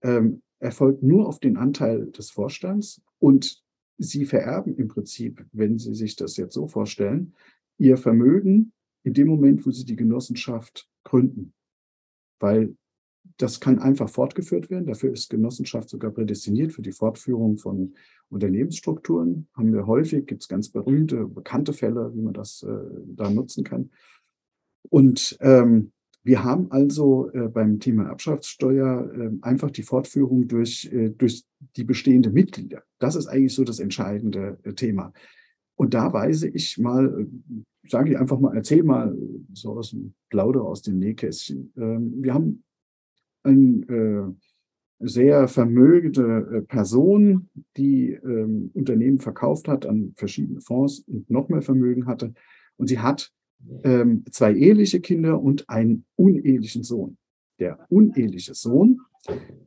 ähm, 0.03 0.43
erfolgt 0.59 1.03
nur 1.03 1.29
auf 1.29 1.39
den 1.39 1.57
Anteil 1.57 2.07
des 2.11 2.31
Vorstands 2.31 3.01
und 3.19 3.63
Sie 4.03 4.25
vererben 4.25 4.77
im 4.77 4.89
Prinzip, 4.89 5.45
wenn 5.53 5.79
Sie 5.79 5.95
sich 5.95 6.17
das 6.17 6.37
jetzt 6.39 6.55
so 6.55 6.67
vorstellen, 6.67 7.35
Ihr 7.79 7.97
Vermögen 7.97 8.73
in 9.03 9.15
dem 9.15 9.29
Moment, 9.29 9.67
wo 9.67 9.71
Sie 9.71 9.85
die 9.85 9.97
Genossenschaft 9.97 10.89
gründen. 11.05 11.53
Weil 12.39 12.75
das 13.37 13.61
kann 13.61 13.79
einfach 13.79 14.09
fortgeführt 14.09 14.71
werden. 14.71 14.87
Dafür 14.87 15.13
ist 15.13 15.31
Genossenschaft 15.31 15.89
sogar 15.89 16.11
prädestiniert 16.11 16.73
für 16.73 16.83
die 16.83 16.93
Fortführung 16.93 17.57
von 17.57 17.95
Unternehmensstrukturen. 18.29 19.49
Haben 19.55 19.73
wir 19.73 19.87
häufig, 19.87 20.27
gibt 20.27 20.43
es 20.43 20.49
ganz 20.49 20.71
berühmte, 20.71 21.27
bekannte 21.27 21.73
Fälle, 21.73 22.13
wie 22.15 22.23
man 22.23 22.35
das 22.35 22.63
äh, 22.63 22.69
da 23.07 23.31
nutzen 23.31 23.65
kann. 23.65 23.91
Und 24.89 25.37
ähm, 25.41 25.93
wir 26.23 26.45
haben 26.45 26.71
also 26.71 27.31
äh, 27.33 27.49
beim 27.49 27.81
Thema 27.81 28.05
Erbschaftssteuer 28.05 29.11
äh, 29.15 29.31
einfach 29.43 29.71
die 29.71 29.83
Fortführung 29.83 30.49
durch, 30.49 30.91
äh, 30.93 31.11
durch 31.11 31.45
die 31.77 31.85
bestehenden 31.85 32.35
Mitglieder. 32.35 32.83
Das 32.99 33.17
ist 33.17 33.27
eigentlich 33.27 33.55
so 33.55 33.65
das 33.65 33.81
entscheidende 33.81 34.59
äh, 34.65 34.75
Thema. 34.75 35.13
Und 35.81 35.95
da 35.95 36.13
weise 36.13 36.47
ich 36.47 36.77
mal, 36.77 37.23
äh, 37.23 37.89
sage 37.89 38.11
ich 38.11 38.19
einfach 38.19 38.39
mal, 38.39 38.55
erzähl 38.55 38.83
mal 38.83 39.17
so 39.55 39.79
aus 39.79 39.93
dem 39.93 40.13
Plauder 40.29 40.63
aus 40.63 40.83
dem 40.83 40.99
Nähkästchen. 40.99 41.73
Ähm, 41.75 42.13
wir 42.19 42.35
haben 42.35 42.65
eine 43.45 43.87
äh, 43.89 45.07
sehr 45.07 45.49
vermögende 45.49 46.67
Person, 46.69 47.49
die 47.79 48.11
ähm, 48.11 48.71
Unternehmen 48.75 49.21
verkauft 49.21 49.69
hat 49.69 49.87
an 49.87 50.13
verschiedene 50.17 50.61
Fonds 50.61 50.99
und 51.07 51.31
noch 51.31 51.49
mehr 51.49 51.63
Vermögen 51.63 52.05
hatte. 52.05 52.35
Und 52.77 52.89
sie 52.89 52.99
hat 52.99 53.33
ähm, 53.83 54.27
zwei 54.31 54.53
eheliche 54.53 55.01
Kinder 55.01 55.41
und 55.41 55.71
einen 55.71 56.05
unehelichen 56.15 56.83
Sohn. 56.83 57.17
Der 57.59 57.87
uneheliche 57.89 58.53
Sohn 58.53 59.01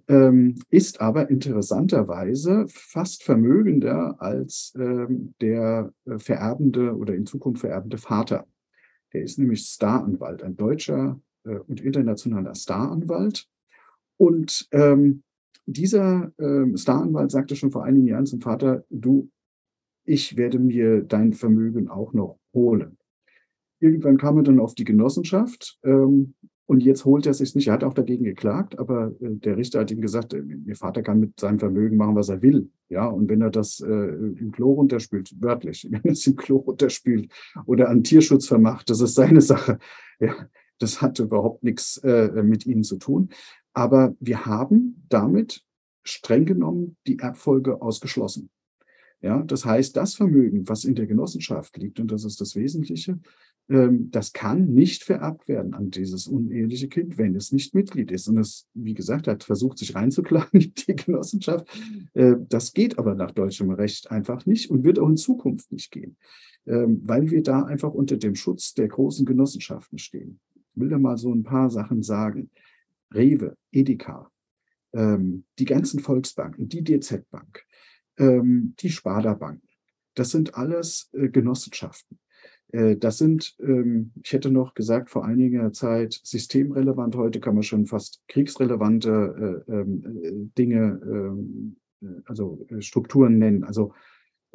ähm, 0.08 0.56
ist 0.70 1.02
aber 1.02 1.30
interessanterweise 1.30 2.66
fast 2.68 3.24
vermögender 3.24 4.16
als 4.20 4.74
ähm, 4.78 5.34
der 5.42 5.94
äh, 6.06 6.20
vererbende 6.20 6.96
oder 6.96 7.16
in 7.16 7.26
Zukunft 7.26 7.62
vererbende 7.62 7.98
Vater. 7.98 8.46
Der 9.14 9.24
ist 9.24 9.40
nämlich 9.40 9.62
Staranwalt, 9.62 10.44
ein 10.44 10.56
deutscher 10.56 11.20
äh, 11.46 11.56
und 11.56 11.82
internationaler 11.82 12.56
Staranwalt. 12.56 13.48
Und 14.18 14.68
ähm, 14.72 15.24
dieser 15.66 16.32
äh, 16.38 16.78
Staranwalt 16.78 17.32
sagte 17.32 17.56
schon 17.56 17.72
vor 17.72 17.86
einigen 17.86 18.08
Jahren 18.08 18.26
zum 18.26 18.42
Vater, 18.42 18.84
du, 18.90 19.30
ich 20.06 20.36
werde 20.36 20.60
mir 20.60 21.02
dein 21.02 21.34
Vermögen 21.34 21.88
auch 21.88 22.14
noch 22.14 22.40
holen. 22.54 22.98
Irgendwann 23.80 24.18
kam 24.18 24.38
er 24.38 24.44
dann 24.44 24.60
auf 24.60 24.76
die 24.76 24.84
Genossenschaft 24.84 25.80
ähm, 25.84 26.36
und 26.65 26.81
jetzt 26.81 27.06
holt 27.06 27.26
er 27.26 27.34
sich 27.34 27.56
nicht. 27.56 27.68
Er 27.68 27.73
hat 27.73 27.84
auch 27.84 27.94
dagegen 27.94 28.23
geklagt, 28.23 28.80
aber 28.80 29.07
äh, 29.19 29.35
der 29.35 29.57
Richter 29.57 29.81
hat 29.81 29.91
ihm 29.91 30.02
gesagt, 30.02 30.34
äh, 30.34 30.44
ihr 30.65 30.76
Vater 30.76 31.02
kann 31.02 31.19
mit 31.19 31.40
seinem 31.40 31.60
Vermögen 31.60 31.98
machen, 31.98 32.15
was 32.15 32.30
er 32.30 32.41
will. 32.41 32.69
Ja, 32.90 33.07
und 33.07 33.30
wenn 33.30 33.41
er 33.41 33.49
das 33.49 33.80
äh, 33.81 33.88
im 33.88 34.52
Klo 34.52 34.73
runterspült, 34.73 35.34
wörtlich, 35.40 35.88
wenn 35.91 36.02
er 36.03 36.11
es 36.11 36.26
im 36.26 36.35
Klo 36.35 36.57
runterspült 36.57 37.31
oder 37.65 37.90
an 37.90 38.03
Tierschutz 38.03 38.48
vermacht, 38.48 38.90
das 38.90 39.02
ist 39.02 39.15
seine 39.15 39.41
Sache. 39.53 39.80
Ja, 40.19 40.35
das 40.80 41.02
hat 41.02 41.19
überhaupt 41.19 41.64
nichts 41.64 41.98
äh, 41.98 42.44
mit 42.44 42.65
ihnen 42.65 42.84
zu 42.84 42.98
tun. 42.98 43.30
Aber 43.73 44.15
wir 44.19 44.45
haben 44.45 45.06
damit 45.10 45.64
streng 46.03 46.45
genommen 46.45 46.98
die 47.07 47.19
Erbfolge 47.19 47.81
ausgeschlossen. 47.81 48.49
Ja, 49.24 49.41
das 49.41 49.64
heißt, 49.64 49.95
das 49.95 50.16
Vermögen, 50.16 50.68
was 50.68 50.84
in 50.84 50.95
der 50.95 51.08
Genossenschaft 51.08 51.78
liegt, 51.78 52.02
und 52.02 52.12
das 52.12 52.26
ist 52.26 52.41
das 52.41 52.58
Wesentliche, 52.58 53.20
ähm, 53.70 54.12
das 54.12 54.34
kann 54.34 54.74
nicht 54.74 55.06
vererbt 55.06 55.48
werden 55.48 55.74
an 55.74 55.91
dieses 55.91 56.28
uneheliche 56.28 56.90
Kind, 56.90 57.18
wenn 57.18 57.34
es 57.34 57.54
nicht 57.54 57.74
Mitglied 57.74 58.12
ist. 58.12 58.28
Und 58.28 58.38
es, 58.38 58.68
wie 58.74 58.94
gesagt, 58.94 59.30
hat 59.30 59.45
versucht, 59.45 59.78
sich 59.78 59.95
reinzuklagen 59.95 60.60
in 60.60 60.74
die 60.74 60.95
Genossenschaft. 60.98 61.66
Äh, 62.14 62.36
das 62.50 62.74
geht 62.74 63.00
aber 63.00 63.16
nach 63.16 63.32
deutschem 63.32 63.72
Recht 63.72 64.12
einfach 64.12 64.45
nicht 64.45 64.70
und 64.70 64.84
wird 64.84 65.00
auch 65.00 65.08
in 65.08 65.16
Zukunft 65.16 65.72
nicht 65.72 65.90
gehen, 65.91 66.18
ähm, 66.66 67.02
weil 67.06 67.32
wir 67.32 67.44
da 67.44 67.64
einfach 67.64 67.94
unter 67.94 68.18
dem 68.18 68.36
Schutz 68.36 68.74
der 68.74 68.90
großen 68.90 69.26
Genossenschaften 69.26 70.00
stehen. 70.00 70.41
Ich 70.56 70.82
will 70.82 70.90
da 70.90 71.00
mal 71.00 71.18
so 71.18 71.34
ein 71.34 71.44
paar 71.44 71.70
Sachen 71.70 72.04
sagen. 72.04 72.50
Rewe, 73.14 73.56
Edeka, 73.72 74.30
ähm, 74.91 75.45
die 75.60 75.66
ganzen 75.66 76.02
Volksbanken, 76.02 76.68
die 76.68 76.84
DZ 76.84 77.24
Bank, 78.18 78.76
die 78.80 78.90
Sparda 78.90 79.34
Banken, 79.34 79.68
das 80.15 80.31
sind 80.31 80.56
alles 80.56 81.10
äh, 81.14 81.30
Genossenschaften. 81.30 82.19
Äh, 82.73 82.98
das 82.98 83.18
sind, 83.18 83.56
ähm, 83.60 84.11
ich 84.22 84.34
hätte 84.34 84.52
noch 84.52 84.73
gesagt, 84.73 85.10
vor 85.10 85.23
einiger 85.26 85.72
Zeit 85.72 86.19
systemrelevant. 86.23 87.15
Heute 87.15 87.40
kann 87.40 87.56
man 87.56 87.64
schon 87.64 87.85
fast 87.85 88.22
kriegsrelevante 88.27 89.64
äh, 89.68 89.72
ähm, 89.72 90.19
äh, 90.22 90.34
Dinge, 90.57 90.99
ähm, 91.03 91.77
also 92.26 92.68
Strukturen 92.80 93.38
nennen. 93.38 93.64
Also 93.64 93.94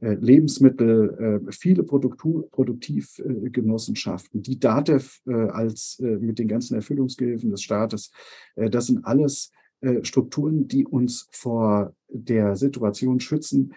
Lebensmittel, 0.00 1.42
viele 1.50 1.82
Produktivgenossenschaften, 1.82 4.42
die 4.42 4.60
DATEV 4.60 5.22
als 5.24 5.98
mit 5.98 6.38
den 6.38 6.46
ganzen 6.46 6.74
Erfüllungsgehilfen 6.74 7.50
des 7.50 7.62
Staates, 7.62 8.12
das 8.54 8.86
sind 8.86 9.04
alles 9.06 9.50
Strukturen, 10.02 10.66
die 10.66 10.84
uns 10.84 11.28
vor 11.30 11.94
der 12.08 12.56
Situation 12.56 13.20
schützen, 13.20 13.74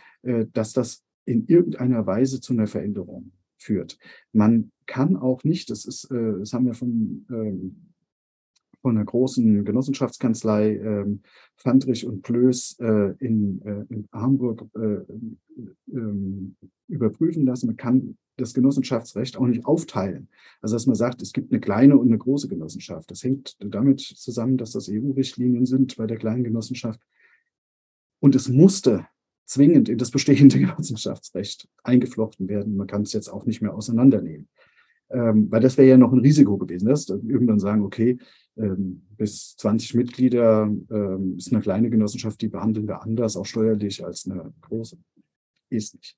dass 0.54 0.74
das 0.74 1.04
in 1.26 1.46
irgendeiner 1.46 2.06
Weise 2.06 2.42
zu 2.42 2.54
einer 2.54 2.68
Veränderung 2.68 3.32
führt. 3.58 3.98
Man 4.34 4.72
kann 4.86 5.16
auch 5.16 5.44
nicht, 5.44 5.70
das 5.70 5.86
ist, 5.86 6.10
äh, 6.12 6.40
das 6.40 6.54
haben 6.54 6.66
wir 6.66 6.74
von, 6.74 7.26
ähm, 7.30 7.91
von 8.82 8.98
einer 8.98 9.06
großen 9.06 9.64
Genossenschaftskanzlei 9.64 10.78
ähm, 10.78 11.22
Fandrich 11.56 12.06
und 12.06 12.24
Plöß 12.24 12.78
äh, 12.80 13.14
in, 13.20 13.62
äh, 13.64 13.86
in 13.94 14.08
Hamburg 14.12 14.66
äh, 14.76 15.02
ähm, 15.94 16.56
überprüfen 16.88 17.46
lassen. 17.46 17.68
Man 17.68 17.78
kann 17.78 18.18
das 18.38 18.54
Genossenschaftsrecht 18.54 19.38
auch 19.38 19.46
nicht 19.46 19.66
aufteilen. 19.66 20.28
Also 20.62 20.76
dass 20.76 20.88
man 20.88 20.96
sagt, 20.96 21.22
es 21.22 21.34
gibt 21.34 21.52
eine 21.52 21.62
kleine 21.62 21.98
und 21.98 22.08
eine 22.08 22.18
große 22.18 22.48
Genossenschaft. 22.48 23.12
Das 23.12 23.24
hängt 23.24 23.56
damit 23.60 24.02
zusammen, 24.02 24.58
dass 24.58 24.72
das 24.72 24.90
EU-Richtlinien 24.90 25.66
sind 25.66 25.96
bei 25.98 26.08
der 26.08 26.18
kleinen 26.18 26.44
Genossenschaft. 26.44 27.00
Und 28.20 28.36
es 28.36 28.50
musste 28.50 29.08
zwingend 29.46 29.90
in 29.90 29.98
das 29.98 30.12
bestehende 30.12 30.60
Genossenschaftsrecht 30.60 31.68
eingeflochten 31.84 32.48
werden. 32.48 32.76
Man 32.76 32.88
kann 32.88 33.04
es 33.04 33.14
jetzt 33.14 33.30
auch 33.30 33.46
nicht 33.46 33.62
mehr 33.62 33.74
auseinandernehmen. 33.74 34.48
Ähm, 35.14 35.48
weil 35.52 35.62
das 35.62 35.78
wäre 35.78 35.90
ja 35.90 35.98
noch 35.98 36.12
ein 36.12 36.20
Risiko 36.20 36.58
gewesen. 36.58 36.88
Das 36.88 37.10
irgendwann 37.10 37.60
sagen, 37.60 37.84
okay, 37.84 38.18
ähm, 38.58 39.04
bis 39.18 39.56
20 39.58 39.96
Mitglieder 39.96 40.64
ähm, 40.90 41.36
ist 41.38 41.52
eine 41.52 41.62
kleine 41.62 41.90
Genossenschaft, 41.90 42.42
die 42.42 42.48
behandeln 42.48 42.88
wir 42.88 43.02
anders, 43.02 43.38
auch 43.38 43.46
steuerlich, 43.46 44.04
als 44.06 44.26
eine 44.30 44.54
große. 44.62 44.98
Ist 45.70 45.96
nicht. 45.96 46.18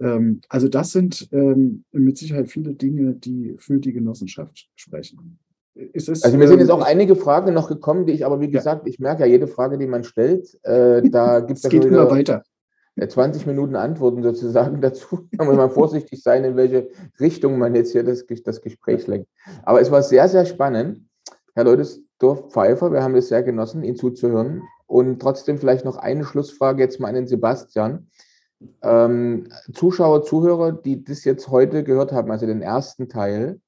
Ähm, 0.00 0.40
also 0.48 0.68
das 0.68 0.92
sind 0.92 1.28
ähm, 1.32 1.84
mit 1.92 2.18
Sicherheit 2.18 2.50
viele 2.50 2.74
Dinge, 2.74 3.14
die 3.14 3.54
für 3.58 3.78
die 3.78 3.92
Genossenschaft 3.92 4.68
sprechen. 4.74 5.38
Ist, 5.74 6.08
also 6.08 6.36
mir 6.36 6.46
sind 6.46 6.60
jetzt 6.60 6.68
ähm, 6.68 6.76
auch 6.76 6.84
einige 6.84 7.16
Fragen 7.16 7.52
noch 7.52 7.68
gekommen, 7.68 8.06
die 8.06 8.12
ich 8.12 8.24
aber, 8.24 8.40
wie 8.40 8.50
gesagt, 8.50 8.86
ja. 8.86 8.88
ich 8.88 9.00
merke 9.00 9.22
ja, 9.22 9.26
jede 9.26 9.48
Frage, 9.48 9.76
die 9.76 9.86
man 9.86 10.04
stellt, 10.04 10.56
äh, 10.62 11.02
da 11.08 11.40
gibt 11.40 11.58
es 11.58 11.64
ja 11.64 11.70
geht 11.70 11.84
immer 11.84 12.10
weiter. 12.10 12.44
20 12.96 13.42
äh, 13.42 13.48
Minuten 13.48 13.76
Antworten 13.76 14.22
sozusagen 14.22 14.80
dazu. 14.80 15.28
Da 15.32 15.44
muss 15.44 15.56
man 15.56 15.70
vorsichtig 15.70 16.22
sein, 16.22 16.44
in 16.44 16.56
welche 16.56 16.88
Richtung 17.20 17.58
man 17.58 17.74
jetzt 17.74 17.92
hier 17.92 18.04
das, 18.04 18.24
das 18.44 18.60
Gespräch 18.60 19.06
lenkt. 19.06 19.28
Aber 19.64 19.80
es 19.80 19.90
war 19.90 20.02
sehr, 20.02 20.28
sehr 20.28 20.46
spannend. 20.46 21.06
Herr 21.54 21.64
Leutesdorf 21.64 22.50
Pfeiffer, 22.52 22.92
wir 22.92 23.02
haben 23.02 23.14
es 23.14 23.28
sehr 23.28 23.42
genossen, 23.42 23.84
Ihnen 23.84 23.96
zuzuhören. 23.96 24.62
Und 24.86 25.20
trotzdem 25.20 25.58
vielleicht 25.58 25.84
noch 25.84 25.96
eine 25.96 26.24
Schlussfrage 26.24 26.82
jetzt 26.82 27.00
mal 27.00 27.08
an 27.08 27.14
den 27.14 27.26
Sebastian. 27.26 28.08
Ähm, 28.82 29.48
Zuschauer, 29.72 30.22
Zuhörer, 30.22 30.72
die 30.72 31.04
das 31.04 31.24
jetzt 31.24 31.48
heute 31.48 31.84
gehört 31.84 32.12
haben, 32.12 32.30
also 32.30 32.46
den 32.46 32.62
ersten 32.62 33.08
Teil, 33.08 33.60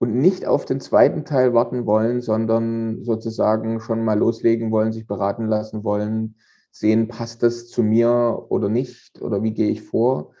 und 0.00 0.14
nicht 0.14 0.46
auf 0.46 0.64
den 0.64 0.80
zweiten 0.80 1.26
Teil 1.26 1.52
warten 1.52 1.84
wollen, 1.84 2.22
sondern 2.22 3.04
sozusagen 3.04 3.80
schon 3.80 4.02
mal 4.02 4.18
loslegen 4.18 4.70
wollen, 4.70 4.92
sich 4.92 5.06
beraten 5.06 5.46
lassen 5.46 5.84
wollen, 5.84 6.36
sehen, 6.70 7.08
passt 7.08 7.42
das 7.42 7.68
zu 7.68 7.82
mir 7.82 8.46
oder 8.48 8.68
nicht 8.68 9.20
oder 9.20 9.42
wie 9.42 9.52
gehe 9.52 9.70
ich 9.70 9.82
vor. 9.82 10.32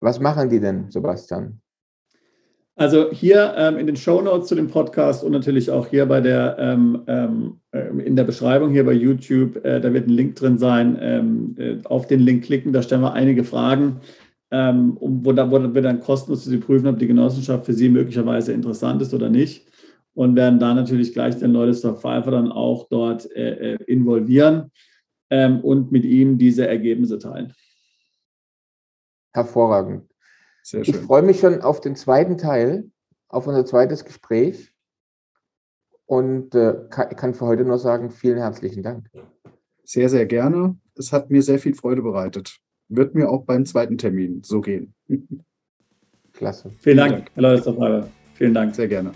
Was 0.00 0.20
machen 0.20 0.48
die 0.48 0.60
denn, 0.60 0.90
Sebastian? 0.90 1.60
Also 2.76 3.10
hier 3.12 3.54
ähm, 3.56 3.78
in 3.78 3.86
den 3.86 3.96
Show 3.96 4.20
Notes 4.20 4.48
zu 4.48 4.56
dem 4.56 4.68
Podcast 4.68 5.22
und 5.22 5.30
natürlich 5.30 5.70
auch 5.70 5.86
hier 5.86 6.06
bei 6.06 6.20
der 6.20 6.56
ähm, 6.58 7.02
ähm, 7.06 7.60
in 8.00 8.16
der 8.16 8.24
Beschreibung 8.24 8.72
hier 8.72 8.84
bei 8.84 8.92
YouTube, 8.92 9.64
äh, 9.64 9.80
da 9.80 9.92
wird 9.92 10.08
ein 10.08 10.12
Link 10.12 10.34
drin 10.34 10.58
sein. 10.58 10.98
Ähm, 11.00 11.54
äh, 11.56 11.76
auf 11.84 12.08
den 12.08 12.20
Link 12.20 12.44
klicken, 12.44 12.72
da 12.72 12.82
stellen 12.82 13.02
wir 13.02 13.12
einige 13.12 13.44
Fragen 13.44 14.00
ähm, 14.54 14.96
wo, 15.00 15.32
da, 15.32 15.50
wo 15.50 15.74
wir 15.74 15.82
dann 15.82 15.98
kostenlos 15.98 16.44
Sie 16.44 16.58
prüfen, 16.58 16.86
ob 16.86 16.98
die 17.00 17.08
Genossenschaft 17.08 17.66
für 17.66 17.72
Sie 17.72 17.88
möglicherweise 17.88 18.52
interessant 18.52 19.02
ist 19.02 19.12
oder 19.12 19.28
nicht. 19.28 19.66
Und 20.14 20.36
werden 20.36 20.60
da 20.60 20.74
natürlich 20.74 21.12
gleich 21.12 21.36
den 21.38 21.52
Leutesdorf 21.52 22.00
Pfeiffer 22.00 22.30
dann 22.30 22.52
auch 22.52 22.86
dort 22.88 23.28
äh, 23.34 23.72
äh, 23.72 23.78
involvieren 23.88 24.70
ähm, 25.30 25.60
und 25.60 25.92
mit 25.92 26.04
ihm 26.04 26.38
diese 26.38 26.66
Ergebnisse 26.66 27.18
teilen. 27.18 27.54
Hervorragend. 29.32 30.08
Sehr 30.62 30.84
schön. 30.84 30.94
Ich 30.94 31.00
freue 31.00 31.22
mich 31.22 31.40
schon 31.40 31.60
auf 31.60 31.80
den 31.80 31.96
zweiten 31.96 32.38
Teil, 32.38 32.90
auf 33.28 33.46
unser 33.46 33.66
zweites 33.66 34.04
Gespräch 34.04 34.72
und 36.06 36.54
äh, 36.54 36.74
kann, 36.90 37.08
kann 37.10 37.34
für 37.34 37.46
heute 37.46 37.64
nur 37.64 37.78
sagen, 37.78 38.10
vielen 38.10 38.38
herzlichen 38.38 38.82
Dank. 38.82 39.10
Sehr, 39.84 40.08
sehr 40.08 40.26
gerne. 40.26 40.76
Es 40.96 41.12
hat 41.12 41.30
mir 41.30 41.42
sehr 41.42 41.58
viel 41.58 41.74
Freude 41.74 42.02
bereitet. 42.02 42.58
Wird 42.88 43.14
mir 43.14 43.30
auch 43.30 43.44
beim 43.44 43.66
zweiten 43.66 43.98
Termin 43.98 44.42
so 44.44 44.60
gehen. 44.60 44.94
Klasse. 46.32 46.70
Vielen 46.80 46.96
Dank, 46.96 47.30
Herr 47.34 47.42
Leute. 47.42 48.10
Vielen 48.34 48.54
Dank. 48.54 48.74
Sehr 48.74 48.88
gerne. 48.88 49.12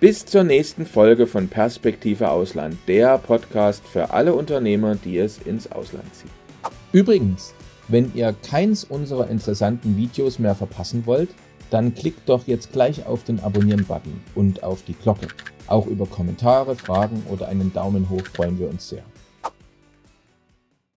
Bis 0.00 0.26
zur 0.26 0.42
nächsten 0.42 0.86
Folge 0.86 1.26
von 1.26 1.48
Perspektive 1.48 2.28
Ausland, 2.28 2.76
der 2.88 3.16
Podcast 3.16 3.86
für 3.86 4.10
alle 4.10 4.34
Unternehmer, 4.34 4.96
die 4.96 5.18
es 5.18 5.38
ins 5.38 5.70
Ausland 5.70 6.12
ziehen. 6.14 6.30
Übrigens, 6.92 7.54
wenn 7.88 8.12
ihr 8.14 8.34
keins 8.46 8.84
unserer 8.84 9.30
interessanten 9.30 9.96
Videos 9.96 10.38
mehr 10.38 10.54
verpassen 10.54 11.06
wollt, 11.06 11.30
dann 11.70 11.94
klickt 11.94 12.28
doch 12.28 12.46
jetzt 12.46 12.72
gleich 12.72 13.06
auf 13.06 13.24
den 13.24 13.40
Abonnieren-Button 13.40 14.20
und 14.34 14.62
auf 14.62 14.82
die 14.82 14.94
Glocke. 14.94 15.28
Auch 15.68 15.86
über 15.86 16.06
Kommentare, 16.06 16.74
Fragen 16.76 17.22
oder 17.30 17.48
einen 17.48 17.72
Daumen 17.72 18.10
hoch 18.10 18.26
freuen 18.34 18.58
wir 18.58 18.68
uns 18.68 18.88
sehr. 18.88 19.04